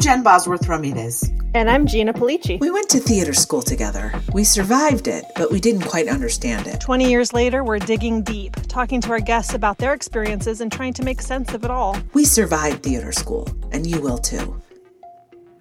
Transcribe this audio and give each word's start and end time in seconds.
I'm 0.00 0.04
Jen 0.04 0.22
Bosworth 0.22 0.66
Ramirez. 0.66 1.30
And 1.52 1.68
I'm 1.68 1.86
Gina 1.86 2.14
Polici. 2.14 2.58
We 2.58 2.70
went 2.70 2.88
to 2.88 2.98
theater 2.98 3.34
school 3.34 3.60
together. 3.60 4.18
We 4.32 4.44
survived 4.44 5.08
it, 5.08 5.26
but 5.36 5.50
we 5.50 5.60
didn't 5.60 5.82
quite 5.82 6.08
understand 6.08 6.66
it. 6.66 6.80
20 6.80 7.10
years 7.10 7.34
later, 7.34 7.62
we're 7.62 7.80
digging 7.80 8.22
deep, 8.22 8.56
talking 8.66 9.02
to 9.02 9.10
our 9.10 9.20
guests 9.20 9.52
about 9.52 9.76
their 9.76 9.92
experiences 9.92 10.62
and 10.62 10.72
trying 10.72 10.94
to 10.94 11.02
make 11.02 11.20
sense 11.20 11.52
of 11.52 11.64
it 11.64 11.70
all. 11.70 11.98
We 12.14 12.24
survived 12.24 12.82
theater 12.82 13.12
school, 13.12 13.46
and 13.72 13.86
you 13.86 14.00
will 14.00 14.16
too. 14.16 14.58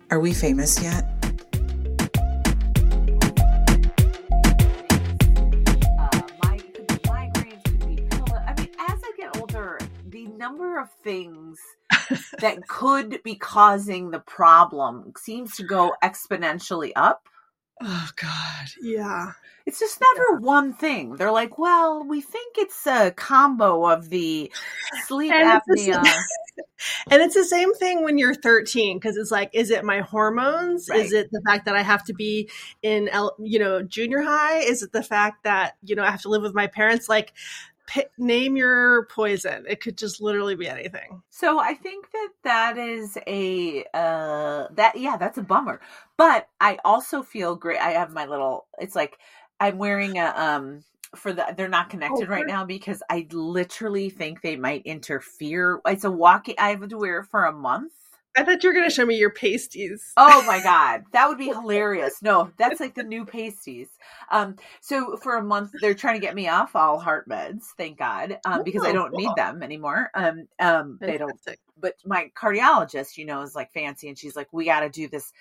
Are 0.10 0.21
we 0.21 0.33
famous 0.33 0.82
yet? 0.82 1.04
Uh 6.00 6.21
my 6.42 6.57
migraines 7.04 7.64
could 7.65 7.86
be. 7.86 8.07
I 8.47 8.54
mean, 8.57 8.69
as 8.87 9.00
I 9.04 9.11
get 9.18 9.37
older, 9.37 9.79
the 10.07 10.28
number 10.28 10.79
of 10.79 10.89
things 11.04 11.39
that 12.42 12.68
could 12.68 13.21
be 13.24 13.36
causing 13.36 14.11
the 14.11 14.20
problem 14.20 15.14
seems 15.18 15.56
to 15.57 15.64
go 15.64 15.93
exponentially 16.04 16.92
up. 16.96 17.28
Oh 17.82 18.10
God, 18.16 18.68
yeah. 18.82 19.32
It's 19.66 19.80
just 19.80 20.02
never 20.02 20.34
yeah. 20.34 20.39
one 20.39 20.74
thing. 20.74 21.16
They're 21.16 21.32
like, 21.32 21.57
well, 21.57 22.04
we 22.04 22.21
think 22.21 22.57
it's 22.57 22.86
a 22.88 23.11
combo 23.11 23.86
of 23.86 24.10
the 24.10 24.52
sleep 25.06 25.32
and 25.32 25.61
apnea. 25.61 26.04
and 27.11 27.21
it's 27.21 27.36
the 27.36 27.46
same 27.46 27.74
thing 27.75 28.04
when 28.04 28.18
you're 28.18 28.33
13 28.33 28.97
because 28.97 29.16
it's 29.16 29.32
like, 29.32 29.52
is 29.54 29.69
it 29.69 29.86
my 29.86 30.00
hormones? 30.00 30.89
Right. 30.89 31.02
Is 31.02 31.14
it 31.14 31.30
the 31.32 31.42
fact 31.46 31.66
that 31.66 31.75
I 31.75 31.83
have 31.83 32.03
to 32.06 32.14
be 32.14 32.50
in, 32.81 33.09
you 33.38 33.59
know, 33.59 33.81
junior 33.81 34.22
high? 34.22 34.58
Is 34.58 34.83
it 34.83 34.92
the 34.92 35.03
fact 35.03 35.44
that 35.44 35.78
you 35.83 35.95
know 35.95 36.03
I 36.03 36.11
have 36.11 36.23
to 36.23 36.30
live 36.30 36.42
with 36.42 36.56
my 36.56 36.67
parents? 36.67 37.08
Like, 37.08 37.31
name 38.17 38.56
your 38.56 39.06
poison. 39.06 39.66
It 39.67 39.81
could 39.81 39.97
just 39.97 40.22
literally 40.22 40.55
be 40.55 40.67
anything. 40.67 41.22
So 41.30 41.59
I 41.59 41.73
think 41.73 42.11
that 42.11 42.30
that 42.44 42.77
is 42.77 43.17
a 43.27 43.86
uh 43.94 44.67
that 44.72 44.94
yeah, 44.95 45.17
that's 45.17 45.38
a 45.38 45.44
bummer. 45.44 45.81
But 46.17 46.47
I 46.59 46.80
also 46.83 47.23
feel 47.23 47.55
great. 47.55 47.80
I 47.80 47.91
have 47.91 48.11
my 48.11 48.25
little 48.25 48.67
it's 48.80 48.95
like 48.95 49.17
I'm 49.59 49.78
wearing 49.78 50.17
a 50.17 50.33
um 50.36 50.83
for 51.16 51.33
the 51.33 51.53
they're 51.58 51.67
not 51.67 51.89
connected 51.89 52.28
oh, 52.28 52.31
right 52.31 52.47
now 52.47 52.66
because 52.66 53.02
I 53.09 53.28
literally 53.31 54.09
think 54.09 54.41
they 54.41 54.56
might 54.56 54.85
interfere. 54.85 55.81
It's 55.85 56.03
a 56.03 56.11
walking 56.11 56.56
I 56.58 56.69
have 56.69 56.88
to 56.88 56.97
wear 56.97 57.19
it 57.19 57.25
for 57.25 57.45
a 57.45 57.52
month 57.52 57.94
I 58.39 58.43
thought 58.43 58.63
you 58.63 58.69
were 58.69 58.73
going 58.73 58.87
to 58.87 58.95
show 58.95 59.05
me 59.05 59.17
your 59.17 59.31
pasties. 59.31 60.13
Oh 60.15 60.41
my 60.43 60.63
god, 60.63 61.03
that 61.11 61.27
would 61.27 61.37
be 61.37 61.47
hilarious. 61.47 62.21
No, 62.21 62.51
that's 62.57 62.79
like 62.79 62.95
the 62.95 63.03
new 63.03 63.25
pasties. 63.25 63.89
Um, 64.31 64.55
so 64.79 65.17
for 65.17 65.35
a 65.35 65.43
month 65.43 65.71
they're 65.81 65.93
trying 65.93 66.15
to 66.15 66.25
get 66.25 66.35
me 66.35 66.47
off 66.47 66.73
all 66.73 66.99
heart 66.99 67.27
meds, 67.27 67.63
thank 67.77 67.97
God, 67.97 68.39
um, 68.45 68.63
because 68.63 68.85
I 68.85 68.93
don't 68.93 69.13
need 69.13 69.31
them 69.35 69.61
anymore. 69.61 70.09
Um, 70.13 70.47
um, 70.57 70.97
they 71.01 71.17
don't. 71.17 71.37
But 71.77 71.95
my 72.05 72.31
cardiologist, 72.33 73.17
you 73.17 73.25
know, 73.25 73.41
is 73.41 73.55
like 73.55 73.73
fancy, 73.73 74.07
and 74.07 74.17
she's 74.17 74.37
like, 74.37 74.47
"We 74.53 74.65
got 74.65 74.81
to 74.81 74.89
do 74.89 75.09
this." 75.09 75.33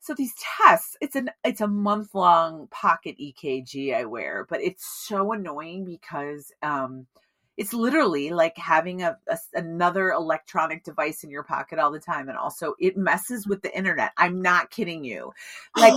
So 0.00 0.14
these 0.14 0.34
tests, 0.58 0.96
it's 1.00 1.16
an 1.16 1.30
it's 1.44 1.62
a 1.62 1.68
month 1.68 2.14
long 2.14 2.68
pocket 2.70 3.16
EKG 3.18 3.94
I 3.94 4.04
wear, 4.04 4.46
but 4.50 4.60
it's 4.60 4.84
so 5.06 5.32
annoying 5.32 5.86
because 5.86 6.52
um 6.62 7.06
it's 7.62 7.72
literally 7.72 8.30
like 8.30 8.56
having 8.56 9.02
a, 9.02 9.16
a, 9.28 9.38
another 9.54 10.10
electronic 10.10 10.82
device 10.84 11.22
in 11.22 11.30
your 11.30 11.44
pocket 11.44 11.78
all 11.78 11.90
the 11.90 12.00
time 12.00 12.28
and 12.28 12.36
also 12.36 12.74
it 12.80 12.96
messes 12.96 13.46
with 13.46 13.62
the 13.62 13.76
internet. 13.76 14.12
I'm 14.16 14.42
not 14.42 14.70
kidding 14.70 15.04
you. 15.04 15.32
Like 15.76 15.94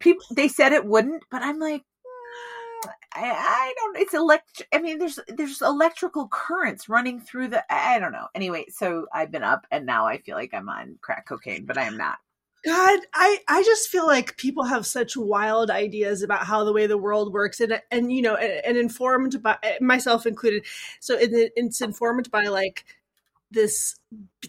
people 0.00 0.24
they 0.32 0.48
said 0.48 0.72
it 0.72 0.84
wouldn't 0.84 1.22
but 1.30 1.42
i'm 1.42 1.60
like 1.60 1.82
mm, 1.82 2.90
I, 3.14 3.30
I, 3.30 3.74
don't 3.76 3.98
it's 3.98 4.14
elect 4.14 4.62
i 4.72 4.78
mean 4.78 4.98
there's 4.98 5.20
there's 5.28 5.62
electrical 5.62 6.26
currents 6.28 6.88
running 6.88 7.20
through 7.20 7.48
the 7.48 7.64
i 7.72 7.98
don't 7.98 8.12
know. 8.12 8.26
Anyway 8.34 8.64
so 8.68 9.06
i've 9.14 9.30
been 9.30 9.44
up 9.44 9.66
and 9.70 9.86
now 9.86 10.06
i 10.06 10.18
feel 10.18 10.36
like 10.36 10.52
i'm 10.52 10.68
on 10.68 10.98
crack 11.00 11.28
cocaine 11.28 11.66
but 11.66 11.78
i 11.78 11.84
am 11.84 11.96
not 11.96 12.18
God, 12.64 13.00
I, 13.14 13.38
I 13.48 13.62
just 13.62 13.88
feel 13.88 14.06
like 14.06 14.36
people 14.36 14.64
have 14.64 14.84
such 14.84 15.16
wild 15.16 15.70
ideas 15.70 16.22
about 16.22 16.44
how 16.44 16.64
the 16.64 16.72
way 16.72 16.86
the 16.86 16.98
world 16.98 17.32
works 17.32 17.60
and, 17.60 17.80
and, 17.90 18.12
you 18.12 18.20
know, 18.20 18.34
and, 18.34 18.64
and 18.64 18.76
informed 18.76 19.42
by 19.42 19.56
myself 19.80 20.26
included. 20.26 20.64
So 21.00 21.16
it, 21.16 21.52
it's 21.56 21.80
informed 21.80 22.30
by 22.30 22.44
like 22.44 22.84
this 23.50 23.96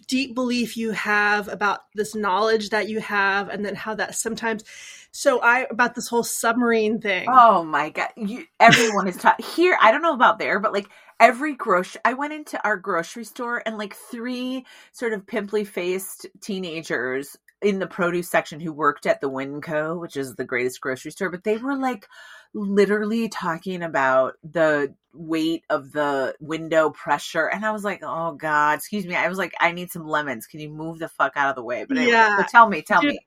deep 0.07 0.35
belief 0.35 0.77
you 0.77 0.91
have 0.91 1.47
about 1.47 1.79
this 1.95 2.15
knowledge 2.15 2.69
that 2.69 2.87
you 2.87 2.99
have 2.99 3.49
and 3.49 3.65
then 3.65 3.75
how 3.75 3.95
that 3.95 4.15
sometimes 4.15 4.63
so 5.11 5.41
i 5.41 5.65
about 5.71 5.95
this 5.95 6.07
whole 6.07 6.23
submarine 6.23 7.01
thing 7.01 7.27
oh 7.29 7.63
my 7.63 7.89
god 7.89 8.09
you, 8.15 8.45
everyone 8.59 9.07
is 9.07 9.17
taught 9.17 9.41
here 9.41 9.77
i 9.81 9.91
don't 9.91 10.03
know 10.03 10.13
about 10.13 10.37
there 10.37 10.59
but 10.59 10.71
like 10.71 10.87
every 11.19 11.55
grocery 11.55 11.99
i 12.05 12.13
went 12.13 12.33
into 12.33 12.63
our 12.63 12.77
grocery 12.77 13.23
store 13.23 13.61
and 13.65 13.77
like 13.77 13.95
three 13.95 14.65
sort 14.91 15.13
of 15.13 15.25
pimply 15.25 15.63
faced 15.63 16.27
teenagers 16.39 17.37
in 17.61 17.79
the 17.79 17.87
produce 17.87 18.29
section 18.29 18.59
who 18.59 18.73
worked 18.73 19.05
at 19.05 19.21
the 19.21 19.29
Winco, 19.29 19.99
which 19.99 20.17
is 20.17 20.35
the 20.35 20.45
greatest 20.45 20.81
grocery 20.81 21.11
store, 21.11 21.29
but 21.29 21.43
they 21.43 21.57
were 21.57 21.75
like 21.75 22.07
literally 22.53 23.29
talking 23.29 23.83
about 23.83 24.33
the 24.43 24.93
weight 25.13 25.63
of 25.69 25.91
the 25.91 26.33
window 26.39 26.89
pressure 26.89 27.45
and 27.45 27.65
i 27.65 27.71
was 27.71 27.83
like 27.83 28.01
oh 28.01 28.33
god 28.33 28.77
excuse 28.77 29.05
me. 29.05 29.13
I 29.13 29.27
was 29.27 29.37
like 29.37 29.53
i 29.59 29.71
need 29.71 29.91
some 29.91 30.07
lemons. 30.07 30.47
Can 30.47 30.59
you 30.61 30.69
move 30.69 30.99
the 30.99 31.09
fuck 31.09 31.33
out 31.35 31.49
of 31.49 31.55
the 31.55 31.63
way? 31.63 31.85
But 31.85 31.97
anyway, 31.97 32.13
yeah. 32.13 32.45
tell 32.49 32.69
me 32.69 32.81
tell 32.81 33.01
Dude, 33.01 33.11
me. 33.11 33.19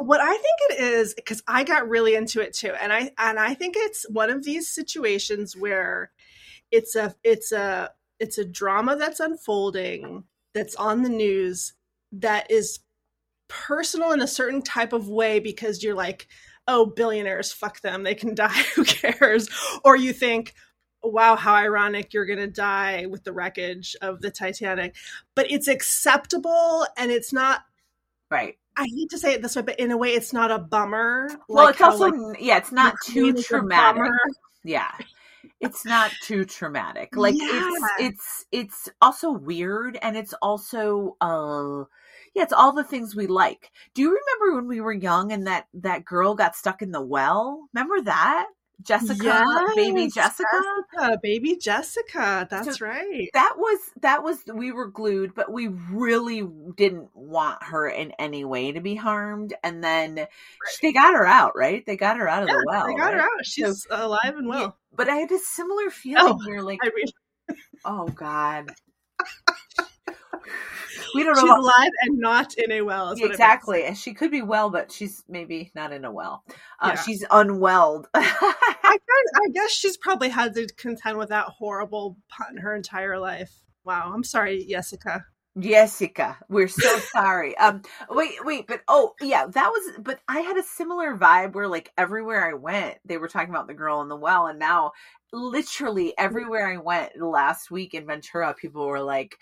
what 0.00 0.20
i 0.20 0.30
think 0.30 0.70
it 0.70 0.80
is 0.80 1.14
because 1.14 1.42
i 1.48 1.64
got 1.64 1.88
really 1.88 2.14
into 2.14 2.40
it 2.40 2.54
too 2.54 2.72
and 2.80 2.92
i 2.92 3.10
and 3.18 3.38
i 3.38 3.54
think 3.54 3.74
it's 3.76 4.08
one 4.08 4.30
of 4.30 4.44
these 4.44 4.68
situations 4.68 5.56
where 5.56 6.12
it's 6.70 6.94
a 6.94 7.14
it's 7.24 7.50
a 7.52 7.90
it's 8.20 8.38
a 8.38 8.44
drama 8.44 8.96
that's 8.96 9.20
unfolding 9.20 10.24
that's 10.54 10.76
on 10.76 11.02
the 11.02 11.08
news 11.08 11.72
that 12.12 12.50
is 12.50 12.80
personal 13.52 14.12
in 14.12 14.20
a 14.22 14.26
certain 14.26 14.62
type 14.62 14.92
of 14.92 15.08
way 15.08 15.38
because 15.38 15.82
you're 15.82 15.94
like, 15.94 16.26
oh, 16.66 16.86
billionaires, 16.86 17.52
fuck 17.52 17.80
them, 17.80 18.02
they 18.02 18.14
can 18.14 18.34
die, 18.34 18.62
who 18.74 18.84
cares? 18.84 19.48
Or 19.84 19.96
you 19.96 20.12
think, 20.12 20.54
wow, 21.02 21.36
how 21.36 21.54
ironic 21.54 22.14
you're 22.14 22.26
going 22.26 22.38
to 22.38 22.46
die 22.46 23.06
with 23.06 23.24
the 23.24 23.32
wreckage 23.32 23.96
of 24.00 24.20
the 24.20 24.30
Titanic. 24.30 24.94
But 25.34 25.50
it's 25.50 25.68
acceptable 25.68 26.86
and 26.96 27.10
it's 27.10 27.32
not. 27.32 27.62
Right. 28.30 28.56
I 28.76 28.86
hate 28.96 29.10
to 29.10 29.18
say 29.18 29.34
it 29.34 29.42
this 29.42 29.54
way, 29.54 29.62
but 29.62 29.78
in 29.78 29.90
a 29.90 29.98
way, 29.98 30.14
it's 30.14 30.32
not 30.32 30.50
a 30.50 30.58
bummer. 30.58 31.28
Well, 31.48 31.66
like 31.66 31.74
it's 31.74 31.82
also, 31.82 32.08
like, 32.08 32.40
yeah, 32.40 32.56
it's 32.56 32.72
not 32.72 32.94
too 33.04 33.34
traumatic. 33.34 34.10
Yeah. 34.64 34.90
It's 35.60 35.84
not 35.84 36.10
too 36.22 36.44
traumatic. 36.44 37.16
Like 37.16 37.34
yeah. 37.36 37.46
it's 37.48 37.84
it's 38.00 38.44
it's 38.50 38.88
also 39.00 39.30
weird 39.30 39.98
and 40.00 40.16
it's 40.16 40.34
also 40.34 41.16
uh 41.20 41.84
yeah, 42.34 42.42
it's 42.42 42.52
all 42.52 42.72
the 42.72 42.84
things 42.84 43.14
we 43.14 43.26
like. 43.26 43.70
Do 43.94 44.02
you 44.02 44.08
remember 44.08 44.56
when 44.56 44.68
we 44.68 44.80
were 44.80 44.92
young 44.92 45.32
and 45.32 45.46
that 45.46 45.66
that 45.74 46.04
girl 46.04 46.34
got 46.34 46.56
stuck 46.56 46.82
in 46.82 46.92
the 46.92 47.02
well? 47.02 47.68
Remember 47.72 48.00
that? 48.02 48.46
Jessica, 48.82 49.22
yes, 49.22 49.74
baby 49.76 50.08
Jessica? 50.08 50.44
Jessica, 50.52 51.18
baby 51.22 51.56
Jessica. 51.56 52.48
That's 52.50 52.78
so 52.78 52.86
right. 52.86 53.28
That 53.32 53.54
was 53.56 53.78
that 54.00 54.22
was 54.22 54.38
we 54.52 54.72
were 54.72 54.88
glued, 54.88 55.34
but 55.34 55.52
we 55.52 55.68
really 55.68 56.42
didn't 56.76 57.10
want 57.14 57.62
her 57.62 57.88
in 57.88 58.12
any 58.18 58.44
way 58.44 58.72
to 58.72 58.80
be 58.80 58.94
harmed. 58.94 59.54
And 59.62 59.84
then 59.84 60.16
right. 60.16 60.28
they 60.82 60.92
got 60.92 61.14
her 61.14 61.26
out, 61.26 61.52
right? 61.54 61.84
They 61.86 61.96
got 61.96 62.16
her 62.16 62.28
out 62.28 62.42
of 62.42 62.48
yeah, 62.48 62.56
the 62.56 62.64
well. 62.66 62.86
They 62.86 62.94
got 62.94 63.04
right? 63.04 63.14
her 63.14 63.20
out. 63.20 63.44
She's 63.44 63.86
so, 63.88 64.06
alive 64.06 64.36
and 64.36 64.48
well. 64.48 64.60
Yeah, 64.60 64.70
but 64.96 65.08
I 65.08 65.16
had 65.16 65.30
a 65.30 65.38
similar 65.38 65.84
oh, 65.86 65.90
feeling 65.90 66.38
oh, 66.40 66.46
where 66.46 66.62
like, 66.62 66.80
mean... 66.82 67.56
oh 67.84 68.08
god. 68.08 68.70
We 71.14 71.24
don't 71.24 71.34
know. 71.34 71.42
She's 71.42 71.50
about... 71.50 71.60
alive 71.60 71.90
and 72.02 72.18
not 72.18 72.54
in 72.54 72.72
a 72.72 72.82
well. 72.82 73.12
exactly, 73.12 73.84
and 73.84 73.96
she 73.96 74.14
could 74.14 74.30
be 74.30 74.42
well, 74.42 74.70
but 74.70 74.92
she's 74.92 75.22
maybe 75.28 75.70
not 75.74 75.92
in 75.92 76.04
a 76.04 76.12
well. 76.12 76.44
Uh, 76.80 76.92
yeah. 76.94 77.02
She's 77.02 77.24
unwelled. 77.30 78.08
I, 78.14 78.20
guess, 78.82 79.32
I 79.36 79.48
guess 79.52 79.70
she's 79.70 79.96
probably 79.96 80.28
had 80.28 80.54
to 80.54 80.66
contend 80.76 81.18
with 81.18 81.30
that 81.30 81.46
horrible 81.46 82.16
pun 82.28 82.56
her 82.58 82.74
entire 82.74 83.18
life. 83.18 83.52
Wow, 83.84 84.12
I'm 84.14 84.24
sorry, 84.24 84.64
Jessica. 84.68 85.24
Jessica, 85.58 86.38
we're 86.48 86.68
so 86.68 86.98
sorry. 87.12 87.56
Um, 87.58 87.82
wait, 88.08 88.44
wait, 88.44 88.66
but 88.66 88.80
oh 88.88 89.14
yeah, 89.20 89.46
that 89.46 89.68
was. 89.68 89.96
But 89.98 90.20
I 90.28 90.40
had 90.40 90.56
a 90.56 90.62
similar 90.62 91.16
vibe 91.16 91.54
where 91.54 91.68
like 91.68 91.92
everywhere 91.98 92.48
I 92.48 92.54
went, 92.54 92.96
they 93.04 93.18
were 93.18 93.28
talking 93.28 93.50
about 93.50 93.66
the 93.66 93.74
girl 93.74 94.00
in 94.00 94.08
the 94.08 94.16
well, 94.16 94.46
and 94.46 94.58
now 94.58 94.92
literally 95.32 96.14
everywhere 96.18 96.68
I 96.68 96.78
went 96.78 97.20
last 97.20 97.70
week 97.70 97.94
in 97.94 98.06
Ventura, 98.06 98.54
people 98.54 98.86
were 98.86 99.00
like, 99.00 99.36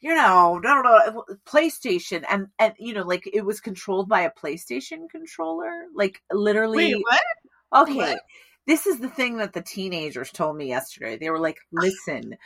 you 0.00 0.14
know, 0.14 0.58
no, 0.62 0.80
no, 0.80 1.24
PlayStation, 1.46 2.24
and 2.28 2.48
and 2.58 2.72
you 2.78 2.94
know, 2.94 3.02
like 3.02 3.28
it 3.30 3.44
was 3.44 3.60
controlled 3.60 4.08
by 4.08 4.22
a 4.22 4.30
PlayStation 4.30 5.10
controller, 5.10 5.84
like 5.94 6.22
literally. 6.32 6.94
Wait, 6.94 7.02
what? 7.02 7.82
Okay, 7.82 7.94
what? 7.96 8.20
this 8.66 8.86
is 8.86 8.98
the 8.98 9.08
thing 9.08 9.36
that 9.38 9.52
the 9.52 9.62
teenagers 9.62 10.30
told 10.30 10.56
me 10.56 10.68
yesterday. 10.68 11.18
They 11.18 11.28
were 11.28 11.38
like, 11.38 11.58
"Listen, 11.70 12.36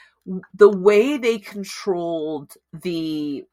the 0.53 0.69
way 0.69 1.17
they 1.17 1.39
controlled 1.39 2.55
the 2.73 3.45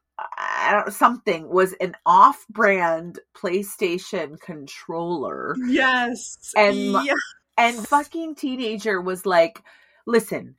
something 0.88 1.48
was 1.48 1.72
an 1.74 1.94
off-brand 2.04 3.20
PlayStation 3.36 4.40
controller." 4.40 5.54
Yes, 5.66 6.52
and 6.56 6.76
yes. 6.76 7.16
and 7.56 7.86
fucking 7.86 8.34
teenager 8.34 9.00
was 9.00 9.24
like, 9.24 9.62
"Listen." 10.06 10.56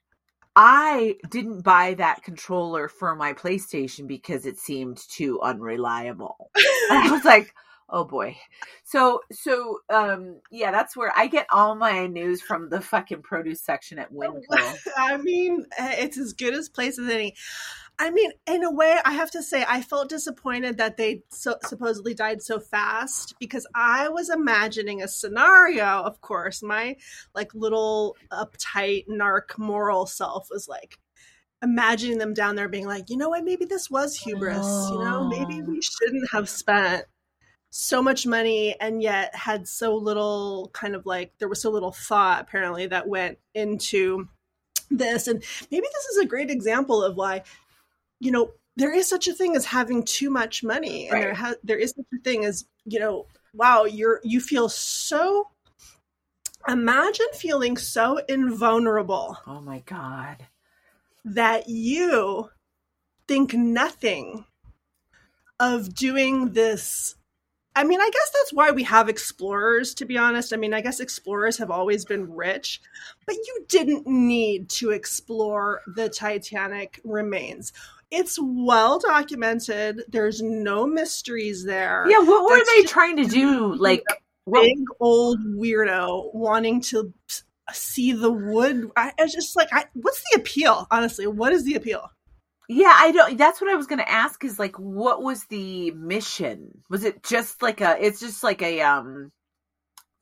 I 0.55 1.15
didn't 1.29 1.61
buy 1.61 1.95
that 1.95 2.23
controller 2.23 2.87
for 2.87 3.15
my 3.15 3.33
PlayStation 3.33 4.07
because 4.07 4.45
it 4.45 4.59
seemed 4.59 4.97
too 5.09 5.41
unreliable. 5.41 6.51
I 6.91 7.09
was 7.11 7.25
like, 7.25 7.53
oh 7.89 8.05
boy. 8.05 8.37
So 8.83 9.21
so 9.31 9.79
um 9.89 10.41
yeah, 10.51 10.71
that's 10.71 10.95
where 10.95 11.11
I 11.15 11.27
get 11.27 11.47
all 11.51 11.75
my 11.75 12.05
news 12.07 12.41
from 12.41 12.69
the 12.69 12.81
fucking 12.81 13.23
produce 13.23 13.61
section 13.61 13.97
at 13.97 14.13
Winco. 14.13 14.41
I 14.97 15.17
mean, 15.17 15.65
eh, 15.77 15.95
it's 15.99 16.17
as 16.17 16.33
good 16.33 16.53
as 16.53 16.69
place 16.69 16.99
as 16.99 17.09
any. 17.09 17.35
I 17.99 18.09
mean, 18.09 18.31
in 18.47 18.63
a 18.63 18.71
way, 18.71 18.97
I 19.05 19.13
have 19.13 19.31
to 19.31 19.43
say, 19.43 19.63
I 19.67 19.81
felt 19.81 20.09
disappointed 20.09 20.77
that 20.77 20.97
they 20.97 21.23
so, 21.29 21.55
supposedly 21.63 22.13
died 22.13 22.41
so 22.41 22.59
fast 22.59 23.35
because 23.39 23.67
I 23.75 24.09
was 24.09 24.29
imagining 24.29 25.01
a 25.01 25.07
scenario. 25.07 25.85
Of 25.85 26.19
course, 26.19 26.63
my 26.63 26.97
like 27.35 27.53
little 27.53 28.17
uptight 28.31 29.07
narc 29.07 29.57
moral 29.57 30.05
self 30.05 30.49
was 30.49 30.67
like 30.67 30.97
imagining 31.61 32.17
them 32.17 32.33
down 32.33 32.55
there 32.55 32.67
being 32.67 32.87
like, 32.87 33.09
you 33.09 33.17
know 33.17 33.29
what, 33.29 33.43
maybe 33.43 33.65
this 33.65 33.89
was 33.89 34.15
hubris. 34.15 34.57
Oh. 34.61 34.93
You 34.93 35.05
know, 35.05 35.27
maybe 35.27 35.61
we 35.61 35.77
oh. 35.77 35.81
shouldn't 35.81 36.29
have 36.31 36.49
spent 36.49 37.05
so 37.69 38.03
much 38.03 38.27
money 38.27 38.75
and 38.79 39.01
yet 39.01 39.33
had 39.35 39.67
so 39.67 39.95
little 39.95 40.69
kind 40.73 40.93
of 40.93 41.07
like 41.07 41.33
there 41.39 41.47
was 41.47 41.59
so 41.59 41.71
little 41.71 41.91
thought 41.91 42.41
apparently 42.41 42.85
that 42.85 43.07
went 43.07 43.39
into 43.55 44.27
this 44.91 45.27
and 45.27 45.43
maybe 45.71 45.87
this 45.91 46.05
is 46.05 46.17
a 46.19 46.27
great 46.27 46.51
example 46.51 47.03
of 47.03 47.15
why 47.15 47.41
you 48.23 48.31
know, 48.31 48.51
there 48.75 48.93
is 48.93 49.07
such 49.07 49.27
a 49.27 49.33
thing 49.33 49.55
as 49.55 49.65
having 49.65 50.03
too 50.03 50.29
much 50.29 50.63
money, 50.63 51.07
and 51.07 51.13
right. 51.13 51.21
there 51.21 51.33
has 51.33 51.55
there 51.63 51.77
is 51.77 51.93
such 51.95 52.05
a 52.13 52.23
thing 52.23 52.45
as 52.45 52.65
you 52.85 52.99
know, 52.99 53.27
wow, 53.53 53.83
you're 53.83 54.21
you 54.23 54.39
feel 54.39 54.69
so. 54.69 55.49
Imagine 56.65 57.27
feeling 57.33 57.75
so 57.75 58.19
invulnerable. 58.29 59.37
Oh 59.45 59.59
my 59.59 59.79
god. 59.79 60.47
That 61.25 61.67
you 61.67 62.49
think 63.27 63.53
nothing 63.53 64.45
of 65.59 65.93
doing 65.93 66.53
this 66.53 67.15
I 67.75 67.83
mean, 67.83 67.99
I 67.99 68.09
guess 68.13 68.31
that's 68.31 68.53
why 68.53 68.69
we 68.69 68.83
have 68.83 69.09
explorers, 69.09 69.95
to 69.95 70.05
be 70.05 70.15
honest. 70.15 70.53
I 70.53 70.57
mean, 70.57 70.75
I 70.75 70.81
guess 70.81 70.99
explorers 70.99 71.57
have 71.57 71.71
always 71.71 72.05
been 72.05 72.31
rich, 72.31 72.81
but 73.25 73.35
you 73.35 73.65
didn't 73.67 74.05
need 74.05 74.69
to 74.69 74.91
explore 74.91 75.81
the 75.87 76.07
Titanic 76.07 77.01
remains 77.03 77.73
it's 78.13 78.37
well 78.39 78.99
documented. 78.99 80.03
There's 80.07 80.41
no 80.41 80.85
mysteries 80.85 81.65
there. 81.65 82.05
Yeah, 82.07 82.19
what 82.19 82.43
were 82.43 82.57
That's 82.57 82.75
they 82.75 82.83
trying 82.83 83.17
to 83.17 83.25
do? 83.25 83.75
Like 83.75 84.03
big 84.51 84.77
old 84.99 85.39
weirdo 85.39 86.33
wanting 86.33 86.81
to 86.81 87.13
see 87.71 88.11
the 88.11 88.31
wood. 88.31 88.91
I, 88.95 89.13
I 89.17 89.23
was 89.23 89.33
just 89.33 89.55
like, 89.55 89.69
I, 89.71 89.85
what's 89.93 90.21
the 90.31 90.39
appeal? 90.39 90.87
Honestly, 90.91 91.25
what 91.27 91.53
is 91.53 91.63
the 91.63 91.75
appeal? 91.75 92.09
Yeah, 92.69 92.93
I 92.95 93.11
don't. 93.11 93.37
That's 93.37 93.59
what 93.59 93.71
I 93.71 93.75
was 93.75 93.87
going 93.87 93.99
to 93.99 94.09
ask. 94.09 94.43
Is 94.43 94.59
like, 94.59 94.77
what 94.77 95.21
was 95.21 95.45
the 95.45 95.91
mission? 95.91 96.81
Was 96.89 97.03
it 97.03 97.23
just 97.23 97.61
like 97.61 97.81
a? 97.81 97.97
It's 97.99 98.19
just 98.19 98.43
like 98.43 98.61
a 98.61 98.81
um 98.81 99.31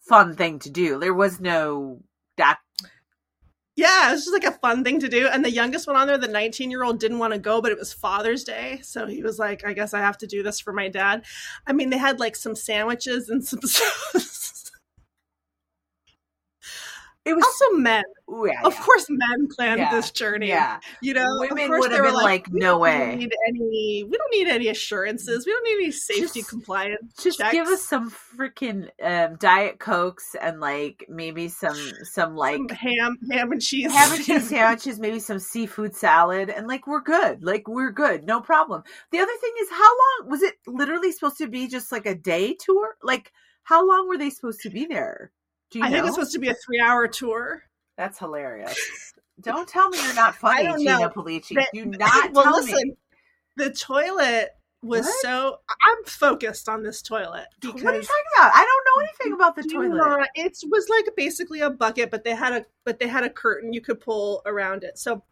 fun 0.08 0.36
thing 0.36 0.60
to 0.60 0.70
do. 0.70 0.98
There 1.00 1.14
was 1.14 1.40
no 1.40 2.02
doc 2.38 2.60
yeah, 3.76 4.10
it 4.10 4.14
was 4.14 4.26
just 4.26 4.34
like 4.34 4.44
a 4.44 4.58
fun 4.58 4.84
thing 4.84 5.00
to 5.00 5.08
do. 5.08 5.28
And 5.28 5.46
the 5.46 5.52
youngest 5.52 5.88
one 5.88 5.96
on 5.96 6.08
there, 6.08 6.18
the 6.18 6.28
19 6.28 6.70
year 6.70 6.84
old, 6.84 7.00
didn't 7.00 7.20
want 7.20 7.34
to 7.34 7.40
go, 7.40 7.62
but 7.62 7.72
it 7.72 7.80
was 7.80 7.94
Father's 7.94 8.44
Day. 8.44 8.80
So 8.84 9.08
he 9.08 9.24
was 9.24 9.40
like, 9.40 9.66
I 9.66 9.74
guess 9.74 9.94
I 9.94 10.00
have 10.00 10.18
to 10.20 10.28
do 10.28 10.44
this 10.44 10.60
for 10.60 10.74
my 10.74 10.90
dad. 10.90 11.24
I 11.66 11.74
mean, 11.74 11.90
they 11.90 11.98
had 11.98 12.20
like 12.20 12.36
some 12.36 12.56
sandwiches 12.56 13.30
and 13.30 13.44
some 13.44 13.62
It 17.24 17.36
was 17.36 17.46
also 17.46 17.78
men. 17.78 18.04
Ooh, 18.32 18.48
yeah, 18.48 18.62
of 18.64 18.74
yeah. 18.74 18.82
course, 18.82 19.06
men 19.08 19.48
planned 19.56 19.80
yeah. 19.80 19.92
this 19.92 20.10
journey. 20.10 20.48
Yeah, 20.48 20.80
you 21.04 21.14
know, 21.14 21.28
women 21.38 21.70
would 21.70 21.92
have 21.92 22.04
been 22.04 22.14
like, 22.16 22.48
like 22.48 22.52
"No 22.52 22.80
way, 22.80 23.16
need 23.16 23.34
any. 23.48 24.04
We 24.04 24.18
don't 24.18 24.32
need 24.32 24.48
any 24.48 24.70
assurances. 24.70 25.46
We 25.46 25.52
don't 25.52 25.64
need 25.64 25.84
any 25.84 25.92
safety 25.92 26.40
just, 26.40 26.50
compliance. 26.50 27.14
Just 27.22 27.38
checks. 27.38 27.52
give 27.52 27.68
us 27.68 27.84
some 27.84 28.10
freaking 28.10 28.90
um, 29.04 29.36
diet 29.36 29.78
cokes 29.78 30.36
and 30.42 30.60
like 30.60 31.06
maybe 31.10 31.48
some 31.48 31.78
some 32.04 32.36
like 32.36 32.58
some 32.58 32.70
ham 32.70 33.18
ham 33.32 33.52
and 33.52 33.62
cheese 33.62 33.92
ham 33.92 34.14
and 34.14 34.26
cheese 34.26 34.50
sandwiches, 34.50 35.00
maybe 35.00 35.20
some 35.20 35.38
seafood 35.38 35.96
salad, 35.96 36.50
and 36.50 36.68
like 36.68 36.88
we're 36.88 37.02
good. 37.02 37.44
Like 37.44 37.68
we're 37.68 37.92
good, 37.92 38.26
no 38.26 38.42
problem. 38.42 38.82
The 39.12 39.20
other 39.20 39.38
thing 39.40 39.52
is, 39.62 39.70
how 39.70 39.78
long 39.80 40.32
was 40.32 40.42
it? 40.42 40.56
Literally 40.66 41.12
supposed 41.12 41.38
to 41.38 41.48
be 41.48 41.68
just 41.68 41.92
like 41.92 42.08
a 42.08 42.16
day 42.16 42.56
tour. 42.56 42.96
Like 43.04 43.32
how 43.64 43.88
long 43.88 44.08
were 44.08 44.18
they 44.18 44.32
supposed 44.32 44.62
to 44.62 44.72
be 44.72 44.86
there? 44.86 45.32
I 45.76 45.80
know? 45.80 45.96
think 45.96 46.06
it's 46.06 46.16
supposed 46.16 46.34
to 46.34 46.40
be 46.40 46.50
a 46.50 46.54
three 46.54 46.80
hour 46.80 47.08
tour. 47.08 47.64
That's 47.98 48.20
hilarious. 48.20 49.14
don't 49.42 49.68
tell 49.68 49.90
me 49.90 50.00
you're 50.04 50.16
not 50.16 50.36
funny, 50.38 50.64
Gina 50.78 51.00
know. 51.00 51.10
Polici. 51.10 51.56
Do 51.74 51.86
not 51.86 52.34
well, 52.34 52.44
tell 52.44 52.56
listen, 52.56 52.90
me. 52.90 52.96
The 53.58 53.72
toilet 53.72 54.50
was 54.84 55.06
what? 55.06 55.16
so 55.22 55.58
I'm 55.70 56.04
focused 56.06 56.68
on 56.68 56.82
this 56.82 57.02
toilet 57.02 57.46
because 57.60 57.84
what 57.84 57.94
are 57.94 57.98
you 57.98 58.04
talking 58.04 58.24
about? 58.38 58.52
I 58.56 58.66
don't 58.66 58.86
know 58.88 59.04
anything 59.04 59.34
about 59.34 59.56
the 59.56 59.64
toilet. 59.64 60.30
it 60.36 60.58
was 60.70 60.90
like 60.90 61.16
basically 61.16 61.62
a 61.62 61.70
bucket, 61.70 62.10
but 62.10 62.24
they 62.24 62.34
had 62.34 62.54
a 62.54 62.66
but 62.84 63.00
they 63.00 63.08
had 63.08 63.24
a 63.24 63.30
curtain 63.30 63.74
you 63.74 63.82
could 63.82 64.00
pull 64.00 64.42
around 64.46 64.84
it. 64.84 64.98
So 64.98 65.24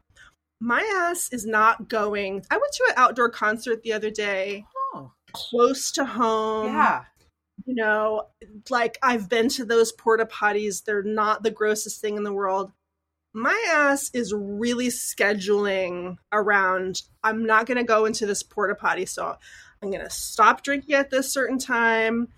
my 0.60 0.82
ass 1.10 1.30
is 1.32 1.46
not 1.46 1.90
going. 1.90 2.46
I 2.52 2.58
went 2.58 2.74
to 2.74 2.86
an 2.90 2.94
outdoor 2.98 3.30
concert 3.30 3.82
the 3.82 3.94
other 3.94 4.12
day, 4.12 4.66
oh. 4.94 5.12
close 5.32 5.92
to 5.94 6.06
home. 6.06 6.68
Yeah, 6.68 7.06
you 7.66 7.76
know, 7.76 8.28
like 8.70 8.98
I've 9.02 9.30
been 9.30 9.50
to 9.50 9.66
those 9.66 9.92
porta 9.92 10.26
potties. 10.26 10.84
They're 10.84 11.04
not 11.04 11.44
the 11.44 11.52
grossest 11.52 12.02
thing 12.02 12.18
in 12.18 12.24
the 12.24 12.34
world. 12.34 12.72
My 13.34 13.64
ass 13.72 14.10
is 14.14 14.34
really 14.34 14.88
scheduling 14.88 16.18
around, 16.32 17.04
I'm 17.24 17.46
not 17.46 17.68
going 17.68 17.78
to 17.78 17.84
go 17.84 18.06
into 18.06 18.26
this 18.26 18.42
porta 18.42 18.76
potty. 18.76 19.06
So 19.06 19.38
I'm 19.82 19.92
going 19.92 20.04
to 20.04 20.10
stop 20.10 20.64
drinking 20.64 20.96
at 20.96 21.12
this 21.12 21.32
certain 21.32 21.60
time. 21.60 22.30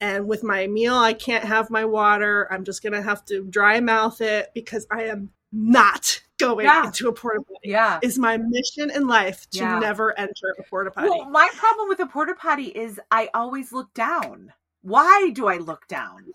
And 0.00 0.26
with 0.26 0.42
my 0.42 0.66
meal, 0.66 0.96
I 0.96 1.12
can't 1.12 1.44
have 1.44 1.70
my 1.70 1.84
water. 1.84 2.48
I'm 2.50 2.64
just 2.64 2.82
going 2.82 2.92
to 2.92 3.02
have 3.02 3.24
to 3.26 3.44
dry 3.44 3.78
mouth 3.78 4.20
it 4.20 4.50
because 4.52 4.84
I 4.90 5.04
am 5.04 5.30
not 5.52 6.20
going 6.40 6.66
yeah. 6.66 6.86
into 6.86 7.08
a 7.08 7.12
porta 7.12 7.40
potty. 7.40 7.70
Yeah. 7.70 8.00
Is 8.02 8.18
my 8.18 8.36
mission 8.36 8.90
in 8.90 9.06
life 9.06 9.48
to 9.50 9.58
yeah. 9.58 9.78
never 9.78 10.18
enter 10.18 10.56
a 10.58 10.62
porta 10.64 10.90
potty. 10.90 11.08
Well, 11.08 11.30
my 11.30 11.48
problem 11.54 11.88
with 11.88 12.00
a 12.00 12.06
porta 12.06 12.34
potty 12.34 12.66
is 12.66 13.00
I 13.12 13.30
always 13.32 13.72
look 13.72 13.94
down. 13.94 14.52
Why 14.82 15.30
do 15.30 15.46
I 15.48 15.58
look 15.58 15.86
down? 15.88 16.26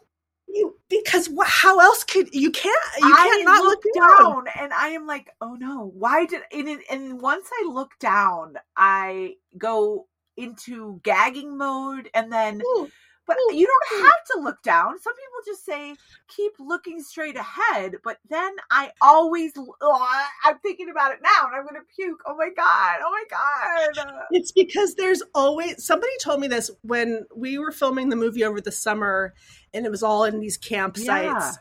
You 0.48 0.76
because 0.90 1.28
wh- 1.28 1.46
how 1.46 1.80
else 1.80 2.04
could 2.04 2.34
you 2.34 2.52
can't 2.52 2.76
you 3.00 3.14
can't 3.14 3.46
not 3.46 3.62
look, 3.62 3.84
look 3.84 3.94
down. 3.94 4.46
down. 4.46 4.46
and 4.60 4.74
I 4.74 4.90
am 4.90 5.06
like 5.06 5.30
oh 5.42 5.56
no 5.56 5.92
why 5.94 6.26
did 6.26 6.42
and 6.54 6.80
and 6.90 7.22
once 7.22 7.50
I 7.52 7.68
look 7.68 7.92
down 8.00 8.56
I 8.78 9.36
go 9.58 10.08
into 10.38 11.02
gagging 11.04 11.58
mode 11.58 12.10
and 12.14 12.32
then 12.32 12.62
Ooh. 12.62 12.90
But 13.28 13.38
you 13.52 13.68
don't 13.68 14.02
have 14.04 14.24
to 14.34 14.40
look 14.42 14.64
down. 14.64 15.00
Some 15.00 15.14
people 15.14 15.40
just 15.46 15.66
say 15.66 15.96
keep 16.34 16.54
looking 16.60 17.04
straight 17.04 17.36
ahead. 17.36 17.96
But 18.04 18.20
then 18.30 18.56
I 18.72 18.92
always, 19.02 19.52
oh, 19.82 20.24
I'm 20.46 20.58
thinking 20.60 20.90
about 20.90 21.12
it 21.12 21.20
now, 21.22 21.48
and 21.48 21.56
I'm 21.56 21.64
going 21.64 21.76
to 21.76 21.96
puke. 21.96 22.22
Oh 22.26 22.36
my 22.38 22.50
god! 22.56 23.00
Oh 23.04 23.12
my 23.12 23.24
god! 23.30 24.26
It's 24.32 24.52
because 24.52 24.96
there's 24.96 25.22
always 25.36 25.86
somebody 25.86 26.14
told 26.22 26.40
me 26.40 26.48
this 26.48 26.72
when 26.82 27.26
we 27.36 27.60
were 27.60 27.72
filming 27.72 28.10
the 28.10 28.16
movie 28.16 28.44
over 28.44 28.62
the 28.62 28.72
summer, 28.72 29.34
and 29.74 29.86
it 29.86 29.92
was 29.92 30.04
all 30.04 30.24
in 30.24 30.40
these 30.40 30.58
campsites. 30.58 31.06
Yeah 31.08 31.52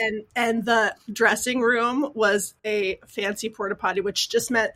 and 0.00 0.24
and 0.34 0.64
the 0.64 0.94
dressing 1.12 1.60
room 1.60 2.10
was 2.14 2.54
a 2.64 2.98
fancy 3.06 3.48
porta 3.48 3.74
potty 3.74 4.00
which 4.00 4.28
just 4.28 4.50
meant 4.50 4.72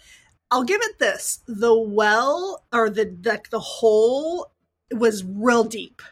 I'll 0.50 0.64
give 0.64 0.80
it 0.82 0.98
this 0.98 1.40
the 1.46 1.76
well 1.76 2.64
or 2.72 2.90
the 2.90 3.16
like 3.24 3.50
the 3.50 3.60
hole 3.60 4.52
was 4.90 5.24
real 5.24 5.64
deep 5.64 6.02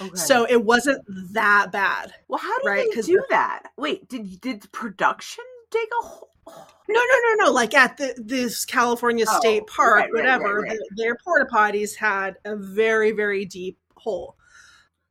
Okay. 0.00 0.14
So 0.14 0.46
it 0.48 0.64
wasn't 0.64 1.04
that 1.32 1.70
bad. 1.72 2.12
Well, 2.28 2.40
how 2.40 2.58
do 2.60 2.68
right? 2.68 2.88
they 2.94 3.02
do 3.02 3.22
that? 3.30 3.68
Wait, 3.76 4.08
did 4.08 4.40
did 4.40 4.70
production 4.72 5.44
dig 5.70 5.88
a 6.00 6.06
hole? 6.06 6.30
No, 6.46 7.00
no, 7.00 7.20
no, 7.22 7.46
no. 7.46 7.52
Like 7.52 7.74
at 7.74 7.96
the 7.96 8.14
this 8.16 8.64
California 8.64 9.24
oh, 9.28 9.38
State 9.40 9.66
Park, 9.66 9.94
right, 9.94 10.12
whatever, 10.12 10.60
right, 10.60 10.70
right, 10.70 10.78
their 10.96 11.16
porta 11.16 11.46
potties 11.46 11.96
had 11.96 12.36
a 12.44 12.56
very, 12.56 13.12
very 13.12 13.44
deep 13.44 13.78
hole. 13.96 14.36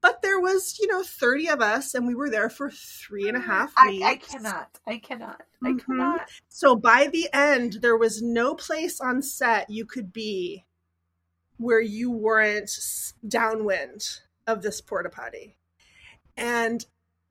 But 0.02 0.22
there 0.22 0.40
was, 0.40 0.78
you 0.80 0.88
know, 0.88 1.02
30 1.02 1.48
of 1.50 1.62
us, 1.62 1.96
and 1.96 2.06
we 2.06 2.14
were 2.14 2.30
there 2.30 2.50
for 2.50 2.70
three 2.70 3.30
and 3.30 3.38
a 3.38 3.40
half 3.40 3.74
weeks. 3.86 4.04
I, 4.06 4.10
I 4.10 4.16
cannot. 4.18 4.80
I 4.86 4.98
cannot. 4.98 5.42
I 5.64 5.70
mm-hmm. 5.70 5.78
cannot. 5.78 6.30
So 6.50 6.76
by 6.76 7.08
the 7.08 7.30
end, 7.32 7.78
there 7.82 7.96
was 7.96 8.22
no 8.22 8.54
place 8.54 9.00
on 9.00 9.22
set 9.22 9.70
you 9.70 9.86
could 9.86 10.12
be 10.12 10.66
where 11.56 11.80
you 11.80 12.12
weren't 12.12 12.70
downwind 13.26 14.20
of 14.48 14.62
this 14.62 14.82
porta 14.82 15.10
potty. 15.10 15.56
And 16.38 16.86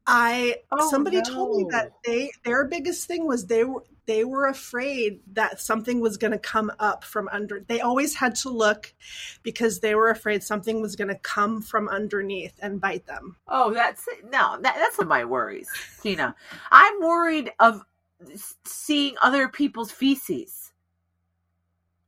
I 0.07 0.57
oh, 0.71 0.91
somebody 0.91 1.19
no. 1.19 1.23
told 1.23 1.57
me 1.57 1.67
that 1.71 1.93
they 2.05 2.33
their 2.45 2.65
biggest 2.65 3.07
thing 3.07 3.27
was 3.27 3.47
they 3.47 3.65
were 3.65 3.85
they 4.07 4.25
were 4.25 4.47
afraid 4.47 5.21
that 5.33 5.61
something 5.61 6.01
was 6.01 6.17
going 6.17 6.33
to 6.33 6.39
come 6.39 6.73
up 6.81 7.05
from 7.05 7.29
under. 7.31 7.65
They 7.67 7.81
always 7.81 8.17
had 8.17 8.35
to 8.37 8.49
look 8.49 8.93
because 9.43 9.81
they 9.81 9.95
were 9.95 10.11
afraid 10.11 10.43
something 10.43 10.81
was 10.81 10.97
going 10.97 11.09
to 11.09 11.19
come 11.19 11.63
from 11.63 11.89
underneath 11.89 12.55
and 12.61 12.81
bite 12.81 13.07
them. 13.07 13.37
Oh, 13.47 13.73
that's 13.73 14.09
no, 14.25 14.59
that, 14.61 14.75
that's 14.77 15.05
my 15.07 15.25
worries, 15.25 15.69
Tina. 16.03 16.35
I'm 16.71 17.01
worried 17.01 17.53
of 17.61 17.85
seeing 18.65 19.15
other 19.23 19.49
people's 19.49 19.93
feces. 19.93 20.62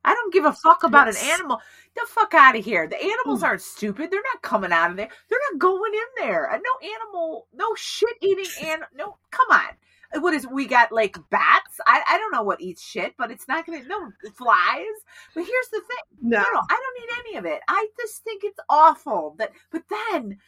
I 0.04 0.14
don't 0.14 0.32
give 0.32 0.44
a 0.44 0.52
fuck 0.52 0.84
about 0.84 1.06
yes. 1.06 1.22
an 1.22 1.30
animal. 1.30 1.60
The 1.94 2.06
fuck 2.08 2.34
out 2.34 2.56
of 2.56 2.64
here. 2.64 2.86
The 2.86 3.00
animals 3.02 3.40
mm. 3.40 3.44
aren't 3.44 3.62
stupid. 3.62 4.10
They're 4.10 4.22
not 4.34 4.42
coming 4.42 4.72
out 4.72 4.90
of 4.90 4.96
there. 4.96 5.08
They're 5.28 5.38
not 5.52 5.58
going 5.58 5.92
in 5.94 6.24
there. 6.24 6.50
No 6.52 6.88
animal, 6.88 7.46
no 7.54 7.74
shit 7.76 8.16
eating 8.20 8.46
and 8.64 8.82
no. 8.94 9.16
Come 9.30 9.46
on. 9.50 10.22
What 10.22 10.34
is 10.34 10.46
we 10.46 10.66
got 10.66 10.92
like 10.92 11.16
bats? 11.30 11.80
I, 11.86 12.02
I 12.08 12.18
don't 12.18 12.32
know 12.32 12.42
what 12.42 12.60
eats 12.60 12.84
shit, 12.84 13.14
but 13.18 13.32
it's 13.32 13.48
not 13.48 13.66
gonna 13.66 13.82
no 13.84 14.10
flies. 14.36 14.84
But 15.34 15.44
here's 15.44 15.68
the 15.72 15.80
thing. 15.80 16.18
No. 16.22 16.38
no, 16.38 16.44
no, 16.52 16.60
I 16.70 16.80
don't 16.80 17.00
need 17.00 17.28
any 17.28 17.38
of 17.38 17.46
it. 17.46 17.62
I 17.66 17.88
just 17.98 18.22
think 18.22 18.42
it's 18.44 18.60
awful 18.68 19.34
that. 19.38 19.50
But 19.72 19.82
then 19.90 20.38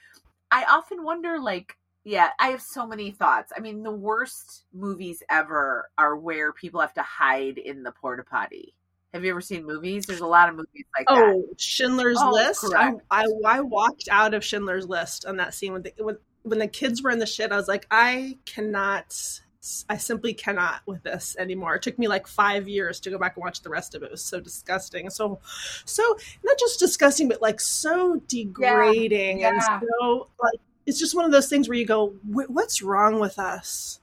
I 0.52 0.64
often 0.68 1.02
wonder 1.02 1.40
like 1.40 1.76
yeah, 2.04 2.30
I 2.38 2.50
have 2.50 2.62
so 2.62 2.86
many 2.86 3.10
thoughts. 3.10 3.52
I 3.56 3.58
mean, 3.58 3.82
the 3.82 3.90
worst 3.90 4.66
movies 4.72 5.24
ever 5.28 5.90
are 5.98 6.14
where 6.16 6.52
people 6.52 6.80
have 6.80 6.94
to 6.94 7.02
hide 7.02 7.58
in 7.58 7.82
the 7.82 7.90
porta 7.90 8.22
potty. 8.22 8.76
Have 9.14 9.24
you 9.24 9.30
ever 9.30 9.40
seen 9.40 9.64
movies? 9.64 10.06
There's 10.06 10.20
a 10.20 10.26
lot 10.26 10.48
of 10.48 10.56
movies 10.56 10.84
like 10.96 11.06
oh, 11.08 11.16
that. 11.16 11.24
Oh, 11.24 11.54
Schindler's 11.56 12.18
oh, 12.20 12.30
List. 12.30 12.64
I, 12.74 12.92
I, 13.10 13.26
I 13.46 13.60
walked 13.60 14.08
out 14.10 14.34
of 14.34 14.44
Schindler's 14.44 14.86
List 14.86 15.24
on 15.24 15.38
that 15.38 15.54
scene 15.54 15.72
when 15.72 15.82
the 15.82 15.92
when 15.98 16.18
when 16.42 16.58
the 16.58 16.68
kids 16.68 17.02
were 17.02 17.10
in 17.10 17.18
the 17.18 17.26
shit. 17.26 17.52
I 17.52 17.56
was 17.56 17.68
like, 17.68 17.86
I 17.90 18.38
cannot. 18.44 19.40
I 19.88 19.96
simply 19.96 20.32
cannot 20.32 20.82
with 20.86 21.02
this 21.02 21.34
anymore. 21.40 21.74
It 21.74 21.82
took 21.82 21.98
me 21.98 22.06
like 22.06 22.28
five 22.28 22.68
years 22.68 23.00
to 23.00 23.10
go 23.10 23.18
back 23.18 23.36
and 23.36 23.42
watch 23.42 23.62
the 23.62 23.70
rest 23.70 23.96
of 23.96 24.02
it. 24.02 24.06
It 24.06 24.10
was 24.12 24.22
so 24.22 24.38
disgusting. 24.38 25.10
So, 25.10 25.40
so 25.84 26.04
not 26.44 26.56
just 26.56 26.78
disgusting, 26.78 27.26
but 27.26 27.42
like 27.42 27.58
so 27.58 28.20
degrading 28.28 29.40
yeah, 29.40 29.50
yeah. 29.58 29.74
and 29.78 29.88
so 30.00 30.28
like 30.40 30.60
it's 30.86 31.00
just 31.00 31.16
one 31.16 31.24
of 31.24 31.32
those 31.32 31.48
things 31.48 31.68
where 31.68 31.78
you 31.78 31.86
go, 31.86 32.14
"What's 32.24 32.80
wrong 32.80 33.18
with 33.18 33.38
us?" 33.38 34.00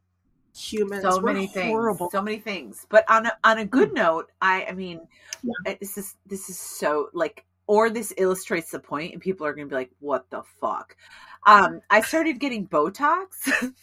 Humans. 0.55 1.03
So 1.03 1.17
We're 1.17 1.33
many 1.33 1.45
horrible. 1.47 2.09
things. 2.09 2.11
So 2.11 2.21
many 2.21 2.39
things. 2.39 2.85
But 2.89 3.09
on 3.09 3.25
a 3.25 3.37
on 3.43 3.59
a 3.59 3.65
good 3.65 3.91
mm. 3.91 3.95
note, 3.95 4.31
I 4.41 4.65
I 4.65 4.71
mean, 4.73 5.01
yeah. 5.41 5.75
this 5.79 5.97
is 5.97 6.15
this 6.25 6.49
is 6.49 6.59
so 6.59 7.09
like 7.13 7.45
or 7.67 7.89
this 7.89 8.13
illustrates 8.17 8.71
the 8.71 8.79
point 8.79 9.13
and 9.13 9.21
people 9.21 9.45
are 9.45 9.53
going 9.53 9.67
to 9.67 9.69
be 9.69 9.75
like 9.75 9.91
what 9.99 10.29
the 10.29 10.43
fuck 10.59 10.95
um 11.45 11.81
i 11.89 12.01
started 12.01 12.39
getting 12.39 12.67
botox 12.67 13.27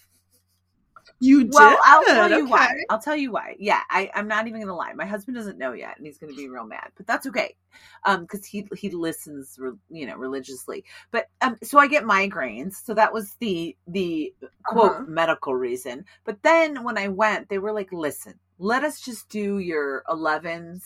You 1.22 1.44
did? 1.44 1.52
Well, 1.52 1.78
I'll 1.84 2.02
tell 2.02 2.30
you 2.30 2.44
okay. 2.44 2.50
why. 2.50 2.74
I'll 2.88 2.98
tell 2.98 3.14
you 3.14 3.30
why. 3.30 3.54
Yeah, 3.58 3.80
I, 3.90 4.10
I'm 4.14 4.26
not 4.26 4.48
even 4.48 4.60
gonna 4.60 4.74
lie. 4.74 4.94
My 4.94 5.04
husband 5.04 5.36
doesn't 5.36 5.58
know 5.58 5.74
yet, 5.74 5.98
and 5.98 6.06
he's 6.06 6.16
gonna 6.16 6.32
be 6.32 6.48
real 6.48 6.64
mad. 6.64 6.90
But 6.96 7.06
that's 7.06 7.26
okay, 7.26 7.56
um, 8.04 8.22
because 8.22 8.46
he 8.46 8.66
he 8.74 8.88
listens, 8.88 9.58
you 9.90 10.06
know, 10.06 10.16
religiously. 10.16 10.82
But 11.10 11.26
um, 11.42 11.58
so 11.62 11.78
I 11.78 11.88
get 11.88 12.04
migraines. 12.04 12.74
So 12.74 12.94
that 12.94 13.12
was 13.12 13.36
the 13.38 13.76
the 13.86 14.32
quote 14.64 14.92
uh-huh. 14.92 15.04
medical 15.08 15.54
reason. 15.54 16.06
But 16.24 16.42
then 16.42 16.82
when 16.84 16.96
I 16.96 17.08
went, 17.08 17.50
they 17.50 17.58
were 17.58 17.72
like, 17.72 17.92
"Listen, 17.92 18.38
let 18.58 18.82
us 18.82 19.00
just 19.00 19.28
do 19.28 19.58
your 19.58 20.02
11s." 20.08 20.80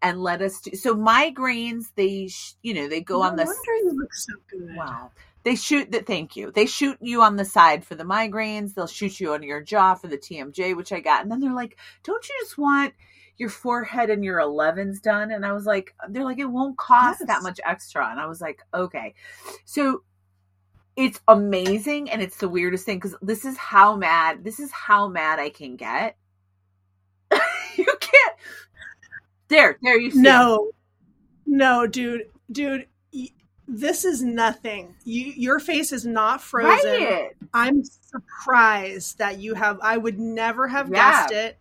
and 0.00 0.22
let 0.22 0.40
us 0.40 0.60
do 0.60 0.76
so 0.76 0.94
migraines 0.94 1.86
they 1.96 2.28
sh- 2.28 2.54
you 2.62 2.72
know 2.72 2.86
they 2.86 3.00
go 3.00 3.18
no 3.18 3.22
on 3.22 3.34
the 3.34 3.42
you 3.42 3.92
look 3.98 4.14
so 4.14 4.32
good 4.48 4.76
wow 4.76 5.10
they 5.44 5.54
shoot 5.54 5.92
that 5.92 6.06
thank 6.06 6.36
you. 6.36 6.50
They 6.50 6.66
shoot 6.66 6.98
you 7.00 7.22
on 7.22 7.36
the 7.36 7.44
side 7.44 7.84
for 7.84 7.94
the 7.94 8.04
migraines. 8.04 8.74
They'll 8.74 8.86
shoot 8.86 9.20
you 9.20 9.34
on 9.34 9.42
your 9.42 9.62
jaw 9.62 9.94
for 9.94 10.08
the 10.08 10.18
tmj 10.18 10.76
which 10.76 10.92
i 10.92 11.00
got. 11.00 11.22
And 11.22 11.30
then 11.30 11.40
they're 11.40 11.54
like 11.54 11.78
don't 12.02 12.28
you 12.28 12.34
just 12.40 12.58
want 12.58 12.94
your 13.36 13.48
forehead 13.48 14.10
and 14.10 14.24
your 14.24 14.38
11s 14.38 15.00
done? 15.00 15.30
And 15.30 15.46
i 15.46 15.52
was 15.52 15.64
like 15.66 15.94
they're 16.08 16.24
like 16.24 16.38
it 16.38 16.50
won't 16.50 16.76
cost 16.76 17.20
yes. 17.20 17.28
that 17.28 17.42
much 17.42 17.60
extra. 17.64 18.08
And 18.10 18.20
i 18.20 18.26
was 18.26 18.40
like 18.40 18.62
okay. 18.74 19.14
So 19.64 20.02
it's 20.96 21.20
amazing 21.28 22.10
and 22.10 22.20
it's 22.20 22.38
the 22.38 22.48
weirdest 22.48 22.84
thing 22.84 22.98
because 22.98 23.14
this 23.22 23.44
is 23.44 23.56
how 23.56 23.94
mad 23.94 24.42
this 24.42 24.58
is 24.58 24.72
how 24.72 25.08
mad 25.08 25.38
i 25.38 25.50
can 25.50 25.76
get. 25.76 26.16
You 27.76 27.86
can't 28.00 28.34
there 29.46 29.78
there 29.82 30.00
you 30.00 30.10
see 30.10 30.20
no. 30.20 30.72
No 31.46 31.86
dude 31.86 32.28
dude 32.50 32.86
this 33.68 34.04
is 34.04 34.22
nothing. 34.22 34.94
You 35.04 35.32
your 35.36 35.60
face 35.60 35.92
is 35.92 36.06
not 36.06 36.40
frozen. 36.40 36.90
Right. 36.90 37.30
I'm 37.52 37.84
surprised 37.84 39.18
that 39.18 39.38
you 39.38 39.54
have. 39.54 39.78
I 39.82 39.98
would 39.98 40.18
never 40.18 40.66
have 40.66 40.88
yeah. 40.88 40.94
guessed 40.94 41.34
it 41.34 41.58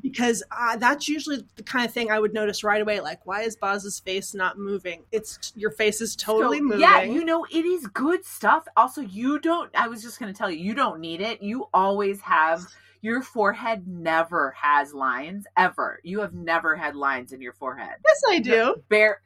because 0.00 0.42
uh, 0.50 0.76
that's 0.76 1.08
usually 1.08 1.44
the 1.56 1.62
kind 1.62 1.84
of 1.84 1.92
thing 1.92 2.10
I 2.10 2.20
would 2.20 2.32
notice 2.32 2.62
right 2.62 2.80
away. 2.80 3.00
Like, 3.00 3.26
why 3.26 3.42
is 3.42 3.56
Boz's 3.56 3.98
face 4.00 4.34
not 4.34 4.56
moving? 4.56 5.02
It's 5.10 5.52
your 5.56 5.72
face 5.72 6.00
is 6.00 6.14
totally 6.14 6.58
so, 6.58 6.64
moving. 6.64 6.80
Yeah, 6.80 7.02
you 7.02 7.24
know 7.24 7.44
it 7.50 7.64
is 7.64 7.86
good 7.88 8.24
stuff. 8.24 8.66
Also, 8.76 9.00
you 9.00 9.40
don't. 9.40 9.70
I 9.74 9.88
was 9.88 10.02
just 10.02 10.20
going 10.20 10.32
to 10.32 10.38
tell 10.38 10.50
you, 10.50 10.64
you 10.64 10.74
don't 10.74 11.00
need 11.00 11.20
it. 11.20 11.42
You 11.42 11.68
always 11.74 12.20
have. 12.20 12.64
Your 13.04 13.20
forehead 13.20 13.88
never 13.88 14.54
has 14.56 14.94
lines 14.94 15.44
ever. 15.56 15.98
You 16.04 16.20
have 16.20 16.34
never 16.34 16.76
had 16.76 16.94
lines 16.94 17.32
in 17.32 17.42
your 17.42 17.52
forehead. 17.52 17.96
Yes, 18.06 18.20
I 18.30 18.38
do. 18.38 18.76
Bare 18.88 19.20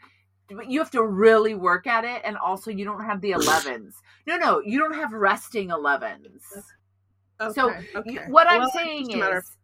you 0.66 0.78
have 0.78 0.90
to 0.90 1.04
really 1.04 1.54
work 1.54 1.86
at 1.86 2.04
it 2.04 2.22
and 2.24 2.36
also 2.36 2.70
you 2.70 2.84
don't 2.84 3.04
have 3.04 3.20
the 3.20 3.32
11s 3.32 3.94
no 4.26 4.36
no 4.36 4.60
you 4.60 4.78
don't 4.78 4.94
have 4.94 5.12
resting 5.12 5.68
11s 5.68 6.40
okay, 7.40 7.52
so 7.52 7.74
okay. 7.94 8.18
what 8.28 8.48
i'm 8.48 8.68
saying 8.70 9.10
is 9.10 9.56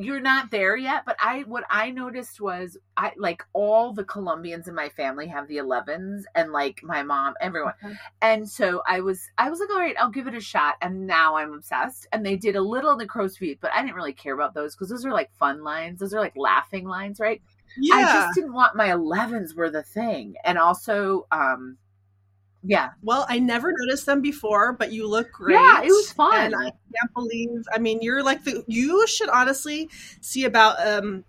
you're 0.00 0.20
not 0.20 0.50
there 0.50 0.76
yet 0.76 1.02
but 1.04 1.16
i 1.20 1.40
what 1.40 1.64
i 1.70 1.90
noticed 1.90 2.40
was 2.40 2.76
i 2.96 3.10
like 3.16 3.42
all 3.52 3.92
the 3.92 4.04
colombians 4.04 4.68
in 4.68 4.74
my 4.74 4.88
family 4.90 5.26
have 5.26 5.48
the 5.48 5.56
11s 5.56 6.22
and 6.36 6.52
like 6.52 6.80
my 6.84 7.02
mom 7.02 7.34
everyone. 7.40 7.72
Okay. 7.84 7.94
and 8.22 8.48
so 8.48 8.80
i 8.86 9.00
was 9.00 9.28
i 9.38 9.50
was 9.50 9.58
like 9.58 9.70
all 9.70 9.80
right 9.80 9.96
i'll 9.98 10.10
give 10.10 10.28
it 10.28 10.34
a 10.34 10.40
shot 10.40 10.76
and 10.82 11.06
now 11.06 11.36
i'm 11.36 11.52
obsessed. 11.52 12.06
And 12.12 12.24
they 12.24 12.36
did 12.36 12.54
a 12.54 12.60
little 12.60 12.92
in 12.92 12.98
the 12.98 13.06
crow's 13.06 13.36
feet 13.36 13.58
but 13.60 13.72
i 13.72 13.80
didn't 13.80 13.96
really 13.96 14.12
care 14.12 14.34
about 14.34 14.54
those 14.54 14.76
because 14.76 14.90
those 14.90 15.04
are 15.04 15.12
like 15.12 15.32
fun 15.36 15.64
lines. 15.64 15.98
Those 15.98 16.14
are 16.14 16.20
like 16.20 16.36
laughing 16.36 16.86
lines 16.86 17.18
right 17.18 17.42
yeah. 17.76 17.94
I 17.94 18.02
just 18.02 18.34
didn't 18.34 18.52
want 18.52 18.76
my 18.76 18.88
11s 18.88 19.54
were 19.54 19.70
the 19.70 19.82
thing. 19.82 20.36
And 20.44 20.58
also, 20.58 21.26
um, 21.30 21.78
yeah. 22.62 22.90
Well, 23.02 23.26
I 23.28 23.38
never 23.38 23.72
noticed 23.72 24.06
them 24.06 24.20
before, 24.20 24.72
but 24.72 24.92
you 24.92 25.08
look 25.08 25.30
great. 25.32 25.54
Yeah, 25.54 25.82
it 25.82 25.88
was 25.88 26.12
fun. 26.12 26.46
And 26.46 26.54
I 26.56 26.64
can't 26.70 27.14
believe. 27.14 27.64
I 27.72 27.78
mean, 27.78 28.00
you're 28.02 28.22
like 28.22 28.44
the. 28.44 28.64
You 28.66 29.06
should 29.06 29.28
honestly 29.28 29.88
see 30.20 30.44
about 30.44 30.84
um 30.86 31.24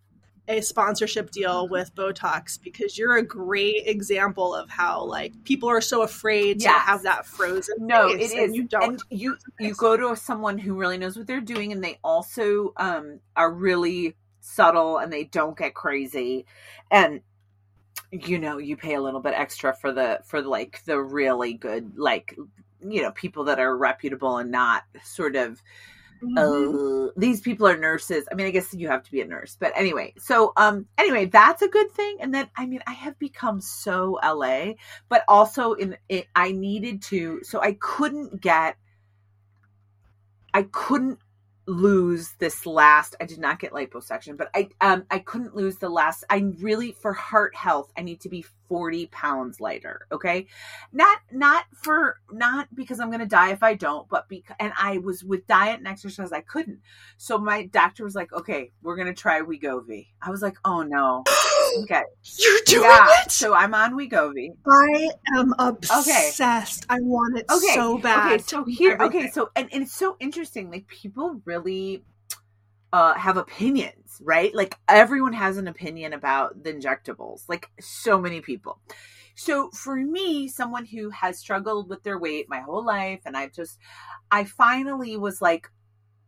a 0.50 0.62
sponsorship 0.62 1.30
deal 1.30 1.68
with 1.68 1.94
Botox 1.94 2.60
because 2.62 2.98
you're 2.98 3.18
a 3.18 3.24
great 3.24 3.84
example 3.86 4.56
of 4.56 4.68
how 4.68 5.04
like 5.04 5.32
people 5.44 5.70
are 5.70 5.80
so 5.80 6.02
afraid 6.02 6.62
yes. 6.62 6.74
to 6.74 6.80
have 6.80 7.04
that 7.04 7.26
frozen. 7.26 7.76
No, 7.80 8.10
it 8.10 8.20
is. 8.20 8.56
you 8.56 8.64
don't. 8.64 8.84
And 8.84 9.04
you 9.12 9.38
you 9.60 9.76
go 9.76 9.96
to 9.96 10.16
someone 10.16 10.58
who 10.58 10.74
really 10.74 10.98
knows 10.98 11.16
what 11.16 11.28
they're 11.28 11.40
doing, 11.40 11.72
and 11.72 11.84
they 11.84 12.00
also 12.04 12.74
um 12.78 13.20
are 13.36 13.54
really 13.54 14.16
subtle 14.40 14.98
and 14.98 15.12
they 15.12 15.26
don't 15.26 15.58
get 15.58 15.74
crazy. 15.74 16.46
And 16.92 17.22
you 18.12 18.40
know 18.40 18.58
you 18.58 18.76
pay 18.76 18.96
a 18.96 19.02
little 19.02 19.20
bit 19.20 19.34
extra 19.36 19.74
for 19.74 19.92
the 19.92 20.20
for 20.24 20.42
like 20.42 20.84
the 20.86 21.00
really 21.00 21.54
good 21.54 21.98
like 21.98 22.36
you 22.82 23.02
know 23.02 23.12
people 23.12 23.44
that 23.44 23.60
are 23.60 23.78
reputable 23.78 24.38
and 24.38 24.52
not 24.52 24.84
sort 25.04 25.36
of 25.36 25.62
mm-hmm. 26.24 26.38
uh, 26.38 27.12
these 27.18 27.42
people 27.42 27.68
are 27.68 27.78
nurses. 27.78 28.26
I 28.32 28.36
mean 28.36 28.48
i 28.48 28.52
guess 28.52 28.74
you 28.74 28.88
have 28.88 29.04
to 29.04 29.12
be 29.12 29.22
a 29.22 29.28
nurse 29.28 29.58
but 29.60 29.74
anyway. 29.76 30.14
So 30.18 30.54
um 30.58 30.88
anyway 30.98 31.26
that's 31.26 31.62
a 31.62 31.68
good 31.68 31.92
thing. 31.92 32.18
And 32.20 32.34
then 32.34 32.50
i 32.58 32.66
mean 32.66 32.82
i 32.88 32.94
have 32.94 33.18
become 33.20 33.62
so 33.62 34.20
la 34.24 34.72
but 35.08 35.24
also 35.28 35.74
in 35.74 35.98
it 36.08 36.28
i 36.36 36.52
needed 36.52 37.02
to 37.04 37.42
so 37.44 37.62
i 37.62 37.74
couldn't 37.74 38.42
get 38.42 38.76
i 40.54 40.64
couldn't 40.64 41.20
lose 41.70 42.32
this 42.40 42.66
last 42.66 43.16
i 43.22 43.26
did 43.26 43.40
not 43.40 43.60
get 43.60 43.72
liposuction 43.72 44.36
but 44.36 44.50
i 44.56 44.68
um 44.82 45.06
i 45.12 45.20
couldn't 45.20 45.56
lose 45.56 45.78
the 45.78 45.90
last 45.90 46.24
i 46.30 46.38
really 46.60 46.92
for 46.92 47.14
heart 47.14 47.56
health 47.56 47.92
i 47.98 48.02
need 48.02 48.20
to 48.20 48.30
be 48.30 48.44
40 48.70 49.08
pounds 49.08 49.60
lighter 49.60 50.08
okay? 50.12 50.48
Not 50.94 51.20
not 51.32 51.66
for 51.74 52.20
not 52.32 52.74
because 52.74 53.00
i'm 53.00 53.12
gonna 53.12 53.26
die 53.26 53.52
if 53.52 53.64
i 53.64 53.74
don't 53.74 54.08
but 54.10 54.30
because 54.30 54.56
and 54.60 54.72
i 54.80 55.00
was 55.00 55.24
with 55.24 55.46
diet 55.48 55.80
and 55.80 55.88
exercise 55.88 56.32
i 56.32 56.42
couldn't. 56.42 56.80
So 57.18 57.38
my 57.38 57.66
doctor 57.66 58.04
was 58.04 58.16
like 58.16 58.32
okay 58.32 58.72
we're 58.82 58.96
gonna 58.96 59.14
try 59.14 59.42
wegovy. 59.42 60.08
I 60.22 60.30
was 60.30 60.42
like 60.42 60.58
oh 60.64 60.84
no. 60.84 61.24
Okay. 61.84 62.02
You're 62.24 62.62
doing 62.66 62.90
yeah. 62.90 63.08
it? 63.22 63.32
so 63.32 63.54
i'm 63.54 63.76
on 63.76 63.94
wegovy. 63.94 64.56
I 64.68 65.10
am 65.38 65.54
obsessed. 65.60 66.86
Okay. 66.86 66.96
i 66.96 67.00
want 67.02 67.38
it 67.38 67.46
okay. 67.52 67.74
so 67.76 67.98
bad. 67.98 68.34
okay 68.34 68.44
so 68.44 68.64
here 68.64 68.98
okay 69.00 69.30
so 69.30 69.50
and, 69.56 69.70
and 69.72 69.84
it's 69.84 69.94
so 69.94 70.16
interesting 70.20 70.72
like 70.72 70.88
people 70.88 71.42
really 71.46 72.04
uh, 72.92 73.14
have 73.14 73.38
opinions, 73.38 74.22
right? 74.22 74.54
Like 74.54 74.78
everyone 74.88 75.34
has 75.34 75.58
an 75.58 75.68
opinion 75.68 76.14
about 76.14 76.64
the 76.64 76.74
injectables, 76.74 77.44
like 77.48 77.70
so 77.80 78.20
many 78.20 78.42
people. 78.42 78.80
So 79.36 79.70
for 79.72 79.96
me, 79.96 80.48
someone 80.48 80.86
who 80.86 81.10
has 81.12 81.40
struggled 81.40 81.90
with 81.90 82.04
their 82.04 82.20
weight 82.20 82.50
my 82.50 82.60
whole 82.60 82.84
life, 82.84 83.22
and 83.26 83.38
I've 83.38 83.54
just, 83.54 83.78
I 84.32 84.44
finally 84.44 85.16
was 85.18 85.42
like, 85.42 85.70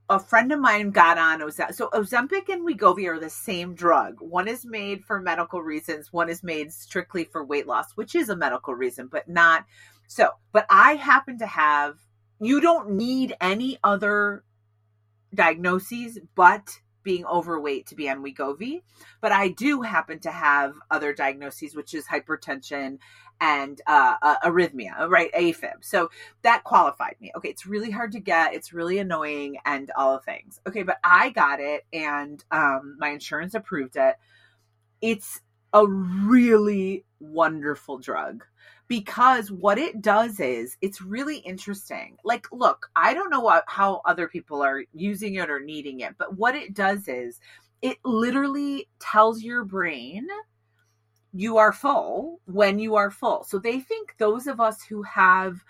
a 0.10 0.20
friend 0.20 0.52
of 0.52 0.60
mine 0.60 0.92
got 0.92 1.18
on 1.18 1.40
Ozempic. 1.40 1.74
So 1.74 1.90
Ozempic 1.90 2.50
and 2.50 2.68
Wegovy 2.68 3.08
are 3.08 3.20
the 3.20 3.30
same 3.30 3.74
drug. 3.74 4.18
One 4.20 4.50
is 4.50 4.66
made 4.66 5.06
for 5.06 5.22
medical 5.22 5.62
reasons. 5.62 6.12
One 6.12 6.30
is 6.30 6.44
made 6.44 6.74
strictly 6.74 7.24
for 7.24 7.46
weight 7.46 7.66
loss, 7.66 7.94
which 7.96 8.14
is 8.14 8.28
a 8.28 8.36
medical 8.36 8.76
reason, 8.76 9.08
but 9.08 9.30
not 9.30 9.66
so. 10.08 10.32
But 10.52 10.66
I 10.70 10.96
happen 10.96 11.40
to 11.40 11.48
have. 11.48 11.96
You 12.42 12.60
don't 12.60 12.92
need 12.92 13.36
any 13.40 13.78
other 13.84 14.44
diagnoses 15.34 16.20
but 16.36 16.80
being 17.04 17.26
overweight 17.26 17.88
to 17.88 17.96
be 17.96 18.10
on 18.10 18.24
Wegovy, 18.24 18.82
but 19.22 19.32
I 19.32 19.48
do 19.50 19.82
happen 19.82 20.20
to 20.20 20.32
have 20.32 20.76
other 20.92 21.14
diagnoses, 21.14 21.76
which 21.76 21.94
is 21.94 22.06
hypertension 22.06 23.00
and 23.40 23.82
uh, 23.88 24.38
arrhythmia, 24.46 25.10
right? 25.10 25.32
AFib. 25.34 25.84
So 25.84 26.12
that 26.44 26.64
qualified 26.64 27.16
me. 27.20 27.32
Okay, 27.36 27.50
it's 27.50 27.66
really 27.66 27.90
hard 27.90 28.12
to 28.12 28.20
get. 28.20 28.54
It's 28.54 28.72
really 28.72 29.00
annoying 29.00 29.58
and 29.66 29.92
all 29.98 30.14
the 30.14 30.24
things. 30.24 30.62
Okay, 30.68 30.84
but 30.84 31.00
I 31.04 31.32
got 31.32 31.60
it 31.60 31.86
and 31.92 32.44
um, 32.52 32.98
my 33.00 33.10
insurance 33.10 33.56
approved 33.56 33.96
it. 33.96 34.16
It's 35.02 35.42
a 35.74 35.88
really 35.88 37.04
wonderful 37.20 37.98
drug 37.98 38.44
because 38.92 39.50
what 39.50 39.78
it 39.78 40.02
does 40.02 40.42
is 40.42 40.76
it's 40.82 41.02
really 41.02 41.38
interesting. 41.38 42.18
Like, 42.26 42.46
look, 42.52 42.90
I 42.94 43.14
don't 43.14 43.30
know 43.30 43.40
what, 43.40 43.64
how 43.68 44.02
other 44.04 44.28
people 44.28 44.62
are 44.62 44.84
using 44.92 45.36
it 45.36 45.50
or 45.50 45.62
needing 45.62 46.02
it, 46.02 46.16
but 46.18 46.36
what 46.36 46.56
it 46.56 46.74
does 46.74 47.08
is 47.08 47.40
it 47.82 48.00
literally 48.04 48.90
tells 49.00 49.44
your 49.44 49.64
brain 49.64 50.28
you 51.32 51.58
are 51.58 51.72
full 51.72 52.42
when 52.44 52.80
you 52.80 52.96
are 52.96 53.10
full. 53.10 53.46
So 53.46 53.60
they 53.60 53.80
think 53.80 54.16
those 54.18 54.46
of 54.46 54.60
us 54.60 54.84
who 54.84 55.04
have 55.04 55.64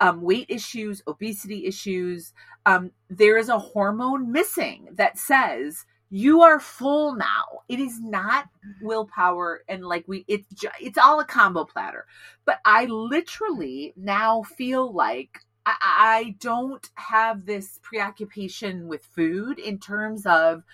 um, 0.00 0.22
weight 0.22 0.46
issues, 0.48 1.02
obesity 1.06 1.66
issues, 1.66 2.32
um, 2.64 2.90
there 3.10 3.36
is 3.36 3.50
a 3.50 3.58
hormone 3.58 4.32
missing 4.32 4.88
that 4.94 5.18
says 5.18 5.84
you 6.14 6.42
are 6.42 6.60
full 6.60 7.16
now. 7.16 7.62
It 7.70 7.80
is 7.80 7.98
not 7.98 8.46
willpower 8.82 9.62
and 9.66 9.82
like 9.82 10.04
we 10.06 10.26
it's 10.28 10.46
it's 10.78 10.98
all 10.98 11.20
a 11.20 11.24
combo 11.24 11.64
platter. 11.64 12.04
But 12.44 12.58
i 12.66 12.84
literally 12.84 13.94
now 13.96 14.42
feel 14.42 14.92
like 14.92 15.38
I, 15.64 15.76
I 15.80 16.36
don't 16.38 16.86
have 16.96 17.46
this 17.46 17.80
preoccupation 17.82 18.88
with 18.88 19.02
food 19.02 19.58
in 19.58 19.78
terms 19.78 20.26
of 20.26 20.64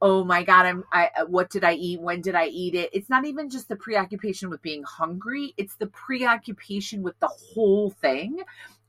oh 0.00 0.24
my 0.24 0.42
god 0.42 0.66
i'm 0.66 0.84
i 0.92 1.10
uh, 1.16 1.26
what 1.26 1.48
did 1.48 1.62
i 1.62 1.74
eat? 1.74 2.00
When 2.00 2.20
did 2.20 2.34
i 2.34 2.46
eat 2.46 2.74
it? 2.74 2.90
It's 2.92 3.08
not 3.08 3.24
even 3.24 3.50
just 3.50 3.68
the 3.68 3.76
preoccupation 3.76 4.50
with 4.50 4.62
being 4.62 4.82
hungry. 4.82 5.54
It's 5.56 5.76
the 5.76 5.86
preoccupation 5.86 7.04
with 7.04 7.20
the 7.20 7.30
whole 7.54 7.90
thing. 7.90 8.40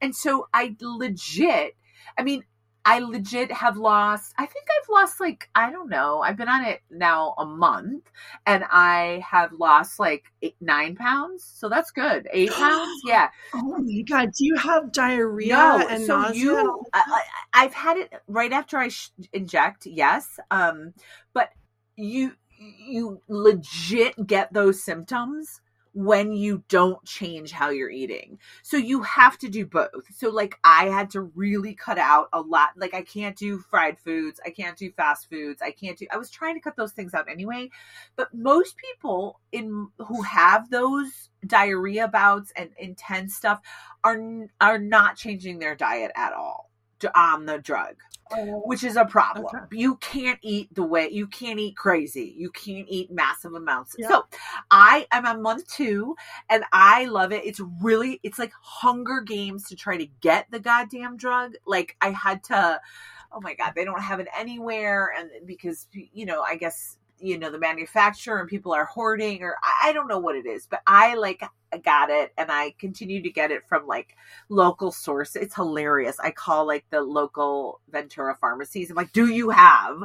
And 0.02 0.16
so 0.16 0.48
i 0.56 0.76
legit 0.82 1.76
i 2.18 2.24
mean 2.24 2.44
I 2.86 3.00
legit 3.00 3.52
have 3.52 3.78
lost, 3.78 4.34
I 4.38 4.46
think 4.46 4.66
I've 4.70 4.90
lost 4.90 5.20
like, 5.20 5.50
I 5.56 5.72
don't 5.72 5.90
know, 5.90 6.20
I've 6.20 6.36
been 6.36 6.50
on 6.50 6.66
it 6.66 6.82
now 6.90 7.34
a 7.38 7.46
month 7.46 8.12
and 8.46 8.66
I 8.70 9.24
have 9.30 9.54
lost 9.54 10.00
like 10.00 10.26
eight, 10.42 10.58
nine 10.60 10.96
pounds. 10.96 11.50
So 11.56 11.70
that's 11.70 11.92
good. 11.92 12.28
Eight 12.32 12.52
pounds. 12.58 13.02
Yeah. 13.06 13.30
Oh 13.54 13.78
my 13.80 14.02
God. 14.02 14.32
Do 14.38 14.46
you 14.46 14.56
have 14.58 14.92
diarrhea 14.92 15.54
no, 15.54 15.88
and 15.88 16.06
so 16.06 16.22
nausea? 16.22 16.42
you, 16.42 16.84
I, 16.94 17.24
have 17.54 17.74
had 17.74 17.98
it 17.98 18.14
right 18.28 18.52
after 18.52 18.78
I 18.78 18.90
sh- 18.90 19.12
inject. 19.32 19.86
Yes. 19.86 20.40
Um, 20.52 20.94
but 21.34 21.50
you, 21.96 22.34
you 22.58 23.22
legit 23.30 24.28
get 24.28 24.52
those 24.52 24.84
symptoms 24.84 25.62
when 25.94 26.34
you 26.34 26.64
don't 26.70 27.04
change 27.06 27.52
how 27.52 27.70
you're 27.70 27.90
eating. 27.90 28.40
So 28.64 28.78
you 28.78 29.02
have 29.04 29.38
to 29.40 29.50
do 29.50 29.66
both. 29.66 30.06
So 30.16 30.30
like 30.30 30.58
I 30.64 30.86
had 30.86 31.12
to 31.12 31.22
really 31.22 31.76
cut 31.76 32.00
out 32.00 32.30
a 32.34 32.42
lot. 32.42 32.72
Like 32.76 32.94
I 32.94 33.04
can't 33.04 33.38
do 33.38 33.60
fried 33.60 34.00
foods, 34.00 34.40
I 34.46 34.50
can't 34.50 34.78
do 34.78 34.92
fast 34.92 35.30
foods, 35.30 35.62
I 35.62 35.72
can't 35.72 35.98
do 35.98 36.08
I 36.12 36.18
was 36.18 36.30
trying 36.30 36.56
to 36.56 36.62
cut 36.62 36.76
those 36.76 36.94
things 36.94 37.14
out 37.14 37.30
anyway. 37.30 37.70
But 38.16 38.34
most 38.34 38.76
people 38.78 39.40
in 39.52 39.88
who 40.00 40.24
have 40.24 40.70
those 40.70 41.30
diarrhea 41.46 42.08
bouts 42.08 42.52
and 42.56 42.72
intense 42.78 43.36
stuff 43.36 43.62
are 44.04 44.20
are 44.60 44.80
not 44.80 45.16
changing 45.16 45.60
their 45.60 45.76
diet 45.76 46.12
at 46.16 46.34
all 46.34 46.72
on 47.16 47.46
the 47.46 47.60
drug 47.60 47.96
Oh. 48.32 48.62
which 48.66 48.84
is 48.84 48.96
a 48.96 49.06
problem. 49.06 49.46
Okay. 49.46 49.78
You 49.78 49.96
can't 49.98 50.40
eat 50.42 50.74
the 50.74 50.84
way 50.84 51.10
you 51.10 51.28
can't 51.28 51.60
eat 51.60 51.76
crazy. 51.76 52.34
You 52.38 52.50
can't 52.52 52.86
eat 52.88 53.12
massive 53.12 53.54
amounts. 53.54 53.96
Yeah. 53.98 54.08
So 54.08 54.26
I 54.72 55.06
am 55.12 55.26
on 55.26 55.42
month 55.42 55.68
two 55.68 56.16
and 56.50 56.64
I 56.72 57.06
love 57.06 57.32
it. 57.32 57.46
It's 57.46 57.62
really 57.82 58.20
it's 58.24 58.40
like 58.40 58.52
Hunger 58.62 59.22
Games 59.22 59.68
to 59.70 59.76
try 59.76 59.98
to 59.98 60.08
get 60.22 60.50
the 60.52 60.60
goddamn 60.60 61.18
drug. 61.18 61.54
Like 61.66 61.96
I 62.02 62.10
had 62.10 62.44
to 62.46 62.80
oh 63.32 63.42
my 63.42 63.54
god, 63.56 63.74
they 63.76 63.86
don't 63.86 64.02
have 64.02 64.20
it 64.20 64.28
anywhere 64.38 65.14
and 65.18 65.30
because 65.46 65.88
you 65.92 66.26
know, 66.26 66.42
I 66.42 66.56
guess 66.56 66.98
you 67.20 67.38
know 67.38 67.52
the 67.52 67.60
manufacturer 67.60 68.40
and 68.40 68.50
people 68.50 68.74
are 68.74 68.86
hoarding 68.86 69.44
or 69.44 69.56
I, 69.64 69.90
I 69.90 69.94
don't 69.94 70.08
know 70.08 70.20
what 70.20 70.36
it 70.36 70.46
is 70.46 70.68
but 70.68 70.82
i 70.88 71.16
like 71.16 71.44
got 71.84 72.10
it 72.10 72.34
and 72.38 72.52
i 72.52 72.74
continue 72.80 73.22
to 73.22 73.30
get 73.30 73.52
it 73.52 73.68
from 73.68 73.88
like 73.88 74.16
local 74.50 74.92
source. 74.92 75.36
It's 75.36 75.56
hilarious. 75.56 76.20
I 76.20 76.32
call 76.32 76.66
like 76.66 76.86
the 76.90 77.02
local 77.02 77.82
ventura 77.90 78.36
pharmacies. 78.40 78.90
I'm 78.90 78.96
like 78.96 79.14
do 79.14 79.28
you 79.28 79.50
have 79.50 79.98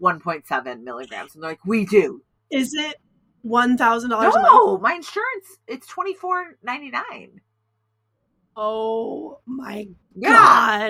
1.7 0.00 0.82
milligrams? 0.82 1.34
And 1.34 1.42
they're 1.42 1.50
like 1.50 1.64
we 1.64 1.86
do. 1.86 2.22
Is 2.50 2.72
it 2.74 2.96
$1000 3.46 4.08
no 4.08 4.78
my 4.78 4.94
insurance 4.94 5.58
it's 5.66 5.86
24.99 5.86 7.40
Oh 8.56 9.40
my 9.46 9.88
yeah. 10.14 10.32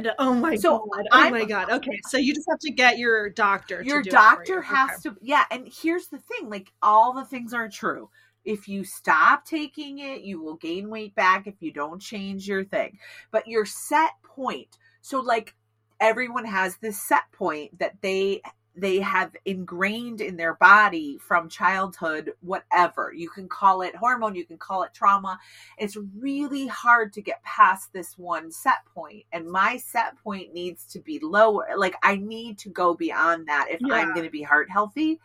god! 0.02 0.14
Oh 0.18 0.34
my 0.34 0.56
so 0.56 0.86
god! 0.92 1.06
Oh 1.12 1.20
I'm, 1.20 1.32
my 1.32 1.44
god! 1.44 1.70
Okay, 1.70 2.00
so 2.06 2.18
you 2.18 2.34
just 2.34 2.48
have 2.50 2.58
to 2.60 2.70
get 2.70 2.98
your 2.98 3.30
doctor. 3.30 3.82
Your 3.82 4.02
doctor 4.02 4.56
you. 4.56 4.60
has 4.62 5.06
okay. 5.06 5.14
to. 5.14 5.16
Yeah, 5.22 5.44
and 5.50 5.68
here's 5.70 6.08
the 6.08 6.18
thing: 6.18 6.50
like 6.50 6.72
all 6.82 7.14
the 7.14 7.24
things 7.24 7.54
are 7.54 7.68
true. 7.68 8.10
If 8.44 8.68
you 8.68 8.84
stop 8.84 9.46
taking 9.46 10.00
it, 10.00 10.20
you 10.20 10.42
will 10.42 10.56
gain 10.56 10.90
weight 10.90 11.14
back. 11.14 11.46
If 11.46 11.54
you 11.60 11.72
don't 11.72 12.00
change 12.00 12.46
your 12.46 12.64
thing, 12.64 12.98
but 13.30 13.48
your 13.48 13.64
set 13.64 14.10
point. 14.22 14.76
So 15.00 15.20
like 15.20 15.54
everyone 16.00 16.44
has 16.44 16.76
this 16.76 17.00
set 17.00 17.30
point 17.32 17.78
that 17.78 17.94
they 18.02 18.42
they 18.76 18.98
have 18.98 19.34
ingrained 19.44 20.20
in 20.20 20.36
their 20.36 20.54
body 20.54 21.18
from 21.18 21.48
childhood 21.48 22.32
whatever 22.40 23.12
you 23.14 23.28
can 23.28 23.48
call 23.48 23.82
it 23.82 23.94
hormone 23.94 24.34
you 24.34 24.44
can 24.44 24.58
call 24.58 24.82
it 24.82 24.92
trauma 24.92 25.38
it's 25.78 25.96
really 26.18 26.66
hard 26.66 27.12
to 27.12 27.20
get 27.20 27.42
past 27.42 27.92
this 27.92 28.18
one 28.18 28.50
set 28.50 28.84
point 28.94 29.24
and 29.32 29.48
my 29.48 29.76
set 29.76 30.16
point 30.22 30.52
needs 30.52 30.84
to 30.86 30.98
be 31.00 31.18
lower 31.20 31.66
like 31.76 31.94
i 32.02 32.16
need 32.16 32.58
to 32.58 32.68
go 32.68 32.94
beyond 32.94 33.46
that 33.46 33.66
if 33.70 33.80
yeah. 33.80 33.94
i'm 33.94 34.12
going 34.12 34.24
to 34.24 34.30
be 34.30 34.42
heart 34.42 34.70
healthy 34.70 35.20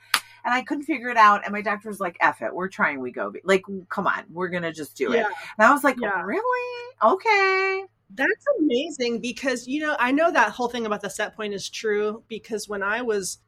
and 0.45 0.53
I 0.53 0.61
couldn't 0.61 0.85
figure 0.85 1.09
it 1.09 1.17
out. 1.17 1.43
And 1.43 1.51
my 1.51 1.61
doctor 1.61 1.89
was 1.89 1.99
like, 1.99 2.17
"F 2.21 2.41
it, 2.41 2.53
we're 2.53 2.69
trying 2.69 3.01
we 3.01 3.11
go. 3.11 3.33
Like, 3.43 3.63
come 3.89 4.07
on, 4.07 4.23
we're 4.31 4.47
gonna 4.47 4.71
just 4.71 4.95
do 4.95 5.11
yeah. 5.11 5.21
it." 5.21 5.25
And 5.57 5.67
I 5.67 5.71
was 5.73 5.83
like, 5.83 5.97
yeah. 5.99 6.21
"Really? 6.21 6.95
Okay." 7.03 7.85
That's 8.11 8.45
amazing 8.59 9.21
because, 9.21 9.67
you 9.67 9.81
know, 9.81 9.95
I 9.99 10.11
know 10.11 10.31
that 10.31 10.51
whole 10.51 10.67
thing 10.67 10.85
about 10.85 11.01
the 11.01 11.09
set 11.09 11.35
point 11.35 11.53
is 11.53 11.69
true 11.69 12.23
because 12.27 12.67
when 12.67 12.81
I 12.81 13.01
was 13.03 13.39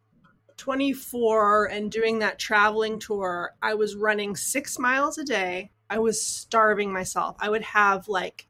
24 0.58 1.65
and 1.65 1.91
doing 1.91 2.19
that 2.19 2.38
traveling 2.38 3.00
tour, 3.00 3.56
I 3.62 3.74
was 3.74 3.95
running 3.95 4.36
six 4.36 4.78
miles 4.78 5.17
a 5.17 5.24
day. 5.24 5.71
I 5.89 6.00
was 6.00 6.24
starving 6.24 6.93
myself. 6.93 7.36
I 7.39 7.50
would 7.50 7.63
have 7.63 8.08
like 8.08 8.47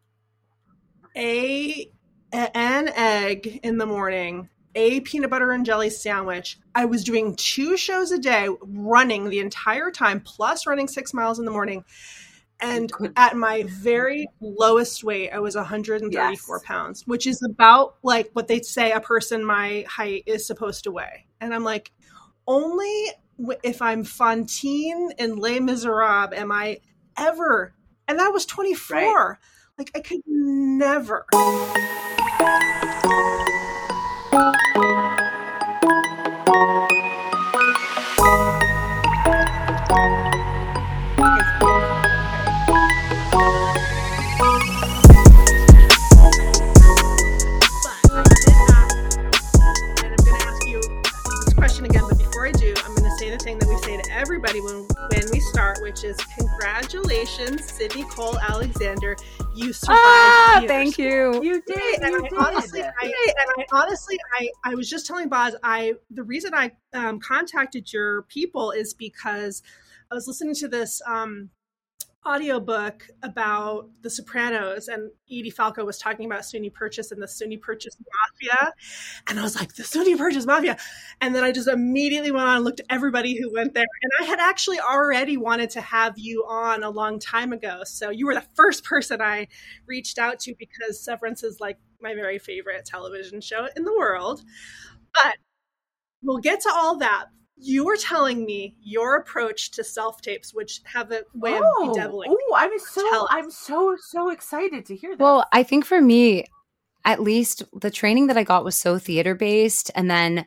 a 1.15 1.89
an 2.33 2.89
egg 2.89 3.59
in 3.63 3.77
the 3.77 3.85
morning, 3.85 4.49
a 4.75 5.01
peanut 5.01 5.29
butter 5.29 5.51
and 5.51 5.65
jelly 5.65 5.89
sandwich. 5.89 6.59
I 6.75 6.85
was 6.85 7.03
doing 7.03 7.35
two 7.35 7.77
shows 7.77 8.11
a 8.11 8.19
day, 8.19 8.47
running 8.61 9.29
the 9.29 9.39
entire 9.39 9.91
time, 9.91 10.21
plus 10.21 10.65
running 10.65 10.87
six 10.87 11.13
miles 11.13 11.39
in 11.39 11.45
the 11.45 11.51
morning. 11.51 11.83
And 12.61 12.91
at 13.17 13.35
my 13.35 13.63
very 13.63 14.27
lowest 14.39 15.03
weight, 15.03 15.31
I 15.31 15.39
was 15.39 15.55
134 15.55 16.11
yes. 16.11 16.63
pounds, 16.63 17.07
which 17.07 17.25
is 17.25 17.41
about 17.43 17.95
like 18.03 18.29
what 18.33 18.47
they 18.47 18.61
say 18.61 18.91
a 18.91 18.99
person 18.99 19.43
my 19.43 19.83
height 19.89 20.23
is 20.27 20.45
supposed 20.45 20.83
to 20.83 20.91
weigh. 20.91 21.25
And 21.39 21.55
I'm 21.55 21.63
like, 21.63 21.91
only 22.47 23.07
if 23.63 23.81
I'm 23.81 24.03
Fantine 24.03 25.11
in 25.17 25.37
Les 25.37 25.59
Miserables 25.59 26.33
am 26.37 26.51
I 26.51 26.81
ever, 27.17 27.73
and 28.07 28.19
that 28.19 28.31
was 28.31 28.45
24. 28.45 28.97
Right. 28.97 29.37
Like 29.77 29.91
I 29.95 29.99
could 30.01 30.21
never. 30.27 31.25
Everybody 54.43 54.61
when 54.61 54.87
when 55.11 55.31
we 55.31 55.39
start, 55.39 55.79
which 55.81 56.03
is 56.03 56.17
congratulations, 56.37 57.63
Sydney 57.71 58.03
Cole 58.05 58.39
Alexander. 58.39 59.15
You 59.55 59.71
survived. 59.71 59.99
Ah, 59.99 60.63
thank 60.67 60.97
you. 60.97 61.43
You 61.43 61.61
did. 61.61 62.01
And 62.01 62.13
you 62.13 62.25
I 62.25 62.29
did. 62.29 62.39
honestly, 62.39 62.81
I, 62.81 62.91
and 63.03 63.13
I 63.57 63.65
honestly, 63.71 64.17
I, 64.39 64.49
I 64.63 64.75
was 64.75 64.89
just 64.89 65.05
telling 65.05 65.29
Boz, 65.29 65.55
I 65.63 65.93
the 66.09 66.23
reason 66.23 66.53
I 66.55 66.71
um, 66.93 67.19
contacted 67.19 67.93
your 67.93 68.23
people 68.23 68.71
is 68.71 68.93
because 68.93 69.61
I 70.11 70.15
was 70.15 70.27
listening 70.27 70.55
to 70.55 70.67
this 70.67 71.01
um, 71.05 71.49
audiobook 72.25 73.07
about 73.23 73.89
The 74.01 74.09
Sopranos, 74.09 74.87
and 74.87 75.11
Edie 75.27 75.49
Falco 75.49 75.83
was 75.83 75.97
talking 75.97 76.25
about 76.25 76.41
SUNY 76.41 76.71
Purchase 76.73 77.11
and 77.11 77.21
the 77.21 77.25
SUNY 77.25 77.59
Purchase 77.59 77.95
Mafia. 77.99 78.73
And 79.27 79.39
I 79.39 79.43
was 79.43 79.55
like, 79.55 79.73
the 79.73 79.83
SUNY 79.83 80.17
Purchase 80.17 80.45
Mafia. 80.45 80.77
And 81.19 81.33
then 81.33 81.43
I 81.43 81.51
just 81.51 81.67
immediately 81.67 82.31
went 82.31 82.47
on 82.47 82.57
and 82.57 82.65
looked 82.65 82.79
at 82.79 82.85
everybody 82.89 83.39
who 83.39 83.51
went 83.51 83.73
there. 83.73 83.85
And 84.03 84.11
I 84.19 84.29
had 84.29 84.39
actually 84.39 84.79
already 84.79 85.37
wanted 85.37 85.71
to 85.71 85.81
have 85.81 86.17
you 86.17 86.45
on 86.47 86.83
a 86.83 86.89
long 86.89 87.17
time 87.19 87.53
ago. 87.53 87.81
So 87.85 88.09
you 88.09 88.27
were 88.27 88.35
the 88.35 88.45
first 88.55 88.83
person 88.83 89.21
I 89.21 89.47
reached 89.87 90.19
out 90.19 90.39
to 90.41 90.53
because 90.57 91.03
Severance 91.03 91.43
is 91.43 91.59
like 91.59 91.77
my 92.01 92.13
very 92.13 92.39
favorite 92.39 92.85
television 92.85 93.41
show 93.41 93.67
in 93.75 93.83
the 93.83 93.95
world. 93.97 94.43
But 95.13 95.37
we'll 96.21 96.37
get 96.37 96.61
to 96.61 96.71
all 96.73 96.97
that 96.97 97.25
you 97.61 97.85
were 97.85 97.95
telling 97.95 98.45
me 98.45 98.75
your 98.81 99.17
approach 99.17 99.71
to 99.71 99.83
self 99.83 100.21
tapes, 100.21 100.53
which 100.53 100.81
have 100.85 101.11
a 101.11 101.23
way 101.33 101.59
oh, 101.61 101.89
of 101.89 101.93
bedeviling. 101.93 102.29
Oh, 102.31 102.55
I'm 102.55 102.77
so 102.79 103.27
I'm 103.29 103.51
so 103.51 103.95
so 103.99 104.29
excited 104.29 104.85
to 104.87 104.95
hear 104.95 105.15
that. 105.15 105.23
Well, 105.23 105.45
I 105.53 105.63
think 105.63 105.85
for 105.85 106.01
me, 106.01 106.45
at 107.05 107.21
least 107.21 107.63
the 107.79 107.91
training 107.91 108.27
that 108.27 108.37
I 108.37 108.43
got 108.43 108.65
was 108.65 108.77
so 108.77 108.97
theater 108.97 109.35
based, 109.35 109.91
and 109.95 110.09
then 110.09 110.45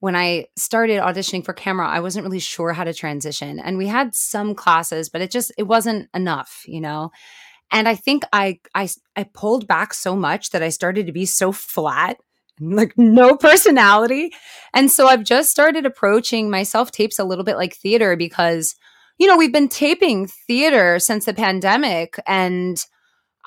when 0.00 0.16
I 0.16 0.46
started 0.56 1.00
auditioning 1.00 1.44
for 1.44 1.52
camera, 1.52 1.88
I 1.88 2.00
wasn't 2.00 2.24
really 2.24 2.40
sure 2.40 2.72
how 2.72 2.84
to 2.84 2.94
transition, 2.94 3.60
and 3.60 3.78
we 3.78 3.86
had 3.86 4.14
some 4.14 4.54
classes, 4.54 5.08
but 5.08 5.20
it 5.20 5.30
just 5.30 5.52
it 5.56 5.64
wasn't 5.64 6.08
enough, 6.14 6.62
you 6.66 6.80
know. 6.80 7.10
And 7.70 7.88
I 7.88 7.94
think 7.94 8.24
I 8.32 8.58
I 8.74 8.88
I 9.14 9.22
pulled 9.22 9.68
back 9.68 9.94
so 9.94 10.16
much 10.16 10.50
that 10.50 10.62
I 10.62 10.70
started 10.70 11.06
to 11.06 11.12
be 11.12 11.26
so 11.26 11.52
flat 11.52 12.18
like 12.60 12.94
no 12.96 13.36
personality. 13.36 14.32
And 14.74 14.90
so 14.90 15.06
I've 15.06 15.24
just 15.24 15.50
started 15.50 15.86
approaching 15.86 16.50
my 16.50 16.62
self 16.62 16.92
tapes 16.92 17.18
a 17.18 17.24
little 17.24 17.44
bit 17.44 17.56
like 17.56 17.74
theater 17.74 18.16
because, 18.16 18.74
you 19.18 19.26
know, 19.26 19.36
we've 19.36 19.52
been 19.52 19.68
taping 19.68 20.26
theater 20.26 20.98
since 20.98 21.24
the 21.24 21.34
pandemic. 21.34 22.20
And 22.26 22.78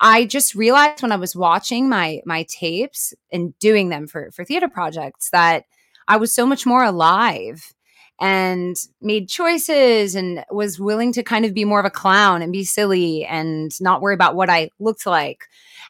I 0.00 0.24
just 0.24 0.54
realized 0.54 1.02
when 1.02 1.12
I 1.12 1.16
was 1.16 1.36
watching 1.36 1.88
my 1.88 2.20
my 2.26 2.44
tapes 2.48 3.14
and 3.32 3.56
doing 3.58 3.88
them 3.88 4.06
for 4.06 4.30
for 4.32 4.44
theater 4.44 4.68
projects 4.68 5.30
that 5.30 5.64
I 6.08 6.16
was 6.16 6.34
so 6.34 6.46
much 6.46 6.66
more 6.66 6.84
alive 6.84 7.72
and 8.20 8.76
made 9.00 9.28
choices 9.28 10.14
and 10.14 10.44
was 10.50 10.78
willing 10.78 11.12
to 11.12 11.22
kind 11.22 11.44
of 11.44 11.54
be 11.54 11.64
more 11.64 11.80
of 11.80 11.86
a 11.86 11.90
clown 11.90 12.42
and 12.42 12.52
be 12.52 12.64
silly 12.64 13.24
and 13.24 13.72
not 13.80 14.00
worry 14.00 14.14
about 14.14 14.36
what 14.36 14.48
I 14.48 14.70
looked 14.78 15.06
like. 15.06 15.44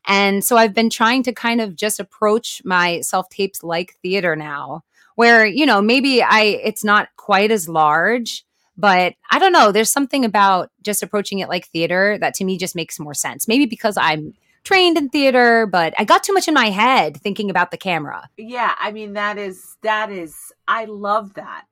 And 0.06 0.44
so 0.44 0.56
I've 0.56 0.74
been 0.74 0.90
trying 0.90 1.22
to 1.24 1.32
kind 1.32 1.60
of 1.60 1.76
just 1.76 2.00
approach 2.00 2.62
my 2.64 3.00
self 3.00 3.28
tapes 3.28 3.62
like 3.62 3.96
theater 4.02 4.36
now, 4.36 4.84
where, 5.16 5.46
you 5.46 5.66
know, 5.66 5.80
maybe 5.82 6.22
I, 6.22 6.60
it's 6.62 6.84
not 6.84 7.08
quite 7.16 7.50
as 7.50 7.68
large, 7.68 8.44
but 8.76 9.14
I 9.30 9.38
don't 9.38 9.52
know. 9.52 9.70
There's 9.70 9.92
something 9.92 10.24
about 10.24 10.70
just 10.82 11.02
approaching 11.02 11.38
it 11.38 11.48
like 11.48 11.68
theater 11.68 12.18
that 12.20 12.34
to 12.34 12.44
me 12.44 12.58
just 12.58 12.74
makes 12.74 12.98
more 12.98 13.14
sense. 13.14 13.46
Maybe 13.46 13.66
because 13.66 13.96
I'm 13.96 14.34
trained 14.64 14.96
in 14.96 15.10
theater, 15.10 15.66
but 15.66 15.92
I 15.98 16.04
got 16.04 16.24
too 16.24 16.32
much 16.32 16.48
in 16.48 16.54
my 16.54 16.70
head 16.70 17.18
thinking 17.18 17.50
about 17.50 17.70
the 17.70 17.76
camera. 17.76 18.28
Yeah. 18.38 18.74
I 18.80 18.92
mean, 18.92 19.12
that 19.12 19.38
is, 19.38 19.76
that 19.82 20.10
is, 20.10 20.34
I 20.66 20.86
love 20.86 21.34
that 21.34 21.66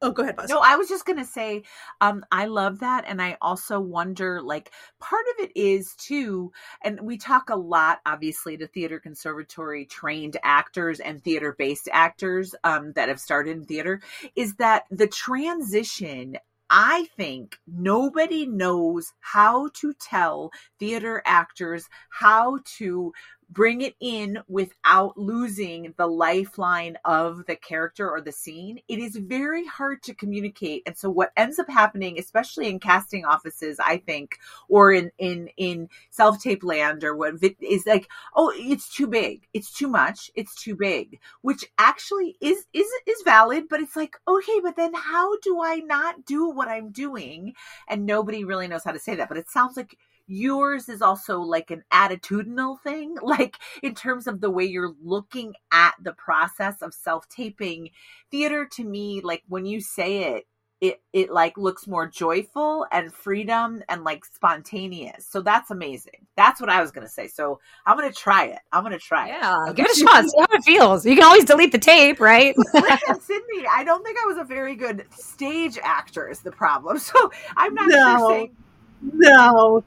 Oh, 0.00 0.12
go 0.12 0.22
ahead, 0.22 0.36
Boz. 0.36 0.48
No, 0.48 0.60
I 0.60 0.76
was 0.76 0.88
just 0.88 1.04
gonna 1.04 1.24
say, 1.24 1.64
um, 2.00 2.24
I 2.30 2.46
love 2.46 2.78
that, 2.80 3.04
and 3.08 3.20
I 3.20 3.36
also 3.40 3.80
wonder, 3.80 4.40
like, 4.40 4.70
part 5.00 5.24
of 5.34 5.44
it 5.44 5.52
is 5.56 5.94
too, 5.96 6.52
and 6.82 7.00
we 7.00 7.18
talk 7.18 7.50
a 7.50 7.56
lot, 7.56 7.98
obviously, 8.06 8.56
to 8.58 8.68
theater 8.68 9.00
conservatory 9.00 9.86
trained 9.86 10.36
actors 10.44 11.00
and 11.00 11.22
theater 11.22 11.54
based 11.58 11.88
actors 11.92 12.54
um, 12.62 12.92
that 12.92 13.08
have 13.08 13.20
started 13.20 13.56
in 13.56 13.64
theater, 13.64 14.00
is 14.36 14.54
that 14.56 14.84
the 14.90 15.08
transition 15.08 16.36
I 16.70 17.08
think 17.16 17.58
nobody 17.66 18.46
knows 18.46 19.14
how 19.20 19.70
to 19.74 19.94
tell 19.94 20.50
theater 20.78 21.22
actors 21.24 21.88
how 22.10 22.58
to 22.76 23.12
bring 23.50 23.80
it 23.80 23.94
in 24.00 24.38
without 24.48 25.16
losing 25.16 25.94
the 25.96 26.06
lifeline 26.06 26.96
of 27.04 27.44
the 27.46 27.56
character 27.56 28.10
or 28.10 28.20
the 28.20 28.32
scene. 28.32 28.80
It 28.88 28.98
is 28.98 29.16
very 29.16 29.66
hard 29.66 30.02
to 30.04 30.14
communicate. 30.14 30.82
And 30.86 30.96
so 30.96 31.10
what 31.10 31.32
ends 31.36 31.58
up 31.58 31.68
happening 31.68 32.18
especially 32.18 32.68
in 32.68 32.78
casting 32.80 33.24
offices 33.24 33.78
i 33.80 33.96
think 33.98 34.38
or 34.68 34.92
in 34.92 35.10
in 35.18 35.48
in 35.56 35.88
self 36.10 36.40
tape 36.42 36.62
land 36.62 37.04
or 37.04 37.16
what 37.16 37.34
is 37.60 37.86
like 37.86 38.08
oh 38.34 38.52
it's 38.56 38.92
too 38.94 39.06
big. 39.06 39.46
It's 39.54 39.72
too 39.72 39.88
much. 39.88 40.30
It's 40.34 40.54
too 40.54 40.76
big. 40.76 41.20
Which 41.42 41.64
actually 41.78 42.36
is 42.40 42.66
is 42.72 42.86
is 43.06 43.22
valid 43.24 43.64
but 43.68 43.80
it's 43.80 43.96
like 43.96 44.16
okay 44.26 44.60
but 44.62 44.76
then 44.76 44.92
how 44.94 45.36
do 45.38 45.62
i 45.62 45.76
not 45.76 46.24
do 46.24 46.48
what 46.50 46.68
i'm 46.68 46.90
doing? 46.90 47.54
And 47.88 48.06
nobody 48.06 48.44
really 48.44 48.68
knows 48.68 48.84
how 48.84 48.92
to 48.92 48.98
say 48.98 49.14
that 49.16 49.28
but 49.28 49.38
it 49.38 49.48
sounds 49.48 49.76
like 49.76 49.96
yours 50.28 50.88
is 50.88 51.02
also 51.02 51.40
like 51.40 51.70
an 51.70 51.82
attitudinal 51.92 52.80
thing 52.82 53.16
like 53.22 53.56
in 53.82 53.94
terms 53.94 54.26
of 54.26 54.40
the 54.40 54.50
way 54.50 54.64
you're 54.64 54.94
looking 55.02 55.54
at 55.72 55.94
the 56.02 56.12
process 56.12 56.82
of 56.82 56.94
self-taping. 56.94 57.90
Theater 58.30 58.68
to 58.72 58.84
me 58.84 59.20
like 59.22 59.42
when 59.48 59.66
you 59.66 59.80
say 59.80 60.34
it 60.34 60.46
it 60.80 61.00
it 61.12 61.30
like 61.30 61.56
looks 61.56 61.88
more 61.88 62.06
joyful 62.06 62.86
and 62.92 63.12
freedom 63.12 63.82
and 63.88 64.04
like 64.04 64.24
spontaneous. 64.24 65.26
So 65.26 65.40
that's 65.40 65.70
amazing. 65.70 66.26
That's 66.36 66.60
what 66.60 66.70
i 66.70 66.80
was 66.80 66.92
gonna 66.92 67.08
say. 67.08 67.26
So 67.26 67.58
i'm 67.86 67.96
gonna 67.96 68.12
try 68.12 68.46
it. 68.46 68.60
I'm 68.70 68.84
gonna 68.84 68.98
try 68.98 69.28
yeah 69.28 69.64
it. 69.64 69.66
Yeah, 69.68 69.72
give 69.72 69.86
it 69.86 69.96
a 69.96 70.00
shot. 70.00 70.24
See 70.28 70.38
how 70.38 70.46
it 70.50 70.64
feels. 70.64 71.06
You 71.06 71.16
can 71.16 71.24
always 71.24 71.44
delete 71.44 71.72
the 71.72 71.78
tape 71.78 72.20
right? 72.20 72.54
Sydney 72.74 73.66
i 73.70 73.82
don't 73.84 74.04
think 74.04 74.18
i 74.22 74.26
was 74.26 74.38
a 74.38 74.44
very 74.44 74.76
good 74.76 75.04
stage 75.10 75.78
actor 75.82 76.28
is 76.28 76.40
the 76.40 76.52
problem. 76.52 76.98
So 76.98 77.30
i'm 77.56 77.74
not 77.74 77.88
no. 77.88 78.18
sure 78.18 78.30
saying 78.30 78.56
no 79.02 79.84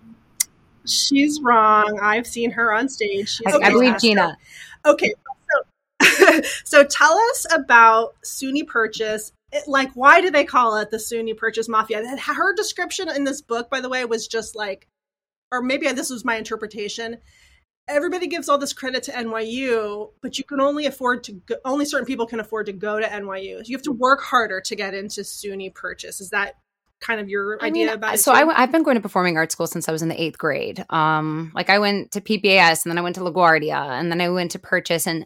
She's 0.86 1.40
wrong. 1.42 2.00
I've 2.02 2.28
seen 2.28 2.52
her 2.52 2.74
on 2.74 2.90
stage. 2.90 3.30
She's 3.30 3.54
I, 3.54 3.68
I 3.68 3.70
believe 3.70 4.00
Gina. 4.00 4.38
Okay. 4.86 5.14
So, 6.02 6.42
so 6.64 6.84
tell 6.84 7.18
us 7.18 7.46
about 7.54 8.16
SUNY 8.24 8.68
Purchase. 8.68 9.32
It, 9.52 9.68
like, 9.68 9.92
why 9.94 10.22
do 10.22 10.32
they 10.32 10.46
call 10.46 10.78
it 10.78 10.92
the 10.92 10.98
SUNY 10.98 11.38
Purchase 11.38 11.68
Mafia? 11.68 12.04
Her 12.18 12.56
description 12.56 13.10
in 13.10 13.24
this 13.24 13.42
book, 13.42 13.70
by 13.70 13.82
the 13.82 13.90
way, 13.90 14.06
was 14.06 14.28
just 14.28 14.56
like, 14.56 14.88
or 15.52 15.62
maybe 15.62 15.88
this 15.92 16.10
was 16.10 16.26
my 16.26 16.36
interpretation. 16.36 17.18
Everybody 17.88 18.28
gives 18.28 18.48
all 18.48 18.58
this 18.58 18.74
credit 18.74 19.04
to 19.04 19.12
NYU, 19.12 20.12
but 20.22 20.38
you 20.38 20.44
can 20.44 20.62
only 20.62 20.86
afford 20.86 21.24
to 21.26 21.34
go, 21.34 21.56
only 21.66 21.84
certain 21.84 22.06
people 22.06 22.26
can 22.26 22.40
afford 22.40 22.68
to 22.68 22.74
go 22.74 23.00
to 23.00 23.06
NYU. 23.06 23.68
You 23.68 23.76
have 23.76 23.84
to 23.84 23.92
work 23.92 24.22
harder 24.22 24.62
to 24.62 24.76
get 24.76 24.94
into 24.94 25.22
SUNY 25.22 25.74
Purchase. 25.74 26.22
Is 26.22 26.30
that 26.30 26.56
kind 27.02 27.20
of 27.20 27.28
your 27.28 27.58
I 27.62 27.68
idea 27.68 27.88
mean, 27.88 27.94
about 27.94 28.16
it? 28.16 28.20
So 28.20 28.32
I, 28.32 28.62
have 28.62 28.72
been 28.72 28.84
going 28.84 28.96
to 28.96 29.02
performing 29.02 29.36
arts 29.36 29.54
school 29.54 29.68
since 29.68 29.90
I 29.90 29.92
was 29.92 30.02
in 30.02 30.08
the 30.08 30.22
eighth 30.22 30.38
grade. 30.38 30.86
Um, 30.90 31.52
like 31.54 31.70
I 31.70 31.80
went 31.80 32.12
to 32.12 32.22
PPAS 32.22 32.86
and 32.86 32.92
then 32.92 32.98
I 32.98 33.02
went 33.02 33.16
to 33.16 33.22
LaGuardia 33.22 34.00
and 34.00 34.12
then 34.12 34.22
I 34.22 34.30
went 34.30 34.52
to 34.52 34.60
Purchase 34.60 35.08
and 35.08 35.26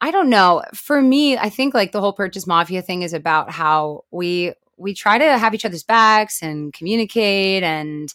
I 0.00 0.10
don't 0.10 0.30
know. 0.30 0.62
For 0.74 1.00
me, 1.00 1.36
I 1.36 1.48
think 1.48 1.74
like 1.74 1.92
the 1.92 2.00
whole 2.00 2.12
Purchase 2.12 2.46
Mafia 2.46 2.82
thing 2.82 3.02
is 3.02 3.12
about 3.12 3.50
how 3.50 4.04
we 4.10 4.54
we 4.76 4.94
try 4.94 5.18
to 5.18 5.38
have 5.38 5.54
each 5.54 5.64
other's 5.64 5.84
backs 5.84 6.42
and 6.42 6.72
communicate 6.72 7.62
and 7.62 8.12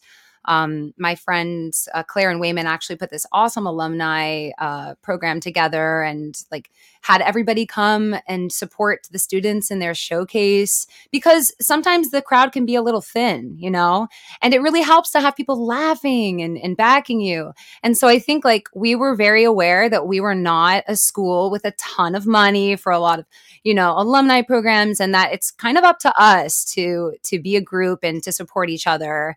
um, 0.47 0.93
my 0.97 1.15
friends 1.15 1.87
uh, 1.93 2.03
Claire 2.03 2.31
and 2.31 2.39
Wayman 2.39 2.67
actually 2.67 2.95
put 2.95 3.09
this 3.09 3.25
awesome 3.31 3.67
alumni 3.67 4.49
uh, 4.57 4.95
program 5.01 5.39
together 5.39 6.01
and 6.01 6.35
like 6.51 6.71
had 7.01 7.21
everybody 7.21 7.65
come 7.65 8.15
and 8.27 8.51
support 8.51 9.07
the 9.11 9.19
students 9.19 9.69
in 9.69 9.79
their 9.79 9.93
showcase 9.93 10.87
because 11.11 11.53
sometimes 11.59 12.11
the 12.11 12.21
crowd 12.21 12.51
can 12.51 12.65
be 12.65 12.75
a 12.75 12.81
little 12.81 13.01
thin, 13.01 13.55
you 13.57 13.69
know, 13.69 14.07
and 14.41 14.53
it 14.53 14.61
really 14.61 14.81
helps 14.81 15.11
to 15.11 15.21
have 15.21 15.35
people 15.35 15.65
laughing 15.65 16.41
and, 16.41 16.57
and 16.57 16.75
backing 16.77 17.21
you. 17.21 17.53
And 17.83 17.97
so 17.97 18.07
I 18.07 18.19
think 18.19 18.43
like 18.43 18.67
we 18.73 18.95
were 18.95 19.15
very 19.15 19.43
aware 19.43 19.89
that 19.89 20.07
we 20.07 20.19
were 20.19 20.35
not 20.35 20.83
a 20.87 20.95
school 20.95 21.49
with 21.51 21.65
a 21.65 21.71
ton 21.71 22.15
of 22.15 22.25
money 22.25 22.75
for 22.75 22.91
a 22.91 22.99
lot 22.99 23.19
of 23.19 23.25
you 23.63 23.73
know 23.73 23.93
alumni 23.97 24.41
programs 24.41 24.99
and 24.99 25.13
that 25.13 25.33
it's 25.33 25.51
kind 25.51 25.77
of 25.77 25.83
up 25.83 25.99
to 25.99 26.21
us 26.21 26.63
to 26.63 27.13
to 27.23 27.39
be 27.39 27.55
a 27.55 27.61
group 27.61 27.99
and 28.03 28.23
to 28.23 28.31
support 28.31 28.69
each 28.69 28.87
other 28.87 29.35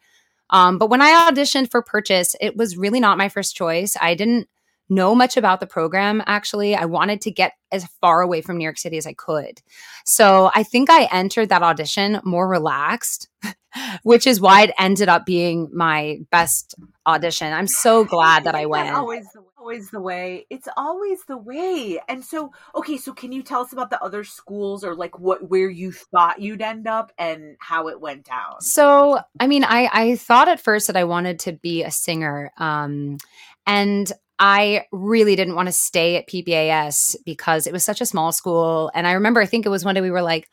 um, 0.50 0.78
but 0.78 0.90
when 0.90 1.00
I 1.02 1.30
auditioned 1.30 1.70
for 1.70 1.82
Purchase, 1.82 2.36
it 2.40 2.56
was 2.56 2.76
really 2.76 3.00
not 3.00 3.18
my 3.18 3.28
first 3.28 3.56
choice. 3.56 3.96
I 4.00 4.14
didn't 4.14 4.48
know 4.90 5.14
much 5.14 5.36
about 5.36 5.60
the 5.60 5.66
program, 5.66 6.22
actually. 6.26 6.74
I 6.74 6.84
wanted 6.84 7.20
to 7.22 7.30
get 7.30 7.52
as 7.72 7.86
far 8.00 8.20
away 8.20 8.42
from 8.42 8.58
New 8.58 8.64
York 8.64 8.78
City 8.78 8.98
as 8.98 9.06
I 9.06 9.12
could. 9.12 9.62
So 10.04 10.50
I 10.54 10.64
think 10.64 10.90
I 10.90 11.08
entered 11.12 11.48
that 11.50 11.62
audition 11.62 12.20
more 12.24 12.48
relaxed, 12.48 13.28
which 14.02 14.26
is 14.26 14.40
why 14.40 14.62
it 14.62 14.74
ended 14.78 15.08
up 15.08 15.24
being 15.24 15.70
my 15.72 16.18
best 16.30 16.74
audition. 17.06 17.52
I'm 17.52 17.68
so 17.68 18.04
glad 18.04 18.44
that 18.44 18.56
I 18.56 18.66
went. 18.66 18.94
Always 18.94 19.26
the, 19.32 19.44
always 19.60 19.90
the 19.90 20.00
way. 20.00 20.46
It's 20.50 20.68
always 20.76 21.24
the 21.26 21.36
way. 21.36 22.00
And 22.08 22.24
so, 22.24 22.52
okay, 22.74 22.96
so 22.96 23.12
can 23.12 23.30
you 23.30 23.42
tell 23.42 23.60
us 23.60 23.72
about 23.72 23.90
the 23.90 24.02
other 24.02 24.24
schools 24.24 24.82
or 24.84 24.94
like 24.94 25.18
what 25.18 25.48
where 25.48 25.68
you 25.68 25.92
thought 25.92 26.40
you'd 26.40 26.62
end 26.62 26.86
up 26.86 27.12
and 27.18 27.56
how 27.60 27.88
it 27.88 28.00
went 28.00 28.24
down? 28.24 28.60
So, 28.60 29.20
I 29.38 29.46
mean, 29.46 29.64
I 29.64 29.88
I 29.92 30.16
thought 30.16 30.48
at 30.48 30.60
first 30.60 30.86
that 30.86 30.96
I 30.96 31.04
wanted 31.04 31.40
to 31.40 31.52
be 31.52 31.82
a 31.82 31.90
singer. 31.90 32.50
Um 32.56 33.18
and 33.66 34.10
I 34.38 34.86
really 34.90 35.36
didn't 35.36 35.54
want 35.54 35.68
to 35.68 35.72
stay 35.72 36.16
at 36.16 36.26
PPAS 36.26 37.16
because 37.26 37.66
it 37.66 37.74
was 37.74 37.84
such 37.84 38.00
a 38.00 38.06
small 38.06 38.32
school. 38.32 38.90
And 38.94 39.06
I 39.06 39.12
remember, 39.12 39.42
I 39.42 39.46
think 39.46 39.66
it 39.66 39.68
was 39.68 39.84
one 39.84 39.94
day 39.94 40.00
we 40.00 40.10
were 40.10 40.22
like, 40.22 40.48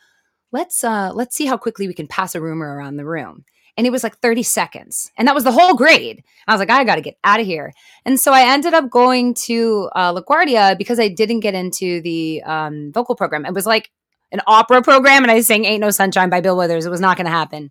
let's 0.52 0.84
uh, 0.84 1.12
let's 1.14 1.38
see 1.38 1.46
how 1.46 1.56
quickly 1.56 1.88
we 1.88 1.94
can 1.94 2.08
pass 2.08 2.36
a 2.36 2.42
rumor 2.42 2.76
around 2.76 2.98
the 2.98 3.06
room. 3.06 3.46
And 3.78 3.86
it 3.86 3.92
was 3.92 4.04
like 4.04 4.18
30 4.18 4.42
seconds. 4.44 5.12
And 5.18 5.28
that 5.28 5.36
was 5.36 5.44
the 5.44 5.52
whole 5.52 5.76
grade. 5.76 6.24
I 6.48 6.54
was 6.54 6.60
like, 6.60 6.72
I 6.72 6.84
got 6.84 6.96
to 6.96 7.02
get 7.02 7.18
out 7.24 7.40
of 7.40 7.46
here. 7.46 7.74
And 8.06 8.20
so 8.20 8.34
I 8.34 8.42
ended 8.52 8.74
up 8.74 8.90
going 8.90 9.36
to 9.46 9.90
uh, 9.96 10.14
LaGuardia 10.14 10.78
because 10.78 11.00
I 11.00 11.08
didn't 11.10 11.42
get 11.42 11.54
into 11.54 12.02
the 12.02 12.42
um, 12.44 12.92
vocal 12.92 13.16
program. 13.16 13.46
It 13.46 13.54
was 13.54 13.68
like 13.68 13.92
an 14.32 14.42
opera 14.48 14.82
program 14.82 15.24
and 15.24 15.32
I 15.32 15.40
sang 15.42 15.64
Ain't 15.64 15.82
No 15.82 15.92
Sunshine 15.92 16.30
by 16.30 16.42
Bill 16.42 16.58
Withers. 16.58 16.86
It 16.86 16.90
was 16.90 17.00
not 17.00 17.18
going 17.18 17.26
to 17.26 17.32
happen. 17.32 17.70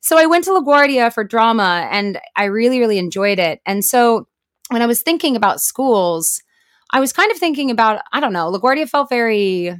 So 0.00 0.18
I 0.18 0.26
went 0.26 0.44
to 0.44 0.50
LaGuardia 0.50 1.12
for 1.12 1.24
drama 1.24 1.88
and 1.90 2.20
I 2.36 2.44
really, 2.44 2.78
really 2.78 2.98
enjoyed 2.98 3.38
it. 3.38 3.60
And 3.64 3.84
so 3.84 4.28
when 4.68 4.82
I 4.82 4.86
was 4.86 5.00
thinking 5.00 5.34
about 5.34 5.60
schools, 5.60 6.42
I 6.92 7.00
was 7.00 7.12
kind 7.12 7.32
of 7.32 7.38
thinking 7.38 7.70
about, 7.70 8.02
I 8.12 8.20
don't 8.20 8.32
know, 8.32 8.52
LaGuardia 8.52 8.88
felt 8.88 9.08
very, 9.08 9.74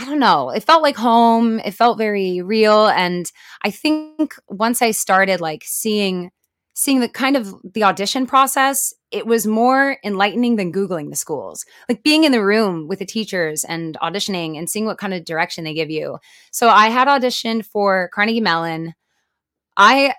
I 0.00 0.04
don't 0.04 0.20
know, 0.20 0.50
it 0.50 0.62
felt 0.62 0.82
like 0.82 0.96
home. 0.96 1.58
It 1.58 1.72
felt 1.72 1.98
very 1.98 2.40
real. 2.40 2.86
And 2.86 3.30
I 3.64 3.72
think 3.72 4.36
once 4.48 4.80
I 4.80 4.92
started 4.92 5.40
like 5.40 5.64
seeing, 5.64 6.30
seeing 6.74 7.00
the 7.00 7.08
kind 7.08 7.36
of 7.36 7.52
the 7.74 7.82
audition 7.82 8.24
process, 8.24 8.94
it 9.10 9.26
was 9.26 9.44
more 9.44 9.96
enlightening 10.04 10.54
than 10.54 10.72
Googling 10.72 11.10
the 11.10 11.16
schools. 11.16 11.64
Like 11.88 12.04
being 12.04 12.22
in 12.22 12.30
the 12.30 12.44
room 12.44 12.86
with 12.86 13.00
the 13.00 13.04
teachers 13.04 13.64
and 13.64 13.98
auditioning 14.00 14.56
and 14.56 14.70
seeing 14.70 14.86
what 14.86 14.98
kind 14.98 15.12
of 15.12 15.24
direction 15.24 15.64
they 15.64 15.74
give 15.74 15.90
you. 15.90 16.18
So 16.52 16.68
I 16.68 16.90
had 16.90 17.08
auditioned 17.08 17.66
for 17.66 18.08
Carnegie 18.14 18.40
Mellon. 18.40 18.94
I 19.76 20.14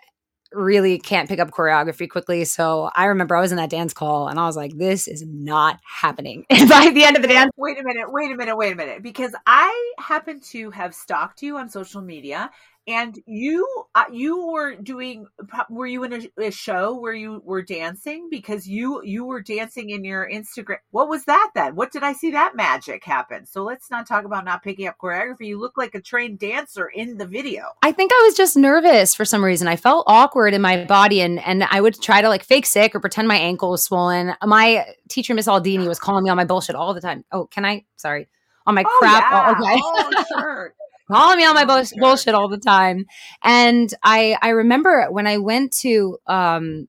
really 0.51 0.97
can't 0.97 1.29
pick 1.29 1.39
up 1.39 1.51
choreography 1.51 2.09
quickly. 2.09 2.45
So 2.45 2.89
I 2.95 3.05
remember 3.05 3.35
I 3.35 3.41
was 3.41 3.51
in 3.51 3.57
that 3.57 3.69
dance 3.69 3.93
call 3.93 4.27
and 4.27 4.39
I 4.39 4.45
was 4.45 4.55
like, 4.55 4.77
this 4.77 5.07
is 5.07 5.23
not 5.25 5.79
happening. 5.83 6.45
And 6.49 6.69
by 6.69 6.89
the 6.89 7.03
end 7.03 7.15
of 7.15 7.21
the 7.21 7.27
dance, 7.27 7.51
wait 7.57 7.79
a 7.79 7.83
minute, 7.83 8.12
wait 8.12 8.31
a 8.31 8.35
minute, 8.35 8.55
wait 8.55 8.73
a 8.73 8.75
minute, 8.75 9.03
because 9.03 9.35
I 9.45 9.93
happen 9.99 10.39
to 10.51 10.71
have 10.71 10.93
stalked 10.95 11.41
you 11.41 11.57
on 11.57 11.69
social 11.69 12.01
media 12.01 12.49
and 12.89 13.19
you 13.28 13.67
uh, 13.93 14.06
you 14.12 14.47
were 14.47 14.75
doing 14.75 15.28
were 15.69 15.86
you 15.86 16.04
in 16.04 16.13
a, 16.13 16.45
a, 16.47 16.52
show 16.52 16.99
where 16.99 17.13
you 17.13 17.39
were 17.45 17.62
dancing? 17.62 18.28
Because 18.32 18.67
you 18.67 19.04
you 19.04 19.25
were 19.25 19.41
dancing 19.41 19.91
in 19.91 20.04
your 20.04 20.28
instagram 20.30 20.78
what 20.89 21.08
was 21.08 21.25
that 21.25 21.52
then? 21.54 21.75
What 21.75 21.91
did 21.91 22.04
i 22.04 22.13
see 22.13 22.32
that 22.32 22.56
magic 22.56 23.04
happen? 23.04 23.45
So 23.45 23.63
let's 23.63 23.91
not 23.91 24.08
talk 24.08 24.25
about 24.25 24.43
not 24.43 24.63
picking 24.63 24.88
up 24.88 24.97
choreography. 24.97 25.45
You 25.45 25.60
look 25.60 25.78
like 25.78 25.93
a 25.93 26.02
trained 26.02 26.39
dancer 26.39 26.88
in 26.88 27.17
the 27.17 27.28
video. 27.28 27.63
I 27.84 27.91
think 27.91 28.12
i 28.12 28.23
was 28.25 28.36
just 28.36 28.58
nervous 28.58 29.13
for 29.13 29.23
some 29.23 29.45
reason. 29.45 29.67
I 29.67 29.75
felt 29.75 30.06
awkward 30.08 30.56
in 30.56 30.62
my 30.62 30.86
body 30.86 31.21
and 31.21 31.39
and 31.45 31.63
i 31.65 31.80
would 31.80 32.02
try 32.02 32.21
to 32.21 32.30
like 32.30 32.43
fake 32.43 32.65
sick 32.65 32.95
or 32.95 32.99
pretend 32.99 33.28
my 33.28 33.38
ankle 33.38 33.69
was 33.69 33.84
swollen. 33.84 34.34
My 34.43 34.86
teacher 35.10 35.36
miss 35.36 35.47
aldini 35.47 35.88
was 35.88 35.99
calling 35.99 36.23
me 36.23 36.32
on 36.32 36.38
my 36.38 36.45
bullshit 36.45 36.75
all 36.75 36.95
the 36.95 37.02
time. 37.02 37.23
Oh 37.32 37.45
can 37.45 37.65
i? 37.65 37.86
Sorry. 37.97 38.28
On 38.65 38.73
my 38.73 38.84
oh, 38.86 38.97
crap 38.99 39.23
yeah. 39.32 39.45
oh, 39.47 39.63
okay 39.63 39.80
oh, 39.84 40.25
sure 40.28 40.73
calling 41.12 41.38
me 41.38 41.45
on 41.45 41.56
my 41.56 41.65
bullshit, 41.65 42.00
bullshit 42.00 42.36
all 42.36 42.50
the 42.50 42.58
time. 42.58 43.06
And 43.43 43.93
I 44.04 44.38
I 44.41 44.50
remember 44.50 45.08
when 45.10 45.28
I 45.28 45.38
went 45.38 45.74
to 45.82 46.17
um 46.28 46.88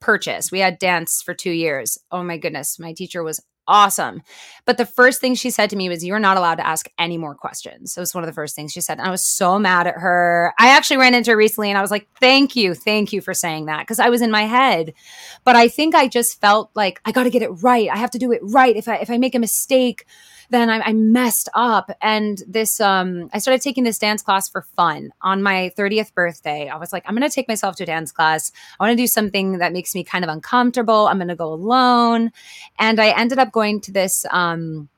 purchase, 0.00 0.50
we 0.50 0.58
had 0.58 0.78
dance 0.78 1.22
for 1.24 1.34
two 1.34 1.52
years. 1.52 1.98
Oh 2.10 2.22
my 2.22 2.36
goodness, 2.36 2.78
my 2.78 2.92
teacher 2.92 3.22
was 3.22 3.40
awesome. 3.68 4.22
But 4.64 4.76
the 4.76 4.86
first 4.86 5.20
thing 5.20 5.34
she 5.34 5.50
said 5.50 5.70
to 5.70 5.76
me 5.76 5.88
was, 5.88 6.04
You're 6.04 6.18
not 6.18 6.36
allowed 6.36 6.56
to 6.56 6.66
ask 6.66 6.86
any 6.98 7.18
more 7.18 7.34
questions. 7.34 7.96
It 7.96 8.00
was 8.00 8.14
one 8.14 8.24
of 8.24 8.28
the 8.28 8.34
first 8.34 8.54
things 8.54 8.72
she 8.72 8.80
said. 8.80 8.98
And 8.98 9.06
I 9.06 9.10
was 9.10 9.26
so 9.26 9.58
mad 9.58 9.86
at 9.86 9.94
her. 9.96 10.52
I 10.58 10.68
actually 10.68 10.98
ran 10.98 11.14
into 11.14 11.30
her 11.30 11.36
recently 11.36 11.70
and 11.70 11.78
I 11.78 11.82
was 11.82 11.90
like, 11.90 12.08
Thank 12.20 12.56
you. 12.56 12.74
Thank 12.74 13.12
you 13.12 13.20
for 13.20 13.34
saying 13.34 13.66
that. 13.66 13.80
Because 13.80 13.98
I 14.00 14.08
was 14.08 14.22
in 14.22 14.30
my 14.30 14.42
head. 14.42 14.94
But 15.44 15.56
I 15.56 15.68
think 15.68 15.94
I 15.94 16.08
just 16.08 16.40
felt 16.40 16.70
like 16.74 17.00
I 17.04 17.12
got 17.12 17.24
to 17.24 17.30
get 17.30 17.42
it 17.42 17.50
right. 17.62 17.88
I 17.90 17.96
have 17.96 18.10
to 18.12 18.18
do 18.18 18.32
it 18.32 18.40
right. 18.42 18.76
If 18.76 18.88
I 18.88 18.96
if 18.96 19.10
I 19.10 19.18
make 19.18 19.34
a 19.34 19.40
mistake, 19.40 20.06
then 20.52 20.70
I, 20.70 20.80
I, 20.80 20.92
messed 20.92 21.48
up. 21.54 21.90
And 22.00 22.42
this, 22.46 22.80
um, 22.80 23.30
I 23.32 23.38
started 23.38 23.62
taking 23.62 23.84
this 23.84 23.98
dance 23.98 24.22
class 24.22 24.48
for 24.48 24.62
fun 24.76 25.12
on 25.22 25.42
my 25.42 25.72
30th 25.76 26.14
birthday. 26.14 26.68
I 26.68 26.76
was 26.76 26.92
like, 26.92 27.02
I'm 27.06 27.16
going 27.16 27.28
to 27.28 27.34
take 27.34 27.48
myself 27.48 27.76
to 27.76 27.82
a 27.82 27.86
dance 27.86 28.12
class. 28.12 28.52
I 28.78 28.84
want 28.84 28.96
to 28.96 29.02
do 29.02 29.06
something 29.06 29.58
that 29.58 29.72
makes 29.72 29.94
me 29.94 30.04
kind 30.04 30.24
of 30.24 30.30
uncomfortable. 30.30 31.08
I'm 31.08 31.18
going 31.18 31.28
to 31.28 31.34
go 31.34 31.52
alone. 31.52 32.32
And 32.78 33.00
I 33.00 33.18
ended 33.18 33.38
up 33.38 33.50
going 33.50 33.80
to 33.80 33.92
this, 33.92 34.26
um, 34.30 34.88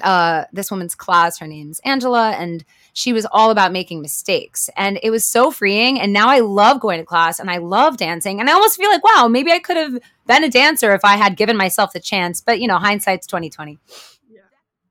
uh, 0.00 0.44
this 0.52 0.70
woman's 0.70 0.94
class. 0.94 1.38
Her 1.38 1.46
name's 1.46 1.80
Angela, 1.84 2.30
and 2.30 2.64
she 2.92 3.12
was 3.12 3.26
all 3.30 3.50
about 3.50 3.72
making 3.72 4.00
mistakes. 4.00 4.68
And 4.76 4.98
it 5.02 5.10
was 5.10 5.24
so 5.24 5.50
freeing. 5.50 6.00
And 6.00 6.12
now 6.12 6.28
I 6.28 6.40
love 6.40 6.80
going 6.80 6.98
to 6.98 7.04
class 7.04 7.38
and 7.38 7.50
I 7.50 7.58
love 7.58 7.96
dancing. 7.96 8.40
And 8.40 8.48
I 8.48 8.52
almost 8.52 8.76
feel 8.76 8.90
like, 8.90 9.04
wow, 9.04 9.28
maybe 9.28 9.52
I 9.52 9.58
could 9.58 9.76
have 9.76 9.98
been 10.26 10.44
a 10.44 10.50
dancer 10.50 10.92
if 10.92 11.04
I 11.04 11.16
had 11.16 11.36
given 11.36 11.56
myself 11.56 11.92
the 11.92 12.00
chance. 12.00 12.40
But 12.40 12.60
you 12.60 12.68
know, 12.68 12.78
hindsight's 12.78 13.26
2020 13.26 13.78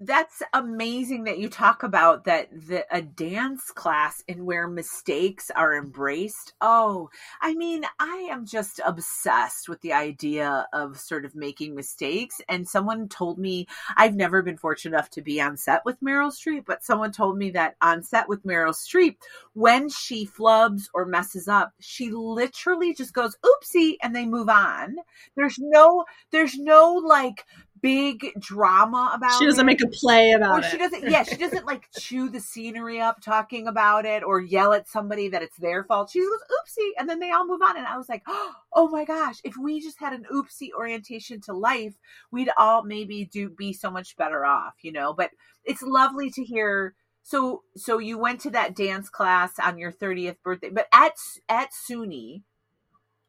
that's 0.04 0.42
amazing 0.52 1.26
that 1.26 1.38
you 1.38 1.48
talk 1.48 1.84
about 1.84 2.24
that 2.24 2.50
the 2.52 2.84
a 2.92 3.04
dance 3.04 3.70
class 3.70 4.24
and 4.28 4.48
where 4.48 4.68
mistakes 4.68 5.52
are 5.56 5.78
embraced. 5.78 6.54
Oh, 6.60 7.12
I 7.40 7.54
mean, 7.54 7.84
I 8.00 8.28
am 8.32 8.48
just 8.48 8.82
obsessed 8.84 9.70
with 9.70 9.80
the 9.82 9.94
idea 9.94 10.68
of 10.74 11.00
sort 11.00 11.24
of 11.24 11.36
making 11.36 11.76
mistakes. 11.76 12.42
And 12.50 12.68
someone 12.68 13.10
told 13.10 13.38
me 13.38 13.68
I've 13.96 14.16
never 14.16 14.42
been 14.42 14.58
fortunate 14.58 14.96
enough 14.96 15.12
to 15.12 15.22
be 15.22 15.40
on 15.40 15.56
set 15.56 15.86
with 15.86 16.02
Meryl 16.02 16.32
Streep, 16.32 16.66
but 16.66 16.84
someone 16.84 17.12
told 17.12 17.38
me 17.38 17.52
that 17.52 17.76
on 17.82 18.02
set 18.02 18.28
with 18.28 18.44
Meryl 18.44 18.74
Streep, 18.74 19.18
when 19.54 19.88
she 19.88 20.26
flubs 20.26 20.86
or 20.96 21.06
messes 21.06 21.48
up, 21.48 21.74
she 21.80 22.10
literally 22.10 22.96
just 22.96 23.14
goes 23.14 23.38
oopsie 23.46 23.98
and 24.02 24.16
they 24.16 24.26
move 24.26 24.50
on. 24.50 24.96
There's 25.36 25.58
no 25.60 26.06
there's 26.32 26.58
no 26.58 26.94
like 26.96 27.46
big 27.82 28.32
drama 28.40 29.12
about 29.14 29.40
she 29.40 29.46
doesn't 29.46 29.64
it. 29.64 29.66
make 29.66 29.82
a 29.82 29.88
play 29.88 30.32
about 30.32 30.60
or 30.64 30.66
it. 30.66 30.72
she 30.72 30.78
doesn't 30.78 31.10
yeah 31.10 31.24
she 31.24 31.36
doesn't 31.36 31.66
like 31.66 31.88
chew 32.00 32.30
the 32.30 32.40
scenery 32.40 33.00
up 33.00 33.22
talking 33.22 33.68
about 33.68 34.06
it 34.06 34.24
or 34.24 34.40
yell 34.40 34.74
at 34.74 34.88
somebody 34.88 35.30
that 35.30 35.42
it's 35.42 35.58
their 35.58 35.84
fault. 35.84 36.12
She 36.12 36.20
goes 36.20 36.30
oopsie 36.30 36.92
and 36.98 37.10
then 37.10 37.20
they 37.20 37.32
all 37.32 37.46
move 37.48 37.62
on 37.62 37.78
and 37.78 37.88
i 37.88 37.98
was 37.98 38.10
like 38.10 38.24
oh 38.74 38.90
my 38.90 39.06
gosh 39.06 39.40
if 39.44 39.56
we 39.58 39.82
just 39.82 40.00
had 40.00 40.14
an 40.14 40.26
oopsie 40.32 40.70
orientation 40.78 41.42
to 41.42 41.54
life 41.54 41.96
we'd 42.32 42.50
all 42.58 42.84
maybe 42.84 43.26
do 43.26 43.50
be 43.50 43.74
so 43.74 43.90
much 43.90 44.16
better 44.16 44.46
off 44.46 44.74
you 44.82 44.92
know? 44.92 45.14
But 45.14 45.32
it's 45.64 45.82
lovely 45.82 46.30
to 46.32 46.44
hear 46.44 46.96
so 47.24 47.64
so 47.76 48.00
you 48.00 48.18
went 48.18 48.42
to 48.42 48.50
that 48.52 48.76
dance 48.76 49.10
class 49.10 49.54
on 49.60 49.78
your 49.78 49.92
30th 49.92 50.38
birthday 50.44 50.70
but 50.70 50.88
at 50.92 51.14
at 51.50 51.70
suny 51.72 52.42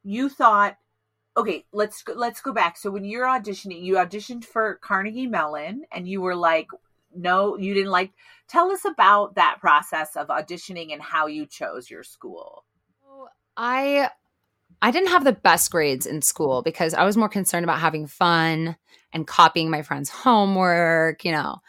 you 0.02 0.28
thought 0.28 0.76
okay 1.36 1.64
let's 1.72 2.02
go, 2.02 2.12
let's 2.14 2.40
go 2.40 2.52
back. 2.52 2.76
So 2.76 2.90
when 2.90 3.04
you're 3.04 3.26
auditioning 3.26 3.82
you 3.82 3.94
auditioned 3.94 4.44
for 4.44 4.76
carnegie 4.76 5.26
mellon 5.26 5.84
and 5.92 6.08
you 6.08 6.20
were 6.20 6.36
like 6.36 6.68
no 7.14 7.56
you 7.56 7.74
didn't 7.74 7.90
like 7.90 8.12
tell 8.48 8.70
us 8.70 8.84
about 8.84 9.34
that 9.34 9.58
process 9.60 10.16
of 10.16 10.28
auditioning 10.28 10.92
and 10.92 11.02
how 11.02 11.26
you 11.26 11.46
chose 11.46 11.90
your 11.90 12.02
school. 12.02 12.64
Oh, 13.06 13.28
I 13.56 14.10
i 14.80 14.90
didn't 14.90 15.10
have 15.10 15.24
the 15.24 15.32
best 15.32 15.70
grades 15.70 16.06
in 16.06 16.20
school 16.20 16.62
because 16.62 16.92
i 16.94 17.04
was 17.04 17.16
more 17.16 17.28
concerned 17.28 17.64
about 17.64 17.78
having 17.78 18.06
fun 18.06 18.76
and 19.12 19.26
copying 19.26 19.70
my 19.70 19.82
friends 19.82 20.08
homework 20.08 21.24
you 21.24 21.32
know 21.32 21.60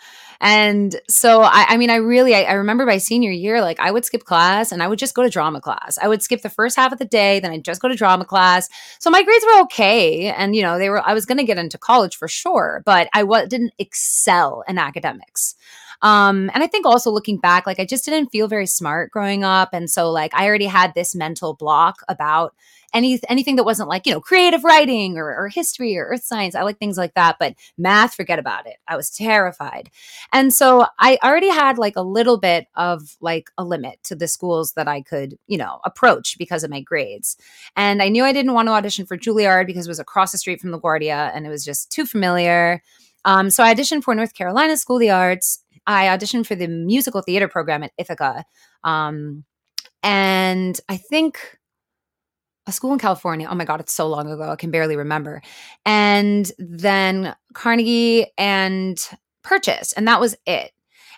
and 0.44 1.00
so 1.08 1.42
I, 1.42 1.68
I 1.70 1.78
mean, 1.78 1.90
I 1.90 1.96
really, 1.96 2.36
I, 2.36 2.42
I, 2.42 2.54
remember 2.54 2.86
my 2.86 2.98
senior 2.98 3.32
year, 3.32 3.62
like 3.62 3.80
I 3.80 3.92
would 3.92 4.04
skip 4.04 4.26
class 4.26 4.74
and 4.74 4.84
I 4.84 4.90
would 4.90 5.00
just 5.00 5.16
go 5.16 5.24
to 5.24 5.30
drama 5.30 5.62
class. 5.62 5.98
I 6.02 6.10
would 6.10 6.22
skip 6.22 6.42
the 6.42 6.50
first 6.50 6.76
half 6.76 6.92
of 6.92 7.00
the 7.00 7.06
day, 7.06 7.40
then 7.40 7.52
I'd 7.52 7.64
just 7.64 7.82
go 7.82 7.88
to 7.88 7.96
drama 7.96 8.26
class. 8.26 8.68
So 9.00 9.10
my 9.10 9.24
grades 9.24 9.46
were 9.46 9.62
okay, 9.64 10.26
and 10.32 10.54
you 10.54 10.62
know, 10.62 10.78
they 10.78 10.90
were. 10.90 11.02
I 11.02 11.14
was 11.14 11.26
going 11.26 11.38
to 11.38 11.46
get 11.46 11.58
into 11.58 11.78
college 11.78 12.18
for 12.18 12.28
sure, 12.28 12.84
but 12.86 13.08
I 13.14 13.22
w- 13.22 13.48
didn't 13.48 13.74
excel 13.80 14.66
in 14.68 14.78
academics. 14.78 15.56
Um, 16.02 16.52
and 16.54 16.62
I 16.62 16.68
think 16.68 16.86
also 16.86 17.10
looking 17.10 17.38
back, 17.38 17.66
like 17.66 17.80
I 17.80 17.86
just 17.86 18.04
didn't 18.04 18.30
feel 18.30 18.50
very 18.50 18.68
smart 18.68 19.12
growing 19.12 19.46
up, 19.46 19.70
and 19.72 19.90
so 19.90 20.12
like 20.12 20.34
I 20.36 20.46
already 20.46 20.66
had 20.66 20.94
this 20.94 21.16
mental 21.16 21.54
block 21.54 22.02
about 22.10 22.54
any 22.94 23.20
anything 23.30 23.56
that 23.56 23.64
wasn't 23.64 23.90
like 23.90 24.06
you 24.06 24.14
know 24.14 24.22
creative 24.22 24.64
writing 24.64 25.18
or, 25.18 25.34
or 25.34 25.48
history 25.48 25.98
or 25.98 26.06
earth 26.06 26.24
science. 26.24 26.56
I 26.56 26.64
like 26.64 26.78
things 26.78 26.98
like 26.98 27.13
that, 27.16 27.38
but 27.40 27.56
math, 27.78 28.16
forget 28.16 28.40
about 28.40 28.68
it. 28.68 28.78
I 28.88 28.96
was 28.96 29.10
terrified, 29.10 29.90
and 30.32 30.54
so 30.54 30.86
I 31.00 31.18
already 31.24 31.50
had 31.50 31.78
like 31.78 31.96
a 31.96 32.02
little 32.02 32.38
bit 32.38 32.68
of 32.76 33.18
like 33.22 33.50
a 33.58 33.64
limit 33.64 34.00
to 34.04 34.16
the 34.16 34.28
schools 34.28 34.74
that 34.74 34.88
I 34.88 35.02
could 35.02 35.38
you 35.48 35.58
know 35.58 35.80
approach 35.86 36.38
because 36.38 36.64
of 36.64 36.72
my 36.72 36.82
grades, 36.82 37.38
and 37.76 38.02
I 38.02 38.10
knew 38.10 38.24
I 38.24 38.34
didn't 38.34 38.54
want 38.54 38.68
to 38.68 38.74
audition 38.74 39.06
for 39.06 39.18
Juilliard 39.18 39.68
because 39.68 39.88
it 39.88 39.90
was 39.90 40.00
across 40.00 40.32
the 40.32 40.38
street 40.38 40.62
from 40.62 40.72
LaGuardia 40.72 41.32
and 41.34 41.46
it 41.46 41.50
was 41.50 41.66
just 41.66 41.92
too 41.92 42.06
familiar. 42.06 42.82
Um, 43.26 43.50
so 43.50 43.64
I 43.64 43.74
auditioned 43.74 44.04
for 44.04 44.14
North 44.16 44.34
Carolina 44.34 44.78
School 44.78 44.98
of 44.98 45.02
the 45.02 45.12
Arts. 45.12 45.64
I 45.88 46.06
auditioned 46.06 46.46
for 46.46 46.56
the 46.56 46.68
musical 46.68 47.22
theater 47.22 47.48
program 47.48 47.84
at 47.84 47.92
Ithaca. 47.98 48.46
Um, 48.84 49.44
and 50.02 50.80
I 50.90 50.98
think 50.98 51.58
a 52.66 52.72
school 52.72 52.94
in 52.94 53.00
California. 53.00 53.48
Oh 53.50 53.56
my 53.56 53.66
God, 53.66 53.80
it's 53.80 53.94
so 53.94 54.08
long 54.08 54.30
ago. 54.30 54.50
I 54.50 54.56
can 54.56 54.72
barely 54.72 54.96
remember. 54.96 55.42
And 55.86 56.52
then 56.58 57.36
Carnegie 57.54 58.28
and 58.38 58.98
Purchase. 59.44 59.94
And 59.94 60.08
that 60.08 60.20
was 60.20 60.36
it. 60.46 60.72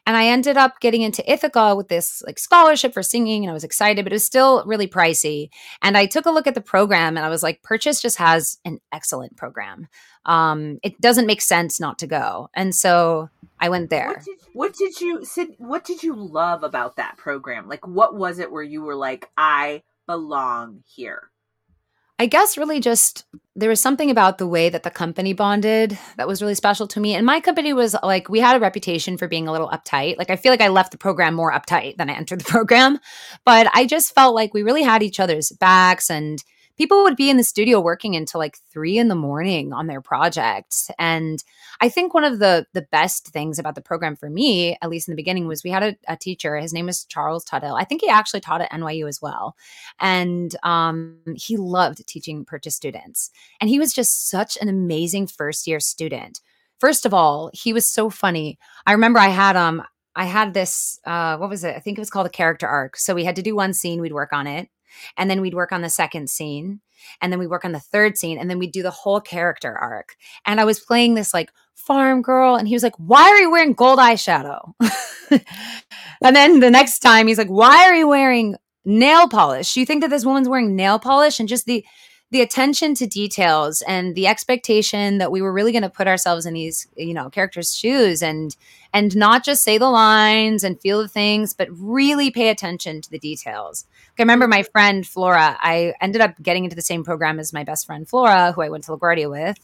And 0.07 0.15
I 0.15 0.27
ended 0.27 0.55
up 0.55 0.79
getting 0.81 1.01
into 1.01 1.31
Ithaca 1.31 1.75
with 1.75 1.87
this 1.87 2.21
like 2.27 2.37
scholarship 2.37 2.93
for 2.93 3.01
singing, 3.01 3.43
and 3.43 3.49
I 3.49 3.55
was 3.55 3.63
excited, 3.63 4.05
but 4.05 4.11
it 4.11 4.15
was 4.15 4.23
still 4.23 4.63
really 4.65 4.87
pricey. 4.87 5.49
And 5.81 5.97
I 5.97 6.05
took 6.05 6.27
a 6.27 6.31
look 6.31 6.45
at 6.45 6.53
the 6.53 6.61
program, 6.61 7.17
and 7.17 7.25
I 7.25 7.29
was 7.29 7.41
like, 7.41 7.63
Purchase 7.63 8.01
just 8.01 8.17
has 8.17 8.59
an 8.65 8.79
excellent 8.91 9.35
program. 9.35 9.87
Um, 10.25 10.77
it 10.83 11.01
doesn't 11.01 11.25
make 11.25 11.41
sense 11.41 11.79
not 11.79 11.97
to 11.99 12.07
go, 12.07 12.49
and 12.53 12.75
so 12.75 13.29
I 13.59 13.69
went 13.69 13.89
there. 13.89 14.09
What 14.09 14.23
did, 14.23 14.37
what 14.53 14.73
did 14.75 15.01
you 15.01 15.25
Sid, 15.25 15.55
What 15.57 15.83
did 15.83 16.03
you 16.03 16.15
love 16.15 16.61
about 16.61 16.97
that 16.97 17.17
program? 17.17 17.67
Like, 17.67 17.87
what 17.87 18.15
was 18.15 18.37
it 18.37 18.51
where 18.51 18.63
you 18.63 18.83
were 18.83 18.95
like, 18.95 19.31
I 19.35 19.81
belong 20.05 20.83
here? 20.85 21.31
I 22.17 22.27
guess 22.27 22.57
really 22.57 22.79
just 22.79 23.25
there 23.57 23.69
was 23.69 23.81
something 23.81 24.09
about 24.09 24.37
the 24.37 24.47
way 24.47 24.69
that 24.69 24.83
the 24.83 24.89
company 24.89 25.33
bonded 25.33 25.97
that 26.17 26.27
was 26.27 26.41
really 26.41 26.55
special 26.55 26.87
to 26.87 26.99
me. 26.99 27.13
And 27.13 27.25
my 27.25 27.39
company 27.39 27.73
was 27.73 27.95
like, 28.03 28.29
we 28.29 28.39
had 28.39 28.55
a 28.55 28.59
reputation 28.59 29.17
for 29.17 29.27
being 29.27 29.47
a 29.47 29.51
little 29.51 29.69
uptight. 29.69 30.17
Like, 30.17 30.29
I 30.29 30.35
feel 30.35 30.51
like 30.51 30.61
I 30.61 30.67
left 30.69 30.91
the 30.91 30.97
program 30.97 31.33
more 31.33 31.51
uptight 31.51 31.97
than 31.97 32.09
I 32.09 32.13
entered 32.13 32.39
the 32.39 32.45
program. 32.49 32.99
But 33.45 33.67
I 33.73 33.85
just 33.85 34.13
felt 34.13 34.35
like 34.35 34.53
we 34.53 34.63
really 34.63 34.83
had 34.83 35.03
each 35.03 35.19
other's 35.19 35.51
backs 35.51 36.09
and 36.09 36.43
people 36.77 37.03
would 37.03 37.15
be 37.15 37.29
in 37.29 37.37
the 37.37 37.43
studio 37.43 37.79
working 37.79 38.15
until 38.15 38.39
like 38.39 38.57
three 38.71 38.97
in 38.97 39.07
the 39.07 39.15
morning 39.15 39.73
on 39.73 39.87
their 39.87 40.01
project. 40.01 40.91
And 40.99 41.43
I 41.81 41.89
think 41.89 42.13
one 42.13 42.23
of 42.23 42.39
the 42.39 42.65
the 42.73 42.81
best 42.81 43.27
things 43.29 43.59
about 43.59 43.75
the 43.75 43.81
program 43.81 44.15
for 44.15 44.29
me, 44.29 44.77
at 44.81 44.89
least 44.89 45.07
in 45.07 45.11
the 45.11 45.15
beginning, 45.15 45.47
was 45.47 45.63
we 45.63 45.69
had 45.69 45.83
a, 45.83 45.95
a 46.07 46.17
teacher. 46.17 46.57
His 46.57 46.73
name 46.73 46.85
was 46.85 47.05
Charles 47.05 47.45
Tuttle. 47.45 47.75
I 47.75 47.83
think 47.83 48.01
he 48.01 48.09
actually 48.09 48.41
taught 48.41 48.61
at 48.61 48.71
NYU 48.71 49.07
as 49.07 49.21
well, 49.21 49.55
and 49.99 50.55
um, 50.63 51.17
he 51.35 51.57
loved 51.57 52.05
teaching 52.07 52.45
purchase 52.45 52.75
students. 52.75 53.31
And 53.61 53.69
he 53.69 53.79
was 53.79 53.93
just 53.93 54.29
such 54.29 54.57
an 54.61 54.69
amazing 54.69 55.27
first 55.27 55.67
year 55.67 55.79
student. 55.79 56.41
First 56.79 57.05
of 57.05 57.13
all, 57.13 57.49
he 57.53 57.73
was 57.73 57.89
so 57.91 58.09
funny. 58.09 58.59
I 58.85 58.91
remember 58.91 59.19
I 59.19 59.29
had 59.29 59.55
um 59.55 59.83
I 60.15 60.25
had 60.25 60.53
this 60.53 60.99
uh 61.05 61.37
what 61.37 61.49
was 61.49 61.63
it? 61.63 61.75
I 61.75 61.79
think 61.79 61.97
it 61.97 62.01
was 62.01 62.09
called 62.09 62.27
a 62.27 62.29
character 62.29 62.67
arc. 62.67 62.97
So 62.97 63.15
we 63.15 63.23
had 63.23 63.35
to 63.37 63.41
do 63.41 63.55
one 63.55 63.73
scene, 63.73 64.01
we'd 64.01 64.13
work 64.13 64.33
on 64.33 64.47
it 64.47 64.69
and 65.17 65.29
then 65.29 65.41
we'd 65.41 65.53
work 65.53 65.71
on 65.71 65.81
the 65.81 65.89
second 65.89 66.29
scene 66.29 66.81
and 67.21 67.31
then 67.31 67.39
we 67.39 67.47
work 67.47 67.65
on 67.65 67.71
the 67.71 67.79
third 67.79 68.17
scene 68.17 68.37
and 68.37 68.49
then 68.49 68.59
we'd 68.59 68.71
do 68.71 68.83
the 68.83 68.91
whole 68.91 69.21
character 69.21 69.77
arc. 69.77 70.15
And 70.45 70.59
i 70.59 70.65
was 70.65 70.79
playing 70.79 71.13
this 71.13 71.33
like 71.33 71.51
farm 71.75 72.21
girl 72.21 72.55
and 72.55 72.67
he 72.67 72.73
was 72.73 72.83
like 72.83 72.95
why 72.97 73.23
are 73.23 73.37
you 73.37 73.51
wearing 73.51 73.73
gold 73.73 73.99
eyeshadow? 73.99 74.73
And 76.23 76.35
then 76.35 76.59
the 76.59 76.71
next 76.71 76.99
time 76.99 77.27
he's 77.27 77.37
like 77.37 77.49
why 77.49 77.85
are 77.85 77.95
you 77.95 78.07
wearing 78.07 78.55
nail 78.85 79.27
polish? 79.27 79.75
You 79.75 79.85
think 79.85 80.01
that 80.01 80.09
this 80.09 80.25
woman's 80.25 80.49
wearing 80.49 80.75
nail 80.75 80.99
polish 80.99 81.39
and 81.39 81.49
just 81.49 81.65
the 81.65 81.85
the 82.31 82.41
attention 82.41 82.95
to 82.95 83.05
details 83.05 83.81
and 83.87 84.15
the 84.15 84.27
expectation 84.27 85.19
that 85.19 85.31
we 85.31 85.41
were 85.41 85.53
really 85.53 85.71
going 85.71 85.83
to 85.83 85.89
put 85.89 86.07
ourselves 86.07 86.45
in 86.45 86.53
these 86.53 86.87
you 86.97 87.13
know 87.13 87.29
characters 87.29 87.75
shoes 87.75 88.21
and 88.21 88.55
and 88.93 89.15
not 89.15 89.43
just 89.43 89.63
say 89.63 89.77
the 89.77 89.89
lines 89.89 90.63
and 90.63 90.81
feel 90.81 91.01
the 91.01 91.07
things 91.07 91.53
but 91.53 91.69
really 91.71 92.31
pay 92.31 92.49
attention 92.49 93.01
to 93.01 93.09
the 93.09 93.19
details 93.19 93.85
i 94.17 94.21
remember 94.21 94.47
my 94.47 94.63
friend 94.63 95.05
flora 95.05 95.57
i 95.61 95.93
ended 96.01 96.21
up 96.21 96.41
getting 96.41 96.63
into 96.63 96.75
the 96.75 96.81
same 96.81 97.03
program 97.03 97.39
as 97.39 97.53
my 97.53 97.63
best 97.63 97.85
friend 97.85 98.07
flora 98.07 98.51
who 98.53 98.61
i 98.61 98.69
went 98.69 98.83
to 98.83 98.91
laguardia 98.91 99.29
with 99.29 99.57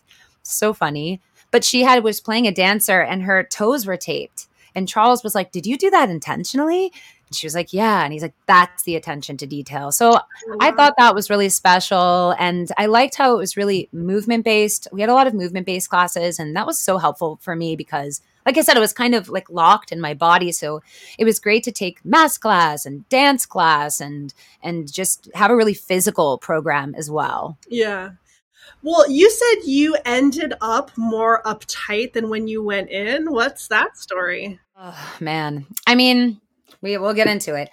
so 0.44 0.74
funny 0.74 1.20
but 1.52 1.64
she 1.64 1.84
had 1.84 2.04
was 2.04 2.22
playing 2.22 2.48
a 2.48 2.52
dancer 2.52 3.02
and 3.02 3.24
her 3.24 3.44
toes 3.44 3.86
were 3.86 3.98
taped 3.98 4.48
and 4.76 4.88
charles 4.88 5.24
was 5.24 5.36
like 5.36 5.52
did 5.52 5.66
you 5.66 5.78
do 5.78 5.90
that 5.90 6.10
intentionally 6.10 6.92
and 7.32 7.36
she 7.38 7.48
was 7.48 7.56
like, 7.56 7.72
Yeah. 7.72 8.04
And 8.04 8.12
he's 8.12 8.22
like, 8.22 8.36
That's 8.46 8.84
the 8.84 8.98
attention 8.98 9.38
to 9.38 9.48
detail. 9.48 9.94
So 9.94 10.18
oh, 10.18 10.58
I 10.60 10.72
thought 10.72 10.96
that 10.98 11.16
was 11.16 11.30
really 11.30 11.48
special. 11.48 12.36
And 12.38 12.70
I 12.78 12.88
liked 12.88 13.16
how 13.16 13.34
it 13.34 13.38
was 13.38 13.56
really 13.56 13.88
movement 13.94 14.44
based. 14.44 14.90
We 14.92 15.00
had 15.00 15.10
a 15.10 15.14
lot 15.14 15.28
of 15.28 15.34
movement 15.34 15.66
based 15.66 15.90
classes, 15.90 16.40
and 16.40 16.54
that 16.58 16.68
was 16.68 16.78
so 16.78 16.98
helpful 16.98 17.40
for 17.42 17.56
me 17.56 17.78
because 17.78 18.20
like 18.46 18.58
I 18.58 18.62
said, 18.62 18.78
it 18.78 18.82
was 18.82 18.94
kind 18.94 19.16
of 19.16 19.30
like 19.30 19.50
locked 19.50 19.92
in 19.92 20.02
my 20.02 20.14
body. 20.14 20.52
So 20.52 20.82
it 21.18 21.26
was 21.26 21.40
great 21.40 21.64
to 21.64 21.72
take 21.72 22.04
math 22.04 22.40
class 22.40 22.86
and 22.86 23.08
dance 23.10 23.46
class 23.46 24.00
and 24.00 24.34
and 24.62 24.92
just 24.92 25.30
have 25.36 25.52
a 25.52 25.56
really 25.56 25.74
physical 25.74 26.38
program 26.38 26.96
as 26.96 27.10
well. 27.10 27.58
Yeah. 27.70 28.12
Well, 28.84 29.10
you 29.10 29.30
said 29.30 29.66
you 29.66 29.96
ended 30.06 30.54
up 30.60 30.92
more 30.98 31.44
uptight 31.44 32.14
than 32.14 32.30
when 32.30 32.48
you 32.48 32.64
went 32.64 32.90
in. 32.90 33.32
What's 33.32 33.68
that 33.68 33.96
story? 33.98 34.60
Oh, 34.76 35.16
man. 35.20 35.68
I 35.86 35.94
mean, 35.94 36.42
we 36.82 36.98
will 36.98 37.14
get 37.14 37.28
into 37.28 37.56
it. 37.56 37.70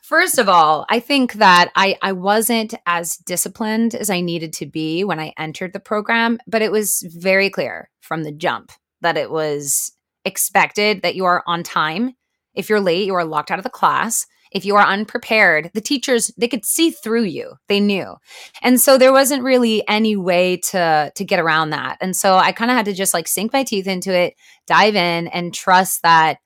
First 0.00 0.38
of 0.38 0.48
all, 0.48 0.84
I 0.88 1.00
think 1.00 1.34
that 1.34 1.70
I 1.74 1.96
I 2.02 2.12
wasn't 2.12 2.74
as 2.86 3.16
disciplined 3.16 3.94
as 3.94 4.10
I 4.10 4.20
needed 4.20 4.52
to 4.54 4.66
be 4.66 5.04
when 5.04 5.18
I 5.18 5.32
entered 5.38 5.72
the 5.72 5.80
program, 5.80 6.38
but 6.46 6.62
it 6.62 6.72
was 6.72 7.04
very 7.08 7.50
clear 7.50 7.88
from 8.00 8.24
the 8.24 8.32
jump 8.32 8.72
that 9.00 9.16
it 9.16 9.30
was 9.30 9.92
expected 10.24 11.02
that 11.02 11.14
you 11.14 11.24
are 11.24 11.42
on 11.46 11.62
time. 11.62 12.14
If 12.54 12.68
you're 12.68 12.80
late, 12.80 13.06
you 13.06 13.14
are 13.14 13.24
locked 13.24 13.50
out 13.50 13.58
of 13.58 13.64
the 13.64 13.70
class. 13.70 14.26
If 14.52 14.66
you 14.66 14.76
are 14.76 14.86
unprepared, 14.86 15.70
the 15.72 15.80
teachers 15.80 16.30
they 16.36 16.48
could 16.48 16.66
see 16.66 16.90
through 16.90 17.24
you. 17.24 17.54
They 17.68 17.80
knew. 17.80 18.16
And 18.60 18.80
so 18.80 18.98
there 18.98 19.12
wasn't 19.12 19.42
really 19.42 19.86
any 19.88 20.14
way 20.14 20.58
to 20.68 21.10
to 21.14 21.24
get 21.24 21.40
around 21.40 21.70
that. 21.70 21.96
And 22.00 22.14
so 22.14 22.36
I 22.36 22.52
kind 22.52 22.70
of 22.70 22.76
had 22.76 22.86
to 22.86 22.92
just 22.92 23.14
like 23.14 23.28
sink 23.28 23.52
my 23.52 23.64
teeth 23.64 23.86
into 23.86 24.12
it, 24.14 24.34
dive 24.66 24.94
in 24.94 25.28
and 25.28 25.54
trust 25.54 26.02
that 26.02 26.38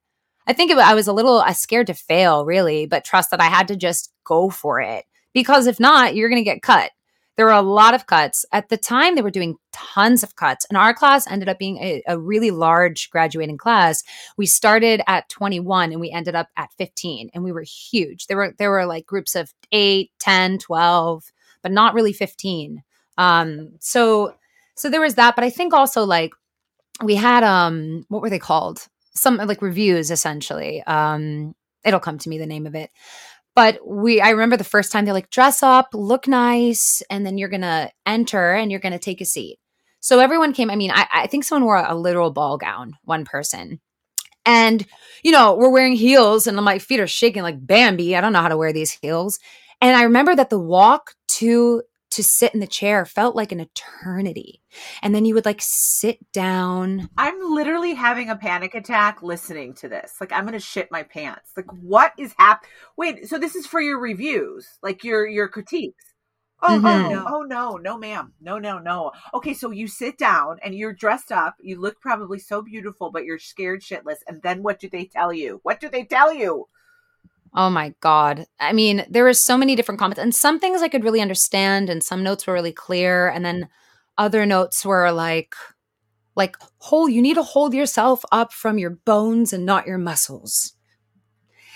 I 0.46 0.52
think 0.52 0.70
it, 0.70 0.78
I 0.78 0.94
was 0.94 1.08
a 1.08 1.12
little 1.12 1.38
uh, 1.38 1.52
scared 1.52 1.88
to 1.88 1.94
fail, 1.94 2.44
really, 2.46 2.86
but 2.86 3.04
trust 3.04 3.32
that 3.32 3.40
I 3.40 3.46
had 3.46 3.68
to 3.68 3.76
just 3.76 4.12
go 4.24 4.48
for 4.48 4.80
it 4.80 5.04
because 5.34 5.66
if 5.66 5.80
not, 5.80 6.14
you're 6.14 6.28
going 6.28 6.40
to 6.40 6.50
get 6.50 6.62
cut. 6.62 6.90
There 7.36 7.46
were 7.46 7.52
a 7.52 7.62
lot 7.62 7.94
of 7.94 8.06
cuts. 8.06 8.44
At 8.52 8.68
the 8.68 8.76
time, 8.76 9.14
they 9.14 9.22
were 9.22 9.30
doing 9.30 9.56
tons 9.72 10.22
of 10.22 10.36
cuts. 10.36 10.64
And 10.68 10.76
our 10.76 10.94
class 10.94 11.26
ended 11.26 11.48
up 11.48 11.58
being 11.58 11.78
a, 11.78 12.02
a, 12.06 12.18
really 12.18 12.50
large 12.50 13.10
graduating 13.10 13.58
class. 13.58 14.02
We 14.36 14.46
started 14.46 15.02
at 15.06 15.28
21 15.28 15.92
and 15.92 16.00
we 16.00 16.10
ended 16.10 16.34
up 16.34 16.48
at 16.56 16.72
15. 16.78 17.30
And 17.34 17.44
we 17.44 17.52
were 17.52 17.62
huge. 17.62 18.26
There 18.26 18.36
were 18.36 18.54
there 18.58 18.70
were 18.70 18.86
like 18.86 19.06
groups 19.06 19.34
of 19.34 19.52
8, 19.72 20.10
10, 20.18 20.58
12, 20.58 21.32
but 21.62 21.72
not 21.72 21.94
really 21.94 22.12
15. 22.12 22.82
Um, 23.18 23.72
so 23.80 24.34
so 24.74 24.88
there 24.90 25.00
was 25.00 25.16
that. 25.16 25.34
But 25.34 25.44
I 25.44 25.50
think 25.50 25.74
also 25.74 26.04
like 26.04 26.32
we 27.02 27.16
had 27.16 27.42
um 27.44 28.06
what 28.08 28.22
were 28.22 28.30
they 28.30 28.38
called? 28.38 28.88
some 29.16 29.36
like 29.38 29.62
reviews 29.62 30.10
essentially. 30.10 30.82
Um, 30.84 31.54
it'll 31.84 32.00
come 32.00 32.18
to 32.18 32.28
me 32.28 32.38
the 32.38 32.46
name 32.46 32.66
of 32.66 32.74
it. 32.74 32.90
But 33.56 33.80
we, 33.84 34.20
I 34.20 34.30
remember 34.30 34.58
the 34.58 34.64
first 34.64 34.92
time 34.92 35.04
they're 35.06 35.14
like, 35.14 35.30
dress 35.30 35.62
up, 35.62 35.88
look 35.94 36.28
nice, 36.28 37.02
and 37.10 37.26
then 37.26 37.38
you're 37.38 37.48
gonna 37.48 37.90
enter 38.04 38.52
and 38.52 38.70
you're 38.70 38.80
gonna 38.80 38.98
take 38.98 39.20
a 39.20 39.24
seat. 39.24 39.58
So 40.00 40.20
everyone 40.20 40.52
came. 40.52 40.70
I 40.70 40.76
mean, 40.76 40.92
I, 40.92 41.06
I 41.12 41.26
think 41.26 41.42
someone 41.42 41.64
wore 41.64 41.78
a, 41.78 41.92
a 41.92 41.96
literal 41.96 42.30
ball 42.30 42.58
gown. 42.58 42.92
One 43.04 43.24
person, 43.24 43.80
and 44.44 44.86
you 45.24 45.32
know, 45.32 45.56
we're 45.56 45.70
wearing 45.70 45.96
heels, 45.96 46.46
and 46.46 46.56
my 46.58 46.78
feet 46.78 47.00
are 47.00 47.08
shaking 47.08 47.42
like 47.42 47.66
Bambi. 47.66 48.14
I 48.14 48.20
don't 48.20 48.34
know 48.34 48.42
how 48.42 48.48
to 48.48 48.58
wear 48.58 48.72
these 48.72 48.92
heels. 48.92 49.40
And 49.80 49.96
I 49.96 50.04
remember 50.04 50.36
that 50.36 50.50
the 50.50 50.60
walk 50.60 51.14
to 51.28 51.82
to 52.16 52.22
sit 52.22 52.54
in 52.54 52.60
the 52.60 52.66
chair 52.66 53.04
felt 53.04 53.36
like 53.36 53.52
an 53.52 53.60
eternity. 53.60 54.62
And 55.02 55.14
then 55.14 55.24
you 55.24 55.34
would 55.34 55.44
like 55.44 55.60
sit 55.60 56.18
down. 56.32 57.08
I'm 57.16 57.38
literally 57.54 57.94
having 57.94 58.30
a 58.30 58.36
panic 58.36 58.74
attack 58.74 59.22
listening 59.22 59.74
to 59.74 59.88
this. 59.88 60.14
Like 60.20 60.32
I'm 60.32 60.44
going 60.44 60.52
to 60.54 60.60
shit 60.60 60.90
my 60.90 61.02
pants. 61.02 61.52
Like 61.56 61.70
what 61.80 62.12
is 62.18 62.34
happening? 62.38 62.70
Wait, 62.96 63.28
so 63.28 63.38
this 63.38 63.54
is 63.54 63.66
for 63.66 63.80
your 63.80 64.00
reviews, 64.00 64.66
like 64.82 65.04
your 65.04 65.26
your 65.26 65.48
critiques. 65.48 66.04
Oh, 66.62 66.76
oh 66.76 66.78
mm-hmm. 66.78 66.86
oh 66.86 67.10
no, 67.10 67.24
oh 67.28 67.42
no, 67.42 67.76
no 67.76 67.98
ma'am. 67.98 68.32
No, 68.40 68.58
no, 68.58 68.78
no. 68.78 69.12
Okay, 69.34 69.52
so 69.52 69.70
you 69.70 69.86
sit 69.86 70.16
down 70.16 70.56
and 70.64 70.74
you're 70.74 70.94
dressed 70.94 71.30
up. 71.30 71.56
You 71.60 71.78
look 71.78 72.00
probably 72.00 72.38
so 72.38 72.62
beautiful, 72.62 73.10
but 73.10 73.24
you're 73.24 73.38
scared 73.38 73.82
shitless. 73.82 74.18
And 74.26 74.42
then 74.42 74.62
what 74.62 74.80
do 74.80 74.88
they 74.88 75.04
tell 75.04 75.32
you? 75.32 75.60
What 75.64 75.80
do 75.80 75.90
they 75.90 76.04
tell 76.04 76.32
you? 76.32 76.66
Oh 77.56 77.70
my 77.70 77.94
God. 78.00 78.44
I 78.60 78.72
mean, 78.72 79.06
there 79.08 79.24
were 79.24 79.32
so 79.32 79.56
many 79.56 79.74
different 79.74 79.98
comments, 79.98 80.20
and 80.20 80.34
some 80.34 80.60
things 80.60 80.82
I 80.82 80.88
could 80.88 81.04
really 81.04 81.22
understand, 81.22 81.88
and 81.88 82.04
some 82.04 82.22
notes 82.22 82.46
were 82.46 82.52
really 82.52 82.72
clear. 82.72 83.28
And 83.28 83.44
then 83.44 83.68
other 84.18 84.44
notes 84.44 84.84
were 84.84 85.10
like, 85.10 85.54
like, 86.36 86.56
hold, 86.78 87.12
you 87.12 87.22
need 87.22 87.34
to 87.34 87.42
hold 87.42 87.72
yourself 87.72 88.22
up 88.30 88.52
from 88.52 88.78
your 88.78 88.90
bones 88.90 89.54
and 89.54 89.64
not 89.64 89.86
your 89.86 89.96
muscles. 89.96 90.74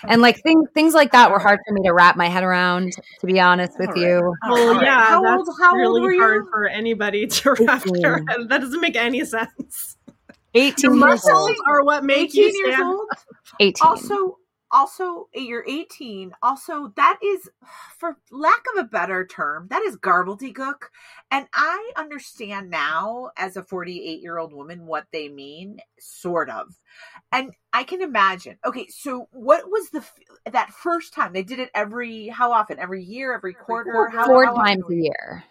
And 0.08 0.22
like 0.22 0.40
things, 0.42 0.68
things 0.74 0.94
like 0.94 1.12
that 1.12 1.30
were 1.30 1.38
hard 1.38 1.58
for 1.66 1.74
me 1.74 1.82
to 1.82 1.92
wrap 1.92 2.16
my 2.16 2.28
head 2.28 2.42
around, 2.42 2.92
to 3.20 3.26
be 3.26 3.38
honest 3.38 3.78
with 3.78 3.94
you. 3.96 4.34
Oh, 4.44 4.52
well, 4.52 4.82
yeah, 4.82 5.04
how 5.04 5.22
that's 5.22 5.48
old, 5.48 5.56
how 5.60 5.74
really 5.74 6.16
hard 6.16 6.44
for 6.50 6.66
anybody 6.66 7.26
to 7.26 7.52
wrap 7.60 7.82
their 7.84 8.24
head. 8.28 8.48
That 8.48 8.62
doesn't 8.62 8.80
make 8.80 8.96
any 8.96 9.24
sense. 9.24 9.96
18 10.54 10.98
muscles 10.98 11.52
are 11.68 11.84
what 11.84 12.04
make 12.04 12.34
you 12.34 12.50
stand. 12.50 12.78
Years 12.78 12.80
old. 12.80 13.08
18. 13.60 13.86
Also, 13.86 14.38
also 14.72 15.28
eh, 15.34 15.40
you're 15.40 15.64
18 15.66 16.32
also 16.42 16.92
that 16.96 17.18
is 17.22 17.50
for 17.98 18.16
lack 18.30 18.62
of 18.74 18.84
a 18.84 18.88
better 18.88 19.26
term 19.26 19.66
that 19.70 19.82
is 19.82 19.96
gobbledygook. 19.96 20.84
And 21.30 21.46
i 21.54 21.92
understand 21.96 22.70
now 22.70 23.30
as 23.36 23.56
a 23.56 23.62
48 23.62 24.20
year 24.20 24.38
old 24.38 24.52
woman 24.52 24.86
what 24.86 25.06
they 25.12 25.28
mean 25.28 25.80
sort 25.98 26.50
of. 26.50 26.74
And 27.32 27.52
i 27.72 27.84
can 27.84 28.02
imagine. 28.02 28.58
Okay 28.64 28.86
so 28.88 29.28
what 29.32 29.70
was 29.70 29.90
the 29.90 30.04
that 30.50 30.70
first 30.70 31.12
time? 31.12 31.32
They 31.32 31.42
did 31.42 31.58
it 31.58 31.70
every 31.74 32.28
how 32.28 32.52
often? 32.52 32.78
Every 32.78 33.02
year? 33.02 33.34
Every 33.34 33.54
quarter? 33.54 33.92
four, 33.92 34.08
how, 34.08 34.26
four 34.26 34.46
how 34.46 34.54
times 34.54 34.84
a 34.90 34.94
year. 34.94 35.44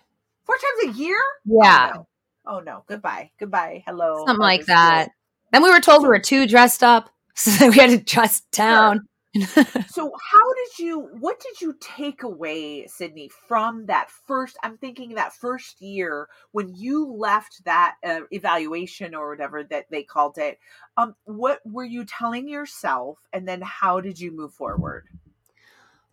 Four 0.46 0.56
times 0.56 0.96
a 0.96 1.00
year? 1.00 1.18
Oh, 1.18 1.60
yeah. 1.64 1.91
oh 1.93 1.98
no. 1.98 2.08
oh 2.46 2.60
no. 2.60 2.84
Goodbye. 2.88 3.32
Goodbye. 3.39 3.84
Hello. 3.86 4.26
Something 4.26 4.41
like 4.41 4.62
uh, 4.62 4.66
that. 4.68 5.10
Then 5.52 5.64
we 5.64 5.72
were 5.72 5.80
told 5.80 6.04
we 6.04 6.10
were 6.10 6.20
too 6.20 6.48
dressed 6.48 6.84
up 6.84 7.10
so 7.36 7.70
we 7.70 7.78
had 7.78 7.89
to 7.89 7.98
dress 7.98 8.41
down 8.52 9.08
so 9.88 10.12
how 10.32 10.54
did 10.54 10.80
you 10.80 11.02
what 11.20 11.40
did 11.40 11.62
you 11.62 11.76
take 11.80 12.24
away 12.24 12.88
sydney 12.88 13.30
from 13.48 13.86
that 13.86 14.10
first 14.10 14.58
i'm 14.64 14.76
thinking 14.78 15.14
that 15.14 15.32
first 15.34 15.80
year 15.82 16.28
when 16.52 16.74
you 16.76 17.06
left 17.06 17.64
that 17.64 17.96
uh, 18.04 18.22
evaluation 18.32 19.14
or 19.14 19.30
whatever 19.30 19.64
that 19.64 19.86
they 19.92 20.02
called 20.02 20.40
it 20.40 20.58
um 20.98 21.16
what 21.26 21.60
were 21.64 21.86
you 21.86 22.04
telling 22.06 22.50
yourself 22.50 23.20
and 23.32 23.48
then 23.48 23.62
how 23.62 24.02
did 24.02 24.20
you 24.20 24.32
move 24.32 24.52
forward 24.52 25.06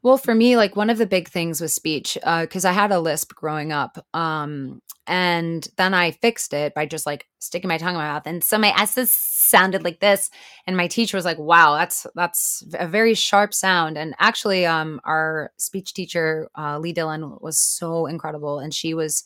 Well, 0.03 0.19
for 0.19 0.35
me, 0.37 0.57
like 0.57 0.77
one 0.77 0.91
of 0.91 0.99
the 0.99 1.07
big 1.07 1.29
things 1.29 1.61
was 1.61 1.75
speech, 1.75 2.17
because 2.23 2.65
uh, 2.65 2.69
I 2.69 2.73
had 2.73 2.93
a 2.93 3.01
lisp 3.01 3.35
growing 3.35 3.73
up. 3.73 3.99
Um, 4.15 4.81
and 5.07 5.67
then 5.79 5.95
I 5.95 6.13
fixed 6.13 6.53
it 6.53 6.75
by 6.75 6.87
just 6.87 7.07
like 7.07 7.27
sticking 7.41 7.67
my 7.67 7.79
tongue 7.79 7.95
in 7.95 8.01
my 8.01 8.07
mouth. 8.07 8.23
And 8.27 8.45
so 8.45 8.57
my 8.57 8.73
S's 8.79 9.13
sounded 9.49 9.85
like 9.85 10.01
this. 10.01 10.31
And 10.67 10.77
my 10.77 10.89
teacher 10.89 11.17
was 11.17 11.25
like, 11.25 11.39
wow, 11.39 11.77
that's 11.77 12.07
that's 12.15 12.63
a 12.75 12.87
very 12.87 13.15
sharp 13.15 13.55
sound. 13.55 13.97
And 13.97 14.15
actually, 14.19 14.67
um, 14.67 15.01
our 15.05 15.53
speech 15.59 15.95
teacher, 15.95 16.49
uh, 16.59 16.79
Lee 16.79 16.93
Dillon, 16.93 17.37
was 17.41 17.59
so 17.59 18.07
incredible. 18.07 18.59
And 18.59 18.75
she 18.75 18.95
was, 18.95 19.25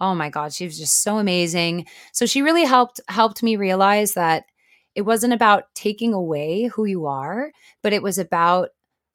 oh 0.00 0.14
my 0.14 0.30
God, 0.30 0.52
she 0.52 0.64
was 0.64 0.78
just 0.78 1.02
so 1.02 1.18
amazing. 1.18 1.86
So 2.12 2.26
she 2.26 2.42
really 2.42 2.64
helped 2.64 3.00
helped 3.08 3.42
me 3.42 3.56
realize 3.56 4.14
that 4.14 4.44
it 4.94 5.02
wasn't 5.02 5.32
about 5.32 5.64
taking 5.74 6.12
away 6.12 6.64
who 6.64 6.84
you 6.84 7.06
are, 7.06 7.52
but 7.82 7.92
it 7.92 8.02
was 8.02 8.18
about 8.18 8.70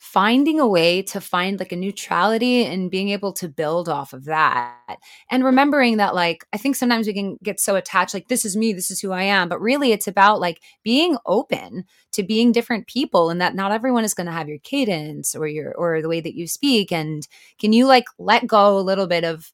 finding 0.06 0.60
a 0.60 0.68
way 0.68 1.02
to 1.02 1.20
find 1.20 1.58
like 1.58 1.72
a 1.72 1.76
neutrality 1.76 2.64
and 2.64 2.92
being 2.92 3.10
able 3.10 3.34
to 3.34 3.50
build 3.50 3.90
off 3.90 4.14
of 4.14 4.26
that 4.26 5.00
and 5.32 5.44
remembering 5.44 5.98
that 5.98 6.14
like 6.14 6.46
i 6.54 6.58
think 6.58 6.76
sometimes 6.76 7.08
we 7.08 7.14
can 7.14 7.40
get 7.42 7.60
so 7.60 7.76
attached 7.76 8.14
like 8.14 8.28
this 8.28 8.46
is 8.46 8.56
me 8.56 8.72
this 8.72 8.92
is 8.92 9.02
who 9.02 9.12
i 9.12 9.24
am 9.24 9.50
but 9.50 9.60
really 9.60 9.92
it's 9.92 10.08
about 10.08 10.40
like 10.40 10.62
being 10.84 11.18
open 11.26 11.84
to 12.12 12.22
being 12.22 12.52
different 12.52 12.86
people 12.86 13.32
and 13.32 13.42
that 13.42 13.56
not 13.56 13.72
everyone 13.72 14.04
is 14.04 14.14
going 14.14 14.28
to 14.28 14.32
have 14.32 14.48
your 14.48 14.60
cadence 14.60 15.36
or 15.36 15.48
your 15.48 15.74
or 15.74 16.04
the 16.04 16.08
way 16.08 16.22
that 16.22 16.36
you 16.36 16.48
speak 16.48 16.92
and 16.92 17.28
can 17.60 17.74
you 17.74 17.88
like 17.88 18.06
let 18.20 18.46
go 18.46 18.78
a 18.78 18.80
little 18.80 19.08
bit 19.08 19.24
of 19.24 19.52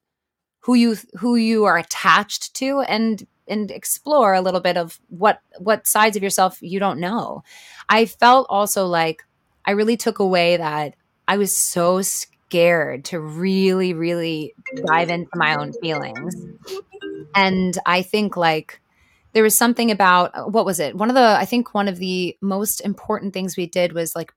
who 0.59 0.73
you 0.73 0.97
who 1.17 1.37
you 1.37 1.63
are 1.63 1.77
attached 1.77 2.53
to 2.55 2.81
and 2.81 3.25
and 3.47 3.71
explore 3.71 4.33
a 4.33 4.41
little 4.41 4.59
bit 4.59 4.75
of 4.75 4.99
what 5.07 5.39
what 5.59 5.87
sides 5.87 6.17
of 6.17 6.23
yourself 6.23 6.57
you 6.61 6.79
don't 6.79 6.99
know. 6.99 7.41
I 7.89 8.05
felt 8.05 8.47
also 8.49 8.85
like 8.85 9.23
I 9.65 9.71
really 9.71 9.97
took 9.97 10.19
away 10.19 10.57
that 10.57 10.95
I 11.27 11.37
was 11.37 11.55
so 11.55 12.01
scared 12.01 13.05
to 13.05 13.19
really, 13.19 13.93
really 13.93 14.53
dive 14.85 15.09
into 15.09 15.29
my 15.35 15.55
own 15.55 15.73
feelings. 15.73 16.35
And 17.35 17.77
I 17.85 18.01
think 18.01 18.35
like 18.35 18.81
there 19.33 19.43
was 19.43 19.57
something 19.57 19.91
about 19.91 20.31
uh, 20.35 20.43
what 20.43 20.65
was 20.65 20.79
it? 20.79 20.95
One 20.95 21.09
of 21.09 21.15
the 21.15 21.21
I 21.21 21.45
think 21.45 21.73
one 21.73 21.87
of 21.87 21.97
the 21.97 22.37
most 22.41 22.81
important 22.81 23.33
things 23.33 23.55
we 23.55 23.67
did 23.67 23.93
was 23.93 24.15
like 24.15 24.33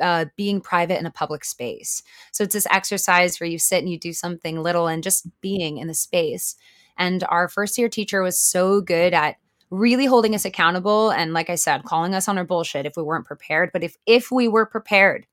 uh, 0.00 0.26
being 0.36 0.60
private 0.60 0.98
in 0.98 1.06
a 1.06 1.10
public 1.10 1.44
space. 1.44 2.02
So 2.32 2.44
it's 2.44 2.52
this 2.52 2.66
exercise 2.70 3.40
where 3.40 3.48
you 3.48 3.58
sit 3.58 3.78
and 3.78 3.90
you 3.90 3.98
do 3.98 4.12
something 4.12 4.62
little 4.62 4.88
and 4.88 5.02
just 5.02 5.26
being 5.40 5.78
in 5.78 5.86
the 5.86 5.94
space. 5.94 6.56
And 6.98 7.24
our 7.28 7.48
first 7.48 7.78
year 7.78 7.88
teacher 7.88 8.22
was 8.22 8.40
so 8.40 8.80
good 8.80 9.14
at 9.14 9.36
really 9.70 10.06
holding 10.06 10.34
us 10.34 10.44
accountable 10.44 11.10
and 11.10 11.32
like 11.32 11.50
i 11.50 11.54
said 11.54 11.84
calling 11.84 12.14
us 12.14 12.28
on 12.28 12.38
our 12.38 12.44
bullshit 12.44 12.86
if 12.86 12.96
we 12.96 13.02
weren't 13.02 13.26
prepared. 13.26 13.70
But 13.72 13.82
if 13.82 13.96
if 14.06 14.30
we 14.30 14.48
were 14.48 14.66
prepared 14.66 15.26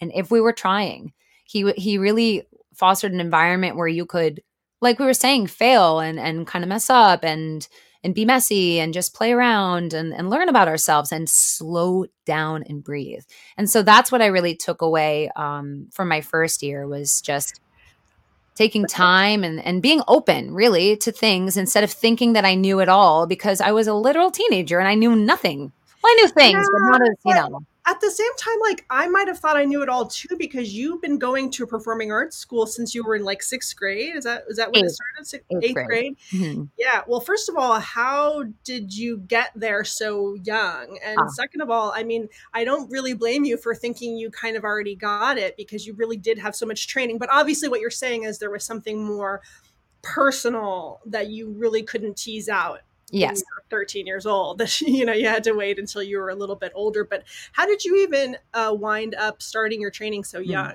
and 0.00 0.12
if 0.14 0.30
we 0.30 0.40
were 0.40 0.52
trying 0.52 1.12
he 1.44 1.70
he 1.72 1.98
really 1.98 2.46
fostered 2.74 3.12
an 3.12 3.20
environment 3.20 3.76
where 3.76 3.88
you 3.88 4.04
could 4.04 4.42
like 4.80 4.98
we 4.98 5.06
were 5.06 5.14
saying 5.14 5.46
fail 5.46 6.00
and 6.00 6.18
and 6.18 6.46
kind 6.46 6.64
of 6.64 6.68
mess 6.68 6.90
up 6.90 7.24
and 7.24 7.68
and 8.02 8.14
be 8.14 8.24
messy 8.24 8.78
and 8.78 8.94
just 8.94 9.14
play 9.14 9.32
around 9.32 9.92
and, 9.92 10.12
and 10.14 10.30
learn 10.30 10.48
about 10.48 10.68
ourselves 10.68 11.10
and 11.10 11.28
slow 11.28 12.06
down 12.24 12.62
and 12.68 12.84
breathe. 12.84 13.24
And 13.56 13.68
so 13.68 13.82
that's 13.82 14.12
what 14.12 14.22
i 14.22 14.26
really 14.26 14.54
took 14.54 14.82
away 14.82 15.30
um, 15.36 15.88
from 15.92 16.08
my 16.08 16.20
first 16.20 16.62
year 16.62 16.86
was 16.86 17.20
just 17.20 17.60
taking 18.56 18.86
time 18.86 19.44
and, 19.44 19.64
and 19.64 19.80
being 19.80 20.02
open 20.08 20.52
really 20.52 20.96
to 20.96 21.12
things 21.12 21.56
instead 21.56 21.84
of 21.84 21.90
thinking 21.92 22.32
that 22.32 22.44
I 22.44 22.54
knew 22.54 22.80
it 22.80 22.88
all 22.88 23.26
because 23.26 23.60
I 23.60 23.70
was 23.70 23.86
a 23.86 23.94
literal 23.94 24.32
teenager 24.32 24.80
and 24.80 24.88
I 24.88 24.94
knew 24.94 25.14
nothing. 25.14 25.70
Well, 26.02 26.12
I 26.12 26.14
knew 26.14 26.28
things, 26.28 26.58
yeah, 26.58 26.68
but 26.72 26.90
not 26.90 27.02
as, 27.02 27.16
you 27.24 27.34
know 27.34 27.66
at 27.86 28.00
the 28.00 28.10
same 28.10 28.34
time, 28.36 28.56
like 28.60 28.84
I 28.90 29.06
might 29.06 29.28
have 29.28 29.38
thought 29.38 29.56
I 29.56 29.64
knew 29.64 29.80
it 29.82 29.88
all 29.88 30.06
too 30.06 30.36
because 30.36 30.74
you've 30.74 31.00
been 31.00 31.18
going 31.18 31.50
to 31.52 31.66
performing 31.66 32.10
arts 32.10 32.36
school 32.36 32.66
since 32.66 32.94
you 32.96 33.04
were 33.04 33.14
in 33.14 33.24
like 33.24 33.42
sixth 33.42 33.76
grade. 33.76 34.16
Is 34.16 34.24
that 34.24 34.42
is 34.48 34.56
that 34.56 34.72
when 34.72 34.84
eighth. 34.84 34.90
it 34.90 34.94
started? 34.94 35.26
Sixth, 35.26 35.46
eighth, 35.52 35.64
eighth 35.64 35.74
grade. 35.74 35.86
grade? 35.86 36.16
Mm-hmm. 36.32 36.64
Yeah. 36.76 37.02
Well, 37.06 37.20
first 37.20 37.48
of 37.48 37.56
all, 37.56 37.78
how 37.78 38.44
did 38.64 38.92
you 38.92 39.18
get 39.18 39.52
there 39.54 39.84
so 39.84 40.34
young? 40.42 40.98
And 41.04 41.18
ah. 41.20 41.28
second 41.28 41.60
of 41.60 41.70
all, 41.70 41.92
I 41.94 42.02
mean, 42.02 42.28
I 42.52 42.64
don't 42.64 42.90
really 42.90 43.14
blame 43.14 43.44
you 43.44 43.56
for 43.56 43.72
thinking 43.72 44.16
you 44.16 44.30
kind 44.30 44.56
of 44.56 44.64
already 44.64 44.96
got 44.96 45.38
it 45.38 45.56
because 45.56 45.86
you 45.86 45.94
really 45.94 46.16
did 46.16 46.38
have 46.38 46.56
so 46.56 46.66
much 46.66 46.88
training. 46.88 47.18
But 47.18 47.28
obviously, 47.30 47.68
what 47.68 47.80
you're 47.80 47.90
saying 47.90 48.24
is 48.24 48.38
there 48.38 48.50
was 48.50 48.64
something 48.64 49.04
more 49.04 49.42
personal 50.02 51.00
that 51.06 51.28
you 51.28 51.50
really 51.50 51.82
couldn't 51.84 52.16
tease 52.16 52.48
out 52.48 52.80
yes 53.10 53.42
13 53.70 54.06
years 54.06 54.26
old 54.26 54.58
that 54.58 54.80
you 54.80 55.04
know 55.04 55.12
you 55.12 55.28
had 55.28 55.44
to 55.44 55.52
wait 55.52 55.78
until 55.78 56.02
you 56.02 56.18
were 56.18 56.30
a 56.30 56.34
little 56.34 56.56
bit 56.56 56.72
older 56.74 57.04
but 57.04 57.24
how 57.52 57.66
did 57.66 57.84
you 57.84 57.96
even 58.02 58.36
uh, 58.54 58.74
wind 58.76 59.14
up 59.14 59.42
starting 59.42 59.80
your 59.80 59.90
training 59.90 60.24
so 60.24 60.42
hmm. 60.42 60.50
young 60.50 60.74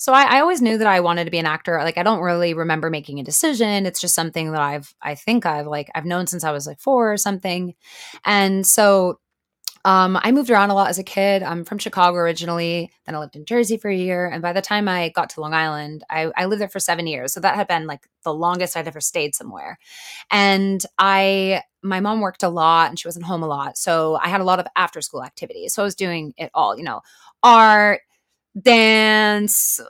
so 0.00 0.12
I, 0.12 0.36
I, 0.36 0.40
always 0.40 0.62
knew 0.62 0.78
that 0.78 0.86
i 0.86 1.00
wanted 1.00 1.24
to 1.24 1.30
be 1.30 1.38
an 1.38 1.46
actor 1.46 1.78
like 1.78 1.98
i 1.98 2.02
don't 2.02 2.20
really 2.20 2.54
remember 2.54 2.90
making 2.90 3.18
a 3.18 3.24
decision 3.24 3.86
it's 3.86 4.00
just 4.00 4.14
something 4.14 4.52
that 4.52 4.60
i've 4.60 4.94
i 5.02 5.14
think 5.14 5.44
i've 5.46 5.66
like 5.66 5.90
i've 5.94 6.04
known 6.04 6.26
since 6.26 6.44
i 6.44 6.52
was 6.52 6.66
like 6.66 6.80
four 6.80 7.12
or 7.12 7.16
something 7.16 7.74
and 8.24 8.66
so 8.66 9.18
um, 9.88 10.18
I 10.22 10.32
moved 10.32 10.50
around 10.50 10.68
a 10.68 10.74
lot 10.74 10.90
as 10.90 10.98
a 10.98 11.02
kid. 11.02 11.42
I'm 11.42 11.64
from 11.64 11.78
Chicago 11.78 12.18
originally. 12.18 12.92
Then 13.06 13.14
I 13.14 13.20
lived 13.20 13.36
in 13.36 13.46
Jersey 13.46 13.78
for 13.78 13.88
a 13.88 13.96
year. 13.96 14.28
And 14.28 14.42
by 14.42 14.52
the 14.52 14.60
time 14.60 14.86
I 14.86 15.08
got 15.08 15.30
to 15.30 15.40
Long 15.40 15.54
Island, 15.54 16.04
I, 16.10 16.30
I 16.36 16.44
lived 16.44 16.60
there 16.60 16.68
for 16.68 16.78
seven 16.78 17.06
years. 17.06 17.32
So 17.32 17.40
that 17.40 17.54
had 17.54 17.68
been 17.68 17.86
like 17.86 18.06
the 18.22 18.34
longest 18.34 18.76
I'd 18.76 18.86
ever 18.86 19.00
stayed 19.00 19.34
somewhere. 19.34 19.78
And 20.30 20.84
I, 20.98 21.62
my 21.82 22.00
mom 22.00 22.20
worked 22.20 22.42
a 22.42 22.50
lot 22.50 22.90
and 22.90 22.98
she 22.98 23.08
wasn't 23.08 23.24
home 23.24 23.42
a 23.42 23.46
lot. 23.46 23.78
So 23.78 24.18
I 24.22 24.28
had 24.28 24.42
a 24.42 24.44
lot 24.44 24.60
of 24.60 24.66
after 24.76 25.00
school 25.00 25.24
activities. 25.24 25.72
So 25.72 25.82
I 25.82 25.86
was 25.86 25.94
doing 25.94 26.34
it 26.36 26.50
all, 26.52 26.76
you 26.76 26.84
know, 26.84 27.00
art, 27.42 28.02
dance, 28.60 29.80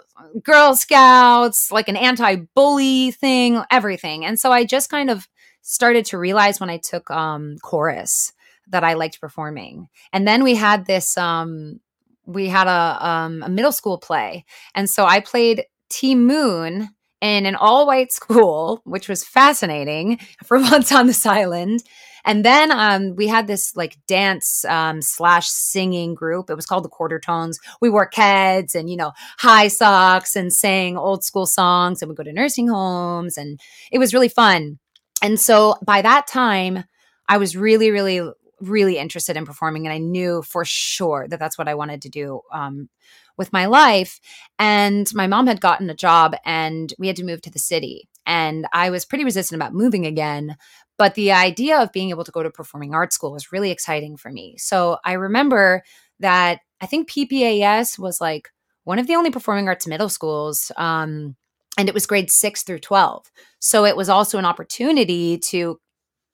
Girl 0.45 0.77
Scouts, 0.77 1.73
like 1.73 1.89
an 1.89 1.97
anti 1.97 2.37
bully 2.55 3.11
thing, 3.11 3.65
everything. 3.69 4.25
And 4.25 4.39
so 4.39 4.53
I 4.53 4.65
just 4.65 4.91
kind 4.91 5.11
of 5.11 5.27
started 5.63 6.05
to 6.07 6.19
realize 6.19 6.61
when 6.61 6.71
I 6.71 6.77
took 6.77 7.11
um, 7.11 7.57
chorus 7.65 8.33
that 8.71 8.85
I 8.85 8.95
liked 8.95 9.21
performing. 9.21 9.89
And 10.13 10.27
then 10.27 10.43
we 10.45 10.55
had 10.55 10.87
this 10.87 11.17
um 11.17 11.81
we 12.27 12.49
had 12.49 12.67
a 12.67 13.07
um 13.07 13.43
a 13.43 13.49
middle 13.49 13.73
school 13.73 13.99
play. 13.99 14.45
And 14.75 14.89
so 14.89 15.05
I 15.05 15.21
played 15.21 15.65
Ti 15.91 16.15
Moune 16.15 16.91
in 17.21 17.47
an 17.47 17.55
all 17.55 17.87
white 17.87 18.13
school, 18.21 18.81
which 18.85 19.09
was 19.09 19.25
fascinating 19.25 20.19
for 20.45 20.59
Once 20.59 20.93
on 20.93 21.07
This 21.07 21.27
Island. 21.27 21.83
And 22.25 22.45
then 22.45 22.71
um, 22.73 23.17
we 23.17 23.27
had 23.27 23.47
this 23.47 23.75
like 23.75 23.97
dance 24.07 24.65
um, 24.67 25.01
slash 25.01 25.49
singing 25.49 26.15
group. 26.15 26.51
It 26.51 26.57
was 26.57 26.67
called 26.67 26.85
the 26.85 26.91
Quarter 26.91 27.21
Tones. 27.21 27.59
We 27.81 27.89
wore 27.89 28.11
Keds 28.11 28.75
and, 28.75 28.91
you 28.91 28.97
know, 28.97 29.13
high 29.39 29.69
socks 29.69 30.37
and 30.37 30.53
sang 30.53 30.99
old 30.99 31.25
school 31.25 31.47
songs 31.47 32.03
and 32.03 32.09
we 32.09 32.15
go 32.15 32.25
to 32.25 32.33
nursing 32.33 32.69
homes. 32.69 33.39
And 33.39 33.59
it 33.91 33.99
was 33.99 34.13
really 34.13 34.29
fun. 34.29 34.79
And 35.23 35.41
so 35.41 35.77
by 35.83 36.03
that 36.03 36.27
time, 36.27 36.85
I 37.29 37.39
was 37.39 37.57
really, 37.57 37.91
really 37.91 38.21
really 38.61 38.99
interested 38.99 39.37
in 39.37 39.47
performing 39.47 39.87
and 39.87 39.93
I 39.93 39.99
knew 39.99 40.43
for 40.43 40.65
sure 40.65 41.27
that 41.29 41.39
that's 41.39 41.59
what 41.59 41.69
I 41.69 41.75
wanted 41.75 42.03
to 42.03 42.09
do 42.09 42.41
um, 42.53 42.89
with 43.37 43.53
my 43.53 43.67
life. 43.67 44.21
And 44.59 45.07
my 45.15 45.27
mom 45.27 45.47
had 45.47 45.61
gotten 45.61 45.89
a 45.89 45.95
job 45.95 46.35
and 46.45 46.93
we 46.99 47.07
had 47.07 47.17
to 47.17 47.25
move 47.25 47.41
to 47.43 47.51
the 47.51 47.59
city. 47.59 48.09
And 48.27 48.67
I 48.73 48.91
was 48.91 49.05
pretty 49.07 49.25
resistant 49.25 49.61
about 49.61 49.75
moving 49.75 50.05
again. 50.05 50.57
But 50.99 51.15
the 51.15 51.33
idea 51.33 51.81
of 51.81 51.93
being 51.93 52.11
able 52.11 52.25
to 52.25 52.33
go 52.33 52.43
to 52.43 52.51
performing 52.51 52.93
arts 52.93 53.15
school 53.15 53.33
was 53.33 53.53
really 53.53 53.71
exciting 53.71 54.17
for 54.17 54.31
me. 54.31 54.57
So 54.59 54.99
I 55.05 55.13
remember 55.13 55.83
that 56.19 56.61
I 56.81 56.87
think 56.87 57.09
PPAS 57.09 57.99
was 57.99 58.21
like 58.21 58.49
one 58.85 58.99
of 58.99 59.07
the 59.07 59.15
only 59.15 59.31
performing 59.31 59.69
arts 59.69 59.87
middle 59.87 60.09
schools. 60.09 60.73
Um, 60.77 61.37
and 61.79 61.89
it 61.89 61.95
was 61.95 62.07
grade 62.07 62.31
six 62.31 62.65
through 62.65 62.81
12. 62.81 63.25
So 63.61 63.85
it 63.85 63.97
was 63.97 64.09
also 64.09 64.39
an 64.39 64.45
opportunity 64.45 65.39
to 65.51 65.79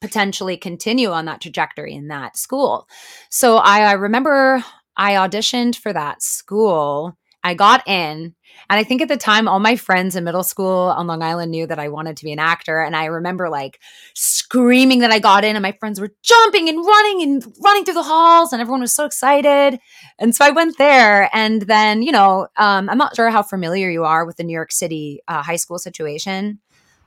potentially 0.05 0.59
continue 0.59 1.11
on 1.11 1.25
that 1.25 1.41
trajectory 1.41 1.95
in 1.95 2.09
that 2.09 2.37
school. 2.37 2.87
So 3.31 3.57
I, 3.57 3.81
I 3.81 3.93
remember 3.93 4.63
I 4.97 5.15
auditioned 5.15 5.77
for 5.77 5.93
that 5.95 6.23
school. 6.23 7.17
I 7.43 7.55
got 7.55 7.87
in. 7.89 8.35
And 8.71 8.81
I 8.81 8.85
think 8.85 9.03
at 9.03 9.09
the 9.09 9.17
time, 9.17 9.49
all 9.49 9.61
my 9.61 9.77
friends 9.77 10.15
in 10.15 10.25
middle 10.25 10.43
school 10.43 10.95
on 10.97 11.07
Long 11.07 11.23
Island 11.23 11.51
knew 11.51 11.67
that 11.67 11.79
I 11.79 11.89
wanted 11.89 12.17
to 12.19 12.25
be 12.25 12.33
an 12.33 12.39
actor. 12.39 12.81
And 12.81 12.95
I 12.95 13.07
remember 13.07 13.49
like 13.51 13.81
screaming 14.15 15.01
that 15.01 15.11
I 15.11 15.19
got 15.19 15.45
in, 15.45 15.57
and 15.57 15.63
my 15.63 15.73
friends 15.73 16.01
were 16.01 16.15
jumping 16.23 16.69
and 16.69 16.79
running 16.79 17.23
and 17.23 17.45
running 17.63 17.85
through 17.85 17.95
the 17.95 18.03
halls, 18.03 18.53
and 18.53 18.63
everyone 18.63 18.81
was 18.81 18.95
so 18.95 19.05
excited. 19.05 19.79
And 20.19 20.35
so 20.35 20.45
I 20.45 20.51
went 20.51 20.79
there. 20.79 21.29
And 21.35 21.63
then, 21.63 22.03
you 22.03 22.13
know, 22.13 22.47
um, 22.57 22.89
I'm 22.89 22.99
not 22.99 23.17
sure 23.17 23.31
how 23.31 23.43
familiar 23.43 23.91
you 23.91 24.05
are 24.05 24.25
with 24.25 24.37
the 24.37 24.45
New 24.45 24.55
York 24.55 24.73
City 24.73 25.21
uh, 25.29 25.43
high 25.43 25.57
school 25.57 25.79
situation. 25.79 26.61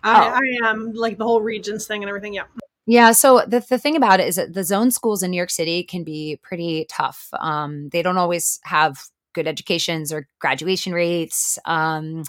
I, 0.03 0.27
oh. 0.27 0.39
I 0.65 0.69
am 0.69 0.93
like 0.93 1.17
the 1.17 1.25
whole 1.25 1.41
Regents 1.41 1.87
thing 1.87 2.03
and 2.03 2.09
everything. 2.09 2.35
Yeah. 2.35 2.43
Yeah. 2.87 3.11
So 3.11 3.43
the, 3.45 3.59
the 3.69 3.77
thing 3.77 3.95
about 3.97 4.19
it 4.21 4.27
is 4.27 4.37
that 4.37 4.53
the 4.53 4.63
zone 4.63 4.91
schools 4.91 5.21
in 5.21 5.31
New 5.31 5.37
York 5.37 5.49
City 5.51 5.83
can 5.83 6.03
be 6.03 6.39
pretty 6.41 6.85
tough. 6.89 7.27
Um, 7.39 7.89
they 7.89 8.01
don't 8.01 8.17
always 8.17 8.59
have 8.63 8.97
good 9.35 9.47
educations 9.47 10.13
or 10.13 10.27
graduation 10.39 10.93
rates. 10.93 11.59
Um, 11.65 12.23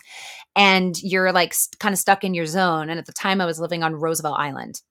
and 0.56 1.00
you're 1.02 1.32
like 1.32 1.54
st- 1.54 1.78
kind 1.78 1.92
of 1.92 1.98
stuck 1.98 2.24
in 2.24 2.34
your 2.34 2.46
zone. 2.46 2.90
And 2.90 2.98
at 2.98 3.06
the 3.06 3.12
time, 3.12 3.40
I 3.40 3.46
was 3.46 3.60
living 3.60 3.82
on 3.84 3.94
Roosevelt 3.94 4.38
Island. 4.38 4.82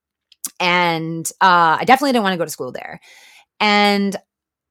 And 0.60 1.30
uh, 1.42 1.78
I 1.80 1.86
definitely 1.86 2.14
didn't 2.14 2.24
want 2.24 2.34
to 2.34 2.38
go 2.40 2.46
to 2.46 2.52
school 2.52 2.72
there. 2.72 3.00
And 3.60 4.16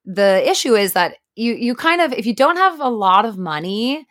the 0.05 0.49
issue 0.49 0.75
is 0.77 0.95
that 0.95 1.17
you 1.37 1.55
you 1.55 1.75
kind 1.75 2.01
of 2.01 2.13
if 2.13 2.27
you 2.27 2.35
don't 2.35 2.57
have 2.57 2.81
a 2.81 2.89
lot 2.91 3.25
of 3.27 3.39
money 3.39 4.07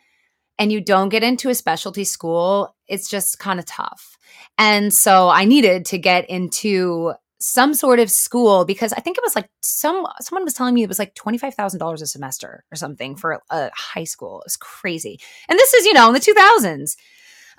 and 0.58 0.72
you 0.72 0.80
don't 0.80 1.10
get 1.10 1.24
into 1.24 1.50
a 1.50 1.54
specialty 1.56 2.04
school, 2.04 2.75
it's 2.88 3.08
just 3.08 3.38
kind 3.38 3.58
of 3.58 3.66
tough. 3.66 4.18
And 4.58 4.92
so 4.92 5.28
I 5.28 5.44
needed 5.44 5.84
to 5.86 5.98
get 5.98 6.28
into 6.28 7.14
some 7.38 7.74
sort 7.74 7.98
of 7.98 8.10
school 8.10 8.64
because 8.64 8.92
I 8.92 9.00
think 9.00 9.18
it 9.18 9.24
was 9.24 9.36
like 9.36 9.48
some 9.62 10.06
someone 10.20 10.44
was 10.44 10.54
telling 10.54 10.74
me 10.74 10.82
it 10.82 10.88
was 10.88 10.98
like 10.98 11.14
twenty 11.14 11.38
five 11.38 11.54
thousand 11.54 11.80
dollars 11.80 12.02
a 12.02 12.06
semester 12.06 12.64
or 12.72 12.76
something 12.76 13.16
for 13.16 13.40
a 13.50 13.70
high 13.74 14.04
school. 14.04 14.40
It 14.40 14.46
was 14.46 14.56
crazy, 14.56 15.20
and 15.48 15.58
this 15.58 15.74
is 15.74 15.86
you 15.86 15.92
know 15.92 16.08
in 16.08 16.14
the 16.14 16.20
two 16.20 16.34
thousands. 16.34 16.96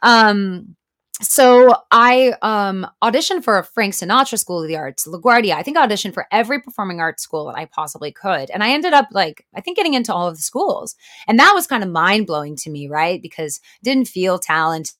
Um, 0.01 0.75
so 1.21 1.73
I 1.91 2.36
um, 2.43 2.86
auditioned 3.03 3.43
for 3.43 3.57
a 3.57 3.63
Frank 3.63 3.95
Sinatra 3.95 4.38
School 4.38 4.61
of 4.61 4.67
the 4.67 4.78
Arts, 4.78 5.07
LaGuardia. 5.07 5.53
I 5.53 5.63
think 5.63 5.75
I 5.75 5.88
auditioned 5.88 6.13
for 6.13 6.28
every 6.32 6.61
performing 6.61 6.99
arts 6.99 7.23
school 7.23 7.47
that 7.47 7.57
I 7.57 7.65
possibly 7.65 8.11
could. 8.11 8.51
And 8.51 8.63
I 8.63 8.69
ended 8.69 8.93
up 8.93 9.07
like, 9.11 9.43
I 9.55 9.61
think 9.61 9.78
getting 9.78 9.95
into 9.95 10.13
all 10.13 10.28
of 10.28 10.36
the 10.36 10.43
schools. 10.43 10.95
And 11.28 11.39
that 11.39 11.53
was 11.55 11.65
kind 11.65 11.84
of 11.84 11.89
mind 11.89 12.28
blowing 12.28 12.55
to 12.57 12.69
me, 12.69 12.88
right? 12.88 13.19
Because 13.19 13.59
didn't 13.84 14.07
feel 14.07 14.38
talented. 14.38 14.93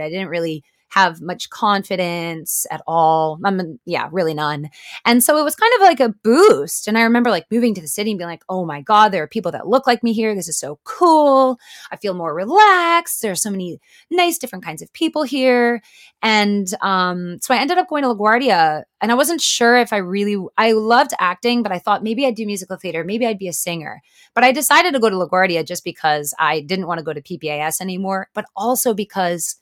I 0.00 0.08
didn't 0.10 0.28
really 0.28 0.62
have 0.94 1.20
much 1.20 1.50
confidence 1.50 2.66
at 2.70 2.80
all. 2.86 3.40
I'm, 3.44 3.80
yeah, 3.84 4.08
really 4.12 4.32
none. 4.32 4.70
And 5.04 5.24
so 5.24 5.36
it 5.38 5.42
was 5.42 5.56
kind 5.56 5.72
of 5.74 5.80
like 5.80 5.98
a 5.98 6.14
boost. 6.22 6.86
And 6.86 6.96
I 6.96 7.02
remember 7.02 7.30
like 7.30 7.50
moving 7.50 7.74
to 7.74 7.80
the 7.80 7.88
city 7.88 8.12
and 8.12 8.18
being 8.18 8.30
like, 8.30 8.44
oh 8.48 8.64
my 8.64 8.80
God, 8.80 9.08
there 9.08 9.24
are 9.24 9.28
people 9.28 9.50
that 9.52 9.66
look 9.66 9.88
like 9.88 10.04
me 10.04 10.12
here. 10.12 10.36
This 10.36 10.48
is 10.48 10.56
so 10.56 10.78
cool. 10.84 11.58
I 11.90 11.96
feel 11.96 12.14
more 12.14 12.32
relaxed. 12.32 13.22
There 13.22 13.32
are 13.32 13.36
so 13.36 13.50
many 13.50 13.80
nice 14.08 14.38
different 14.38 14.64
kinds 14.64 14.82
of 14.82 14.92
people 14.92 15.24
here. 15.24 15.82
And 16.22 16.68
um, 16.80 17.38
so 17.42 17.52
I 17.52 17.58
ended 17.58 17.78
up 17.78 17.88
going 17.88 18.04
to 18.04 18.10
LaGuardia 18.10 18.84
and 19.00 19.10
I 19.10 19.16
wasn't 19.16 19.40
sure 19.40 19.76
if 19.76 19.92
I 19.92 19.96
really, 19.96 20.36
I 20.56 20.72
loved 20.72 21.10
acting, 21.18 21.64
but 21.64 21.72
I 21.72 21.80
thought 21.80 22.04
maybe 22.04 22.24
I'd 22.24 22.36
do 22.36 22.46
musical 22.46 22.76
theater. 22.76 23.02
Maybe 23.02 23.26
I'd 23.26 23.38
be 23.38 23.48
a 23.48 23.52
singer. 23.52 24.00
But 24.32 24.44
I 24.44 24.52
decided 24.52 24.94
to 24.94 25.00
go 25.00 25.10
to 25.10 25.16
LaGuardia 25.16 25.66
just 25.66 25.82
because 25.82 26.32
I 26.38 26.60
didn't 26.60 26.86
want 26.86 26.98
to 26.98 27.04
go 27.04 27.12
to 27.12 27.20
PPAS 27.20 27.80
anymore, 27.80 28.28
but 28.32 28.44
also 28.54 28.94
because 28.94 29.56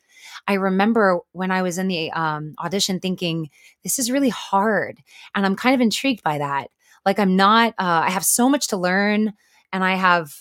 I 0.47 0.55
remember 0.55 1.21
when 1.33 1.51
I 1.51 1.63
was 1.63 1.79
in 1.79 1.89
the 1.89 2.11
um, 2.13 2.55
audition 2.59 3.01
thinking, 3.01 3.51
this 3.83 3.99
is 3.99 4.11
really 4.11 4.29
hard. 4.29 4.99
And 5.35 5.45
I'm 5.45 5.57
kind 5.57 5.75
of 5.75 5.81
intrigued 5.81 6.23
by 6.23 6.39
that. 6.39 6.69
Like, 7.05 7.19
I'm 7.19 7.37
not, 7.37 7.75
uh, 7.79 8.03
I 8.07 8.11
have 8.11 8.25
so 8.25 8.49
much 8.49 8.69
to 8.69 8.77
learn 8.77 9.33
and 9.73 9.85
I 9.85 9.95
have, 9.95 10.33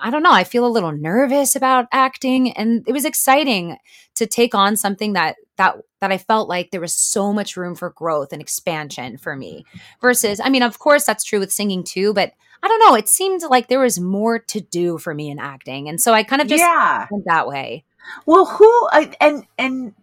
I 0.00 0.10
don't 0.10 0.22
know, 0.22 0.32
I 0.32 0.44
feel 0.44 0.66
a 0.66 0.68
little 0.68 0.92
nervous 0.92 1.56
about 1.56 1.86
acting. 1.92 2.52
And 2.52 2.84
it 2.86 2.92
was 2.92 3.04
exciting 3.04 3.78
to 4.16 4.26
take 4.26 4.54
on 4.54 4.76
something 4.76 5.14
that, 5.14 5.36
that, 5.56 5.76
that 6.00 6.12
I 6.12 6.18
felt 6.18 6.48
like 6.48 6.70
there 6.70 6.80
was 6.80 6.94
so 6.94 7.32
much 7.32 7.56
room 7.56 7.74
for 7.74 7.90
growth 7.90 8.32
and 8.32 8.42
expansion 8.42 9.16
for 9.16 9.34
me 9.36 9.64
versus, 10.00 10.40
I 10.40 10.50
mean, 10.50 10.62
of 10.62 10.78
course, 10.78 11.04
that's 11.04 11.24
true 11.24 11.38
with 11.38 11.52
singing 11.52 11.84
too, 11.84 12.12
but 12.12 12.32
I 12.62 12.68
don't 12.68 12.80
know. 12.80 12.94
It 12.94 13.08
seemed 13.08 13.42
like 13.48 13.68
there 13.68 13.80
was 13.80 13.98
more 13.98 14.38
to 14.38 14.60
do 14.60 14.98
for 14.98 15.14
me 15.14 15.30
in 15.30 15.38
acting. 15.38 15.88
And 15.88 16.00
so 16.00 16.12
I 16.12 16.22
kind 16.22 16.42
of 16.42 16.48
just 16.48 16.60
yeah. 16.60 17.06
went 17.10 17.24
that 17.26 17.46
way. 17.46 17.84
Well, 18.26 18.46
who 18.46 18.88
and 19.20 19.46
and 19.58 19.94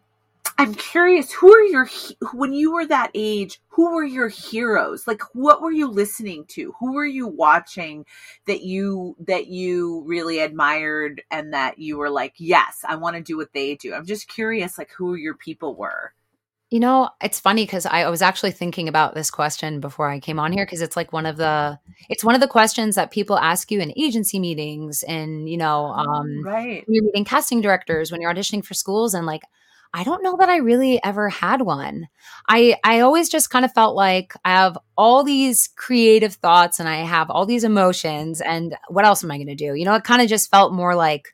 I'm 0.60 0.74
curious, 0.74 1.32
who 1.32 1.54
are 1.54 1.64
your 1.64 1.88
when 2.34 2.52
you 2.54 2.74
were 2.74 2.86
that 2.88 3.12
age? 3.14 3.62
Who 3.70 3.94
were 3.94 4.04
your 4.04 4.28
heroes? 4.28 5.06
Like, 5.08 5.22
what 5.34 5.62
were 5.62 5.72
you 5.72 5.88
listening 5.88 6.46
to? 6.50 6.74
Who 6.80 6.94
were 6.94 7.06
you 7.06 7.28
watching 7.28 8.06
that 8.48 8.64
you 8.64 9.16
that 9.28 9.48
you 9.48 10.04
really 10.08 10.40
admired 10.40 11.22
and 11.30 11.54
that 11.54 11.78
you 11.78 11.98
were 11.98 12.10
like, 12.10 12.34
yes, 12.38 12.84
I 12.88 12.96
want 12.96 13.16
to 13.18 13.22
do 13.22 13.38
what 13.38 13.54
they 13.54 13.76
do? 13.76 13.94
I'm 13.94 14.06
just 14.06 14.28
curious, 14.28 14.78
like, 14.80 14.92
who 14.92 15.14
your 15.16 15.36
people 15.36 15.76
were. 15.76 16.14
You 16.70 16.82
know, 16.82 17.10
it's 17.22 17.40
funny 17.40 17.64
because 17.64 17.86
I 17.86 18.10
was 18.10 18.22
actually 18.22 18.52
thinking 18.52 18.90
about 18.90 19.16
this 19.16 19.32
question 19.32 19.80
before 19.80 20.10
I 20.10 20.20
came 20.20 20.38
on 20.38 20.52
here 20.52 20.66
because 20.66 20.82
it's 20.82 20.98
like 20.98 21.14
one 21.14 21.26
of 21.26 21.38
the 21.38 21.80
it's 22.10 22.26
one 22.26 22.36
of 22.36 22.42
the 22.42 22.48
questions 22.48 22.96
that 22.96 23.10
people 23.10 23.38
ask 23.38 23.72
you 23.72 23.80
in 23.80 23.94
agency 23.98 24.38
meetings 24.38 25.02
and 25.04 25.50
you 25.50 25.56
know, 25.56 25.86
um 25.86 26.44
right. 26.44 26.84
when 26.86 26.94
you're 26.94 27.06
meeting 27.06 27.24
casting 27.24 27.62
directors, 27.62 28.12
when 28.12 28.20
you're 28.20 28.34
auditioning 28.34 28.66
for 28.66 28.74
schools 28.74 29.14
and 29.14 29.26
like 29.26 29.44
I 29.94 30.04
don't 30.04 30.22
know 30.22 30.36
that 30.38 30.50
I 30.50 30.58
really 30.58 31.02
ever 31.04 31.30
had 31.30 31.62
one. 31.62 32.08
I 32.50 32.76
I 32.84 33.00
always 33.00 33.30
just 33.30 33.50
kind 33.50 33.64
of 33.64 33.74
felt 33.74 33.96
like 33.96 34.34
I 34.44 34.52
have 34.52 34.78
all 34.98 35.24
these 35.24 35.70
creative 35.78 36.34
thoughts 36.36 36.80
and 36.80 36.90
I 36.90 36.98
have 36.98 37.30
all 37.30 37.46
these 37.46 37.64
emotions 37.64 38.42
and 38.42 38.76
what 38.90 39.06
else 39.06 39.24
am 39.24 39.32
I 39.32 39.38
going 39.38 39.48
to 39.48 39.56
do? 39.56 39.74
You 39.74 39.86
know, 39.86 39.96
it 39.96 40.04
kind 40.04 40.22
of 40.22 40.28
just 40.28 40.52
felt 40.52 40.74
more 40.74 40.96
like 40.96 41.34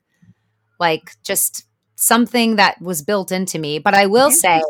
like 0.80 1.16
just 1.24 1.66
something 1.96 2.58
that 2.58 2.82
was 2.82 3.02
built 3.02 3.32
into 3.32 3.58
me. 3.58 3.80
But 3.80 3.94
I 3.96 4.06
will 4.06 4.32
say 4.32 4.62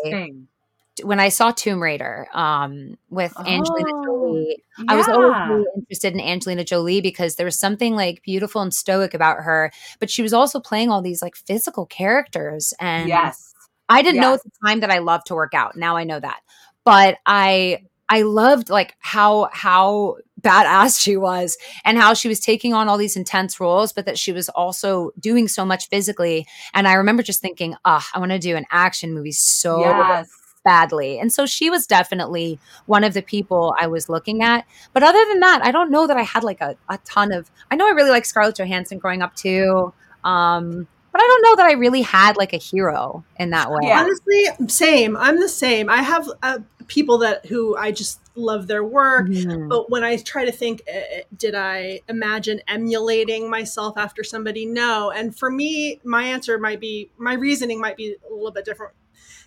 when 1.02 1.20
I 1.20 1.30
saw 1.30 1.52
Tomb 1.52 1.82
Raider 1.82 2.28
um, 2.34 2.98
with 3.10 3.34
oh, 3.36 3.46
Angelina 3.46 3.90
Jolie, 4.04 4.64
yeah. 4.78 4.86
I 4.88 4.96
was 4.96 5.08
always 5.08 5.50
really 5.50 5.66
interested 5.76 6.14
in 6.14 6.20
Angelina 6.20 6.64
Jolie 6.64 7.02
because 7.02 7.36
there 7.36 7.46
was 7.46 7.58
something 7.58 7.96
like 7.96 8.22
beautiful 8.22 8.62
and 8.62 8.74
stoic 8.74 9.14
about 9.14 9.38
her, 9.38 9.72
but 10.00 10.12
she 10.12 10.22
was 10.22 10.34
also 10.34 10.60
playing 10.60 10.92
all 10.92 11.02
these 11.02 11.22
like 11.22 11.36
physical 11.36 11.88
characters. 11.88 12.74
And 12.80 13.10
yes, 13.10 13.54
I 13.90 14.04
didn't 14.04 14.18
yes. 14.18 14.22
know 14.22 14.34
at 14.36 14.44
the 14.44 14.52
time 14.66 14.80
that 14.82 14.92
I 14.92 15.00
loved 15.00 15.28
to 15.28 15.36
work 15.36 15.54
out. 15.56 15.76
Now 15.76 15.96
I 15.96 16.04
know 16.04 16.20
that, 16.20 16.42
but 16.84 17.18
I 17.26 17.80
I 18.08 18.22
loved 18.22 18.70
like 18.70 18.96
how 19.00 19.50
how 19.52 20.18
badass 20.40 21.02
she 21.02 21.18
was 21.18 21.58
and 21.86 21.98
how 21.98 22.14
she 22.14 22.28
was 22.28 22.40
taking 22.40 22.74
on 22.74 22.88
all 22.88 22.98
these 22.98 23.16
intense 23.16 23.60
roles, 23.60 23.94
but 23.94 24.06
that 24.06 24.20
she 24.20 24.32
was 24.32 24.48
also 24.50 25.12
doing 25.20 25.48
so 25.48 25.66
much 25.66 25.88
physically. 25.88 26.46
And 26.74 26.88
I 26.88 26.94
remember 26.94 27.24
just 27.24 27.42
thinking, 27.42 27.76
ah, 27.86 28.06
oh, 28.06 28.10
I 28.14 28.20
want 28.20 28.34
to 28.34 28.40
do 28.40 28.56
an 28.56 28.66
action 28.70 29.14
movie 29.14 29.32
so 29.32 29.80
yes 29.80 30.43
badly. 30.64 31.20
And 31.20 31.32
so 31.32 31.46
she 31.46 31.70
was 31.70 31.86
definitely 31.88 32.60
one 32.86 33.04
of 33.04 33.14
the 33.14 33.22
people 33.22 33.76
I 33.80 33.88
was 33.88 34.10
looking 34.10 34.42
at. 34.44 34.66
But 34.94 35.04
other 35.04 35.24
than 35.28 35.40
that, 35.42 35.62
I 35.64 35.72
don't 35.72 35.92
know 35.92 36.08
that 36.08 36.18
I 36.18 36.24
had 36.24 36.44
like 36.44 36.62
a, 36.62 36.76
a 36.90 36.98
ton 37.00 37.32
of 37.32 37.50
I 37.72 37.76
know 37.76 37.88
I 37.88 37.92
really 37.92 38.12
like 38.12 38.26
Scarlett 38.26 38.58
Johansson 38.58 38.98
growing 38.98 39.22
up 39.22 39.36
too. 39.36 39.94
Um, 40.24 40.88
but 41.14 41.22
I 41.22 41.28
don't 41.28 41.42
know 41.44 41.56
that 41.58 41.68
I 41.68 41.74
really 41.74 42.02
had 42.02 42.38
like 42.38 42.54
a 42.54 42.58
hero 42.58 43.24
in 43.38 43.52
that 43.52 43.70
way. 43.70 43.82
Yeah. 43.84 44.00
Honestly, 44.02 44.68
same. 44.68 45.16
I'm 45.16 45.40
the 45.40 45.48
same. 45.48 45.88
I 45.88 46.02
have 46.02 46.28
uh, 46.42 46.58
people 46.88 47.20
that 47.20 47.46
who 47.46 47.78
I 47.78 47.92
just 47.92 48.20
love 48.36 48.66
their 48.66 48.84
work, 48.84 49.28
mm-hmm. 49.28 49.70
but 49.70 49.92
when 49.92 50.04
I 50.04 50.18
try 50.18 50.44
to 50.44 50.52
think, 50.52 50.82
uh, 50.92 51.22
did 51.38 51.54
I 51.54 52.02
imagine 52.10 52.62
emulating 52.68 53.48
myself 53.48 53.96
after 53.96 54.24
somebody? 54.24 54.66
No. 54.66 55.12
And 55.12 55.38
for 55.38 55.52
me, 55.52 56.02
my 56.04 56.24
answer 56.24 56.58
might 56.58 56.80
be 56.80 57.12
my 57.18 57.36
reasoning 57.36 57.80
might 57.80 57.96
be 57.96 58.16
a 58.28 58.34
little 58.34 58.52
bit 58.52 58.66
different 58.66 58.96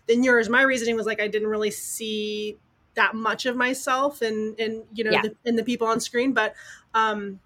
than 0.07 0.23
yours. 0.23 0.49
My 0.49 0.63
reasoning 0.63 0.95
was 0.95 1.05
like 1.05 1.21
I 1.21 1.27
didn't 1.27 1.49
really 1.49 1.73
see 1.73 2.59
that 2.95 3.15
much 3.15 3.45
of 3.45 3.57
myself 3.57 4.23
and 4.23 4.59
and 4.61 4.85
you 4.95 5.03
know 5.03 5.11
yeah. 5.11 5.23
the, 5.23 5.35
in 5.45 5.57
the 5.57 5.65
people 5.65 5.89
on 5.89 5.99
screen. 5.99 6.33
But 6.33 6.55
um, 6.95 7.41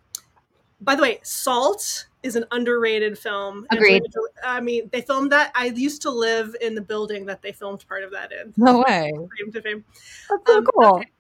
by 0.81 0.95
the 0.95 1.03
way, 1.03 1.21
Salt 1.23 2.07
is 2.23 2.37
an 2.37 2.45
underrated 2.51 3.19
film. 3.19 3.67
Agreed. 3.71 4.03
I 4.45 4.61
mean, 4.61 4.91
they 4.93 5.01
filmed 5.01 5.33
that. 5.33 5.53
I 5.55 5.67
used 5.67 6.03
to 6.03 6.11
live 6.11 6.55
in 6.61 6.75
the 6.75 6.81
building 6.81 7.27
that 7.27 7.43
they 7.43 7.53
filmed 7.53 7.87
part 7.89 8.05
of 8.05 8.13
that 8.13 8.31
in. 8.33 8.53
No 8.57 8.85
way. 8.87 9.11
Fame 9.13 9.53
to 9.53 9.63
fame. 9.63 9.85
That's 10.29 10.43
so 10.47 10.59
um, 10.59 10.67
cool. 10.67 10.97
Okay. 10.97 11.11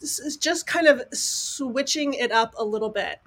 This 0.00 0.18
is 0.18 0.36
just 0.36 0.66
kind 0.66 0.86
of 0.86 1.02
switching 1.12 2.14
it 2.14 2.30
up 2.30 2.54
a 2.58 2.64
little 2.64 2.90
bit 2.90 3.20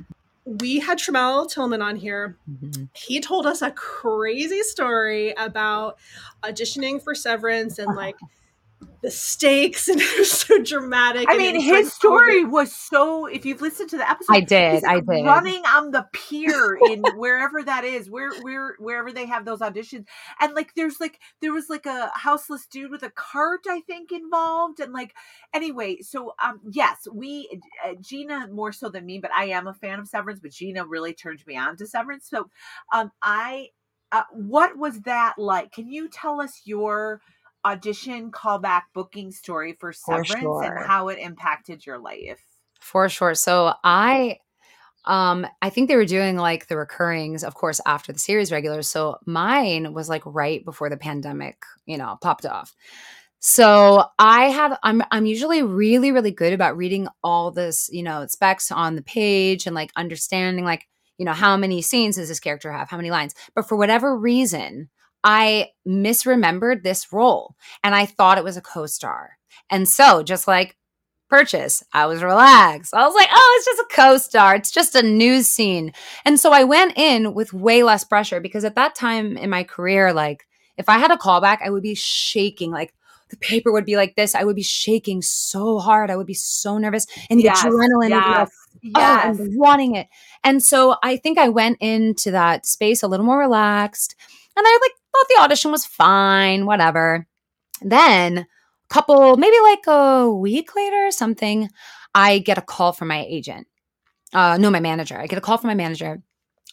we 0.48 0.80
had 0.80 0.98
Tramell 0.98 1.52
Tillman 1.52 1.82
on 1.82 1.98
here. 1.98 2.38
Mm-hmm. 2.50 2.86
He 2.94 3.20
told 3.20 3.46
us 3.46 3.62
a 3.62 3.72
crazy 3.72 4.64
story 4.64 5.34
about 5.38 5.98
auditioning 6.42 7.04
for 7.04 7.14
Severance 7.14 7.80
and 7.80 7.96
like 7.96 8.16
the 9.02 9.12
stakes 9.12 9.88
and 9.88 10.02
it 10.02 10.20
was 10.20 10.32
so 10.32 10.62
dramatic. 10.62 11.26
I 11.30 11.38
mean, 11.38 11.60
his 11.60 11.94
story 11.94 12.44
was 12.44 12.74
so. 12.76 13.26
If 13.26 13.46
you've 13.46 13.62
listened 13.62 13.90
to 13.92 13.98
the 13.98 14.10
episode, 14.10 14.34
I 14.34 14.42
did. 14.42 14.84
I 14.84 15.00
did 15.00 15.26
running 15.26 15.64
on 15.66 15.92
the 15.92 16.08
pier 16.14 16.78
in 16.90 17.04
wherever 17.16 17.64
that 17.64 17.84
is, 17.84 18.10
where 18.10 18.32
where 18.42 18.76
wherever 18.80 19.12
they 19.12 19.26
have 19.26 19.46
those 19.46 19.60
auditions, 19.60 20.06
and 20.40 20.54
like 20.54 20.74
there's 20.76 21.00
like 21.00 21.20
there 21.42 21.54
was 21.54 21.70
like 21.70 21.86
a 21.86 22.12
houseless 22.16 22.66
dude 22.68 22.92
with 22.92 23.04
a 23.04 23.12
cart, 23.12 23.62
I 23.68 23.82
think, 23.82 24.12
involved, 24.12 24.80
and 24.80 24.94
like 24.94 25.14
anyway. 25.54 26.02
So 26.02 26.34
um, 26.44 26.60
yes, 26.70 27.08
we 27.12 27.62
uh, 27.86 27.94
Gina 28.02 28.48
more 28.52 28.72
so 28.72 28.90
than 28.90 29.06
me, 29.06 29.20
but 29.20 29.32
I 29.32 29.46
am 29.46 29.68
a 29.68 29.74
fan 29.74 30.00
of 30.00 30.08
Severance. 30.08 30.40
But 30.40 30.52
Gina 30.52 30.86
really 30.86 31.14
turned 31.14 31.46
me 31.48 31.58
on 31.58 31.78
to 31.78 31.88
Severance. 31.88 32.30
So 32.30 32.50
um, 32.94 33.12
I. 33.22 33.70
Uh, 34.10 34.24
what 34.32 34.78
was 34.78 35.02
that 35.02 35.34
like? 35.38 35.70
Can 35.74 35.92
you 35.92 36.08
tell 36.08 36.40
us 36.40 36.62
your 36.64 37.20
audition 37.66 38.32
callback 38.32 38.84
booking 38.93 39.32
story 39.32 39.74
for 39.80 39.91
Severance 39.91 40.32
for 40.32 40.39
sure. 40.39 40.64
and 40.64 40.86
how 40.86 41.10
it 41.10 41.20
impacted 41.20 41.86
your 41.86 41.97
life. 41.97 42.41
For 42.80 43.10
sure. 43.10 43.36
So 43.36 43.74
I 43.84 44.38
um 45.05 45.47
I 45.62 45.70
think 45.70 45.88
they 45.88 45.95
were 45.95 46.05
doing 46.05 46.38
like 46.38 46.68
the 46.68 46.78
recurrings 46.78 47.43
of 47.43 47.55
course 47.55 47.82
after 47.86 48.14
the 48.14 48.20
series 48.20 48.51
regulars. 48.51 48.88
So 48.88 49.18
mine 49.26 49.93
was 49.93 50.10
like 50.10 50.24
right 50.26 50.64
before 50.64 50.89
the 50.89 50.97
pandemic, 50.97 51.58
you 51.86 51.97
know, 51.97 52.18
popped 52.22 52.45
off. 52.45 52.76
So 53.39 54.05
I 54.18 54.45
have 54.45 54.80
I'm 54.84 55.01
I'm 55.12 55.26
usually 55.26 55.64
really 55.64 56.12
really 56.12 56.32
good 56.32 56.53
about 56.53 56.78
reading 56.78 57.08
all 57.24 57.51
this, 57.51 57.89
you 57.91 58.03
know, 58.03 58.26
specs 58.28 58.72
on 58.72 58.95
the 58.95 59.01
page 59.01 59.66
and 59.66 59.76
like 59.76 59.91
understanding 59.95 60.66
like, 60.66 60.88
you 61.18 61.26
know, 61.26 61.34
how 61.34 61.58
many 61.58 61.82
scenes 61.82 62.16
does 62.16 62.30
this 62.30 62.39
character 62.39 62.72
have, 62.72 62.89
how 62.89 62.97
many 62.97 63.12
lines. 63.12 63.34
But 63.55 63.68
for 63.68 63.76
whatever 63.76 64.18
reason, 64.18 64.89
I 65.30 65.72
misremembered 65.86 66.84
this 66.84 67.12
role 67.12 67.58
and 67.84 67.94
I 67.94 68.06
thought 68.06 68.38
it 68.38 68.46
was 68.46 68.56
a 68.56 68.62
co 68.62 68.86
star. 68.86 69.32
And 69.70 69.88
so, 69.88 70.24
just 70.24 70.48
like 70.48 70.78
purchase. 71.30 71.84
I 71.92 72.06
was 72.06 72.24
relaxed. 72.24 72.94
I 72.94 73.06
was 73.06 73.14
like, 73.14 73.28
oh, 73.30 73.56
it's 73.58 73.66
just 73.66 73.82
a 73.82 73.94
co 73.94 74.18
star. 74.18 74.56
It's 74.56 74.72
just 74.72 74.96
a 74.96 75.04
news 75.04 75.48
scene. 75.48 75.92
And 76.24 76.40
so 76.40 76.54
I 76.54 76.64
went 76.64 76.98
in 76.98 77.34
with 77.34 77.52
way 77.52 77.84
less 77.84 78.06
pressure 78.06 78.40
because 78.40 78.64
at 78.64 78.76
that 78.76 78.96
time 78.96 79.36
in 79.36 79.50
my 79.50 79.66
career, 79.66 80.14
like 80.14 80.48
if 80.78 80.88
I 80.88 80.98
had 80.98 81.12
a 81.12 81.18
callback, 81.18 81.58
I 81.62 81.72
would 81.72 81.84
be 81.84 81.96
shaking. 81.96 82.72
Like 82.72 82.94
the 83.30 83.36
paper 83.36 83.74
would 83.74 83.84
be 83.84 83.98
like 83.98 84.16
this. 84.16 84.34
I 84.34 84.46
would 84.46 84.56
be 84.56 84.64
shaking 84.64 85.22
so 85.22 85.80
hard. 85.80 86.10
I 86.10 86.16
would 86.16 86.26
be 86.26 86.34
so 86.34 86.78
nervous. 86.78 87.06
And 87.30 87.38
the 87.38 87.46
yes, 87.46 87.66
adrenaline 87.66 88.12
yes, 88.12 88.50
would 88.74 88.82
be 88.82 88.92
like, 88.92 89.26
oh, 89.26 89.28
yes. 89.28 89.40
I'm 89.42 89.58
wanting 89.58 89.96
it. 89.96 90.08
And 90.46 90.64
so 90.64 90.96
I 91.04 91.18
think 91.18 91.38
I 91.38 91.50
went 91.50 91.80
into 91.82 92.32
that 92.32 92.66
space 92.66 93.04
a 93.04 93.10
little 93.10 93.26
more 93.26 93.40
relaxed. 93.40 94.16
And 94.56 94.66
I 94.66 94.80
like 94.82 94.92
thought 95.18 95.36
the 95.36 95.41
audition 95.43 95.72
was 95.72 95.86
fine, 95.86 96.65
whatever. 96.65 97.28
Then 97.82 98.47
couple, 98.89 99.38
maybe 99.38 99.57
like 99.63 99.86
a 99.88 100.30
week 100.32 100.76
later 100.76 101.07
or 101.07 101.11
something, 101.11 101.70
I 102.15 102.39
get 102.39 102.57
a 102.57 102.61
call 102.61 102.93
from 102.93 103.09
my 103.09 103.26
agent. 103.28 103.68
Uh, 104.34 104.57
no, 104.57 104.70
my 104.70 104.80
manager. 104.80 105.18
I 105.20 105.28
get 105.28 105.38
a 105.38 105.41
call 105.41 105.57
from 105.57 105.70
my 105.70 105.76
manager 105.76 106.22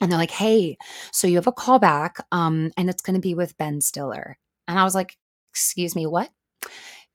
and 0.00 0.10
they're 0.10 0.18
like, 0.18 0.30
hey, 0.30 0.76
so 1.12 1.26
you 1.26 1.36
have 1.36 1.46
a 1.46 1.52
call 1.52 1.78
back 1.78 2.18
um, 2.32 2.70
and 2.76 2.90
it's 2.90 3.02
going 3.02 3.14
to 3.14 3.20
be 3.20 3.34
with 3.34 3.56
Ben 3.58 3.80
Stiller. 3.80 4.38
And 4.66 4.78
I 4.78 4.84
was 4.84 4.94
like, 4.94 5.16
excuse 5.52 5.94
me, 5.94 6.06
what? 6.06 6.30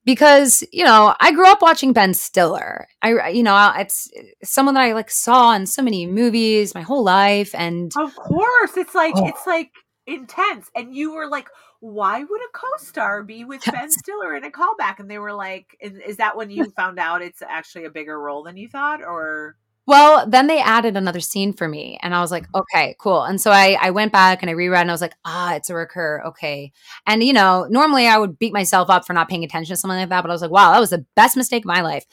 Because, 0.06 0.64
you 0.72 0.86
know, 0.86 1.14
I 1.20 1.34
grew 1.34 1.48
up 1.48 1.62
watching 1.62 1.92
Ben 1.94 2.14
Stiller. 2.14 2.88
I, 3.02 3.30
you 3.30 3.44
know, 3.44 3.74
it's 3.76 4.10
someone 4.44 4.76
that 4.76 4.84
I 4.84 4.94
like 4.94 5.12
saw 5.12 5.54
in 5.54 5.66
so 5.66 5.82
many 5.82 6.08
movies 6.08 6.74
my 6.74 6.82
whole 6.82 7.04
life. 7.04 7.54
And 7.54 7.92
of 7.98 8.16
course, 8.16 8.78
it's 8.78 8.96
like, 8.96 9.14
oh. 9.18 9.28
it's 9.28 9.46
like 9.46 9.72
intense. 10.10 10.70
And 10.76 10.96
you 10.96 11.14
were 11.14 11.28
like, 11.28 11.48
why 11.80 12.24
would 12.24 12.42
a 12.42 12.52
co-star 12.54 13.24
be 13.24 13.46
with. 13.46 13.64
Ben 13.66 13.90
Stiller 13.92 14.36
in 14.36 14.44
a 14.44 14.52
callback? 14.52 15.00
And 15.00 15.10
they 15.10 15.20
were 15.20 15.34
like, 15.34 15.78
is, 15.80 15.94
is, 16.06 16.18
that 16.18 16.36
when 16.36 16.50
you 16.50 16.70
found 16.72 17.00
out 17.00 17.22
it's 17.22 17.42
actually 17.42 17.86
a 17.86 17.90
bigger 17.90 18.20
role 18.20 18.44
than 18.44 18.58
you 18.58 18.68
thought, 18.68 19.02
or? 19.02 19.56
Well, 19.86 20.28
then 20.28 20.48
they 20.48 20.60
added 20.60 20.96
another 20.96 21.20
scene 21.20 21.52
for 21.52 21.68
me, 21.68 21.98
and 22.04 22.14
I 22.14 22.22
was 22.22 22.32
like, 22.32 22.46
okay, 22.54 22.96
cool. 23.00 23.24
And 23.24 23.42
so 23.42 23.50
I 23.50 23.76
I 23.82 23.90
went 23.90 24.12
back 24.12 24.44
and 24.44 24.50
I 24.50 24.54
reread, 24.54 24.82
and 24.82 24.92
I 24.92 24.94
was 24.94 25.02
like, 25.02 25.16
ah, 25.26 25.56
it's 25.56 25.72
a 25.72 25.74
recur, 25.74 26.22
okay. 26.28 26.72
And 27.08 27.24
you 27.24 27.34
know, 27.34 27.66
normally 27.72 28.06
I 28.06 28.20
would 28.20 28.38
beat 28.38 28.54
myself 28.54 28.90
up 28.92 29.08
for 29.08 29.14
not 29.14 29.30
paying 29.30 29.44
attention 29.44 29.74
to 29.74 29.80
something 29.80 29.98
like 29.98 30.10
that, 30.10 30.22
but 30.22 30.30
I 30.30 30.34
was 30.34 30.44
like, 30.44 30.52
wow, 30.52 30.72
that 30.72 30.80
was 30.80 30.92
the 30.92 31.06
best 31.16 31.36
mistake 31.36 31.64
of 31.64 31.70
my 31.70 31.82
life. 31.82 32.06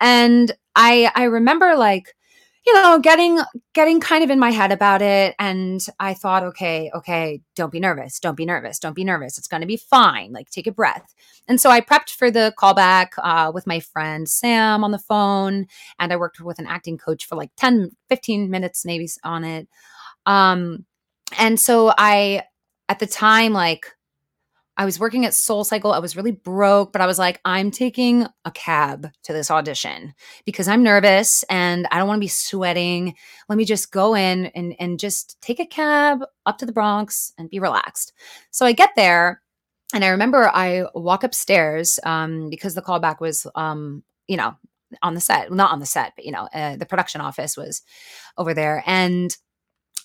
And 0.00 0.50
I 0.74 1.12
I 1.14 1.24
remember 1.24 1.76
like 1.76 2.12
you 2.66 2.74
know 2.74 2.98
getting 2.98 3.40
getting 3.74 4.00
kind 4.00 4.22
of 4.22 4.30
in 4.30 4.38
my 4.38 4.50
head 4.50 4.70
about 4.70 5.02
it 5.02 5.34
and 5.38 5.86
i 5.98 6.14
thought 6.14 6.42
okay 6.42 6.90
okay 6.94 7.40
don't 7.56 7.72
be 7.72 7.80
nervous 7.80 8.18
don't 8.20 8.36
be 8.36 8.44
nervous 8.44 8.78
don't 8.78 8.94
be 8.94 9.04
nervous 9.04 9.38
it's 9.38 9.48
going 9.48 9.60
to 9.60 9.66
be 9.66 9.76
fine 9.76 10.32
like 10.32 10.48
take 10.50 10.66
a 10.66 10.72
breath. 10.72 11.14
And 11.48 11.60
so 11.60 11.70
i 11.70 11.80
prepped 11.80 12.10
for 12.10 12.30
the 12.30 12.54
callback 12.58 13.08
uh, 13.18 13.50
with 13.52 13.66
my 13.66 13.80
friend 13.80 14.28
sam 14.28 14.84
on 14.84 14.92
the 14.92 14.98
phone 14.98 15.66
and 15.98 16.12
i 16.12 16.16
worked 16.16 16.40
with 16.40 16.58
an 16.58 16.66
acting 16.66 16.98
coach 16.98 17.26
for 17.26 17.36
like 17.36 17.50
10 17.56 17.90
15 18.08 18.50
minutes 18.50 18.84
maybe 18.84 19.08
on 19.24 19.44
it. 19.44 19.68
Um 20.26 20.86
and 21.38 21.58
so 21.58 21.92
i 21.98 22.42
at 22.88 22.98
the 22.98 23.06
time 23.06 23.52
like 23.52 23.86
I 24.76 24.84
was 24.84 24.98
working 24.98 25.26
at 25.26 25.32
SoulCycle. 25.32 25.94
I 25.94 25.98
was 25.98 26.16
really 26.16 26.32
broke, 26.32 26.92
but 26.92 27.02
I 27.02 27.06
was 27.06 27.18
like, 27.18 27.40
I'm 27.44 27.70
taking 27.70 28.26
a 28.44 28.50
cab 28.50 29.10
to 29.24 29.32
this 29.32 29.50
audition 29.50 30.14
because 30.46 30.66
I'm 30.66 30.82
nervous 30.82 31.44
and 31.50 31.86
I 31.90 31.98
don't 31.98 32.08
want 32.08 32.18
to 32.18 32.24
be 32.24 32.28
sweating. 32.28 33.14
Let 33.48 33.58
me 33.58 33.64
just 33.66 33.92
go 33.92 34.14
in 34.14 34.46
and, 34.46 34.74
and 34.78 34.98
just 34.98 35.40
take 35.42 35.60
a 35.60 35.66
cab 35.66 36.20
up 36.46 36.58
to 36.58 36.66
the 36.66 36.72
Bronx 36.72 37.32
and 37.36 37.50
be 37.50 37.58
relaxed. 37.58 38.12
So 38.50 38.64
I 38.64 38.72
get 38.72 38.90
there 38.96 39.42
and 39.92 40.04
I 40.04 40.08
remember 40.08 40.48
I 40.48 40.86
walk 40.94 41.22
upstairs 41.22 41.98
um, 42.04 42.48
because 42.48 42.74
the 42.74 42.82
callback 42.82 43.20
was, 43.20 43.46
um, 43.54 44.02
you 44.26 44.38
know, 44.38 44.56
on 45.02 45.14
the 45.14 45.20
set, 45.20 45.52
not 45.52 45.72
on 45.72 45.80
the 45.80 45.86
set, 45.86 46.12
but, 46.16 46.24
you 46.24 46.32
know, 46.32 46.48
uh, 46.52 46.76
the 46.76 46.86
production 46.86 47.20
office 47.20 47.56
was 47.56 47.82
over 48.38 48.54
there. 48.54 48.82
And 48.86 49.36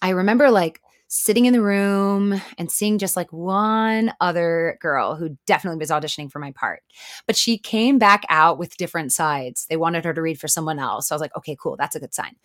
I 0.01 0.09
remember 0.09 0.51
like 0.51 0.81
sitting 1.07 1.45
in 1.45 1.53
the 1.53 1.61
room 1.61 2.41
and 2.57 2.71
seeing 2.71 2.97
just 2.97 3.15
like 3.15 3.31
one 3.31 4.13
other 4.19 4.77
girl 4.81 5.15
who 5.15 5.37
definitely 5.45 5.79
was 5.79 5.89
auditioning 5.89 6.31
for 6.31 6.39
my 6.39 6.51
part. 6.51 6.83
But 7.25 7.37
she 7.37 7.57
came 7.57 7.97
back 7.97 8.25
out 8.29 8.59
with 8.59 8.77
different 8.77 9.13
sides. 9.13 9.65
They 9.69 9.77
wanted 9.77 10.03
her 10.05 10.13
to 10.13 10.21
read 10.21 10.39
for 10.39 10.47
someone 10.47 10.79
else. 10.79 11.07
So 11.07 11.15
I 11.15 11.15
was 11.15 11.21
like, 11.21 11.35
okay, 11.37 11.55
cool. 11.61 11.77
That's 11.77 11.95
a 11.95 11.99
good 11.99 12.13
sign. 12.13 12.35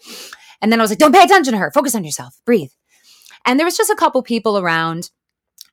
And 0.60 0.70
then 0.70 0.80
I 0.80 0.84
was 0.84 0.90
like, 0.90 0.98
don't 0.98 1.14
pay 1.14 1.24
attention 1.24 1.52
to 1.52 1.58
her. 1.58 1.72
Focus 1.72 1.94
on 1.94 2.04
yourself. 2.04 2.40
Breathe. 2.44 2.70
And 3.44 3.58
there 3.58 3.66
was 3.66 3.76
just 3.76 3.90
a 3.90 3.96
couple 3.96 4.22
people 4.22 4.58
around. 4.58 5.10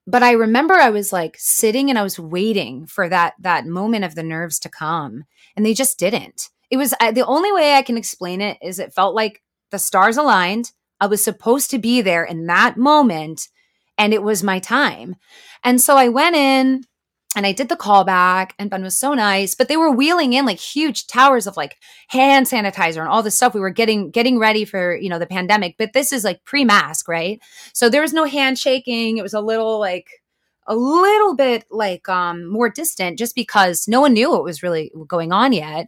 But 0.08 0.24
I 0.24 0.32
remember 0.32 0.74
I 0.74 0.90
was 0.90 1.14
like 1.14 1.36
sitting 1.38 1.90
and 1.90 2.00
I 2.00 2.04
was 2.04 2.20
waiting 2.20 2.88
for 2.88 3.08
that 3.10 3.36
that 3.40 3.68
moment 3.68 4.06
of 4.06 4.16
the 4.16 4.24
nerves 4.24 4.58
to 4.60 4.70
come 4.70 5.26
and 5.56 5.64
they 5.64 5.76
just 5.76 6.00
didn't. 6.00 6.50
It 6.72 6.78
was 6.78 6.96
uh, 7.00 7.12
the 7.12 7.26
only 7.26 7.52
way 7.52 7.76
I 7.76 7.84
can 7.84 7.98
explain 7.98 8.42
it 8.42 8.58
is 8.62 8.80
it 8.80 8.94
felt 8.94 9.14
like 9.14 9.44
the 9.70 9.78
stars 9.78 10.18
aligned 10.18 10.72
I 11.00 11.08
was 11.08 11.24
supposed 11.24 11.70
to 11.72 11.80
be 11.80 12.02
there 12.02 12.24
in 12.24 12.46
that 12.48 12.78
moment 12.78 13.48
and 13.98 14.14
it 14.14 14.24
was 14.24 14.44
my 14.44 14.60
time. 14.60 15.16
And 15.64 15.82
so 15.82 15.98
I 15.98 16.10
went 16.10 16.36
in 16.36 16.84
and 17.36 17.46
I 17.46 17.52
did 17.52 17.70
the 17.70 17.76
callback 17.76 18.52
and 18.58 18.70
Ben 18.70 18.82
was 18.82 18.98
so 18.98 19.14
nice, 19.14 19.54
but 19.54 19.68
they 19.68 19.78
were 19.78 19.92
wheeling 19.92 20.34
in 20.34 20.46
like 20.46 20.60
huge 20.60 21.06
towers 21.06 21.46
of 21.46 21.58
like 21.58 21.78
hand 22.08 22.48
sanitizer 22.48 23.00
and 23.00 23.08
all 23.08 23.22
this 23.22 23.36
stuff. 23.36 23.54
We 23.54 23.60
were 23.60 23.70
getting 23.70 24.10
getting 24.10 24.40
ready 24.40 24.66
for, 24.66 24.96
you 24.96 25.10
know, 25.10 25.20
the 25.20 25.28
pandemic, 25.28 25.76
but 25.78 25.94
this 25.94 26.12
is 26.12 26.24
like 26.24 26.44
pre-mask, 26.44 27.08
right? 27.08 27.40
So 27.74 27.88
there 27.88 28.02
was 28.02 28.14
no 28.14 28.26
handshaking. 28.26 29.18
It 29.18 29.22
was 29.24 29.36
a 29.36 29.42
little 29.42 29.80
like 29.80 30.10
a 30.66 30.76
little 30.76 31.36
bit 31.36 31.66
like 31.70 32.10
um 32.10 32.48
more 32.48 32.70
distant 32.70 33.20
just 33.20 33.36
because 33.36 33.88
no 33.88 34.02
one 34.02 34.14
knew 34.14 34.32
what 34.32 34.44
was 34.44 34.64
really 34.64 34.92
going 35.08 35.32
on 35.32 35.54
yet. 35.54 35.88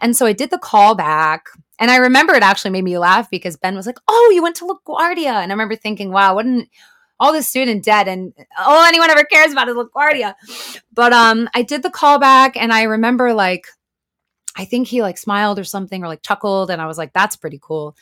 And 0.00 0.16
so 0.16 0.26
I 0.26 0.32
did 0.32 0.50
the 0.50 0.58
call 0.58 0.94
back. 0.94 1.46
And 1.78 1.90
I 1.90 1.96
remember 1.96 2.34
it 2.34 2.42
actually 2.42 2.70
made 2.70 2.84
me 2.84 2.98
laugh 2.98 3.28
because 3.30 3.56
Ben 3.56 3.74
was 3.74 3.86
like, 3.86 3.98
Oh, 4.08 4.32
you 4.34 4.42
went 4.42 4.56
to 4.56 4.64
LaGuardia. 4.66 5.26
And 5.42 5.50
I 5.50 5.54
remember 5.54 5.76
thinking, 5.76 6.10
wow, 6.10 6.34
what 6.34 6.46
an 6.46 6.68
all 7.20 7.32
the 7.32 7.42
student 7.42 7.84
debt 7.84 8.08
and 8.08 8.32
all 8.58 8.84
anyone 8.84 9.08
ever 9.10 9.24
cares 9.24 9.52
about 9.52 9.68
is 9.68 9.76
LaGuardia. 9.76 10.34
But 10.92 11.12
um 11.12 11.48
I 11.54 11.62
did 11.62 11.82
the 11.82 11.90
callback, 11.90 12.52
and 12.56 12.72
I 12.72 12.84
remember 12.84 13.34
like 13.34 13.66
I 14.56 14.64
think 14.64 14.88
he 14.88 15.02
like 15.02 15.18
smiled 15.18 15.58
or 15.58 15.64
something 15.64 16.02
or 16.04 16.08
like 16.08 16.22
chuckled 16.22 16.70
and 16.70 16.80
I 16.80 16.86
was 16.86 16.98
like, 16.98 17.12
that's 17.12 17.36
pretty 17.36 17.58
cool. 17.60 17.96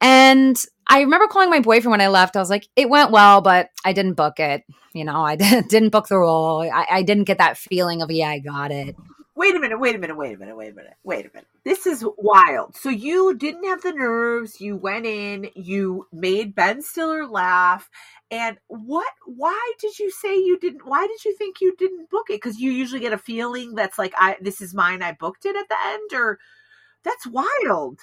And 0.00 0.56
I 0.86 1.00
remember 1.02 1.28
calling 1.28 1.50
my 1.50 1.60
boyfriend 1.60 1.92
when 1.92 2.00
I 2.00 2.08
left. 2.08 2.34
I 2.34 2.40
was 2.40 2.50
like, 2.50 2.66
it 2.76 2.88
went 2.88 3.12
well, 3.12 3.40
but 3.40 3.68
I 3.84 3.92
didn't 3.92 4.14
book 4.14 4.40
it. 4.40 4.64
You 4.94 5.04
know, 5.04 5.22
I 5.22 5.36
didn't 5.36 5.90
book 5.90 6.08
the 6.08 6.18
role. 6.18 6.62
I, 6.62 6.86
I 6.90 7.02
didn't 7.02 7.24
get 7.24 7.38
that 7.38 7.58
feeling 7.58 8.02
of, 8.02 8.10
yeah, 8.10 8.28
I 8.30 8.38
got 8.38 8.70
it 8.72 8.96
wait 9.34 9.56
a 9.56 9.60
minute, 9.60 9.80
wait 9.80 9.94
a 9.94 9.98
minute, 9.98 10.16
wait 10.16 10.34
a 10.34 10.38
minute, 10.38 10.56
wait 10.56 10.72
a 10.72 10.74
minute, 10.74 10.94
wait 11.04 11.26
a 11.26 11.30
minute. 11.32 11.48
This 11.64 11.86
is 11.86 12.04
wild. 12.18 12.76
So 12.76 12.90
you 12.90 13.34
didn't 13.34 13.64
have 13.64 13.82
the 13.82 13.92
nerves. 13.92 14.60
You 14.60 14.76
went 14.76 15.06
in, 15.06 15.48
you 15.54 16.06
made 16.12 16.54
Ben 16.54 16.82
Stiller 16.82 17.26
laugh. 17.26 17.88
And 18.30 18.58
what, 18.68 19.12
why 19.26 19.72
did 19.80 19.98
you 19.98 20.10
say 20.10 20.36
you 20.36 20.58
didn't, 20.58 20.86
why 20.86 21.06
did 21.06 21.24
you 21.24 21.34
think 21.36 21.60
you 21.60 21.74
didn't 21.76 22.10
book 22.10 22.26
it? 22.28 22.42
Because 22.42 22.58
you 22.58 22.72
usually 22.72 23.00
get 23.00 23.12
a 23.12 23.18
feeling 23.18 23.74
that's 23.74 23.98
like, 23.98 24.12
I, 24.16 24.36
this 24.40 24.60
is 24.60 24.74
mine, 24.74 25.02
I 25.02 25.12
booked 25.12 25.46
it 25.46 25.56
at 25.56 25.68
the 25.68 25.76
end, 25.86 26.12
or 26.12 26.38
that's 27.04 27.26
wild. 27.26 28.00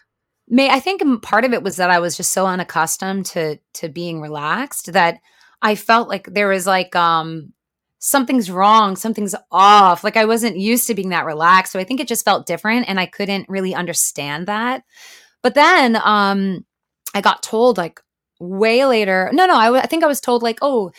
May 0.47 0.69
I 0.69 0.79
think 0.79 1.21
part 1.21 1.45
of 1.45 1.53
it 1.53 1.61
was 1.61 1.75
that 1.75 1.91
I 1.91 1.99
was 1.99 2.17
just 2.17 2.31
so 2.33 2.47
unaccustomed 2.47 3.27
to 3.27 3.59
to 3.75 3.87
being 3.87 4.19
relaxed 4.19 4.93
that 4.93 5.19
I 5.61 5.75
felt 5.75 6.09
like 6.09 6.33
there 6.33 6.47
was 6.47 6.65
like 6.65 6.95
um 6.95 7.53
something's 7.99 8.49
wrong, 8.49 8.95
something's 8.95 9.35
off. 9.51 10.03
Like 10.03 10.17
I 10.17 10.25
wasn't 10.25 10.57
used 10.57 10.87
to 10.87 10.95
being 10.95 11.09
that 11.09 11.25
relaxed. 11.25 11.73
So 11.73 11.79
I 11.79 11.83
think 11.83 11.99
it 11.99 12.07
just 12.07 12.25
felt 12.25 12.47
different 12.47 12.87
and 12.89 12.99
I 12.99 13.05
couldn't 13.05 13.47
really 13.49 13.75
understand 13.75 14.47
that. 14.47 14.83
But 15.43 15.55
then 15.55 15.97
um 16.03 16.65
I 17.13 17.21
got 17.21 17.43
told 17.43 17.77
like 17.77 17.99
way 18.39 18.85
later. 18.85 19.29
No, 19.33 19.45
no, 19.45 19.55
I, 19.55 19.65
w- 19.65 19.81
I 19.83 19.87
think 19.87 20.03
I 20.03 20.07
was 20.07 20.21
told 20.21 20.43
like, 20.43 20.59
"Oh, 20.61 20.91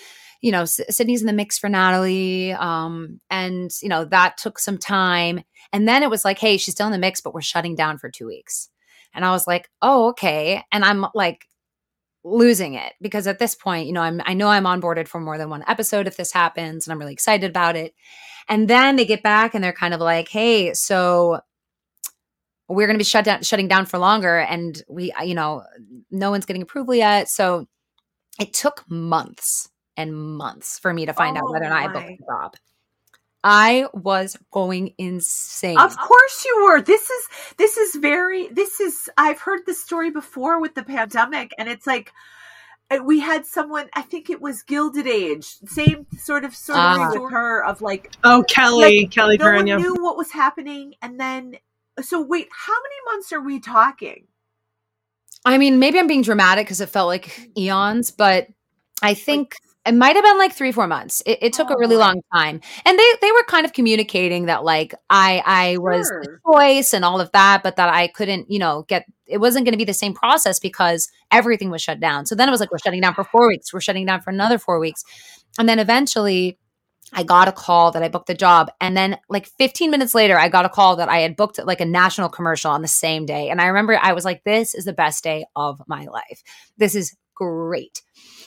you 0.42 0.52
know, 0.52 0.62
S- 0.62 0.80
Sydney's 0.90 1.20
in 1.22 1.26
the 1.26 1.32
mix 1.32 1.58
for 1.58 1.68
Natalie." 1.68 2.52
Um 2.52 3.20
and 3.30 3.70
you 3.82 3.88
know, 3.88 4.04
that 4.06 4.36
took 4.38 4.58
some 4.58 4.78
time. 4.78 5.42
And 5.72 5.86
then 5.88 6.02
it 6.02 6.10
was 6.10 6.24
like, 6.24 6.38
"Hey, 6.38 6.56
she's 6.58 6.74
still 6.74 6.86
in 6.86 6.92
the 6.92 6.98
mix, 6.98 7.20
but 7.20 7.34
we're 7.34 7.40
shutting 7.42 7.74
down 7.76 7.98
for 7.98 8.10
2 8.10 8.26
weeks." 8.26 8.68
And 9.14 9.24
I 9.24 9.30
was 9.32 9.46
like, 9.46 9.68
"Oh, 9.82 10.08
okay." 10.10 10.62
And 10.72 10.84
I'm 10.84 11.06
like 11.14 11.46
losing 12.24 12.74
it 12.74 12.92
because 13.00 13.26
at 13.26 13.38
this 13.38 13.54
point, 13.54 13.86
you 13.86 13.92
know, 13.92 14.02
I'm 14.02 14.20
I 14.24 14.34
know 14.34 14.48
I'm 14.48 14.64
onboarded 14.64 15.08
for 15.08 15.20
more 15.20 15.38
than 15.38 15.50
one 15.50 15.64
episode 15.66 16.06
if 16.06 16.16
this 16.16 16.32
happens 16.32 16.86
and 16.86 16.92
I'm 16.92 16.98
really 16.98 17.12
excited 17.12 17.48
about 17.48 17.76
it. 17.76 17.94
And 18.48 18.68
then 18.68 18.96
they 18.96 19.04
get 19.04 19.22
back 19.22 19.54
and 19.54 19.62
they're 19.62 19.72
kind 19.72 19.94
of 19.94 20.00
like, 20.00 20.28
"Hey, 20.28 20.74
so 20.74 21.40
we're 22.68 22.86
going 22.86 22.98
to 22.98 22.98
be 22.98 23.04
shut 23.04 23.24
down 23.24 23.42
shutting 23.42 23.68
down 23.68 23.86
for 23.86 23.98
longer 23.98 24.38
and 24.38 24.82
we 24.88 25.12
uh, 25.12 25.22
you 25.22 25.34
know, 25.34 25.64
no 26.10 26.30
one's 26.30 26.46
getting 26.46 26.62
approval 26.62 26.94
yet." 26.94 27.28
So 27.28 27.66
it 28.40 28.52
took 28.52 28.84
months 28.88 29.68
and 29.96 30.14
months 30.14 30.78
for 30.78 30.92
me 30.92 31.06
to 31.06 31.12
find 31.12 31.36
oh 31.36 31.40
out 31.40 31.52
whether 31.52 31.66
or 31.66 31.70
not 31.70 31.90
I 31.90 31.92
booked 31.92 32.18
the 32.18 32.24
job. 32.26 32.54
I 33.42 33.86
was 33.94 34.36
going 34.50 34.94
insane. 34.98 35.78
Of 35.78 35.96
course 35.96 36.44
you 36.44 36.64
were. 36.64 36.82
This 36.82 37.08
is 37.08 37.28
this 37.56 37.76
is 37.76 37.94
very 37.96 38.48
this 38.48 38.80
is 38.80 39.08
I've 39.16 39.40
heard 39.40 39.60
this 39.66 39.82
story 39.82 40.10
before 40.10 40.60
with 40.60 40.74
the 40.74 40.82
pandemic 40.82 41.52
and 41.58 41.68
it's 41.68 41.86
like 41.86 42.12
uh, 42.90 42.98
we 43.02 43.20
had 43.20 43.46
someone 43.46 43.88
I 43.94 44.02
think 44.02 44.28
it 44.28 44.40
was 44.40 44.62
Gilded 44.62 45.06
Age 45.06 45.46
same 45.66 46.06
sort 46.18 46.44
of 46.44 46.54
sort 46.54 46.78
of 46.78 47.00
uh, 47.00 47.08
with 47.12 47.32
her 47.32 47.64
of 47.64 47.80
like 47.80 48.12
oh 48.24 48.44
Kelly 48.46 49.02
like, 49.02 49.10
Kelly 49.10 49.38
no 49.38 49.52
one 49.54 49.64
knew 49.64 49.94
what 49.94 50.18
was 50.18 50.32
happening 50.32 50.94
and 51.00 51.18
then 51.18 51.56
so 52.02 52.20
wait, 52.20 52.48
how 52.50 52.72
many 52.72 53.16
months 53.16 53.32
are 53.32 53.40
we 53.40 53.60
talking? 53.60 54.26
I 55.44 55.58
mean, 55.58 55.78
maybe 55.78 55.98
I'm 55.98 56.06
being 56.06 56.22
dramatic 56.22 56.66
because 56.66 56.80
it 56.80 56.88
felt 56.88 57.08
like 57.08 57.50
eons, 57.56 58.10
but 58.10 58.48
I 59.02 59.14
think 59.14 59.56
it 59.86 59.94
might 59.94 60.14
have 60.14 60.24
been 60.24 60.38
like 60.38 60.52
three, 60.52 60.72
four 60.72 60.86
months. 60.86 61.22
It, 61.24 61.38
it 61.40 61.52
took 61.52 61.70
Oh, 61.70 61.74
a 61.74 61.78
really 61.78 61.96
oh. 61.96 62.00
long 62.00 62.20
time, 62.34 62.60
and 62.84 62.98
they 62.98 63.12
they 63.20 63.32
were 63.32 63.44
kind 63.44 63.64
of 63.64 63.72
communicating 63.72 64.46
that 64.46 64.64
like 64.64 64.94
I 65.08 65.42
I 65.44 65.76
was 65.78 66.08
the 66.08 66.38
choice 66.46 66.92
and 66.92 67.04
all 67.04 67.20
of 67.20 67.32
that, 67.32 67.62
but 67.62 67.76
that 67.76 67.88
I 67.88 68.08
couldn't, 68.08 68.50
you 68.50 68.58
know, 68.58 68.84
get 68.88 69.06
it 69.26 69.38
wasn't 69.38 69.64
going 69.64 69.72
to 69.72 69.78
be 69.78 69.84
the 69.84 69.94
same 69.94 70.12
process 70.12 70.58
because 70.58 71.08
everything 71.30 71.70
was 71.70 71.80
shut 71.80 72.00
down. 72.00 72.26
So 72.26 72.34
then 72.34 72.48
it 72.48 72.50
was 72.50 72.60
like 72.60 72.70
we're 72.70 72.78
shutting 72.78 73.00
down 73.00 73.14
for 73.14 73.24
four 73.24 73.48
weeks, 73.48 73.72
we're 73.72 73.80
shutting 73.80 74.06
down 74.06 74.20
for 74.20 74.30
another 74.30 74.58
four 74.58 74.78
weeks, 74.78 75.02
and 75.58 75.68
then 75.68 75.78
eventually. 75.78 76.58
I 77.12 77.24
got 77.24 77.48
a 77.48 77.52
call 77.52 77.90
that 77.90 78.04
I 78.04 78.08
booked 78.08 78.28
the 78.28 78.34
job. 78.34 78.70
And 78.80 78.96
then, 78.96 79.18
like 79.28 79.46
15 79.58 79.90
minutes 79.90 80.14
later, 80.14 80.38
I 80.38 80.48
got 80.48 80.64
a 80.64 80.68
call 80.68 80.94
that 80.94 81.08
I 81.08 81.18
had 81.18 81.34
booked 81.34 81.58
like 81.58 81.80
a 81.80 81.84
national 81.84 82.28
commercial 82.28 82.70
on 82.70 82.82
the 82.82 82.88
same 82.88 83.26
day. 83.26 83.48
And 83.48 83.60
I 83.60 83.66
remember 83.66 83.98
I 84.00 84.12
was 84.12 84.24
like, 84.24 84.44
this 84.44 84.76
is 84.76 84.84
the 84.84 84.92
best 84.92 85.24
day 85.24 85.44
of 85.56 85.82
my 85.88 86.04
life. 86.04 86.44
This 86.76 86.94
is 86.94 87.16
great. 87.34 88.02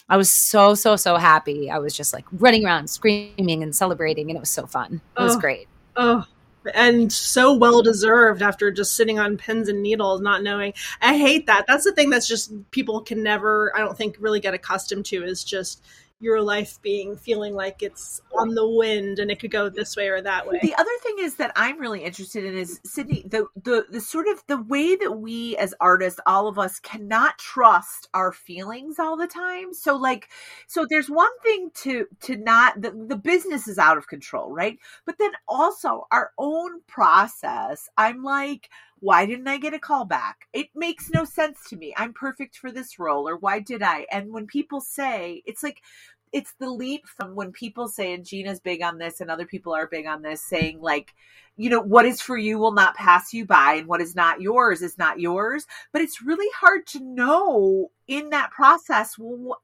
I 0.10 0.18
was 0.18 0.32
so, 0.32 0.76
so, 0.76 0.96
so 0.96 1.16
happy. 1.16 1.70
I 1.72 1.80
was 1.80 1.96
just 1.96 2.14
like 2.14 2.26
running 2.34 2.66
around, 2.66 2.90
screaming 2.90 3.64
and 3.64 3.76
celebrating. 3.76 4.30
And 4.30 4.38
it 4.38 4.40
was 4.40 4.50
so 4.50 4.66
fun. 4.66 5.02
It 5.18 5.22
was 5.22 5.36
Oh. 5.36 5.40
great. 5.40 5.68
Oh, 5.96 6.26
and 6.74 7.12
so 7.12 7.54
well 7.54 7.82
deserved 7.82 8.42
after 8.42 8.72
just 8.72 8.94
sitting 8.96 9.20
on 9.20 9.38
pins 9.38 9.70
and 9.70 9.82
needles, 9.84 10.22
not 10.22 10.44
knowing. 10.44 10.74
I 11.02 11.18
hate 11.18 11.46
that. 11.48 11.66
That's 11.68 11.84
the 11.84 11.92
thing 11.92 12.10
that's 12.10 12.28
just 12.28 12.52
people 12.72 13.02
can 13.02 13.22
never, 13.22 13.72
I 13.76 13.80
don't 13.80 13.98
think, 13.98 14.16
really 14.20 14.40
get 14.40 14.54
accustomed 14.54 15.06
to 15.08 15.24
is 15.24 15.44
just 15.44 15.84
your 16.24 16.42
life 16.42 16.82
being 16.82 17.18
feeling 17.18 17.54
like 17.54 17.84
it's 17.84 18.22
on 18.40 18.56
the 18.56 18.68
wind 18.68 19.20
and 19.20 19.30
it 19.30 19.40
could 19.40 19.52
go 19.52 19.70
this 19.70 19.96
way 19.96 20.08
or 20.08 20.22
that 20.22 20.48
way. 20.48 20.60
The 20.62 20.74
other 20.76 20.92
thing 21.02 21.16
is 21.20 21.36
that 21.36 21.52
I'm 21.56 21.80
really 21.80 22.04
interested 22.04 22.46
in 22.46 22.58
is 22.58 22.80
Sydney, 22.86 23.26
the 23.28 23.48
the 23.62 23.86
the 23.90 24.02
sort 24.02 24.28
of 24.28 24.42
the 24.48 24.62
way 24.62 24.96
that 24.96 25.12
we 25.20 25.58
as 25.58 25.74
artists, 25.80 26.20
all 26.26 26.48
of 26.48 26.58
us 26.58 26.80
cannot 26.80 27.38
trust 27.38 28.08
our 28.14 28.32
feelings 28.32 29.00
all 29.00 29.18
the 29.18 29.28
time. 29.28 29.74
So 29.74 29.98
like 29.98 30.30
so 30.68 30.86
there's 30.90 31.10
one 31.10 31.38
thing 31.44 31.72
to 31.84 32.08
to 32.22 32.38
not 32.38 32.82
the, 32.82 32.92
the 32.92 33.18
business 33.18 33.68
is 33.68 33.78
out 33.78 33.98
of 33.98 34.08
control, 34.08 34.52
right? 34.52 34.80
But 35.06 35.18
then 35.20 35.32
also 35.48 36.08
our 36.12 36.32
own 36.38 36.82
process, 36.88 37.90
I'm 37.98 38.24
like 38.24 38.70
why 39.04 39.26
didn't 39.26 39.50
I 39.50 39.58
get 39.58 39.74
a 39.74 39.80
call 39.80 40.06
back? 40.06 40.48
It 40.54 40.70
makes 40.74 41.10
no 41.10 41.26
sense 41.26 41.68
to 41.68 41.76
me. 41.76 41.94
I'm 41.98 42.14
perfect 42.14 42.56
for 42.56 42.72
this 42.72 42.98
role, 42.98 43.28
or 43.28 43.36
why 43.36 43.60
did 43.60 43.84
I? 43.84 44.06
And 44.10 44.32
when 44.32 44.48
people 44.48 44.80
say, 44.80 45.44
it's 45.46 45.62
like, 45.62 45.82
it's 46.34 46.54
the 46.60 46.70
leap 46.70 47.08
from 47.08 47.36
when 47.36 47.52
people 47.52 47.88
say, 47.88 48.14
and 48.14 48.26
Gina's 48.26 48.60
big 48.60 48.82
on 48.82 48.98
this, 48.98 49.22
and 49.22 49.30
other 49.30 49.46
people 49.46 49.74
are 49.74 49.88
big 49.88 50.08
on 50.08 50.24
this, 50.24 50.42
saying, 50.42 50.82
like, 50.82 51.14
you 51.56 51.70
know, 51.70 51.80
what 51.80 52.06
is 52.06 52.20
for 52.20 52.36
you 52.36 52.58
will 52.58 52.72
not 52.74 52.96
pass 52.96 53.34
you 53.34 53.46
by, 53.46 53.76
and 53.76 53.88
what 53.88 54.02
is 54.02 54.16
not 54.16 54.42
yours 54.42 54.82
is 54.82 54.98
not 54.98 55.20
yours. 55.20 55.68
But 55.92 56.02
it's 56.02 56.24
really 56.24 56.50
hard 56.60 56.88
to 56.88 57.00
know 57.00 57.92
in 58.08 58.32
that 58.32 58.52
process. 58.52 59.16
Well, 59.18 59.62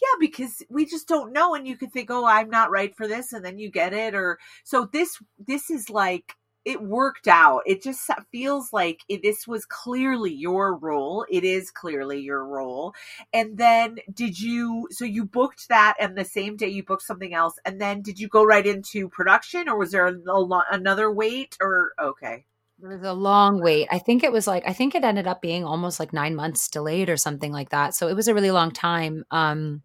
yeah, 0.00 0.16
because 0.18 0.62
we 0.70 0.86
just 0.86 1.06
don't 1.06 1.32
know, 1.32 1.54
and 1.54 1.68
you 1.68 1.76
could 1.76 1.92
think, 1.92 2.10
oh, 2.10 2.24
I'm 2.24 2.48
not 2.48 2.70
right 2.70 2.96
for 2.96 3.06
this, 3.06 3.32
and 3.34 3.44
then 3.44 3.58
you 3.58 3.70
get 3.70 3.92
it, 3.92 4.14
or 4.14 4.38
so 4.64 4.88
this. 4.90 5.18
This 5.38 5.70
is 5.70 5.90
like 5.90 6.34
it 6.66 6.82
worked 6.82 7.28
out. 7.28 7.62
It 7.64 7.80
just 7.80 8.10
feels 8.32 8.72
like 8.72 9.04
it, 9.08 9.22
this 9.22 9.46
was 9.46 9.64
clearly 9.64 10.34
your 10.34 10.74
role. 10.74 11.24
It 11.30 11.44
is 11.44 11.70
clearly 11.70 12.20
your 12.20 12.44
role. 12.44 12.92
And 13.32 13.56
then 13.56 13.98
did 14.12 14.38
you, 14.38 14.88
so 14.90 15.04
you 15.04 15.24
booked 15.24 15.68
that 15.68 15.94
and 16.00 16.18
the 16.18 16.24
same 16.24 16.56
day 16.56 16.66
you 16.66 16.82
booked 16.82 17.04
something 17.04 17.32
else. 17.32 17.54
And 17.64 17.80
then 17.80 18.02
did 18.02 18.18
you 18.18 18.26
go 18.26 18.44
right 18.44 18.66
into 18.66 19.08
production 19.08 19.68
or 19.68 19.78
was 19.78 19.92
there 19.92 20.08
a, 20.08 20.10
lo- 20.10 20.62
another 20.68 21.08
wait 21.08 21.56
or, 21.60 21.92
okay. 22.02 22.44
It 22.82 22.86
was 22.88 23.02
a 23.04 23.12
long 23.12 23.62
wait. 23.62 23.86
I 23.92 24.00
think 24.00 24.24
it 24.24 24.32
was 24.32 24.48
like 24.48 24.64
I 24.66 24.72
think 24.74 24.94
it 24.94 25.04
ended 25.04 25.26
up 25.26 25.40
being 25.40 25.64
almost 25.64 25.98
like 25.98 26.12
nine 26.12 26.34
months 26.34 26.68
delayed 26.68 27.08
or 27.08 27.16
something 27.16 27.50
like 27.50 27.70
that. 27.70 27.94
So 27.94 28.08
it 28.08 28.16
was 28.16 28.28
a 28.28 28.34
really 28.34 28.50
long 28.50 28.70
time. 28.70 29.24
Um, 29.30 29.82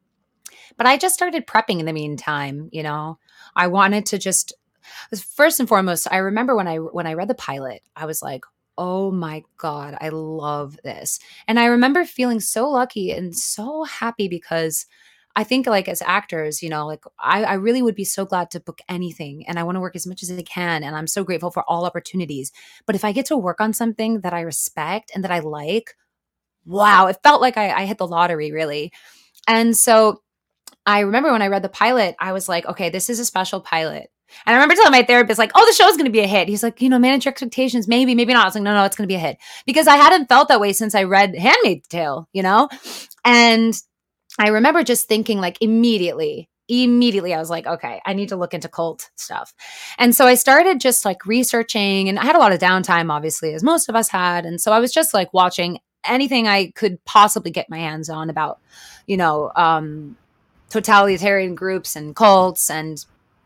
but 0.75 0.87
I 0.87 0.97
just 0.97 1.15
started 1.15 1.47
prepping 1.47 1.79
in 1.79 1.85
the 1.85 1.93
meantime. 1.93 2.69
You 2.73 2.83
know, 2.83 3.17
I 3.55 3.67
wanted 3.67 4.07
to 4.07 4.17
just 4.17 4.53
first 5.35 5.59
and 5.59 5.69
foremost. 5.69 6.07
I 6.11 6.17
remember 6.17 6.55
when 6.55 6.67
I 6.67 6.77
when 6.77 7.07
I 7.07 7.13
read 7.13 7.27
the 7.27 7.35
pilot, 7.35 7.81
I 7.95 8.05
was 8.05 8.21
like, 8.21 8.43
"Oh 8.77 9.11
my 9.11 9.43
god, 9.57 9.97
I 10.01 10.09
love 10.09 10.77
this!" 10.83 11.19
And 11.47 11.59
I 11.59 11.65
remember 11.65 12.05
feeling 12.05 12.39
so 12.39 12.69
lucky 12.69 13.11
and 13.11 13.35
so 13.35 13.83
happy 13.83 14.27
because 14.27 14.85
I 15.35 15.43
think 15.43 15.65
like 15.67 15.87
as 15.87 16.01
actors, 16.01 16.61
you 16.61 16.69
know, 16.69 16.85
like 16.85 17.03
I, 17.19 17.43
I 17.43 17.53
really 17.53 17.81
would 17.81 17.95
be 17.95 18.03
so 18.03 18.25
glad 18.25 18.51
to 18.51 18.59
book 18.59 18.79
anything 18.89 19.47
and 19.47 19.57
I 19.57 19.63
want 19.63 19.75
to 19.77 19.79
work 19.79 19.95
as 19.95 20.05
much 20.07 20.23
as 20.23 20.31
I 20.31 20.41
can. 20.41 20.83
And 20.83 20.95
I'm 20.95 21.07
so 21.07 21.23
grateful 21.23 21.51
for 21.51 21.63
all 21.69 21.85
opportunities. 21.85 22.51
But 22.85 22.95
if 22.95 23.05
I 23.05 23.11
get 23.13 23.27
to 23.27 23.37
work 23.37 23.61
on 23.61 23.73
something 23.73 24.21
that 24.21 24.33
I 24.33 24.41
respect 24.41 25.11
and 25.15 25.23
that 25.23 25.31
I 25.31 25.39
like, 25.39 25.95
wow, 26.65 27.07
it 27.07 27.17
felt 27.23 27.41
like 27.41 27.57
I, 27.57 27.71
I 27.71 27.85
hit 27.85 27.97
the 27.97 28.07
lottery 28.07 28.51
really. 28.51 28.91
And 29.47 29.75
so 29.77 30.21
I 30.85 31.01
remember 31.01 31.31
when 31.31 31.41
I 31.41 31.47
read 31.47 31.63
the 31.63 31.69
pilot, 31.69 32.15
I 32.19 32.33
was 32.33 32.49
like, 32.49 32.65
okay, 32.65 32.89
this 32.89 33.09
is 33.09 33.19
a 33.19 33.25
special 33.25 33.61
pilot. 33.61 34.09
And 34.45 34.53
I 34.53 34.57
remember 34.57 34.75
telling 34.75 34.91
my 34.91 35.03
therapist, 35.03 35.39
like, 35.39 35.51
oh, 35.55 35.65
the 35.65 35.73
show's 35.73 35.97
going 35.97 36.05
to 36.05 36.11
be 36.11 36.21
a 36.21 36.27
hit. 36.27 36.47
He's 36.47 36.63
like, 36.63 36.81
you 36.81 36.89
know, 36.89 36.99
manage 36.99 37.25
your 37.25 37.31
expectations. 37.31 37.87
Maybe, 37.87 38.15
maybe 38.15 38.33
not. 38.33 38.43
I 38.43 38.47
was 38.47 38.55
like, 38.55 38.63
no, 38.63 38.73
no, 38.73 38.83
it's 38.83 38.95
going 38.95 39.07
to 39.07 39.11
be 39.11 39.15
a 39.15 39.19
hit. 39.19 39.37
Because 39.65 39.87
I 39.87 39.95
hadn't 39.95 40.27
felt 40.27 40.47
that 40.47 40.59
way 40.59 40.73
since 40.73 40.95
I 40.95 41.03
read 41.03 41.35
Handmaid's 41.35 41.87
Tale, 41.87 42.27
you 42.33 42.43
know? 42.43 42.69
And 43.23 43.73
I 44.39 44.49
remember 44.49 44.83
just 44.83 45.07
thinking, 45.07 45.39
like, 45.39 45.57
immediately, 45.61 46.49
immediately, 46.67 47.33
I 47.33 47.39
was 47.39 47.49
like, 47.49 47.67
okay, 47.67 48.01
I 48.05 48.13
need 48.13 48.29
to 48.29 48.37
look 48.37 48.53
into 48.53 48.69
cult 48.69 49.09
stuff. 49.15 49.53
And 49.97 50.15
so 50.15 50.25
I 50.25 50.35
started 50.35 50.79
just 50.79 51.03
like 51.05 51.25
researching, 51.25 52.07
and 52.07 52.17
I 52.17 52.25
had 52.25 52.35
a 52.35 52.39
lot 52.39 52.53
of 52.53 52.59
downtime, 52.59 53.11
obviously, 53.11 53.53
as 53.53 53.63
most 53.63 53.89
of 53.89 53.95
us 53.95 54.09
had. 54.09 54.45
And 54.45 54.59
so 54.59 54.71
I 54.71 54.79
was 54.79 54.93
just 54.93 55.13
like 55.13 55.33
watching 55.33 55.79
anything 56.05 56.47
I 56.47 56.71
could 56.71 57.03
possibly 57.05 57.51
get 57.51 57.69
my 57.69 57.79
hands 57.79 58.09
on 58.09 58.29
about, 58.29 58.59
you 59.05 59.17
know, 59.17 59.51
um, 59.55 60.17
totalitarian 60.69 61.53
groups 61.53 61.95
and 61.95 62.15
cults 62.15 62.69
and 62.69 63.05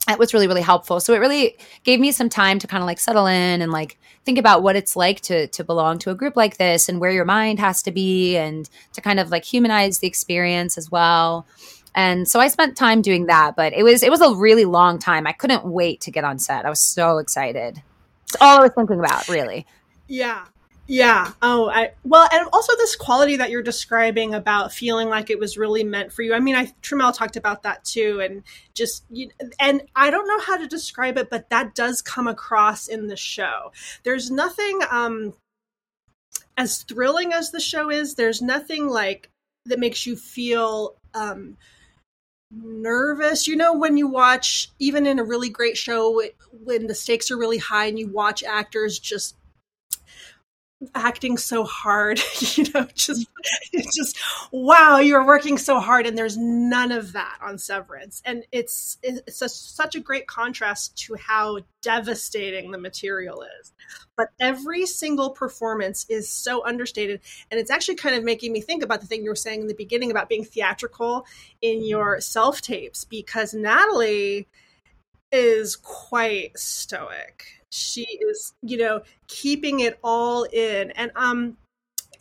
it 0.09 0.19
was 0.19 0.33
really 0.33 0.47
really 0.47 0.61
helpful. 0.61 0.99
So 0.99 1.13
it 1.13 1.19
really 1.19 1.57
gave 1.83 1.99
me 1.99 2.11
some 2.11 2.29
time 2.29 2.59
to 2.59 2.67
kind 2.67 2.81
of 2.81 2.87
like 2.87 2.99
settle 2.99 3.25
in 3.27 3.61
and 3.61 3.71
like 3.71 3.97
think 4.23 4.37
about 4.37 4.63
what 4.63 4.75
it's 4.75 4.95
like 4.95 5.21
to 5.21 5.47
to 5.47 5.63
belong 5.63 5.99
to 5.99 6.11
a 6.11 6.15
group 6.15 6.35
like 6.35 6.57
this 6.57 6.89
and 6.89 6.99
where 6.99 7.11
your 7.11 7.25
mind 7.25 7.59
has 7.59 7.81
to 7.83 7.91
be 7.91 8.37
and 8.37 8.69
to 8.93 9.01
kind 9.01 9.19
of 9.19 9.31
like 9.31 9.43
humanize 9.43 9.99
the 9.99 10.07
experience 10.07 10.77
as 10.77 10.91
well. 10.91 11.45
And 11.93 12.27
so 12.27 12.39
i 12.39 12.47
spent 12.49 12.75
time 12.75 13.01
doing 13.01 13.27
that 13.27 13.55
but 13.55 13.71
it 13.73 13.83
was 13.83 14.03
it 14.03 14.11
was 14.11 14.21
a 14.21 14.33
really 14.35 14.65
long 14.65 14.99
time. 14.99 15.27
I 15.27 15.31
couldn't 15.31 15.65
wait 15.65 16.01
to 16.01 16.11
get 16.11 16.23
on 16.23 16.39
set. 16.39 16.65
I 16.65 16.69
was 16.69 16.81
so 16.81 17.17
excited. 17.17 17.81
It's 18.23 18.37
all 18.41 18.59
i 18.59 18.61
was 18.61 18.71
thinking 18.75 18.99
about 18.99 19.27
really. 19.27 19.65
Yeah. 20.07 20.45
Yeah. 20.87 21.31
Oh, 21.41 21.67
I 21.69 21.93
well, 22.03 22.27
and 22.31 22.47
also 22.53 22.75
this 22.77 22.95
quality 22.95 23.37
that 23.37 23.49
you're 23.49 23.63
describing 23.63 24.35
about 24.35 24.71
feeling 24.71 25.09
like 25.09 25.31
it 25.31 25.39
was 25.39 25.57
really 25.57 25.83
meant 25.83 26.13
for 26.13 26.21
you. 26.21 26.33
I 26.35 26.39
mean, 26.39 26.55
I 26.55 26.67
Tramell 26.83 27.15
talked 27.15 27.37
about 27.37 27.63
that 27.63 27.83
too, 27.83 28.21
and 28.21 28.43
just 28.75 29.03
you, 29.09 29.31
and 29.59 29.81
I 29.95 30.11
don't 30.11 30.27
know 30.27 30.39
how 30.39 30.57
to 30.57 30.67
describe 30.67 31.17
it, 31.17 31.29
but 31.31 31.49
that 31.49 31.73
does 31.73 32.03
come 32.03 32.27
across 32.27 32.87
in 32.87 33.07
the 33.07 33.17
show. 33.17 33.71
There's 34.03 34.29
nothing 34.29 34.79
um 34.91 35.33
as 36.55 36.83
thrilling 36.83 37.33
as 37.33 37.49
the 37.49 37.59
show 37.59 37.89
is. 37.89 38.13
There's 38.13 38.41
nothing 38.41 38.87
like 38.87 39.31
that 39.65 39.79
makes 39.79 40.05
you 40.05 40.15
feel 40.15 40.95
um 41.15 41.57
nervous 42.51 43.47
you 43.47 43.55
know 43.55 43.73
when 43.73 43.97
you 43.97 44.07
watch 44.07 44.71
even 44.79 45.07
in 45.07 45.17
a 45.17 45.23
really 45.23 45.49
great 45.49 45.75
show 45.75 46.21
when 46.63 46.85
the 46.87 46.93
stakes 46.93 47.31
are 47.31 47.37
really 47.37 47.57
high 47.57 47.87
and 47.87 47.97
you 47.97 48.07
watch 48.07 48.43
actors 48.43 48.99
just 48.99 49.35
acting 50.93 51.37
so 51.37 51.63
hard 51.63 52.19
you 52.39 52.65
know 52.73 52.87
just 52.93 53.27
just 53.93 54.17
wow 54.51 54.99
you're 54.99 55.25
working 55.25 55.57
so 55.57 55.79
hard 55.79 56.05
and 56.05 56.17
there's 56.17 56.37
none 56.37 56.91
of 56.91 57.13
that 57.13 57.37
on 57.41 57.57
severance. 57.57 58.21
And 58.25 58.45
it's 58.51 58.97
it's 59.03 59.41
a, 59.41 59.49
such 59.49 59.95
a 59.95 59.99
great 59.99 60.27
contrast 60.27 60.97
to 61.05 61.15
how 61.15 61.59
devastating 61.81 62.71
the 62.71 62.77
material 62.77 63.43
is. 63.61 63.73
But 64.17 64.29
every 64.39 64.85
single 64.85 65.31
performance 65.31 66.05
is 66.09 66.29
so 66.29 66.65
understated 66.65 67.21
and 67.51 67.59
it's 67.59 67.71
actually 67.71 67.95
kind 67.95 68.15
of 68.15 68.23
making 68.23 68.51
me 68.53 68.61
think 68.61 68.83
about 68.83 69.01
the 69.01 69.07
thing 69.07 69.23
you 69.23 69.29
were 69.29 69.35
saying 69.35 69.61
in 69.61 69.67
the 69.67 69.73
beginning 69.73 70.11
about 70.11 70.29
being 70.29 70.43
theatrical 70.43 71.25
in 71.61 71.85
your 71.85 72.19
self 72.21 72.61
tapes 72.61 73.03
because 73.03 73.53
natalie 73.53 74.47
is 75.31 75.75
quite 75.75 76.57
stoic. 76.57 77.45
She 77.71 78.03
is 78.03 78.53
you 78.61 78.77
know 78.77 79.01
keeping 79.27 79.81
it 79.81 79.99
all 80.03 80.43
in. 80.43 80.91
And 80.91 81.11
um 81.15 81.57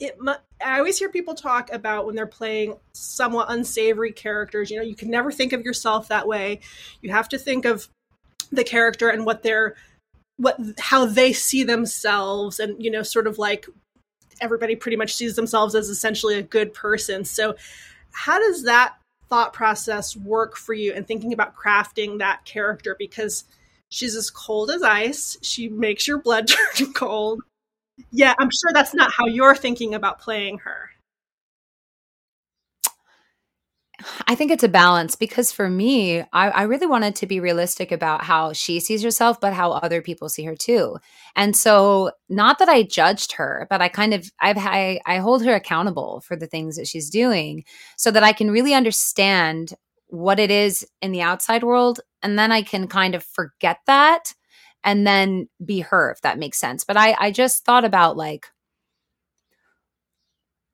it 0.01 0.19
i 0.65 0.79
always 0.79 0.99
hear 0.99 1.09
people 1.09 1.35
talk 1.35 1.73
about 1.73 2.05
when 2.05 2.17
they're 2.17 2.27
playing 2.27 2.75
somewhat 2.95 3.47
unsavory 3.49 4.11
characters 4.11 4.69
you 4.69 4.77
know 4.77 4.83
you 4.83 4.97
can 4.97 5.09
never 5.09 5.31
think 5.31 5.53
of 5.53 5.63
yourself 5.63 6.09
that 6.09 6.27
way. 6.27 6.61
You 7.01 7.11
have 7.11 7.29
to 7.31 7.39
think 7.39 7.65
of 7.65 7.89
the 8.51 8.65
character 8.65 9.09
and 9.09 9.25
what 9.25 9.43
they're 9.43 9.77
what 10.37 10.59
how 10.79 11.05
they 11.05 11.33
see 11.33 11.63
themselves 11.63 12.59
and 12.59 12.83
you 12.83 12.91
know 12.91 13.03
sort 13.03 13.27
of 13.27 13.39
like 13.39 13.67
everybody 14.41 14.75
pretty 14.75 14.97
much 14.97 15.15
sees 15.15 15.37
themselves 15.37 15.75
as 15.75 15.89
essentially 15.89 16.37
a 16.37 16.43
good 16.43 16.75
person. 16.75 17.25
So 17.25 17.55
how 18.11 18.39
does 18.39 18.65
that 18.65 18.97
thought 19.29 19.53
process 19.53 20.17
work 20.17 20.57
for 20.57 20.75
you 20.75 20.93
and 20.93 21.07
thinking 21.07 21.33
about 21.33 21.57
crafting 21.57 22.19
that 22.19 22.45
character 22.45 22.97
because 22.99 23.45
she's 23.89 24.17
as 24.17 24.31
cold 24.31 24.71
as 24.71 24.83
ice 24.83 25.37
she 25.43 25.69
makes 25.69 26.07
your 26.07 26.19
blood 26.19 26.49
turn 26.77 26.93
cold 26.93 27.41
yeah, 28.11 28.35
I'm 28.39 28.51
sure 28.51 28.73
that's 28.73 28.95
not 28.95 29.13
how 29.13 29.27
you're 29.27 29.55
thinking 29.55 29.95
about 29.95 30.21
playing 30.21 30.59
her. 30.59 30.91
I 34.27 34.35
think 34.35 34.51
it's 34.51 34.65
a 34.65 34.69
balance 34.69 35.17
because 35.17 35.53
for 35.53 35.69
me, 35.69 36.21
I, 36.21 36.51
I, 36.51 36.63
really 36.63 36.87
wanted 36.87 37.15
to 37.17 37.27
be 37.27 37.41
realistic 37.41 37.93
about 37.93 38.25
how 38.25 38.53
she 38.53 38.81
sees 38.81 39.03
herself, 39.03 39.41
but 39.41 39.53
how 39.53 39.73
other 39.73 40.03
people 40.03 40.29
see 40.29 40.45
her 40.45 40.55
too. 40.55 40.99
And 41.37 41.57
so, 41.57 42.13
not 42.29 42.59
that 42.59 42.69
I 42.69 42.83
judged 42.83 43.33
her, 43.33 43.67
but 43.71 43.81
I 43.81 43.89
kind 43.89 44.15
of 44.15 44.31
I've 44.41 44.59
I, 44.59 45.01
I 45.07 45.19
hold 45.19 45.45
her 45.45 45.55
accountable 45.55 46.23
for 46.27 46.37
the 46.37 46.47
things 46.47 46.77
that 46.77 46.87
she's 46.87 47.11
doing, 47.11 47.65
so 47.97 48.11
that 48.11 48.23
I 48.23 48.33
can 48.33 48.51
really 48.51 48.75
understand 48.75 49.75
what 50.09 50.39
it 50.39 50.51
is 50.51 50.87
in 51.03 51.13
the 51.13 51.23
outside 51.23 51.63
world, 51.65 52.01
and 52.23 52.39
then 52.39 52.53
I 52.53 52.63
can 52.63 52.87
kind 52.89 53.15
of 53.15 53.25
forget 53.25 53.79
that, 53.87 54.35
and 54.85 55.07
then 55.07 55.49
be 55.65 55.81
her, 55.81 56.11
if 56.11 56.21
that 56.23 56.39
makes 56.39 56.59
sense. 56.59 56.85
But 56.85 56.97
I 56.97 57.17
I 57.19 57.31
just 57.31 57.65
thought 57.65 57.85
about 57.85 58.17
like 58.17 58.49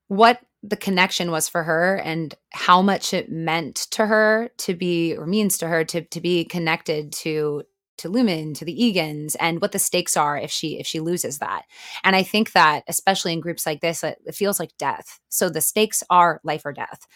what 0.08 0.40
the 0.62 0.76
connection 0.76 1.30
was 1.30 1.48
for 1.48 1.62
her 1.62 1.96
and 1.96 2.34
how 2.52 2.82
much 2.82 3.14
it 3.14 3.30
meant 3.30 3.76
to 3.76 4.06
her 4.06 4.50
to 4.58 4.74
be 4.74 5.16
or 5.16 5.26
means 5.26 5.58
to 5.58 5.68
her 5.68 5.84
to 5.84 6.02
to 6.02 6.20
be 6.20 6.44
connected 6.44 7.12
to 7.12 7.62
to 8.00 8.08
Lumon, 8.08 8.54
to 8.56 8.64
the 8.64 8.72
Eagans, 8.82 9.36
and 9.38 9.60
what 9.60 9.72
the 9.72 9.78
stakes 9.78 10.16
are 10.16 10.36
if 10.38 10.50
she 10.50 10.78
if 10.78 10.86
she 10.86 11.00
loses 11.00 11.38
that. 11.38 11.62
And 12.02 12.16
I 12.16 12.22
think 12.22 12.52
that 12.52 12.84
especially 12.88 13.32
in 13.32 13.40
groups 13.40 13.66
like 13.66 13.80
this, 13.80 14.02
it, 14.02 14.18
it 14.24 14.34
feels 14.34 14.58
like 14.58 14.76
death. 14.78 15.20
So 15.28 15.48
the 15.48 15.60
stakes 15.60 16.02
are 16.10 16.40
life 16.42 16.62
or 16.64 16.72
death. 16.72 17.06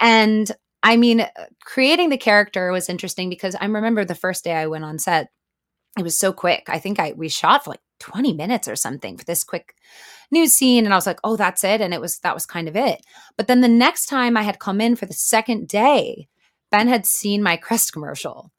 And 0.00 0.50
I 0.82 0.96
mean, 0.96 1.20
uh, 1.20 1.28
creating 1.64 2.08
the 2.08 2.18
character 2.18 2.72
was 2.72 2.88
interesting 2.88 3.28
because 3.28 3.54
I 3.54 3.66
remember 3.66 4.04
the 4.04 4.14
first 4.14 4.42
day 4.42 4.54
I 4.54 4.66
went 4.66 4.84
on 4.84 4.98
set, 4.98 5.28
it 5.98 6.02
was 6.02 6.18
so 6.18 6.32
quick. 6.32 6.64
I 6.68 6.78
think 6.78 6.98
I 6.98 7.12
we 7.12 7.28
shot 7.28 7.64
for 7.64 7.70
like 7.70 7.80
20 8.02 8.34
minutes 8.34 8.68
or 8.68 8.76
something 8.76 9.16
for 9.16 9.24
this 9.24 9.44
quick 9.44 9.74
news 10.30 10.52
scene 10.52 10.84
and 10.84 10.92
I 10.92 10.96
was 10.96 11.06
like, 11.06 11.20
"Oh, 11.24 11.36
that's 11.36 11.64
it." 11.64 11.80
And 11.80 11.94
it 11.94 12.00
was 12.00 12.18
that 12.20 12.34
was 12.34 12.46
kind 12.46 12.68
of 12.68 12.76
it. 12.76 13.00
But 13.36 13.46
then 13.46 13.60
the 13.60 13.68
next 13.68 14.06
time 14.06 14.36
I 14.36 14.42
had 14.42 14.58
come 14.58 14.80
in 14.80 14.96
for 14.96 15.06
the 15.06 15.14
second 15.14 15.68
day, 15.68 16.28
Ben 16.70 16.88
had 16.88 17.06
seen 17.06 17.42
my 17.42 17.56
Crest 17.56 17.92
commercial. 17.92 18.50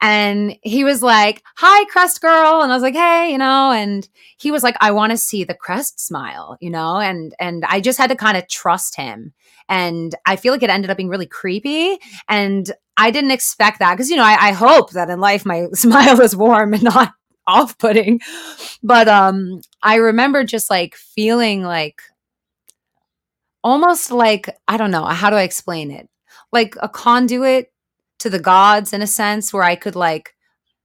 And 0.00 0.56
he 0.62 0.84
was 0.84 1.02
like, 1.02 1.42
"Hi, 1.56 1.84
Crest 1.86 2.20
girl." 2.20 2.62
And 2.62 2.72
I 2.72 2.76
was 2.76 2.82
like, 2.82 2.94
"Hey, 2.94 3.32
you 3.32 3.38
know." 3.38 3.72
And 3.72 4.08
he 4.38 4.50
was 4.52 4.62
like, 4.62 4.76
"I 4.80 4.92
want 4.92 5.10
to 5.10 5.18
see 5.18 5.44
the 5.44 5.54
Crest 5.54 6.00
smile," 6.00 6.56
you 6.60 6.70
know. 6.70 6.98
And 6.98 7.34
and 7.40 7.64
I 7.66 7.80
just 7.80 7.98
had 7.98 8.10
to 8.10 8.16
kind 8.16 8.36
of 8.38 8.48
trust 8.48 8.96
him. 8.96 9.34
And 9.68 10.14
I 10.24 10.36
feel 10.36 10.52
like 10.52 10.62
it 10.62 10.70
ended 10.70 10.90
up 10.90 10.96
being 10.96 11.08
really 11.10 11.26
creepy. 11.26 11.98
And 12.28 12.70
I 12.96 13.10
didn't 13.10 13.32
expect 13.32 13.78
that 13.78 13.92
because 13.94 14.10
you 14.10 14.16
know 14.16 14.24
I, 14.24 14.48
I 14.48 14.52
hope 14.52 14.90
that 14.92 15.10
in 15.10 15.20
life 15.20 15.46
my 15.46 15.66
smile 15.74 16.20
is 16.20 16.36
warm 16.36 16.74
and 16.74 16.82
not 16.82 17.12
off-putting. 17.54 18.20
But 18.82 19.08
um 19.08 19.60
i 19.82 19.96
remember 19.96 20.44
just 20.44 20.70
like 20.70 20.94
feeling 20.94 21.62
like 21.62 22.02
almost 23.64 24.10
like 24.10 24.48
i 24.68 24.76
don't 24.76 24.90
know 24.90 25.04
how 25.04 25.30
do 25.30 25.36
i 25.36 25.42
explain 25.42 25.90
it? 25.90 26.08
Like 26.52 26.76
a 26.80 26.88
conduit 26.88 27.72
to 28.20 28.30
the 28.30 28.38
gods 28.38 28.92
in 28.92 29.02
a 29.02 29.06
sense 29.06 29.52
where 29.52 29.62
i 29.62 29.76
could 29.76 29.96
like 29.96 30.34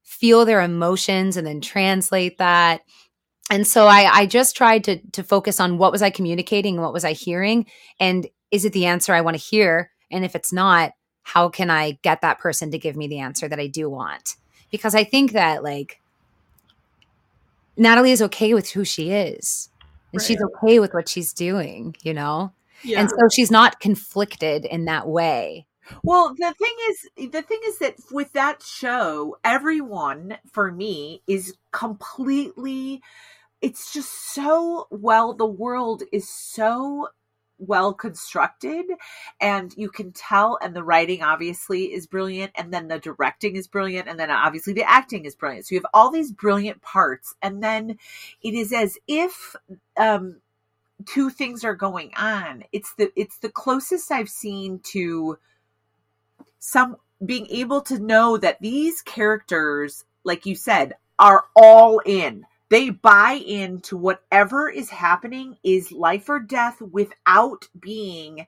feel 0.03 0.45
their 0.45 0.61
emotions 0.61 1.37
and 1.37 1.45
then 1.47 1.61
translate 1.61 2.37
that. 2.37 2.81
And 3.49 3.67
so 3.67 3.87
i 3.87 4.09
i 4.11 4.25
just 4.25 4.55
tried 4.55 4.83
to 4.85 4.99
to 5.11 5.23
focus 5.23 5.59
on 5.59 5.77
what 5.77 5.91
was 5.91 6.01
i 6.01 6.09
communicating 6.09 6.75
and 6.75 6.83
what 6.83 6.93
was 6.93 7.05
i 7.05 7.13
hearing 7.13 7.65
and 7.99 8.27
is 8.51 8.65
it 8.65 8.73
the 8.73 8.85
answer 8.85 9.13
i 9.13 9.21
want 9.21 9.37
to 9.37 9.43
hear? 9.43 9.91
And 10.11 10.23
if 10.25 10.35
it's 10.35 10.53
not 10.53 10.93
how 11.23 11.49
can 11.49 11.69
i 11.69 11.99
get 12.03 12.21
that 12.21 12.39
person 12.39 12.71
to 12.71 12.79
give 12.79 12.95
me 12.95 13.07
the 13.07 13.19
answer 13.19 13.47
that 13.47 13.59
i 13.59 13.67
do 13.67 13.89
want? 13.89 14.35
Because 14.71 14.95
i 14.95 15.03
think 15.03 15.33
that 15.33 15.63
like 15.63 15.99
Natalie 17.77 18.11
is 18.11 18.21
okay 18.21 18.53
with 18.53 18.69
who 18.71 18.85
she 18.85 19.11
is. 19.11 19.69
And 20.11 20.21
right. 20.21 20.27
she's 20.27 20.41
okay 20.41 20.79
with 20.79 20.93
what 20.93 21.09
she's 21.09 21.33
doing, 21.33 21.95
you 22.03 22.13
know? 22.13 22.53
Yeah. 22.83 22.99
And 22.99 23.09
so 23.09 23.27
she's 23.33 23.49
not 23.49 23.79
conflicted 23.79 24.65
in 24.65 24.85
that 24.85 25.07
way. 25.07 25.65
Well, 26.03 26.33
the 26.37 26.53
thing 26.53 26.75
is, 26.89 27.31
the 27.31 27.41
thing 27.41 27.59
is 27.65 27.79
that 27.79 27.95
with 28.11 28.33
that 28.33 28.61
show, 28.63 29.37
everyone 29.43 30.37
for 30.51 30.71
me 30.71 31.21
is 31.27 31.55
completely, 31.71 33.01
it's 33.61 33.91
just 33.91 34.33
so 34.33 34.87
well, 34.91 35.33
the 35.33 35.45
world 35.45 36.03
is 36.11 36.29
so 36.29 37.09
well 37.67 37.93
constructed 37.93 38.85
and 39.39 39.73
you 39.77 39.89
can 39.89 40.11
tell 40.11 40.57
and 40.61 40.75
the 40.75 40.83
writing 40.83 41.23
obviously 41.23 41.93
is 41.93 42.07
brilliant 42.07 42.51
and 42.55 42.73
then 42.73 42.87
the 42.87 42.99
directing 42.99 43.55
is 43.55 43.67
brilliant 43.67 44.07
and 44.07 44.19
then 44.19 44.31
obviously 44.31 44.73
the 44.73 44.89
acting 44.89 45.25
is 45.25 45.35
brilliant. 45.35 45.65
So 45.65 45.75
you 45.75 45.79
have 45.79 45.89
all 45.93 46.11
these 46.11 46.31
brilliant 46.31 46.81
parts 46.81 47.35
and 47.41 47.63
then 47.63 47.97
it 48.41 48.53
is 48.53 48.71
as 48.73 48.97
if 49.07 49.55
um 49.97 50.37
two 51.05 51.29
things 51.29 51.63
are 51.63 51.75
going 51.75 52.11
on. 52.15 52.63
It's 52.71 52.93
the 52.95 53.11
it's 53.15 53.37
the 53.39 53.49
closest 53.49 54.11
i've 54.11 54.29
seen 54.29 54.79
to 54.79 55.37
some 56.59 56.97
being 57.25 57.47
able 57.47 57.81
to 57.81 57.99
know 57.99 58.37
that 58.37 58.59
these 58.61 59.01
characters 59.01 60.05
like 60.23 60.45
you 60.45 60.55
said 60.55 60.93
are 61.19 61.45
all 61.55 61.99
in 61.99 62.45
they 62.73 62.89
buy 62.89 63.33
into 63.33 63.95
whatever 63.95 64.67
is 64.67 64.89
happening 64.89 65.55
is 65.63 65.91
life 65.91 66.27
or 66.27 66.39
death 66.39 66.81
without 66.81 67.67
being 67.79 68.47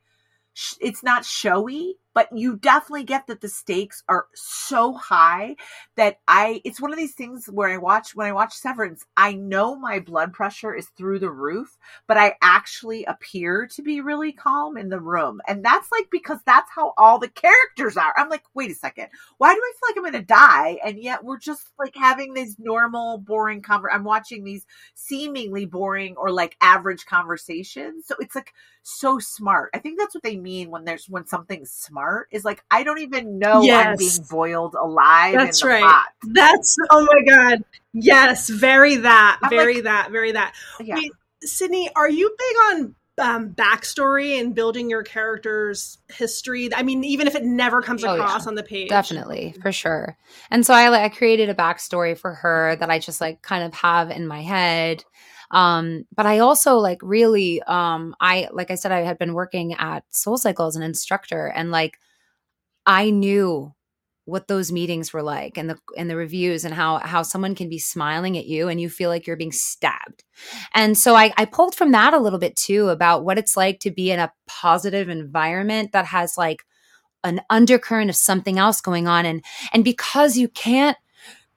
it's 0.81 1.03
not 1.03 1.23
showy 1.23 1.95
but 2.15 2.29
you 2.35 2.55
definitely 2.55 3.03
get 3.03 3.27
that 3.27 3.41
the 3.41 3.49
stakes 3.49 4.01
are 4.07 4.27
so 4.33 4.93
high 4.93 5.55
that 5.97 6.19
I 6.27 6.61
it's 6.63 6.81
one 6.81 6.93
of 6.93 6.97
these 6.97 7.13
things 7.13 7.47
where 7.47 7.69
I 7.69 7.77
watch 7.77 8.15
when 8.15 8.25
I 8.25 8.31
watch 8.31 8.53
Severance, 8.53 9.05
I 9.17 9.33
know 9.33 9.75
my 9.75 9.99
blood 9.99 10.33
pressure 10.33 10.73
is 10.73 10.87
through 10.97 11.19
the 11.19 11.29
roof, 11.29 11.77
but 12.07 12.17
I 12.17 12.35
actually 12.41 13.03
appear 13.03 13.67
to 13.67 13.83
be 13.83 13.99
really 13.99 14.31
calm 14.31 14.77
in 14.77 14.87
the 14.89 14.99
room. 14.99 15.41
And 15.47 15.63
that's 15.63 15.91
like 15.91 16.07
because 16.09 16.39
that's 16.45 16.71
how 16.73 16.93
all 16.97 17.19
the 17.19 17.27
characters 17.27 17.97
are. 17.97 18.13
I'm 18.15 18.29
like, 18.29 18.43
wait 18.53 18.71
a 18.71 18.75
second, 18.75 19.09
why 19.37 19.53
do 19.53 19.59
I 19.61 19.73
feel 19.73 19.89
like 19.89 19.97
I'm 19.97 20.13
gonna 20.13 20.25
die? 20.25 20.79
And 20.85 20.97
yet 21.03 21.23
we're 21.23 21.37
just 21.37 21.67
like 21.77 21.95
having 21.95 22.33
these 22.33 22.57
normal, 22.57 23.17
boring 23.17 23.61
conver 23.61 23.87
I'm 23.91 24.05
watching 24.05 24.45
these 24.45 24.65
seemingly 24.93 25.65
boring 25.65 26.15
or 26.15 26.31
like 26.31 26.55
average 26.61 27.05
conversations. 27.05 28.05
So 28.07 28.15
it's 28.21 28.35
like 28.35 28.53
so 28.83 29.19
smart. 29.19 29.71
I 29.73 29.79
think 29.79 29.99
that's 29.99 30.15
what 30.15 30.23
they 30.23 30.37
mean 30.37 30.71
when 30.71 30.85
there's 30.85 31.09
when 31.09 31.25
something's 31.25 31.71
smart 31.71 32.04
is 32.31 32.45
like 32.45 32.63
I 32.71 32.83
don't 32.83 32.99
even 32.99 33.39
know 33.39 33.61
yes. 33.61 33.87
I'm 33.87 33.97
being 33.97 34.27
boiled 34.29 34.75
alive. 34.75 35.35
That's 35.35 35.63
right. 35.63 35.83
Pot. 35.83 36.05
That's 36.23 36.75
oh 36.91 37.07
my 37.11 37.21
god. 37.23 37.63
Yes, 37.93 38.49
very 38.49 38.97
that, 38.97 39.39
I'm 39.41 39.49
very 39.49 39.75
like, 39.75 39.83
that, 39.85 40.11
very 40.11 40.33
that. 40.33 40.53
Yeah. 40.81 40.95
Wait, 40.95 41.11
Sydney, 41.41 41.89
are 41.95 42.09
you 42.09 42.35
big 42.37 42.55
on 42.71 42.95
um, 43.17 43.49
backstory 43.51 44.39
and 44.39 44.53
building 44.53 44.89
your 44.89 45.03
character's 45.03 45.97
history. 46.09 46.69
I 46.73 46.83
mean, 46.83 47.03
even 47.03 47.27
if 47.27 47.35
it 47.35 47.43
never 47.43 47.81
comes 47.81 48.03
oh, 48.03 48.13
across 48.13 48.45
yeah. 48.45 48.49
on 48.49 48.55
the 48.55 48.63
page, 48.63 48.89
definitely 48.89 49.55
for 49.61 49.71
sure. 49.71 50.17
And 50.51 50.65
so 50.65 50.73
I 50.73 50.89
like 50.89 51.11
I 51.11 51.15
created 51.15 51.49
a 51.49 51.53
backstory 51.53 52.17
for 52.17 52.33
her 52.33 52.75
that 52.75 52.89
I 52.89 52.99
just 52.99 53.21
like 53.21 53.41
kind 53.41 53.63
of 53.63 53.73
have 53.73 54.11
in 54.11 54.27
my 54.27 54.41
head. 54.41 55.03
Um, 55.51 56.05
but 56.15 56.25
I 56.25 56.39
also 56.39 56.77
like 56.77 56.99
really, 57.01 57.61
um, 57.63 58.15
I, 58.19 58.49
like 58.51 58.71
I 58.71 58.75
said, 58.75 58.91
I 58.91 59.01
had 59.01 59.17
been 59.17 59.33
working 59.33 59.73
at 59.73 60.03
SoulCycle 60.11 60.67
as 60.67 60.75
an 60.75 60.83
instructor 60.83 61.47
and 61.47 61.71
like 61.71 61.97
I 62.85 63.09
knew 63.09 63.73
what 64.25 64.47
those 64.47 64.71
meetings 64.71 65.13
were 65.13 65.21
like 65.21 65.55
and 65.57 65.69
the 65.69 65.77
and 65.95 66.09
the 66.09 66.15
reviews 66.15 66.65
and 66.65 66.73
how 66.73 66.97
how 66.97 67.21
someone 67.21 67.53
can 67.53 67.69
be 67.69 67.77
smiling 67.77 68.37
at 68.37 68.47
you 68.47 68.67
and 68.67 68.81
you 68.81 68.89
feel 68.89 69.09
like 69.09 69.27
you're 69.27 69.37
being 69.37 69.51
stabbed. 69.51 70.23
And 70.73 70.97
so 70.97 71.15
I, 71.15 71.31
I 71.37 71.45
pulled 71.45 71.75
from 71.75 71.91
that 71.91 72.13
a 72.13 72.19
little 72.19 72.39
bit 72.39 72.55
too 72.55 72.89
about 72.89 73.23
what 73.23 73.37
it's 73.37 73.55
like 73.55 73.79
to 73.81 73.91
be 73.91 74.11
in 74.11 74.19
a 74.19 74.33
positive 74.47 75.09
environment 75.09 75.91
that 75.91 76.05
has 76.05 76.37
like 76.37 76.63
an 77.23 77.41
undercurrent 77.49 78.09
of 78.09 78.15
something 78.15 78.57
else 78.57 78.81
going 78.81 79.07
on 79.07 79.25
and 79.25 79.43
and 79.73 79.83
because 79.83 80.37
you 80.37 80.47
can't 80.47 80.97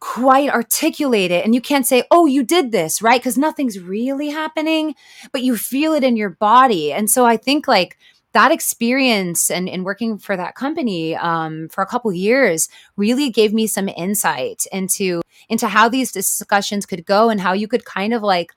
quite 0.01 0.49
articulate 0.51 1.31
it 1.31 1.45
and 1.45 1.55
you 1.55 1.61
can't 1.61 1.87
say 1.87 2.05
oh 2.11 2.27
you 2.27 2.43
did 2.45 2.73
this 2.73 3.03
right? 3.03 3.21
Because 3.21 3.39
nothing's 3.39 3.79
really 3.79 4.29
happening 4.29 4.95
but 5.33 5.43
you 5.43 5.57
feel 5.57 5.93
it 5.93 6.05
in 6.05 6.17
your 6.17 6.31
body. 6.31 6.93
And 6.93 7.11
so 7.11 7.25
i 7.25 7.37
think 7.37 7.67
like 7.69 7.97
that 8.33 8.53
experience 8.53 9.51
and, 9.51 9.85
working 9.85 10.19
for 10.19 10.37
that 10.37 10.55
company 10.55 11.17
um, 11.17 11.69
for 11.69 11.83
a 11.83 11.87
couple 11.87 12.13
years 12.13 12.69
really 12.97 13.31
gave 13.31 13.53
me 13.53 13.67
some 13.67 13.89
insight 13.89 14.65
into 14.71 15.23
into 15.49 15.67
how 15.67 15.89
these 15.89 16.13
discussions 16.13 16.85
could 16.85 17.07
go 17.07 17.31
and 17.31 17.41
how 17.41 17.53
you 17.53 17.67
could 17.67 17.85
kind 17.85 18.13
of 18.13 18.23
like 18.23 18.53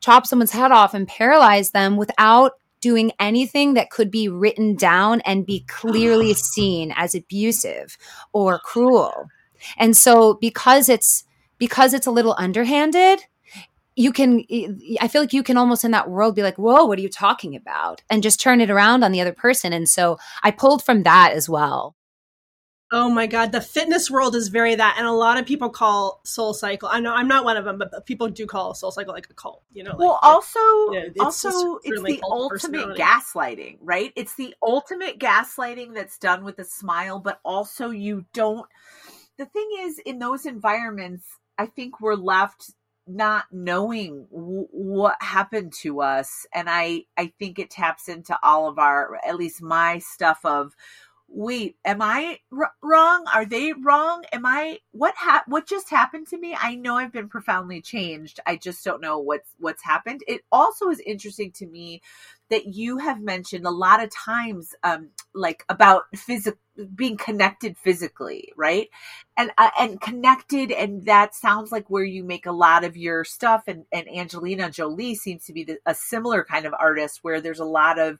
chop 0.00 0.26
someone's 0.26 0.50
head 0.50 0.70
off 0.70 0.94
and 0.94 1.08
paralyze 1.08 1.70
them 1.70 1.96
without 1.96 2.52
doing 2.80 3.12
anything 3.18 3.74
that 3.74 3.88
could 3.88 4.10
be 4.10 4.28
written 4.28 4.76
down 4.76 5.22
and 5.22 5.46
be 5.46 5.64
clearly 5.66 6.34
seen 6.34 6.92
as 6.96 7.14
abusive 7.14 7.96
or 8.32 8.58
cruel 8.58 9.26
and 9.76 9.96
so 9.96 10.34
because 10.34 10.88
it's 10.88 11.24
because 11.58 11.94
it's 11.94 12.06
a 12.06 12.10
little 12.10 12.34
underhanded, 12.38 13.20
you 13.96 14.12
can 14.12 14.44
i 15.00 15.08
feel 15.08 15.22
like 15.22 15.32
you 15.32 15.42
can 15.42 15.56
almost 15.56 15.84
in 15.84 15.92
that 15.92 16.10
world 16.10 16.34
be 16.34 16.42
like 16.42 16.58
whoa 16.58 16.84
what 16.84 16.98
are 16.98 17.02
you 17.02 17.08
talking 17.08 17.54
about 17.54 18.02
and 18.10 18.22
just 18.22 18.40
turn 18.40 18.60
it 18.60 18.70
around 18.70 19.04
on 19.04 19.12
the 19.12 19.20
other 19.20 19.32
person 19.32 19.72
and 19.72 19.88
so 19.88 20.18
i 20.42 20.50
pulled 20.50 20.84
from 20.84 21.04
that 21.04 21.32
as 21.32 21.48
well 21.48 21.94
Oh 22.96 23.08
my 23.08 23.26
god, 23.26 23.50
the 23.50 23.60
fitness 23.60 24.08
world 24.08 24.36
is 24.36 24.48
very 24.48 24.76
that, 24.76 24.94
and 24.98 25.06
a 25.06 25.10
lot 25.10 25.36
of 25.36 25.46
people 25.46 25.68
call 25.68 26.20
SoulCycle. 26.24 26.88
I 26.88 27.00
know 27.00 27.12
I'm 27.12 27.26
not 27.26 27.44
one 27.44 27.56
of 27.56 27.64
them, 27.64 27.76
but 27.76 28.06
people 28.06 28.28
do 28.28 28.46
call 28.46 28.72
SoulCycle 28.72 29.08
like 29.08 29.26
a 29.28 29.34
cult. 29.34 29.64
You 29.72 29.82
know, 29.82 29.90
like, 29.92 29.98
well, 29.98 30.18
also, 30.22 30.60
it's 30.92 31.18
also, 31.18 31.80
just 31.84 31.86
it's 31.86 32.02
the 32.04 32.20
ultimate 32.22 32.96
gaslighting, 32.96 33.78
right? 33.80 34.12
It's 34.14 34.36
the 34.36 34.54
ultimate 34.62 35.18
gaslighting 35.18 35.94
that's 35.94 36.18
done 36.18 36.44
with 36.44 36.60
a 36.60 36.64
smile, 36.64 37.18
but 37.18 37.40
also 37.44 37.90
you 37.90 38.26
don't. 38.32 38.66
The 39.38 39.46
thing 39.46 39.68
is, 39.80 39.98
in 40.00 40.18
those 40.20 40.46
environments, 40.46 41.26
I 41.58 41.66
think 41.66 42.00
we're 42.00 42.14
left 42.14 42.72
not 43.06 43.46
knowing 43.52 44.26
w- 44.32 44.68
what 44.72 45.16
happened 45.20 45.72
to 45.82 46.02
us, 46.02 46.46
and 46.54 46.68
I 46.70 47.04
I 47.18 47.32
think 47.38 47.58
it 47.58 47.70
taps 47.70 48.08
into 48.08 48.38
all 48.42 48.68
of 48.68 48.78
our, 48.78 49.20
at 49.26 49.36
least 49.36 49.62
my 49.62 49.98
stuff 49.98 50.40
of 50.44 50.72
wait 51.28 51.76
am 51.84 52.02
i 52.02 52.38
r- 52.56 52.72
wrong? 52.82 53.24
Are 53.34 53.44
they 53.46 53.72
wrong? 53.72 54.24
Am 54.32 54.46
i 54.46 54.78
what 54.92 55.14
ha- 55.16 55.44
what 55.48 55.66
just 55.66 55.90
happened 55.90 56.28
to 56.28 56.38
me? 56.38 56.56
I 56.60 56.74
know 56.76 56.96
i've 56.96 57.12
been 57.12 57.28
profoundly 57.28 57.80
changed. 57.82 58.40
I 58.46 58.56
just 58.56 58.84
don't 58.84 59.00
know 59.02 59.18
what's 59.18 59.50
what's 59.58 59.84
happened. 59.84 60.22
It 60.28 60.42
also 60.52 60.90
is 60.90 61.00
interesting 61.00 61.52
to 61.54 61.66
me 61.66 62.02
that 62.54 62.66
you 62.74 62.98
have 62.98 63.20
mentioned 63.20 63.66
a 63.66 63.70
lot 63.70 64.02
of 64.02 64.10
times 64.10 64.74
um 64.84 65.10
like 65.34 65.64
about 65.68 66.04
physical 66.16 66.58
being 66.94 67.16
connected 67.16 67.76
physically 67.78 68.52
right? 68.56 68.88
And 69.36 69.50
uh, 69.58 69.70
and 69.80 70.00
connected 70.00 70.70
and 70.72 71.06
that 71.06 71.34
sounds 71.34 71.72
like 71.72 71.90
where 71.90 72.04
you 72.04 72.24
make 72.24 72.46
a 72.46 72.52
lot 72.52 72.84
of 72.84 72.96
your 72.96 73.24
stuff 73.24 73.64
and 73.66 73.84
and 73.92 74.08
angelina 74.08 74.70
jolie 74.70 75.16
seems 75.16 75.44
to 75.46 75.52
be 75.52 75.64
the, 75.64 75.78
a 75.86 75.94
similar 75.94 76.44
kind 76.44 76.66
of 76.66 76.74
artist 76.78 77.20
where 77.22 77.40
there's 77.40 77.60
a 77.60 77.64
lot 77.64 77.98
of 77.98 78.18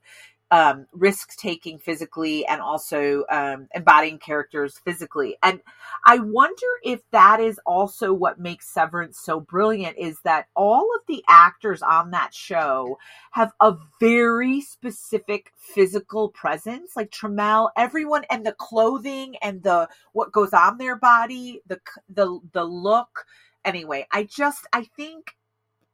um, 0.50 0.86
risk 0.92 1.36
taking 1.36 1.78
physically 1.78 2.46
and 2.46 2.60
also 2.60 3.24
um, 3.30 3.68
embodying 3.74 4.18
characters 4.18 4.78
physically. 4.84 5.36
And 5.42 5.60
I 6.04 6.18
wonder 6.18 6.66
if 6.82 7.00
that 7.10 7.40
is 7.40 7.58
also 7.66 8.12
what 8.12 8.38
makes 8.38 8.68
Severance 8.68 9.18
so 9.18 9.40
brilliant 9.40 9.96
is 9.98 10.18
that 10.24 10.46
all 10.54 10.88
of 10.94 11.02
the 11.08 11.24
actors 11.28 11.82
on 11.82 12.10
that 12.12 12.34
show 12.34 12.98
have 13.32 13.52
a 13.60 13.76
very 14.00 14.60
specific 14.60 15.52
physical 15.56 16.28
presence, 16.28 16.92
like 16.96 17.10
Tramell, 17.10 17.70
everyone, 17.76 18.24
and 18.30 18.46
the 18.46 18.52
clothing 18.52 19.36
and 19.42 19.62
the 19.62 19.88
what 20.12 20.32
goes 20.32 20.52
on 20.52 20.78
their 20.78 20.96
body, 20.96 21.62
the 21.66 21.80
the 22.08 22.38
the 22.52 22.64
look. 22.64 23.26
Anyway, 23.64 24.06
I 24.12 24.24
just 24.24 24.66
I 24.72 24.84
think 24.96 25.34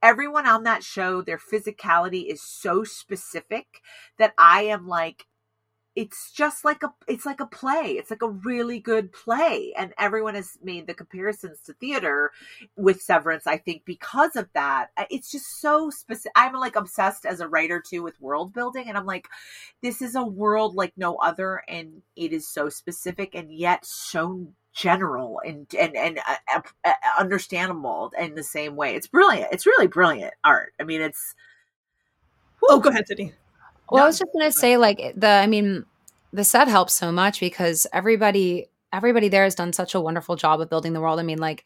everyone 0.03 0.47
on 0.47 0.65
that 0.65 0.83
show 0.83 1.23
their 1.23 1.39
physicality 1.39 2.27
is 2.27 2.43
so 2.43 2.85
specific 2.85 3.81
that 4.19 4.35
i 4.39 4.63
am 4.63 4.87
like 4.87 5.27
it's 5.97 6.31
just 6.33 6.65
like 6.65 6.83
a 6.83 6.93
it's 7.09 7.27
like 7.27 7.41
a 7.41 7.47
play. 7.47 7.97
It's 7.99 8.11
like 8.11 8.23
a 8.23 8.29
really 8.29 8.79
good 8.79 9.13
play. 9.13 9.73
And 9.77 9.93
everyone 9.99 10.35
has 10.35 10.57
made 10.63 10.87
the 10.87 10.95
comparisons 10.95 11.61
to 11.63 11.73
theater 11.75 12.31
with 12.77 13.03
severance 13.03 13.47
i 13.47 13.57
think 13.57 13.85
because 13.85 14.37
of 14.37 14.49
that. 14.55 14.89
It's 15.11 15.31
just 15.31 15.61
so 15.61 15.91
specific 15.91 16.33
i'm 16.37 16.55
like 16.55 16.77
obsessed 16.77 17.27
as 17.27 17.41
a 17.41 17.49
writer 17.49 17.83
too 17.85 18.03
with 18.03 18.21
world 18.21 18.53
building. 18.53 18.89
And 18.89 18.97
i'm 18.97 19.07
like 19.07 19.27
this 19.83 20.01
is 20.01 20.15
a 20.15 20.23
world 20.25 20.75
like 20.75 20.93
no 20.97 21.17
other 21.17 21.63
and 21.69 22.03
it 22.17 22.33
is 22.33 22.49
so 22.49 22.69
specific 22.69 23.35
and 23.35 23.53
yet 23.53 23.85
so 23.85 24.49
general 24.81 25.41
and 25.45 25.67
and 25.79 25.95
and 25.95 26.19
uh, 26.27 26.61
uh, 26.85 26.93
understandable 27.19 28.11
in 28.19 28.35
the 28.35 28.43
same 28.43 28.77
way. 28.77 28.95
It's 28.95 29.07
brilliant. 29.07 29.53
It's 29.53 29.67
really 29.67 29.87
brilliant 29.87 30.33
art. 30.43 30.73
I 30.81 30.85
mean, 30.85 31.03
it's. 31.03 31.35
Oh, 32.69 32.81
go 32.81 32.91
ahead, 32.91 33.07
Sydney. 33.07 33.35
Well, 33.91 34.05
I 34.05 34.07
was 34.07 34.19
just 34.19 34.31
gonna 34.33 34.53
say, 34.53 34.77
like 34.77 35.15
the, 35.17 35.29
I 35.29 35.47
mean, 35.47 35.85
the 36.33 36.45
set 36.45 36.69
helps 36.69 36.95
so 36.95 37.13
much 37.13 37.41
because 37.41 37.87
everybody, 37.93 38.69
everybody 38.93 39.29
there 39.29 39.45
has 39.45 39.55
done 39.55 39.73
such 39.73 39.95
a 39.95 40.01
wonderful 40.01 40.37
job 40.37 40.61
of 40.61 40.71
building 40.71 40.93
the 40.93 41.01
world. 41.01 41.21
I 41.21 41.25
mean, 41.25 41.39
like 41.39 41.65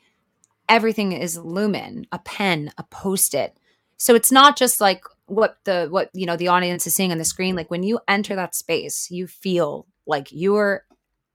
everything 0.69 1.13
is 1.13 1.39
Lumon, 1.39 2.07
a 2.11 2.19
pen, 2.19 2.73
a 2.79 2.83
post-it. 2.85 3.57
So 3.97 4.15
it's 4.15 4.33
not 4.33 4.57
just 4.57 4.81
like 4.81 5.05
what 5.27 5.59
the 5.65 5.87
what 5.91 6.11
you 6.15 6.27
know 6.27 6.37
the 6.37 6.49
audience 6.49 6.87
is 6.87 6.95
seeing 6.95 7.13
on 7.13 7.19
the 7.19 7.25
screen. 7.25 7.55
Like 7.55 7.71
when 7.71 7.85
you 7.85 8.01
enter 8.09 8.35
that 8.35 8.55
space, 8.55 9.11
you 9.11 9.27
feel 9.27 9.87
like 10.07 10.29
you're 10.31 10.85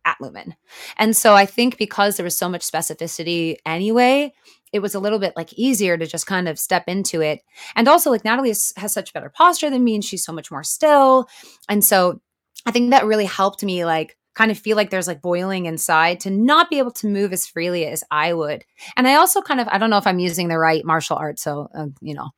at 0.06 0.18
Lumon. 0.22 0.56
And 0.98 1.16
so 1.16 1.36
I 1.36 1.46
think 1.46 1.78
because 1.78 2.18
there 2.18 2.24
was 2.24 2.38
so 2.38 2.50
much 2.50 2.70
specificity 2.70 3.58
anyway, 3.66 4.34
it 4.72 4.80
was 4.80 4.96
a 4.96 5.00
little 5.00 5.20
bit 5.20 5.34
like 5.36 5.52
easier 5.54 5.98
to 5.98 6.06
just 6.06 6.28
kind 6.28 6.48
of 6.48 6.60
step 6.60 6.84
into 6.88 7.22
it. 7.22 7.42
And 7.76 7.88
also, 7.88 8.12
like 8.12 8.24
Natalie 8.24 8.50
has, 8.50 8.74
has 8.78 8.94
such 8.94 9.14
better 9.14 9.30
posture 9.30 9.70
than 9.70 9.84
me, 9.84 9.96
and 9.96 10.06
she's 10.06 10.24
so 10.24 10.32
much 10.32 10.52
more 10.52 10.64
still. 10.64 11.28
And 11.68 11.84
so 11.84 12.22
I 12.66 12.72
think 12.72 12.92
that 12.92 13.06
really 13.06 13.26
helped 13.26 13.64
me, 13.64 13.86
like, 13.86 14.16
kind 14.36 14.52
of 14.52 14.60
feel 14.60 14.78
like 14.78 14.90
there's 14.90 15.08
like 15.08 15.22
boiling 15.22 15.66
inside 15.66 16.20
to 16.22 16.30
not 16.30 16.70
be 16.70 16.78
able 16.78 16.92
to 16.92 17.08
move 17.08 17.34
as 17.34 17.46
freely 17.48 17.86
as 17.86 18.04
I 18.10 18.32
would. 18.34 18.64
And 18.96 19.08
I 19.08 19.16
also 19.16 19.42
kind 19.42 19.60
of, 19.60 19.68
I 19.70 19.78
don't 19.78 19.90
know 19.90 19.98
if 19.98 20.08
I'm 20.08 20.20
using 20.20 20.48
the 20.48 20.58
right 20.58 20.86
martial 20.86 21.18
art. 21.18 21.40
So, 21.40 21.68
uh, 21.74 21.88
you 22.00 22.14
know, 22.14 22.30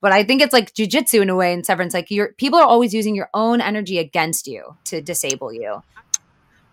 but 0.00 0.12
I 0.12 0.24
think 0.24 0.40
it's 0.40 0.54
like 0.54 0.72
jujitsu 0.72 1.20
in 1.20 1.28
a 1.28 1.36
way 1.36 1.52
and 1.52 1.66
Severance. 1.66 1.92
Like, 1.92 2.10
your 2.10 2.32
people 2.38 2.58
are 2.58 2.66
always 2.66 2.94
using 2.94 3.14
your 3.14 3.28
own 3.34 3.60
energy 3.60 3.98
against 3.98 4.46
you 4.46 4.76
to 4.84 5.02
disable 5.02 5.52
you. 5.52 5.82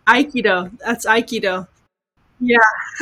Aikido. 0.07 0.77
That's 0.79 1.05
Aikido. 1.05 1.67
Yeah. 2.39 2.57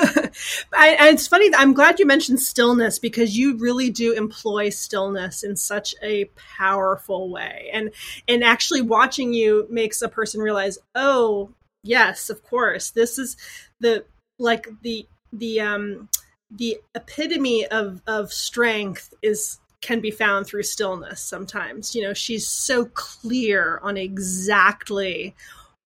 I, 0.74 0.96
and 1.00 1.16
it's 1.16 1.28
funny. 1.28 1.50
I'm 1.56 1.74
glad 1.74 2.00
you 2.00 2.06
mentioned 2.06 2.40
stillness 2.40 3.00
because 3.00 3.38
you 3.38 3.58
really 3.58 3.90
do 3.90 4.14
employ 4.14 4.70
stillness 4.70 5.44
in 5.44 5.56
such 5.56 5.94
a 6.02 6.26
powerful 6.58 7.30
way. 7.30 7.70
And, 7.74 7.92
and 8.28 8.44
actually 8.44 8.82
watching 8.82 9.34
you 9.34 9.68
makes 9.70 10.02
a 10.02 10.10
person 10.10 10.42
realize, 10.42 10.78
oh, 10.96 11.52
yes, 11.84 12.30
of 12.30 12.44
course, 12.44 12.92
this 12.92 13.20
is 13.20 13.36
the, 13.80 14.06
like 14.40 14.68
the, 14.82 15.06
the, 15.34 15.60
um, 15.60 16.10
the 16.50 16.78
epitome 16.94 17.66
of, 17.68 18.02
of 18.08 18.32
strength 18.32 19.14
is 19.22 19.60
can 19.82 20.00
be 20.00 20.10
found 20.10 20.48
through 20.48 20.64
stillness 20.64 21.22
sometimes. 21.22 21.94
You 21.94 22.04
know, 22.04 22.14
she's 22.14 22.48
so 22.48 22.86
clear 22.86 23.80
on 23.84 23.98
exactly 23.98 25.36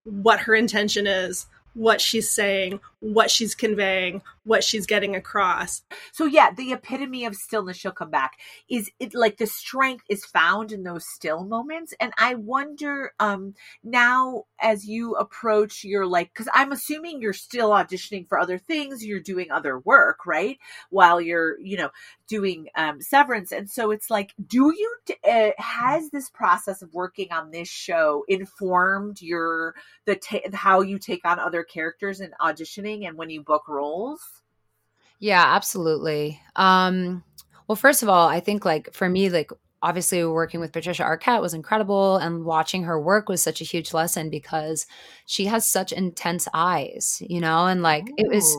what 0.04 0.40
her 0.42 0.56
intention 0.56 1.08
is, 1.08 1.48
what 1.74 2.02
she's 2.02 2.30
saying, 2.30 2.80
what 3.02 3.32
she's 3.32 3.56
conveying, 3.56 4.22
what 4.44 4.64
she's 4.64 4.86
getting 4.86 5.16
across. 5.16 5.82
So 6.12 6.26
yeah, 6.26 6.52
the 6.52 6.74
epitome 6.74 7.26
of 7.26 7.36
stillness 7.36 7.78
she'll 7.78 7.92
come 7.92 8.10
back 8.12 8.34
is 8.70 8.92
it 9.00 9.14
like 9.14 9.38
the 9.38 9.48
strength 9.48 10.06
is 10.10 10.26
found 10.26 10.72
in 10.72 10.84
those 10.84 11.08
still 11.08 11.44
moments 11.44 11.94
and 12.00 12.14
I 12.18 12.36
wonder 12.36 13.14
um 13.20 13.54
now 13.84 14.44
as 14.62 14.86
you 14.86 15.16
approach 15.16 15.84
your 15.84 16.06
like 16.06 16.34
cuz 16.34 16.48
I'm 16.54 16.72
assuming 16.72 17.22
you're 17.22 17.34
still 17.34 17.70
auditioning 17.70 18.28
for 18.28 18.40
other 18.40 18.58
things, 18.58 19.06
you're 19.06 19.20
doing 19.20 19.52
other 19.52 19.80
work, 19.80 20.26
right? 20.26 20.58
While 20.90 21.22
you're, 21.22 21.60
you 21.60 21.78
know, 21.78 21.90
doing 22.28 22.68
um 22.76 23.02
severance 23.02 23.52
and 23.52 23.70
so 23.70 23.92
it's 23.92 24.10
like 24.10 24.34
do 24.46 24.74
you 24.76 24.96
uh, 25.30 25.52
has 25.58 26.10
this 26.10 26.30
process 26.30 26.82
of 26.82 26.94
working 26.94 27.32
on 27.32 27.52
this 27.52 27.68
show 27.70 28.26
informed 28.28 29.22
your 29.22 29.76
the 30.06 30.16
ta- 30.16 30.40
how 30.54 30.82
you 30.82 31.00
take 31.00 31.26
on 31.26 31.40
other 31.40 31.64
characters 31.64 32.20
and 32.20 32.34
auditioning 32.42 32.89
and 33.06 33.18
when 33.18 33.30
you 33.30 33.44
book 33.44 33.68
roles? 33.68 34.22
Yeah, 35.20 35.44
absolutely. 35.46 36.42
Um, 36.56 37.24
well, 37.68 37.76
first 37.76 38.04
of 38.04 38.10
all, 38.10 38.28
I 38.28 38.40
think 38.40 38.66
like 38.66 38.94
for 38.94 39.10
me, 39.10 39.30
like 39.30 39.52
obviously 39.82 40.24
working 40.26 40.60
with 40.60 40.74
Patricia 40.74 41.04
Arquette 41.04 41.42
was 41.42 41.54
incredible, 41.54 42.18
and 42.18 42.46
watching 42.46 42.84
her 42.84 43.00
work 43.00 43.30
was 43.30 43.42
such 43.42 43.62
a 43.62 43.66
huge 43.66 43.94
lesson 43.94 44.30
because 44.30 44.88
she 45.26 45.46
has 45.46 45.66
such 45.66 45.92
intense 45.92 46.48
eyes, 46.54 47.22
you 47.26 47.40
know, 47.40 47.66
and 47.66 47.82
like 47.82 48.10
Ooh. 48.10 48.16
it 48.18 48.30
was. 48.30 48.58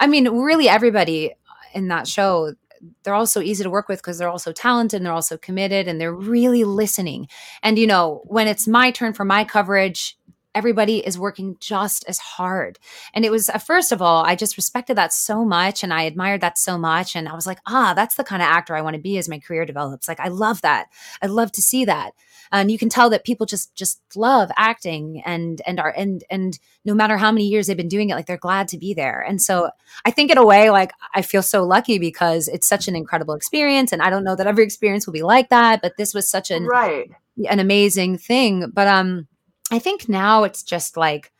I 0.00 0.06
mean, 0.06 0.28
really, 0.28 0.68
everybody 0.68 1.34
in 1.74 1.88
that 1.88 2.06
show. 2.06 2.54
They're 3.02 3.14
all 3.14 3.26
so 3.26 3.40
easy 3.40 3.64
to 3.64 3.70
work 3.70 3.88
with 3.88 3.98
because 3.98 4.18
they're 4.18 4.28
all 4.28 4.38
so 4.38 4.52
talented 4.52 4.98
and 4.98 5.06
they're 5.06 5.12
also 5.12 5.36
committed 5.36 5.88
and 5.88 6.00
they're 6.00 6.14
really 6.14 6.62
listening. 6.62 7.26
And, 7.60 7.76
you 7.76 7.88
know, 7.88 8.22
when 8.24 8.46
it's 8.46 8.68
my 8.68 8.92
turn 8.92 9.14
for 9.14 9.24
my 9.24 9.42
coverage, 9.42 10.16
everybody 10.58 10.98
is 11.06 11.18
working 11.18 11.56
just 11.60 12.04
as 12.08 12.18
hard. 12.18 12.78
And 13.14 13.24
it 13.24 13.30
was, 13.30 13.48
uh, 13.48 13.58
first 13.58 13.92
of 13.92 14.02
all, 14.02 14.24
I 14.24 14.34
just 14.34 14.56
respected 14.56 14.96
that 14.96 15.12
so 15.12 15.44
much 15.44 15.84
and 15.84 15.94
I 15.94 16.02
admired 16.02 16.40
that 16.40 16.58
so 16.58 16.76
much. 16.76 17.14
And 17.14 17.28
I 17.28 17.34
was 17.34 17.46
like, 17.46 17.60
ah, 17.66 17.94
that's 17.94 18.16
the 18.16 18.24
kind 18.24 18.42
of 18.42 18.48
actor 18.48 18.74
I 18.74 18.82
want 18.82 18.94
to 18.96 19.00
be 19.00 19.18
as 19.18 19.28
my 19.28 19.38
career 19.38 19.64
develops. 19.64 20.08
Like, 20.08 20.18
I 20.18 20.28
love 20.28 20.60
that. 20.62 20.88
I 21.22 21.26
love 21.26 21.52
to 21.52 21.62
see 21.62 21.84
that. 21.84 22.10
And 22.50 22.70
you 22.70 22.78
can 22.78 22.88
tell 22.88 23.10
that 23.10 23.24
people 23.24 23.46
just, 23.46 23.74
just 23.74 24.00
love 24.16 24.50
acting 24.56 25.22
and, 25.24 25.62
and 25.66 25.78
are, 25.78 25.94
and, 25.96 26.24
and 26.28 26.58
no 26.84 26.94
matter 26.94 27.16
how 27.18 27.30
many 27.30 27.46
years 27.46 27.66
they've 27.66 27.76
been 27.76 27.88
doing 27.88 28.10
it, 28.10 28.14
like 28.14 28.26
they're 28.26 28.36
glad 28.36 28.68
to 28.68 28.78
be 28.78 28.94
there. 28.94 29.20
And 29.20 29.40
so 29.40 29.70
I 30.04 30.10
think 30.10 30.30
in 30.30 30.38
a 30.38 30.46
way, 30.46 30.70
like 30.70 30.92
I 31.14 31.22
feel 31.22 31.42
so 31.42 31.64
lucky 31.64 31.98
because 31.98 32.48
it's 32.48 32.66
such 32.66 32.88
an 32.88 32.96
incredible 32.96 33.34
experience. 33.34 33.92
And 33.92 34.02
I 34.02 34.10
don't 34.10 34.24
know 34.24 34.34
that 34.34 34.46
every 34.46 34.64
experience 34.64 35.06
will 35.06 35.12
be 35.12 35.22
like 35.22 35.50
that, 35.50 35.82
but 35.82 35.98
this 35.98 36.14
was 36.14 36.28
such 36.28 36.50
an, 36.50 36.64
right. 36.64 37.10
an 37.48 37.60
amazing 37.60 38.18
thing. 38.18 38.70
But, 38.72 38.88
um, 38.88 39.28
I 39.70 39.78
think 39.78 40.08
now 40.08 40.44
it's 40.44 40.62
just 40.62 40.96
like 40.96 41.32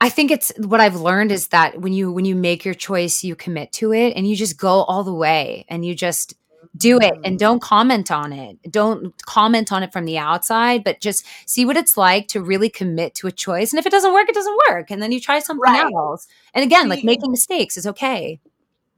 I 0.00 0.10
think 0.10 0.30
it's 0.30 0.52
what 0.58 0.80
I've 0.80 0.94
learned 1.00 1.32
is 1.32 1.48
that 1.48 1.80
when 1.80 1.92
you 1.92 2.12
when 2.12 2.24
you 2.24 2.36
make 2.36 2.64
your 2.64 2.74
choice, 2.74 3.24
you 3.24 3.34
commit 3.34 3.72
to 3.72 3.92
it 3.92 4.14
and 4.16 4.28
you 4.28 4.36
just 4.36 4.56
go 4.58 4.82
all 4.84 5.02
the 5.02 5.12
way 5.14 5.64
and 5.68 5.84
you 5.84 5.94
just 5.94 6.34
do 6.76 7.00
it 7.00 7.14
and 7.24 7.36
Mm. 7.36 7.38
don't 7.38 7.62
comment 7.62 8.10
on 8.10 8.32
it. 8.32 8.58
Don't 8.70 9.14
comment 9.24 9.72
on 9.72 9.82
it 9.82 9.92
from 9.92 10.04
the 10.04 10.18
outside, 10.18 10.84
but 10.84 11.00
just 11.00 11.24
see 11.46 11.64
what 11.64 11.76
it's 11.76 11.96
like 11.96 12.28
to 12.28 12.40
really 12.42 12.68
commit 12.68 13.14
to 13.16 13.26
a 13.26 13.32
choice. 13.32 13.72
And 13.72 13.78
if 13.80 13.86
it 13.86 13.90
doesn't 13.90 14.12
work, 14.12 14.28
it 14.28 14.34
doesn't 14.34 14.58
work. 14.68 14.90
And 14.90 15.02
then 15.02 15.10
you 15.10 15.18
try 15.20 15.40
something 15.40 15.62
Right. 15.62 15.92
else. 15.92 16.28
And 16.54 16.64
again, 16.64 16.88
like 16.88 17.02
making 17.02 17.30
mistakes 17.32 17.76
is 17.76 17.86
okay. 17.86 18.38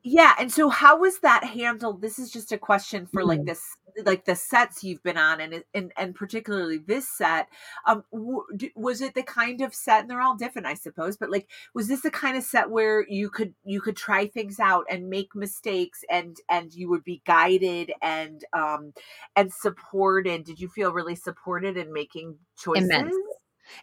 Yeah, 0.02 0.34
and 0.38 0.52
so 0.52 0.68
how 0.68 0.98
was 0.98 1.20
that 1.20 1.44
handled? 1.44 2.02
This 2.02 2.18
is 2.18 2.30
just 2.30 2.52
a 2.52 2.58
question 2.58 3.06
for 3.06 3.24
like 3.24 3.40
Mhm. 3.40 3.46
this, 3.46 3.62
like 4.04 4.24
the 4.24 4.34
sets 4.34 4.84
you've 4.84 5.02
been 5.02 5.16
on, 5.18 5.40
and 5.40 5.64
and 5.74 5.92
and 5.96 6.14
particularly 6.14 6.78
this 6.78 7.08
set. 7.08 7.48
Um, 7.86 8.04
w- 8.12 8.44
was 8.74 9.00
it 9.00 9.14
the 9.14 9.22
kind 9.22 9.60
of 9.60 9.74
set? 9.74 10.00
And 10.02 10.10
they're 10.10 10.20
all 10.20 10.36
different, 10.36 10.66
I 10.66 10.74
suppose. 10.74 11.16
But 11.16 11.30
like, 11.30 11.48
was 11.74 11.88
this 11.88 12.02
the 12.02 12.10
kind 12.10 12.36
of 12.36 12.42
set 12.42 12.70
where 12.70 13.06
you 13.08 13.30
could 13.30 13.54
you 13.64 13.80
could 13.80 13.96
try 13.96 14.26
things 14.26 14.60
out 14.60 14.84
and 14.90 15.08
make 15.10 15.34
mistakes, 15.34 16.04
and 16.10 16.36
and 16.48 16.72
you 16.74 16.88
would 16.90 17.04
be 17.04 17.22
guided 17.26 17.92
and 18.02 18.44
um 18.52 18.92
and 19.36 19.52
supported? 19.52 20.44
Did 20.44 20.60
you 20.60 20.68
feel 20.68 20.92
really 20.92 21.16
supported 21.16 21.76
in 21.76 21.92
making 21.92 22.36
choices? 22.58 22.84
Immense. 22.84 23.29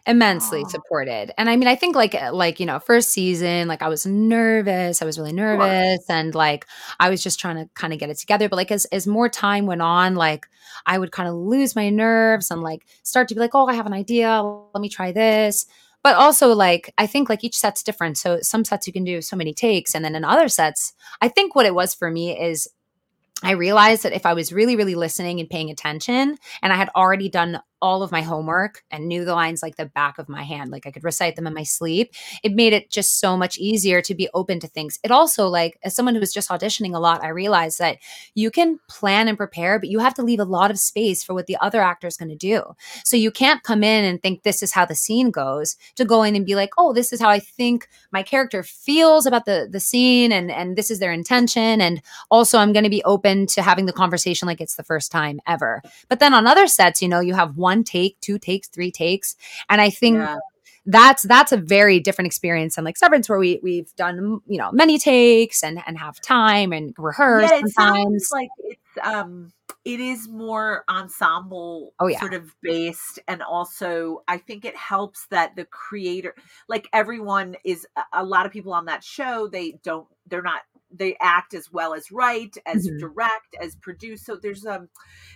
Immensely 0.06 0.62
Oh. 0.64 0.68
supported. 0.68 1.32
And 1.38 1.48
i 1.50 1.56
mean 1.56 1.68
i 1.68 1.74
think 1.74 1.94
like 1.96 2.14
uh, 2.14 2.30
like 2.32 2.60
you 2.60 2.66
know 2.66 2.78
first 2.78 3.10
season 3.10 3.68
like 3.68 3.82
i 3.82 3.88
was 3.88 4.06
nervous 4.06 5.02
i 5.02 5.04
was 5.04 5.18
really 5.18 5.32
nervous 5.32 6.00
and 6.08 6.34
like 6.34 6.66
i 7.00 7.08
was 7.10 7.22
just 7.22 7.38
trying 7.40 7.56
to 7.56 7.68
kind 7.74 7.92
of 7.92 7.98
get 7.98 8.10
it 8.10 8.18
together. 8.18 8.48
But 8.48 8.56
like 8.56 8.70
as 8.72 8.84
as 8.86 9.06
more 9.06 9.28
time 9.28 9.66
went 9.66 9.82
on 9.82 10.14
like 10.14 10.46
i 10.86 10.98
would 10.98 11.12
kind 11.12 11.28
of 11.28 11.34
lose 11.34 11.74
my 11.76 11.90
nerves 11.90 12.50
and 12.50 12.62
like 12.62 12.86
start 13.02 13.28
to 13.28 13.34
be 13.34 13.40
like 13.40 13.54
oh 13.54 13.66
i 13.66 13.74
have 13.74 13.86
an 13.86 13.92
idea. 13.94 14.42
Let 14.74 14.80
me 14.80 14.88
try 14.88 15.12
this. 15.12 15.66
But 16.02 16.14
also 16.16 16.54
like 16.54 16.92
i 16.98 17.06
think 17.06 17.28
like 17.28 17.42
each 17.44 17.56
set's 17.56 17.82
different. 17.82 18.18
So 18.18 18.38
some 18.40 18.64
sets 18.64 18.86
you 18.86 18.92
can 18.92 19.04
do 19.04 19.20
so 19.20 19.36
many 19.36 19.52
takes 19.52 19.94
and 19.94 20.04
then 20.04 20.14
in 20.14 20.24
other 20.24 20.48
sets 20.48 20.92
i 21.20 21.28
think 21.28 21.54
what 21.54 21.66
it 21.66 21.74
was 21.74 21.94
for 21.94 22.10
me 22.10 22.38
is 22.38 22.68
I 23.40 23.52
realized 23.52 24.02
that 24.02 24.12
if 24.12 24.26
I 24.26 24.34
was 24.34 24.52
really, 24.52 24.74
really 24.74 24.96
listening 24.96 25.38
and 25.38 25.48
paying 25.48 25.70
attention, 25.70 26.36
and 26.60 26.72
I 26.72 26.76
had 26.76 26.90
already 26.96 27.28
done 27.28 27.60
all 27.80 28.02
of 28.02 28.12
my 28.12 28.22
homework 28.22 28.82
and 28.90 29.06
knew 29.06 29.24
the 29.24 29.34
lines 29.34 29.62
like 29.62 29.76
the 29.76 29.86
back 29.86 30.18
of 30.18 30.28
my 30.28 30.42
hand, 30.42 30.70
like 30.70 30.86
I 30.86 30.90
could 30.90 31.04
recite 31.04 31.36
them 31.36 31.46
in 31.46 31.54
my 31.54 31.62
sleep, 31.62 32.14
it 32.42 32.52
made 32.52 32.72
it 32.72 32.90
just 32.90 33.20
so 33.20 33.36
much 33.36 33.58
easier 33.58 34.00
to 34.02 34.14
be 34.14 34.28
open 34.34 34.60
to 34.60 34.68
things. 34.68 34.98
It 35.02 35.10
also, 35.10 35.48
like, 35.48 35.78
as 35.84 35.94
someone 35.94 36.14
who 36.14 36.20
was 36.20 36.32
just 36.32 36.48
auditioning 36.48 36.94
a 36.94 36.98
lot, 36.98 37.22
I 37.22 37.28
realized 37.28 37.78
that 37.78 37.98
you 38.34 38.50
can 38.50 38.78
plan 38.88 39.28
and 39.28 39.36
prepare, 39.36 39.78
but 39.78 39.88
you 39.88 39.98
have 39.98 40.14
to 40.14 40.22
leave 40.22 40.40
a 40.40 40.44
lot 40.44 40.70
of 40.70 40.78
space 40.78 41.22
for 41.22 41.34
what 41.34 41.46
the 41.46 41.56
other 41.60 41.80
actor 41.80 42.06
is 42.06 42.16
going 42.16 42.30
to 42.30 42.36
do. 42.36 42.62
So 43.04 43.16
you 43.16 43.30
can't 43.30 43.62
come 43.62 43.84
in 43.84 44.04
and 44.04 44.20
think 44.20 44.42
this 44.42 44.62
is 44.62 44.72
how 44.72 44.84
the 44.84 44.94
scene 44.94 45.30
goes 45.30 45.76
to 45.96 46.04
go 46.04 46.22
in 46.22 46.36
and 46.36 46.46
be 46.46 46.54
like, 46.54 46.70
oh, 46.78 46.92
this 46.92 47.12
is 47.12 47.20
how 47.20 47.28
I 47.28 47.38
think 47.38 47.88
my 48.12 48.22
character 48.22 48.62
feels 48.62 49.26
about 49.26 49.44
the 49.44 49.68
the 49.70 49.80
scene, 49.80 50.32
and 50.32 50.50
and 50.50 50.76
this 50.76 50.90
is 50.90 50.98
their 50.98 51.12
intention, 51.12 51.80
and 51.80 52.02
also 52.30 52.58
i'm 52.58 52.72
going 52.72 52.84
to 52.84 52.90
be 52.90 53.04
open 53.04 53.46
to 53.46 53.62
having 53.62 53.86
the 53.86 53.92
conversation 53.92 54.46
like 54.46 54.60
it's 54.60 54.76
the 54.76 54.82
first 54.82 55.10
time 55.10 55.40
ever 55.46 55.82
but 56.08 56.20
then 56.20 56.34
on 56.34 56.46
other 56.46 56.66
sets 56.66 57.02
you 57.02 57.08
know 57.08 57.20
you 57.20 57.34
have 57.34 57.56
one 57.56 57.67
take 57.84 58.20
two 58.20 58.38
takes 58.38 58.68
three 58.68 58.90
takes 58.90 59.36
and 59.68 59.80
i 59.80 59.90
think 59.90 60.16
Yeah. 60.16 60.36
that's 60.86 61.22
that's 61.24 61.52
a 61.52 61.56
very 61.56 62.00
different 62.00 62.26
experience 62.26 62.76
than 62.76 62.84
like 62.84 62.96
severance 62.96 63.28
where 63.28 63.38
we 63.38 63.60
we've 63.62 63.94
done 63.96 64.40
you 64.46 64.58
know 64.58 64.70
many 64.72 64.98
takes 64.98 65.62
and 65.62 65.80
and 65.86 65.98
have 65.98 66.20
time 66.20 66.72
and 66.72 66.94
rehearse 66.98 67.50
Yeah, 67.50 67.58
it 67.58 67.68
sometimes 67.70 68.28
sounds 68.28 68.28
like 68.32 68.48
it's 68.60 68.80
um 69.06 69.52
it 69.84 70.00
is 70.00 70.28
more 70.28 70.84
ensemble 70.90 71.94
Oh, 72.00 72.08
yeah. 72.08 72.18
sort 72.20 72.34
of 72.34 72.54
based 72.62 73.18
and 73.28 73.42
also 73.42 74.22
I 74.28 74.36
think 74.38 74.64
it 74.64 74.76
helps 74.76 75.26
that 75.30 75.56
the 75.56 75.64
creator 75.64 76.34
like 76.68 76.88
everyone 76.92 77.56
is 77.64 77.86
a 78.12 78.24
lot 78.24 78.44
of 78.46 78.52
people 78.52 78.72
on 78.72 78.86
that 78.86 79.04
show 79.04 79.48
they 79.48 79.78
don't 79.82 80.06
they're 80.26 80.42
not 80.42 80.62
they 80.90 81.16
act 81.20 81.54
as 81.54 81.70
well 81.72 81.94
as 81.94 82.10
write 82.10 82.56
as 82.66 82.90
Mhm. 82.90 82.98
direct 82.98 83.56
as 83.60 83.76
produce 83.76 84.24
so 84.24 84.36
there's 84.36 84.64
a 84.64 84.88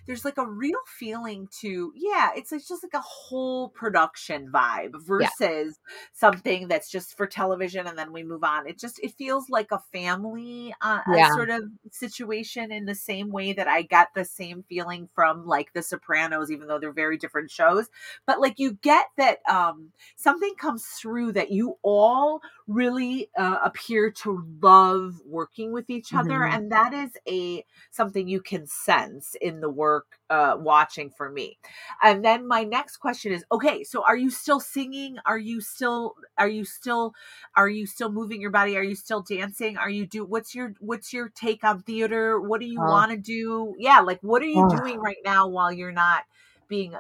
there's 0.07 0.25
like 0.25 0.39
a 0.39 0.47
real 0.47 0.79
feeling 0.87 1.49
to 1.61 1.93
yeah 1.97 2.31
it's, 2.37 2.53
it's 2.53 2.69
just 2.69 2.83
like 2.83 2.95
a 2.95 3.01
whole 3.01 3.69
production 3.71 4.51
vibe 4.51 4.93
versus 5.07 5.81
something 6.13 6.69
that's 6.69 6.91
just 6.91 7.17
for 7.17 7.27
television 7.27 7.87
and 7.87 7.99
then 7.99 8.13
we 8.13 8.23
move 8.23 8.45
on 8.45 8.67
it 8.67 8.79
just 8.79 8.99
it 9.03 9.13
feels 9.17 9.49
like 9.49 9.71
a 9.73 9.79
family 9.93 10.75
uh, 10.81 11.01
a 11.19 11.23
Yeah. 11.23 11.27
sort 11.27 11.51
of 11.51 11.63
situation 11.91 12.73
in 12.73 12.85
the 12.87 12.95
same 12.95 13.31
way 13.31 13.53
that 13.53 13.69
i 13.69 13.83
got 13.83 14.09
the 14.15 14.25
same 14.25 14.63
feeling 14.69 15.09
from 15.15 15.47
like 15.47 15.73
the 15.73 15.83
sopranos 15.83 16.51
even 16.51 16.67
though 16.67 16.79
they're 16.79 16.93
very 16.93 17.17
different 17.17 17.51
shows 17.51 17.89
but 18.27 18.41
like 18.41 18.59
you 18.59 18.73
get 18.83 19.07
that 19.17 19.39
um 19.49 19.93
something 20.17 20.55
comes 20.57 20.85
through 20.87 21.33
that 21.33 21.51
you 21.51 21.77
all 21.83 22.41
really 22.73 23.29
uh, 23.39 23.59
appear 23.65 24.11
to 24.11 24.45
love 24.63 25.15
working 25.27 25.73
with 25.73 25.91
each 25.91 26.15
other 26.15 26.45
Mhm. 26.45 26.53
and 26.53 26.73
that 26.73 26.93
is 26.95 27.17
a 27.29 27.65
something 27.91 28.29
you 28.29 28.41
can 28.41 28.67
sense 28.67 29.37
in 29.41 29.61
the 29.61 29.71
work 29.71 30.19
uh 30.31 30.57
watching 30.59 31.11
for 31.11 31.31
me 31.31 31.59
and 32.03 32.25
then 32.25 32.47
my 32.47 32.65
next 32.65 32.99
question 32.99 33.33
is 33.33 33.45
okay 33.53 33.85
so 33.85 34.05
are 34.05 34.17
you 34.17 34.31
still 34.31 34.61
singing 34.61 35.17
are 35.27 35.39
you 35.39 35.61
still 35.61 36.15
are 36.39 36.49
you 36.49 36.65
still 36.65 37.15
are 37.57 37.69
you 37.69 37.87
still 37.87 38.11
moving 38.13 38.41
your 38.41 38.51
body 38.51 38.77
are 38.77 38.83
you 38.83 38.95
still 38.97 39.23
dancing 39.23 39.77
are 39.77 39.91
you 39.91 40.07
do 40.07 40.25
what's 40.25 40.55
your 40.55 40.75
what's 40.81 41.13
your 41.13 41.29
take 41.31 41.65
on 41.65 41.83
theater 41.83 42.41
what 42.41 42.61
do 42.61 42.67
you 42.67 42.81
Oh. 42.81 42.83
want 42.83 43.11
to 43.11 43.17
do 43.17 43.75
yeah 43.79 44.01
like 44.01 44.19
what 44.23 44.43
are 44.43 44.47
you 44.47 44.65
Oh. 44.65 44.81
doing 44.81 45.01
right 45.01 45.19
now 45.25 45.47
while 45.49 45.73
you're 45.73 45.93
not 45.93 46.25
being 46.73 46.95
a, 46.95 46.99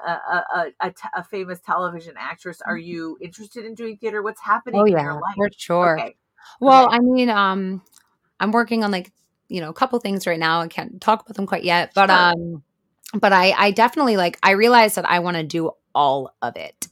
a, 0.54 0.66
a, 0.80 0.92
a, 1.16 1.24
famous 1.24 1.58
television 1.60 2.14
actress 2.18 2.60
are 2.60 2.76
you 2.76 3.16
interested 3.22 3.64
in 3.64 3.74
doing 3.74 3.96
theater? 3.96 4.22
What's 4.22 4.40
happening 4.42 4.82
oh 4.82 4.84
in 4.84 4.92
yeah 4.92 5.02
your 5.02 5.14
life? 5.14 5.34
for 5.36 5.48
sure. 5.56 5.98
Okay. 5.98 6.14
Well 6.60 6.88
Okay. 6.88 6.96
i 6.96 6.98
mean 7.00 7.30
um 7.30 7.80
i'm 8.38 8.52
working 8.52 8.84
on 8.84 8.90
like 8.90 9.10
you 9.48 9.62
know 9.62 9.70
a 9.70 9.72
couple 9.72 9.98
things 10.00 10.26
right 10.26 10.38
now 10.38 10.60
i 10.60 10.68
can't 10.68 11.00
talk 11.00 11.22
about 11.22 11.36
them 11.36 11.46
quite 11.46 11.64
yet 11.64 11.92
but 11.94 12.10
Sure. 12.10 12.18
um 12.18 12.62
but 13.14 13.32
i 13.32 13.52
i 13.52 13.70
definitely 13.70 14.16
like 14.18 14.38
i 14.42 14.50
realize 14.50 14.94
that 14.96 15.08
i 15.08 15.18
want 15.20 15.38
to 15.38 15.42
do 15.42 15.70
all 15.94 16.34
of 16.42 16.56
it 16.56 16.88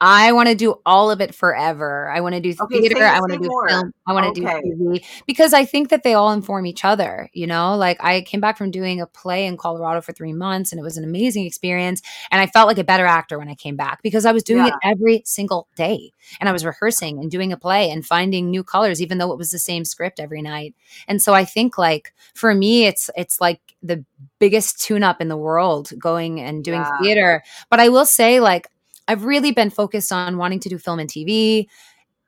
I 0.00 0.30
want 0.32 0.48
to 0.48 0.54
do 0.54 0.76
all 0.86 1.10
of 1.10 1.20
it 1.20 1.34
forever. 1.34 2.08
I 2.08 2.20
want 2.20 2.36
to 2.36 2.40
do 2.40 2.54
Okay, 2.60 2.80
theater. 2.80 2.96
say- 2.96 3.04
I 3.04 3.18
want 3.18 3.32
to 3.32 3.38
do 3.38 3.48
more. 3.48 3.68
film. 3.68 3.92
I 4.06 4.12
want 4.12 4.32
to 4.36 4.42
Okay. 4.46 4.60
do 4.62 4.70
TV 4.76 5.04
because 5.26 5.52
I 5.52 5.64
think 5.64 5.88
that 5.88 6.04
they 6.04 6.14
all 6.14 6.30
inform 6.30 6.66
each 6.66 6.84
other. 6.84 7.28
You 7.32 7.48
know, 7.48 7.76
like 7.76 7.96
I 8.02 8.20
came 8.22 8.40
back 8.40 8.56
from 8.56 8.70
doing 8.70 9.00
a 9.00 9.06
play 9.06 9.44
in 9.44 9.56
Colorado 9.56 10.00
for 10.00 10.12
three 10.12 10.32
months 10.32 10.70
and 10.70 10.78
it 10.78 10.82
was 10.84 10.96
an 10.96 11.02
amazing 11.04 11.46
experience. 11.46 12.00
And 12.30 12.40
I 12.40 12.46
felt 12.46 12.68
like 12.68 12.78
a 12.78 12.84
better 12.84 13.06
actor 13.06 13.38
when 13.38 13.48
I 13.48 13.54
came 13.56 13.74
back 13.74 14.00
because 14.02 14.24
I 14.24 14.30
was 14.32 14.44
doing 14.44 14.66
it 14.66 14.74
every 14.84 15.22
single 15.24 15.66
day 15.74 16.12
and 16.38 16.48
I 16.48 16.52
was 16.52 16.64
rehearsing 16.64 17.18
and 17.18 17.28
doing 17.30 17.52
a 17.52 17.56
play 17.56 17.90
and 17.90 18.06
finding 18.06 18.50
new 18.50 18.62
colors, 18.62 19.02
even 19.02 19.18
though 19.18 19.32
it 19.32 19.38
was 19.38 19.50
the 19.50 19.58
same 19.58 19.84
script 19.84 20.20
every 20.20 20.42
night. 20.42 20.74
And 21.08 21.20
so 21.20 21.34
I 21.34 21.44
think 21.44 21.76
like 21.76 22.14
for 22.34 22.54
me, 22.54 22.86
it's 22.86 23.10
it's 23.16 23.40
like 23.40 23.60
the 23.82 24.04
biggest 24.38 24.80
tune 24.80 25.02
up 25.02 25.20
in 25.20 25.26
the 25.28 25.36
world 25.36 25.90
going 25.98 26.40
and 26.40 26.62
doing 26.64 26.80
Yeah. 26.82 26.98
theater. 27.00 27.42
But 27.70 27.80
I 27.80 27.88
will 27.88 28.06
say, 28.06 28.38
like, 28.40 28.68
I've 29.08 29.24
really 29.24 29.50
been 29.50 29.70
focused 29.70 30.12
on 30.12 30.36
wanting 30.36 30.60
to 30.60 30.68
do 30.68 30.78
film 30.78 31.00
and 31.00 31.10
TV. 31.10 31.66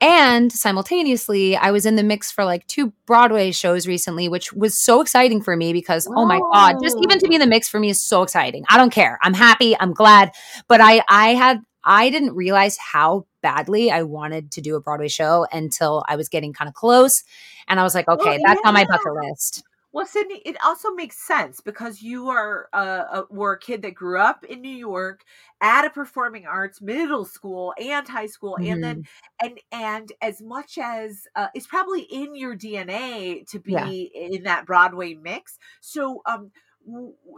And 0.00 0.50
simultaneously, 0.50 1.56
I 1.56 1.70
was 1.72 1.84
in 1.84 1.96
the 1.96 2.02
mix 2.02 2.32
for 2.32 2.46
like 2.46 2.66
two 2.66 2.92
Broadway 3.04 3.50
shows 3.52 3.86
recently, 3.86 4.30
which 4.30 4.50
was 4.54 4.78
so 4.78 5.02
exciting 5.02 5.42
for 5.42 5.54
me 5.56 5.74
because, 5.74 6.08
oh 6.16 6.24
my 6.24 6.40
God, 6.54 6.76
just 6.82 6.96
even 7.02 7.18
to 7.18 7.28
be 7.28 7.34
in 7.34 7.40
the 7.40 7.46
mix 7.46 7.68
for 7.68 7.78
me 7.78 7.90
is 7.90 8.00
so 8.00 8.22
exciting. 8.22 8.64
I 8.70 8.78
don't 8.78 8.90
care. 8.90 9.18
I'm 9.22 9.34
happy. 9.34 9.76
I'm 9.78 9.92
glad. 9.92 10.32
But 10.68 10.80
I, 10.80 11.02
I 11.10 11.34
had, 11.34 11.60
I 11.84 12.08
didn't 12.08 12.34
realize 12.34 12.78
how 12.78 13.26
badly 13.42 13.90
I 13.90 14.02
wanted 14.02 14.50
to 14.52 14.62
do 14.62 14.74
a 14.74 14.80
Broadway 14.80 15.08
show 15.08 15.46
until 15.52 16.02
I 16.08 16.16
was 16.16 16.30
getting 16.30 16.54
kind 16.54 16.68
of 16.68 16.74
close. 16.74 17.22
And 17.68 17.78
I 17.78 17.82
was 17.82 17.94
like, 17.94 18.06
oh, 18.08 18.14
okay, 18.14 18.38
Well, 18.38 18.40
that's 18.46 18.60
on 18.64 18.72
my 18.72 18.86
bucket 18.86 19.12
list. 19.12 19.62
Well, 19.92 20.06
Sydney, 20.06 20.40
it 20.44 20.56
also 20.64 20.92
makes 20.94 21.18
sense 21.18 21.60
because 21.60 22.00
you 22.00 22.28
are 22.28 22.68
uh, 22.72 23.22
a, 23.28 23.34
were 23.34 23.54
a 23.54 23.58
kid 23.58 23.82
that 23.82 23.94
grew 23.94 24.18
up 24.20 24.44
in 24.44 24.60
New 24.60 24.68
York 24.68 25.24
at 25.60 25.84
a 25.84 25.90
performing 25.90 26.46
arts 26.46 26.80
middle 26.80 27.24
school 27.24 27.74
and 27.76 28.06
high 28.06 28.26
school, 28.26 28.56
and 28.64 28.82
then 28.82 29.00
Mm-hmm. 29.00 29.44
and 29.44 29.58
and 29.72 30.12
as 30.22 30.40
much 30.40 30.78
as 30.78 31.26
uh, 31.34 31.48
it's 31.54 31.66
probably 31.66 32.02
in 32.02 32.36
your 32.36 32.54
DNA 32.56 33.44
to 33.48 33.58
be 33.58 33.72
Yeah. 33.74 33.92
in 34.14 34.44
that 34.44 34.64
Broadway 34.66 35.14
mix. 35.14 35.58
So, 35.80 36.22
um, 36.26 36.52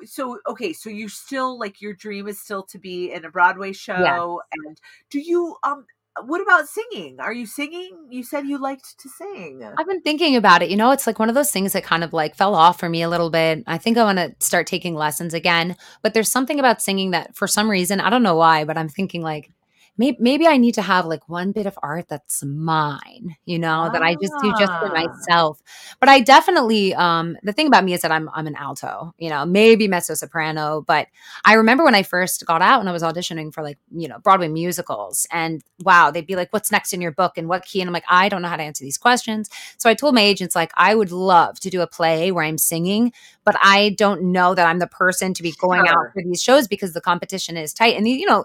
so 0.05 0.39
okay, 0.47 0.73
so 0.75 0.91
you 0.91 1.09
still 1.09 1.59
like 1.59 1.81
your 1.81 1.95
dream 1.95 2.29
is 2.29 2.39
still 2.41 2.63
to 2.65 2.79
be 2.79 3.13
in 3.13 3.25
a 3.25 3.31
Broadway 3.31 3.73
show, 3.73 4.43
and 4.53 4.81
do 5.11 5.21
you 5.21 5.57
um. 5.65 5.87
What 6.25 6.43
about 6.43 6.69
singing? 6.69 7.19
Are 7.21 7.33
you 7.33 7.47
singing? 7.47 8.09
You 8.11 8.23
said 8.23 8.47
you 8.47 8.59
liked 8.59 8.99
to 9.01 9.09
sing. 9.09 9.63
I've 9.79 9.87
been 9.87 10.03
thinking 10.03 10.37
about 10.37 10.63
it. 10.63 10.69
You 10.69 10.77
know, 10.77 10.91
it's 10.91 11.07
like 11.07 11.19
one 11.19 11.31
of 11.31 11.35
those 11.35 11.51
things 11.51 11.73
that 11.73 11.85
kind 11.85 12.05
of 12.05 12.13
like 12.13 12.37
fell 12.37 12.55
off 12.55 12.79
for 12.79 12.89
me 12.89 13.03
a 13.03 13.09
little 13.09 13.31
bit. 13.31 13.65
I 13.67 13.79
think 13.79 13.97
I 13.97 14.05
want 14.05 14.19
to 14.19 14.35
start 14.39 14.67
taking 14.67 14.95
lessons 14.95 15.33
again. 15.33 15.75
But 16.03 16.13
there's 16.13 16.31
something 16.31 16.59
about 16.59 16.83
singing 16.83 17.13
that 17.13 17.35
for 17.35 17.49
some 17.49 17.71
reason, 17.71 17.99
I 17.99 18.11
don't 18.11 18.23
know 18.23 18.37
why, 18.37 18.65
but 18.65 18.77
I'm 18.77 18.91
thinking 18.91 19.23
like 19.23 19.51
maybe, 19.99 20.17
maybe 20.21 20.47
I 20.47 20.57
need 20.57 20.75
to 20.75 20.83
have 20.83 21.07
like 21.07 21.29
one 21.29 21.53
bit 21.53 21.67
of 21.67 21.79
art 21.83 22.07
that's 22.09 22.43
mine, 22.45 23.37
you 23.45 23.59
know, 23.59 23.91
that 23.93 24.03
I 24.03 24.15
just 24.21 24.33
do 24.43 24.53
just 24.53 24.73
for 24.79 24.89
Ah. 24.89 25.03
myself. 25.29 25.61
But 26.01 26.09
I 26.09 26.21
definitely, 26.21 26.95
um, 26.95 27.37
the 27.43 27.53
thing 27.53 27.67
about 27.67 27.85
me 27.85 27.93
is 27.95 28.01
that 28.03 28.11
I'm, 28.13 28.29
I'm 28.35 28.47
an 28.47 28.57
alto, 28.57 29.15
you 29.19 29.29
know, 29.29 29.45
maybe 29.45 29.89
mezzo 29.89 30.15
soprano. 30.15 30.83
But 30.87 31.09
I 31.45 31.55
remember 31.55 31.85
when 31.85 31.95
I 31.95 32.03
first 32.03 32.45
got 32.47 32.63
out 32.63 32.81
and 32.81 32.89
I 32.89 32.93
was 32.93 33.03
auditioning 33.03 33.53
for 33.53 33.63
like, 33.63 33.79
you 33.95 34.09
know, 34.09 34.19
Broadway 34.19 34.49
musicals 34.49 35.27
and 35.31 35.63
wow, 35.85 36.11
they'd 36.11 36.27
be 36.27 36.37
like, 36.37 36.53
what's 36.53 36.73
next 36.73 36.93
in 36.93 37.01
your 37.01 37.13
book 37.13 37.37
and 37.37 37.49
what 37.49 37.65
key? 37.65 37.81
And 37.81 37.89
I'm 37.89 37.95
like, 37.95 38.05
I 38.09 38.29
don't 38.29 38.43
know 38.43 38.49
how 38.49 38.57
to 38.57 38.63
answer 38.63 38.85
these 38.85 38.99
questions. 38.99 39.51
So 39.79 39.91
I 39.91 39.95
told 39.95 40.15
my 40.15 40.23
agents, 40.23 40.55
like, 40.57 40.73
I 40.77 40.95
would 40.95 41.13
love 41.13 41.61
to 41.61 41.71
do 41.71 41.83
a 41.83 41.87
play 41.87 42.33
where 42.33 42.45
I'm 42.45 42.59
singing, 42.59 43.13
but 43.45 43.57
I 43.63 43.91
don't 43.99 44.23
know 44.33 44.55
that 44.55 44.67
I'm 44.67 44.79
the 44.79 44.87
person 44.87 45.35
to 45.35 45.43
be 45.43 45.53
going 45.61 45.87
out 45.87 46.07
for 46.13 46.23
these 46.23 46.43
shows 46.43 46.67
because 46.67 46.93
the 46.95 47.01
competition 47.01 47.57
is 47.57 47.75
tight. 47.75 47.97
And, 47.97 48.09
you 48.09 48.27
know, 48.27 48.45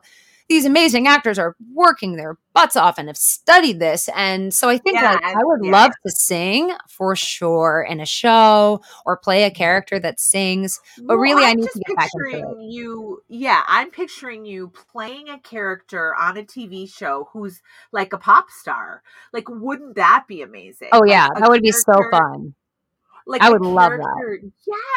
these 0.49 0.65
amazing 0.65 1.07
actors 1.07 1.37
are 1.37 1.55
working 1.73 2.15
their 2.15 2.37
butts 2.53 2.75
off 2.75 2.97
and 2.97 3.07
have 3.09 3.17
studied 3.17 3.79
this. 3.79 4.09
And 4.15 4.53
so 4.53 4.69
I 4.69 4.77
think 4.77 4.95
Yeah, 4.95 5.11
like, 5.13 5.23
I 5.23 5.43
would 5.43 5.59
yeah. 5.63 5.71
love 5.71 5.91
to 6.05 6.11
sing 6.11 6.73
for 6.89 7.15
sure 7.15 7.85
in 7.87 7.99
a 7.99 8.05
show 8.05 8.81
or 9.05 9.17
play 9.17 9.43
a 9.43 9.51
character 9.51 9.99
that 9.99 10.19
sings. 10.19 10.79
But 11.03 11.17
really, 11.17 11.43
I 11.43 11.49
I'm 11.49 11.57
need 11.57 11.65
just 11.65 11.75
to 11.75 11.83
get 11.87 11.97
back 11.97 12.09
into 12.13 12.25
picturing 12.25 12.61
you. 12.61 13.21
Yeah, 13.27 13.63
I'm 13.67 13.91
picturing 13.91 14.45
you 14.45 14.71
playing 14.91 15.29
a 15.29 15.39
character 15.39 16.15
on 16.15 16.37
a 16.37 16.43
TV 16.43 16.91
show 16.91 17.29
who's 17.33 17.61
like 17.91 18.13
a 18.13 18.17
pop 18.17 18.49
star. 18.49 19.03
Like, 19.33 19.49
wouldn't 19.49 19.95
that 19.95 20.25
be 20.27 20.41
amazing? 20.41 20.89
Oh, 20.93 21.03
yeah, 21.05 21.27
a 21.35 21.39
that 21.39 21.49
would 21.49 21.61
be 21.61 21.71
so 21.71 22.01
fun. 22.09 22.55
Like 23.27 23.43
I 23.43 23.49
would 23.49 23.61
love 23.61 23.97
that. 23.97 24.25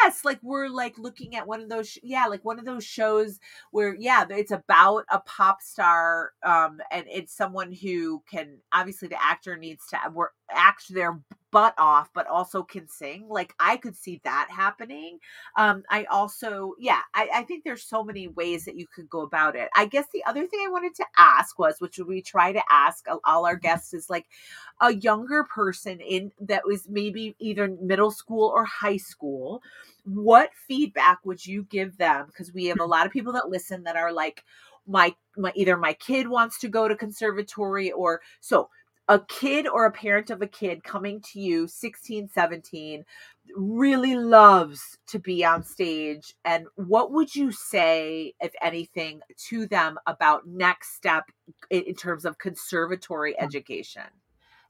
Yes, 0.03 0.25
like 0.25 0.39
we're 0.41 0.69
like 0.69 0.97
looking 0.97 1.35
at 1.35 1.47
one 1.47 1.61
of 1.61 1.69
those. 1.69 1.89
sh- 1.89 1.97
Yeah, 2.03 2.25
like 2.27 2.45
one 2.45 2.59
of 2.59 2.65
those 2.65 2.85
shows 2.85 3.39
where 3.71 3.95
yeah, 3.95 4.25
it's 4.29 4.51
about 4.51 5.05
a 5.11 5.19
pop 5.19 5.61
star, 5.61 6.33
um, 6.43 6.79
and 6.91 7.05
it's 7.09 7.35
someone 7.35 7.71
who 7.73 8.23
can 8.29 8.57
obviously 8.73 9.07
the 9.09 9.21
actor 9.23 9.57
needs 9.57 9.85
to 9.87 9.97
work, 10.11 10.33
act 10.51 10.93
their 10.93 11.19
butt 11.51 11.73
off, 11.77 12.09
but 12.13 12.27
also 12.27 12.63
can 12.63 12.87
sing. 12.87 13.27
Like 13.29 13.53
I 13.59 13.77
could 13.77 13.95
see 13.95 14.21
that 14.23 14.47
happening. 14.49 15.19
Um, 15.57 15.83
I 15.89 16.05
also 16.05 16.75
yeah, 16.79 16.99
I, 17.13 17.29
I 17.35 17.43
think 17.43 17.63
there's 17.63 17.83
so 17.83 18.03
many 18.03 18.27
ways 18.29 18.65
that 18.65 18.75
you 18.77 18.87
could 18.87 19.09
go 19.09 19.21
about 19.21 19.55
it. 19.55 19.69
I 19.75 19.85
guess 19.85 20.05
the 20.13 20.23
other 20.25 20.47
thing 20.47 20.61
I 20.65 20.69
wanted 20.69 20.95
to 20.95 21.05
ask 21.17 21.59
was, 21.59 21.79
which 21.79 21.99
we 21.99 22.21
try 22.21 22.51
to 22.53 22.63
ask 22.69 23.07
all- 23.09 23.21
all 23.25 23.45
our 23.45 23.55
guests, 23.55 23.93
is 23.93 24.09
like 24.09 24.27
a 24.81 24.93
younger 24.93 25.43
person 25.43 25.99
in 25.99 26.31
that 26.39 26.65
was 26.65 26.87
maybe 26.89 27.35
either 27.39 27.67
middle 27.81 28.11
school 28.11 28.47
or 28.53 28.65
high 28.65 28.97
school 28.97 29.61
what 30.03 30.49
feedback 30.67 31.19
would 31.25 31.45
you 31.45 31.63
give 31.63 31.97
them 31.97 32.25
because 32.27 32.51
we 32.53 32.65
have 32.65 32.79
a 32.79 32.85
lot 32.85 33.05
of 33.05 33.11
people 33.11 33.33
that 33.33 33.49
listen 33.49 33.83
that 33.83 33.95
are 33.95 34.11
like 34.11 34.43
my 34.87 35.13
my 35.37 35.51
either 35.55 35.77
my 35.77 35.93
kid 35.93 36.27
wants 36.27 36.59
to 36.59 36.67
go 36.67 36.87
to 36.87 36.95
conservatory 36.95 37.91
or 37.91 38.21
so 38.39 38.67
a 39.11 39.19
kid 39.27 39.67
or 39.67 39.85
a 39.85 39.91
parent 39.91 40.29
of 40.29 40.41
a 40.41 40.47
kid 40.47 40.85
coming 40.85 41.19
to 41.19 41.39
you 41.41 41.67
16 41.67 42.29
17 42.29 43.03
really 43.57 44.15
loves 44.15 44.97
to 45.05 45.19
be 45.19 45.43
on 45.43 45.63
stage 45.63 46.33
and 46.45 46.65
what 46.75 47.11
would 47.11 47.35
you 47.35 47.51
say 47.51 48.33
if 48.39 48.53
anything 48.61 49.19
to 49.35 49.67
them 49.67 49.97
about 50.07 50.47
next 50.47 50.95
step 50.95 51.25
in, 51.69 51.81
in 51.83 51.93
terms 51.93 52.23
of 52.23 52.37
conservatory 52.37 53.35
hmm. 53.37 53.43
education 53.43 54.03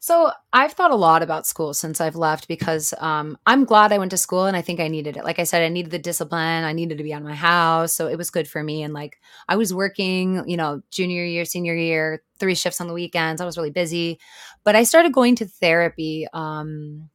So 0.03 0.31
I've 0.51 0.73
thought 0.73 0.89
a 0.89 0.95
lot 0.95 1.21
about 1.21 1.45
school 1.45 1.75
since 1.75 2.01
I've 2.01 2.15
left 2.15 2.47
because 2.47 2.91
um, 2.97 3.37
I'm 3.45 3.65
glad 3.65 3.91
I 3.91 3.99
went 3.99 4.09
to 4.11 4.17
school 4.17 4.45
and 4.45 4.57
I 4.57 4.61
think 4.63 4.79
I 4.79 4.87
needed 4.87 5.15
it. 5.15 5.23
Like 5.23 5.37
I 5.37 5.43
said, 5.43 5.61
I 5.61 5.69
needed 5.69 5.91
the 5.91 5.99
discipline. 5.99 6.63
I 6.63 6.73
needed 6.73 6.97
to 6.97 7.03
be 7.03 7.13
on 7.13 7.23
my 7.23 7.35
house, 7.35 7.93
so 7.93 8.07
it 8.07 8.17
was 8.17 8.31
good 8.31 8.47
for 8.47 8.63
me. 8.63 8.81
And 8.81 8.95
like 8.95 9.19
I 9.47 9.57
was 9.57 9.75
working, 9.75 10.43
you 10.49 10.57
know, 10.57 10.81
junior 10.89 11.23
year, 11.23 11.45
senior 11.45 11.75
year, 11.75 12.23
three 12.39 12.55
shifts 12.55 12.81
on 12.81 12.87
the 12.87 12.95
weekends. 12.95 13.41
I 13.41 13.45
was 13.45 13.57
really 13.57 13.69
busy, 13.69 14.19
but 14.63 14.75
I 14.75 14.85
started 14.85 15.13
going 15.13 15.35
to 15.35 15.45
therapy 15.45 16.27
um, 16.33 17.07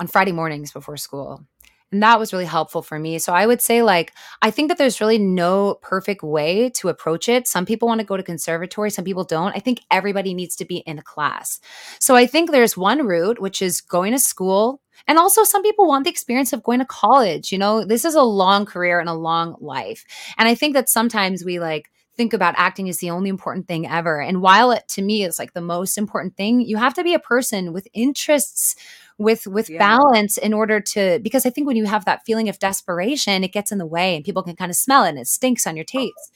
on 0.00 0.08
Friday 0.08 0.32
mornings 0.32 0.72
before 0.72 0.96
school. 0.96 1.46
And 1.94 2.02
that 2.02 2.18
was 2.18 2.32
really 2.32 2.44
helpful 2.44 2.82
for 2.82 2.98
me. 2.98 3.20
So 3.20 3.32
I 3.32 3.46
would 3.46 3.62
say, 3.62 3.84
like, 3.84 4.12
I 4.42 4.50
think 4.50 4.68
that 4.68 4.78
there's 4.78 5.00
really 5.00 5.16
no 5.16 5.74
perfect 5.74 6.24
way 6.24 6.70
to 6.70 6.88
approach 6.88 7.28
it. 7.28 7.46
Some 7.46 7.64
people 7.64 7.86
want 7.86 8.00
to 8.00 8.04
go 8.04 8.16
to 8.16 8.22
conservatory, 8.24 8.90
some 8.90 9.04
people 9.04 9.22
don't. 9.22 9.54
I 9.54 9.60
think 9.60 9.80
everybody 9.92 10.34
needs 10.34 10.56
to 10.56 10.64
be 10.64 10.78
in 10.78 10.98
a 10.98 11.02
class. 11.02 11.60
So 12.00 12.16
I 12.16 12.26
think 12.26 12.50
there's 12.50 12.76
one 12.76 13.06
route, 13.06 13.40
which 13.40 13.62
is 13.62 13.80
going 13.80 14.10
to 14.10 14.18
school. 14.18 14.80
And 15.06 15.20
also, 15.20 15.44
some 15.44 15.62
people 15.62 15.86
want 15.86 16.02
the 16.02 16.10
experience 16.10 16.52
of 16.52 16.64
going 16.64 16.80
to 16.80 16.84
college. 16.84 17.52
You 17.52 17.58
know, 17.58 17.84
this 17.84 18.04
is 18.04 18.16
a 18.16 18.22
long 18.22 18.66
career 18.66 18.98
and 18.98 19.08
a 19.08 19.14
long 19.14 19.54
life. 19.60 20.04
And 20.36 20.48
I 20.48 20.56
think 20.56 20.74
that 20.74 20.88
sometimes 20.88 21.44
we 21.44 21.60
like, 21.60 21.92
think 22.16 22.32
about 22.32 22.54
acting 22.56 22.88
as 22.88 22.98
the 22.98 23.10
only 23.10 23.28
important 23.28 23.66
thing 23.68 23.86
ever. 23.86 24.20
And 24.20 24.40
while 24.40 24.70
it 24.70 24.86
to 24.88 25.02
me 25.02 25.24
is 25.24 25.38
like 25.38 25.52
the 25.52 25.60
most 25.60 25.98
important 25.98 26.36
thing, 26.36 26.60
you 26.60 26.76
have 26.76 26.94
to 26.94 27.04
be 27.04 27.14
a 27.14 27.18
person 27.18 27.72
with 27.72 27.88
interests 27.92 28.76
with 29.18 29.46
with 29.46 29.70
Yeah. 29.70 29.78
balance 29.78 30.38
in 30.38 30.52
order 30.52 30.80
to 30.80 31.20
because 31.22 31.46
I 31.46 31.50
think 31.50 31.66
when 31.66 31.76
you 31.76 31.86
have 31.86 32.04
that 32.04 32.24
feeling 32.26 32.48
of 32.48 32.58
desperation, 32.58 33.44
it 33.44 33.52
gets 33.52 33.72
in 33.72 33.78
the 33.78 33.86
way 33.86 34.16
and 34.16 34.24
people 34.24 34.42
can 34.42 34.56
kind 34.56 34.70
of 34.70 34.76
smell 34.76 35.04
it 35.04 35.10
and 35.10 35.18
it 35.18 35.28
stinks 35.28 35.66
on 35.66 35.76
your 35.76 35.84
tapes. 35.84 36.30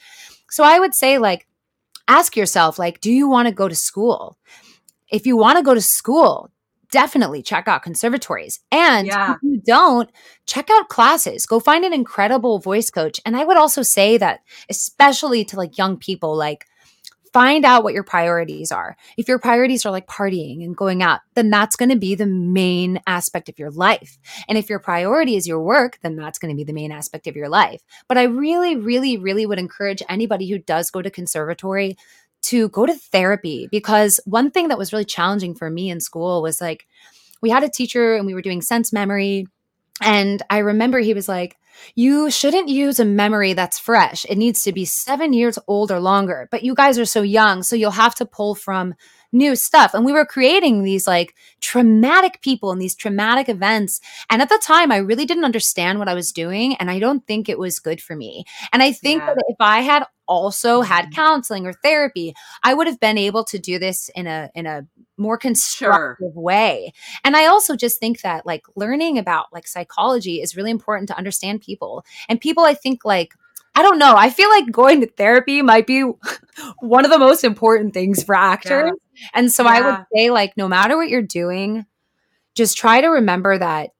So 0.51 0.65
I 0.65 0.79
would 0.79 0.95
say 0.95 1.19
like 1.19 1.47
ask 2.09 2.37
yourself 2.37 2.79
like 2.79 3.01
do 3.01 3.13
you 3.13 3.29
want 3.29 3.49
to 3.49 3.55
go 3.55 3.69
to 3.69 3.75
school? 3.75 4.39
If 5.11 5.27
you 5.27 5.37
want 5.37 5.59
to 5.59 5.65
go 5.65 5.75
to 5.75 5.81
school, 5.83 6.51
definitely 6.91 7.43
check 7.43 7.69
out 7.69 7.83
conservatories. 7.83 8.61
And 8.71 9.07
Yeah. 9.07 9.33
if 9.33 9.39
you 9.43 9.61
don't, 9.65 10.11
check 10.47 10.69
out 10.71 10.89
classes. 10.89 11.47
Go 11.47 11.61
find 11.61 11.85
an 11.85 11.93
incredible 11.93 12.59
voice 12.59 12.91
coach. 12.91 13.21
And 13.27 13.37
I 13.37 13.45
would 13.45 13.57
also 13.57 13.83
say 13.83 14.17
that 14.19 14.41
especially 14.71 15.45
to 15.47 15.57
like 15.57 15.79
young 15.79 15.97
people 15.97 16.37
like 16.37 16.67
find 17.33 17.65
out 17.67 17.85
what 17.85 17.93
your 17.93 18.03
priorities 18.05 18.73
are. 18.73 18.97
If 19.19 19.29
your 19.29 19.39
priorities 19.39 19.85
are 19.85 19.91
like 19.91 20.07
partying 20.07 20.65
and 20.65 20.75
going 20.77 21.03
out, 21.03 21.21
then 21.35 21.51
that's 21.51 21.77
going 21.77 21.91
to 21.91 21.97
be 21.97 22.15
the 22.15 22.27
main 22.27 23.01
aspect 23.07 23.51
of 23.51 23.59
your 23.59 23.71
life. 23.71 24.19
And 24.49 24.57
if 24.57 24.71
your 24.71 24.79
priority 24.79 25.37
is 25.37 25.47
your 25.47 25.61
work, 25.61 25.99
then 26.03 26.17
that's 26.17 26.39
going 26.39 26.53
to 26.53 26.57
be 26.57 26.65
the 26.65 26.73
main 26.73 26.91
aspect 26.91 27.27
of 27.27 27.37
your 27.37 27.51
life. 27.51 27.83
But 28.09 28.17
I 28.17 28.25
really, 28.25 28.77
really, 28.77 29.19
really 29.19 29.45
would 29.45 29.59
encourage 29.59 30.03
anybody 30.09 30.49
who 30.49 30.59
does 30.59 30.91
go 30.91 31.03
to 31.03 31.11
conservatory 31.11 31.97
to 32.43 32.69
go 32.71 32.87
to 32.87 32.95
therapy 32.95 33.69
because 33.71 34.21
one 34.25 34.51
thing 34.51 34.69
that 34.69 34.79
was 34.79 34.93
really 34.93 35.05
challenging 35.05 35.55
for 35.55 35.69
me 35.69 35.91
in 35.91 36.01
school 36.01 36.43
was 36.43 36.61
like 36.61 36.87
we 37.41 37.51
had 37.51 37.65
a 37.65 37.69
teacher 37.69 38.15
and 38.15 38.27
we 38.27 38.35
were 38.35 38.43
doing 38.43 38.63
sense 38.63 38.93
memory. 38.93 39.47
And 40.01 40.43
I 40.51 40.59
remember 40.59 40.99
he 40.99 41.15
was 41.15 41.29
like, 41.29 41.57
you 41.95 42.31
shouldn't 42.31 42.69
use 42.69 42.99
a 42.99 43.05
memory 43.05 43.53
that's 43.53 43.79
fresh. 43.79 44.25
It 44.29 44.37
needs 44.39 44.63
to 44.65 44.73
be 44.73 44.85
seven 44.85 45.33
years 45.33 45.59
old 45.69 45.93
or 45.93 46.01
longer. 46.01 46.49
But 46.51 46.65
you 46.65 46.75
guys 46.75 46.99
are 46.99 47.05
so 47.05 47.23
young, 47.23 47.63
so 47.63 47.77
you'll 47.77 47.93
have 47.93 48.15
to 48.17 48.27
pull 48.27 48.55
from 48.55 48.95
new 49.33 49.55
stuff. 49.57 49.95
And 49.95 50.05
we 50.05 50.13
were 50.13 50.25
creating 50.25 50.83
these 50.83 51.07
like 51.07 51.35
traumatic 51.61 52.41
people 52.41 52.71
and 52.71 52.81
these 52.81 52.95
traumatic 52.97 53.49
events. 53.49 54.01
And 54.31 54.41
at 54.41 54.49
the 54.49 54.61
time, 54.65 54.91
I 54.91 54.97
really 54.99 55.27
didn't 55.27 55.45
understand 55.45 55.99
what 55.99 56.09
I 56.09 56.15
was 56.15 56.33
doing. 56.33 56.75
And 56.77 56.91
I 56.91 56.99
don't 56.99 57.27
think 57.27 57.49
it 57.49 57.59
was 57.59 57.79
good 57.79 58.01
for 58.01 58.17
me. 58.17 58.45
And 58.73 58.83
I 58.83 58.93
think 58.93 59.23
Yeah. 59.23 59.35
that 59.35 59.45
if 59.49 59.57
I 59.61 59.81
had 59.81 60.05
also 60.27 60.83
had 60.83 61.07
Mhm. 61.07 61.15
counseling 61.15 61.67
or 61.67 61.73
therapy, 61.73 62.35
I 62.63 62.75
would 62.75 62.87
have 62.87 63.01
been 63.01 63.17
able 63.19 63.45
to 63.45 63.59
do 63.59 63.79
this 63.79 64.11
in 64.15 64.27
a 64.27 64.51
in 64.55 64.67
a 64.67 64.87
more 65.17 65.39
constructive 65.39 66.35
way. 66.35 66.93
And 67.25 67.37
I 67.37 67.47
also 67.47 67.77
just 67.77 67.99
think 67.99 68.21
that 68.23 68.45
like 68.47 68.63
learning 68.77 69.19
about 69.19 69.47
like 69.53 69.67
psychology 69.67 70.43
is 70.43 70.57
really 70.57 70.71
important 70.71 71.09
to 71.09 71.17
understand 71.17 71.63
people. 71.63 72.05
And 72.29 72.41
people 72.41 72.65
I 72.65 72.75
think 72.75 73.05
like 73.05 73.35
I 73.75 73.83
don't 73.83 73.99
know, 73.99 74.17
I 74.17 74.31
feel 74.31 74.49
like 74.51 74.71
going 74.73 75.01
to 75.03 75.07
therapy 75.07 75.63
might 75.63 75.87
be 75.87 76.03
one 76.81 77.05
of 77.05 77.11
the 77.11 77.19
most 77.19 77.45
important 77.45 77.95
things 77.95 78.23
for 78.25 78.35
actors. 78.35 78.91
And 79.35 79.53
so 79.53 79.65
I 79.67 79.81
would 79.81 80.05
say 80.15 80.31
like 80.31 80.57
no 80.57 80.69
matter 80.69 80.97
what 80.97 81.09
you're 81.09 81.23
doing, 81.23 81.87
just 82.55 82.77
try 82.77 83.01
to 83.01 83.09
remember 83.09 83.59
that 83.59 83.91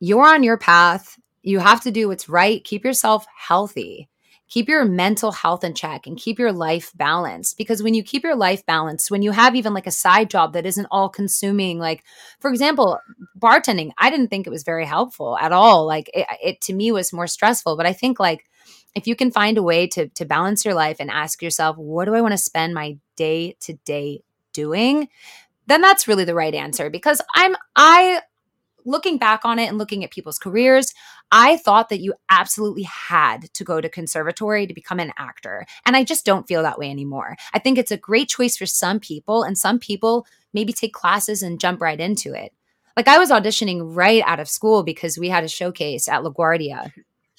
you're 0.00 0.26
on 0.26 0.42
your 0.42 0.58
path. 0.58 1.18
You 1.42 1.60
have 1.60 1.80
to 1.82 1.90
do 1.90 2.08
what's 2.08 2.28
right. 2.28 2.62
Keep 2.64 2.84
yourself 2.84 3.26
healthy. 3.36 4.08
Keep 4.48 4.68
your 4.68 4.84
mental 4.84 5.32
health 5.32 5.64
in 5.64 5.74
check 5.74 6.06
and 6.06 6.16
keep 6.16 6.38
your 6.38 6.52
life 6.52 6.92
balanced. 6.94 7.58
Because 7.58 7.82
when 7.82 7.94
you 7.94 8.04
keep 8.04 8.22
your 8.22 8.36
life 8.36 8.64
balanced, 8.64 9.10
when 9.10 9.22
you 9.22 9.32
have 9.32 9.56
even 9.56 9.74
like 9.74 9.88
a 9.88 9.92
side 9.92 10.30
job 10.30 10.52
that 10.52 10.66
isn't 10.66 10.86
all 10.90 11.08
consuming, 11.08 11.80
like 11.80 12.04
for 12.38 12.50
example, 12.50 13.00
bartending, 13.38 13.90
I 13.98 14.08
didn't 14.08 14.28
think 14.28 14.46
it 14.46 14.50
was 14.50 14.62
very 14.62 14.84
helpful 14.84 15.36
at 15.38 15.50
all. 15.50 15.84
Like 15.84 16.08
it, 16.14 16.26
it 16.42 16.60
to 16.62 16.74
me 16.74 16.92
was 16.92 17.12
more 17.12 17.26
stressful. 17.26 17.76
But 17.76 17.86
I 17.86 17.92
think 17.92 18.20
like 18.20 18.48
if 18.94 19.08
you 19.08 19.16
can 19.16 19.32
find 19.32 19.58
a 19.58 19.62
way 19.62 19.88
to 19.88 20.08
to 20.10 20.24
balance 20.24 20.64
your 20.64 20.74
life 20.74 20.98
and 21.00 21.10
ask 21.10 21.42
yourself, 21.42 21.76
what 21.76 22.04
do 22.04 22.14
I 22.14 22.20
want 22.20 22.32
to 22.32 22.38
spend 22.38 22.72
my 22.72 22.98
day 23.16 23.56
to 23.60 23.72
day 23.84 24.22
doing? 24.56 25.08
Then 25.66 25.80
that's 25.80 26.08
really 26.08 26.24
the 26.24 26.34
right 26.34 26.54
answer 26.54 26.90
because 26.90 27.20
I'm 27.34 27.56
I 27.76 28.20
looking 28.86 29.18
back 29.18 29.44
on 29.44 29.58
it 29.58 29.66
and 29.66 29.78
looking 29.78 30.04
at 30.04 30.12
people's 30.12 30.38
careers, 30.38 30.94
I 31.30 31.56
thought 31.56 31.88
that 31.88 32.00
you 32.00 32.14
absolutely 32.30 32.84
had 32.84 33.52
to 33.54 33.64
go 33.64 33.80
to 33.80 33.88
conservatory 33.88 34.66
to 34.66 34.72
become 34.72 35.00
an 35.00 35.12
actor. 35.18 35.66
And 35.84 35.96
I 35.96 36.04
just 36.04 36.24
don't 36.24 36.46
feel 36.46 36.62
that 36.62 36.78
way 36.78 36.88
anymore. 36.88 37.36
I 37.52 37.58
think 37.58 37.78
it's 37.78 37.90
a 37.90 37.96
great 37.96 38.28
choice 38.28 38.56
for 38.56 38.66
some 38.66 39.00
people, 39.00 39.42
and 39.42 39.58
some 39.58 39.78
people 39.78 40.26
maybe 40.52 40.72
take 40.72 40.94
classes 40.94 41.42
and 41.42 41.60
jump 41.60 41.80
right 41.80 42.00
into 42.00 42.32
it. 42.32 42.52
Like 42.96 43.08
I 43.08 43.18
was 43.18 43.30
auditioning 43.30 43.80
right 43.82 44.22
out 44.24 44.40
of 44.40 44.48
school 44.48 44.82
because 44.82 45.18
we 45.18 45.28
had 45.28 45.44
a 45.44 45.48
showcase 45.48 46.08
at 46.08 46.22
LaGuardia. 46.22 46.92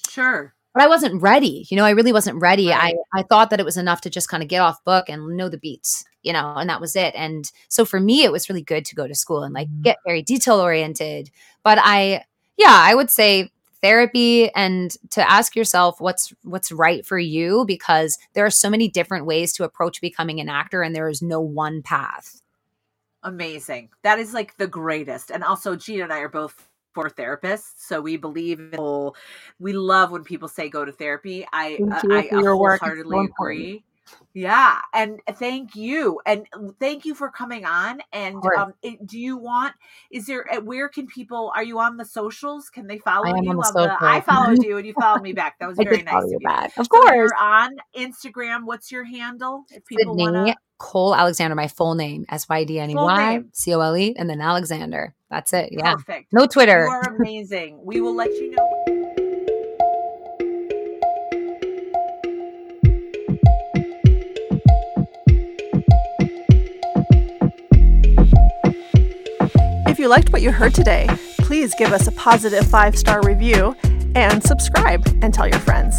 Sure. 0.08 0.54
But 0.74 0.82
I 0.82 0.88
wasn't 0.88 1.22
ready. 1.22 1.66
You 1.70 1.76
know, 1.76 1.84
I 1.84 1.90
really 1.90 2.12
wasn't 2.12 2.40
ready. 2.40 2.68
Right. 2.68 2.94
I, 3.14 3.20
I 3.20 3.22
thought 3.24 3.50
that 3.50 3.60
it 3.60 3.66
was 3.66 3.76
enough 3.76 4.00
to 4.02 4.10
just 4.10 4.28
kind 4.28 4.42
of 4.42 4.48
get 4.48 4.60
off 4.60 4.84
book 4.84 5.08
and 5.08 5.36
know 5.36 5.48
the 5.48 5.58
beats, 5.58 6.04
you 6.22 6.32
know, 6.32 6.54
and 6.56 6.68
that 6.70 6.80
was 6.80 6.94
it. 6.94 7.14
And 7.16 7.50
so 7.68 7.84
for 7.84 8.00
me, 8.00 8.24
it 8.24 8.32
was 8.32 8.48
really 8.48 8.62
good 8.62 8.84
to 8.86 8.94
go 8.94 9.06
to 9.06 9.14
school 9.14 9.42
and 9.42 9.54
like 9.54 9.68
mm-hmm. 9.68 9.82
get 9.82 9.98
very 10.04 10.22
detail 10.22 10.60
oriented. 10.60 11.30
But 11.62 11.78
I, 11.80 12.24
yeah, 12.56 12.76
I 12.80 12.94
would 12.94 13.10
say 13.10 13.50
therapy 13.80 14.50
and 14.54 14.96
to 15.10 15.30
ask 15.30 15.54
yourself 15.54 16.00
what's 16.00 16.32
what's 16.42 16.72
right 16.72 17.06
for 17.06 17.18
you 17.18 17.64
because 17.66 18.18
there 18.34 18.44
are 18.44 18.50
so 18.50 18.68
many 18.68 18.88
different 18.88 19.26
ways 19.26 19.52
to 19.52 19.64
approach 19.64 20.00
becoming 20.00 20.40
an 20.40 20.48
actor 20.48 20.82
and 20.82 20.94
there 20.94 21.08
is 21.08 21.22
no 21.22 21.40
one 21.40 21.82
path 21.82 22.42
amazing 23.22 23.88
that 24.02 24.18
is 24.18 24.34
like 24.34 24.56
the 24.56 24.66
greatest 24.66 25.30
and 25.30 25.44
also 25.44 25.76
gina 25.76 26.02
and 26.02 26.12
i 26.12 26.18
are 26.18 26.28
both 26.28 26.68
for 26.98 27.08
therapists. 27.08 27.74
So 27.76 28.00
we 28.00 28.16
believe 28.16 28.58
in 28.58 28.72
whole, 28.74 29.14
we 29.60 29.72
love 29.72 30.10
when 30.10 30.24
people 30.24 30.48
say 30.48 30.68
go 30.68 30.84
to 30.84 30.90
therapy. 30.90 31.46
I 31.52 31.78
uh, 31.92 32.02
I 32.10 32.28
wholeheartedly 32.32 33.26
agree. 33.26 33.84
Yeah, 34.34 34.80
and 34.94 35.20
thank 35.32 35.74
you, 35.74 36.20
and 36.26 36.46
thank 36.78 37.04
you 37.04 37.14
for 37.14 37.30
coming 37.30 37.64
on. 37.64 38.00
And 38.12 38.42
um, 38.56 38.74
do 39.04 39.18
you 39.18 39.36
want? 39.36 39.74
Is 40.10 40.26
there? 40.26 40.44
Uh, 40.52 40.60
where 40.60 40.88
can 40.88 41.06
people? 41.06 41.52
Are 41.54 41.64
you 41.64 41.78
on 41.78 41.96
the 41.96 42.04
socials? 42.04 42.70
Can 42.70 42.86
they 42.86 42.98
follow 42.98 43.26
you? 43.26 43.50
On 43.50 43.56
the, 43.56 43.96
I 44.00 44.20
followed 44.20 44.62
you, 44.64 44.76
and 44.76 44.86
you 44.86 44.92
followed 44.92 45.22
me 45.22 45.32
back. 45.32 45.58
That 45.58 45.68
was 45.68 45.76
very 45.76 46.02
nice 46.02 46.24
of 46.24 46.30
you. 46.30 46.38
Back. 46.40 46.76
Of 46.76 46.88
course. 46.88 47.08
So 47.08 47.14
you're 47.14 47.36
on 47.40 47.76
Instagram. 47.96 48.64
What's 48.64 48.92
your 48.92 49.04
handle? 49.04 49.64
If 49.70 49.84
people 49.84 50.16
wanna... 50.16 50.54
Cole 50.78 51.14
Alexander, 51.14 51.56
my 51.56 51.66
full 51.66 51.96
name, 51.96 52.24
S 52.28 52.48
Y 52.48 52.64
D 52.64 52.78
N 52.78 52.90
E 52.90 52.94
Y 52.94 53.42
C 53.52 53.74
O 53.74 53.80
L 53.80 53.96
E, 53.96 54.14
and 54.16 54.30
then 54.30 54.40
Alexander. 54.40 55.14
That's 55.28 55.52
it. 55.52 55.70
Yeah. 55.72 55.94
Perfect. 55.94 56.32
No 56.32 56.46
Twitter. 56.46 56.84
You 56.84 56.90
are 56.90 57.16
amazing. 57.16 57.80
we 57.82 58.00
will 58.00 58.14
let 58.14 58.30
you 58.30 58.50
know. 58.56 58.97
If 69.98 70.02
you 70.02 70.08
liked 70.08 70.32
what 70.32 70.42
you 70.42 70.52
heard 70.52 70.76
today, 70.76 71.08
please 71.38 71.74
give 71.76 71.92
us 71.92 72.06
a 72.06 72.12
positive 72.12 72.64
five 72.64 72.96
star 72.96 73.20
review 73.22 73.74
and 74.14 74.40
subscribe 74.44 75.04
and 75.22 75.34
tell 75.34 75.48
your 75.48 75.58
friends. 75.58 75.98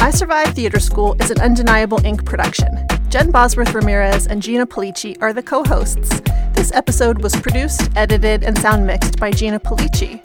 I 0.00 0.10
Survived 0.10 0.56
Theater 0.56 0.80
School 0.80 1.14
is 1.20 1.30
an 1.30 1.40
Undeniable 1.40 1.98
Inc. 1.98 2.24
production. 2.24 2.84
Jen 3.10 3.30
Bosworth 3.30 3.74
Ramirez 3.74 4.26
and 4.26 4.42
Gina 4.42 4.66
Polici 4.66 5.16
are 5.22 5.32
the 5.32 5.40
co 5.40 5.62
hosts. 5.62 6.20
This 6.54 6.72
episode 6.72 7.22
was 7.22 7.36
produced, 7.36 7.90
edited, 7.94 8.42
and 8.42 8.58
sound 8.58 8.88
mixed 8.88 9.20
by 9.20 9.30
Gina 9.30 9.60
Polici. 9.60 10.20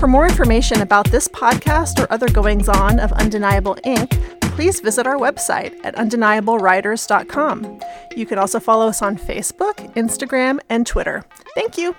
For 0.00 0.08
more 0.08 0.26
information 0.26 0.80
about 0.80 1.08
this 1.12 1.28
podcast 1.28 2.02
or 2.02 2.12
other 2.12 2.28
goings 2.28 2.68
on 2.68 2.98
of 2.98 3.12
Undeniable 3.12 3.76
Inc., 3.84 4.39
please 4.50 4.80
visit 4.80 5.06
our 5.06 5.16
website 5.16 5.78
at 5.84 5.94
undeniablewriters.com. 5.96 7.80
You 8.16 8.26
can 8.26 8.38
also 8.38 8.60
follow 8.60 8.88
us 8.88 9.02
on 9.02 9.16
Facebook, 9.16 9.74
Instagram, 9.94 10.60
and 10.68 10.86
Twitter. 10.86 11.24
Thank 11.54 11.78
you. 11.78 11.94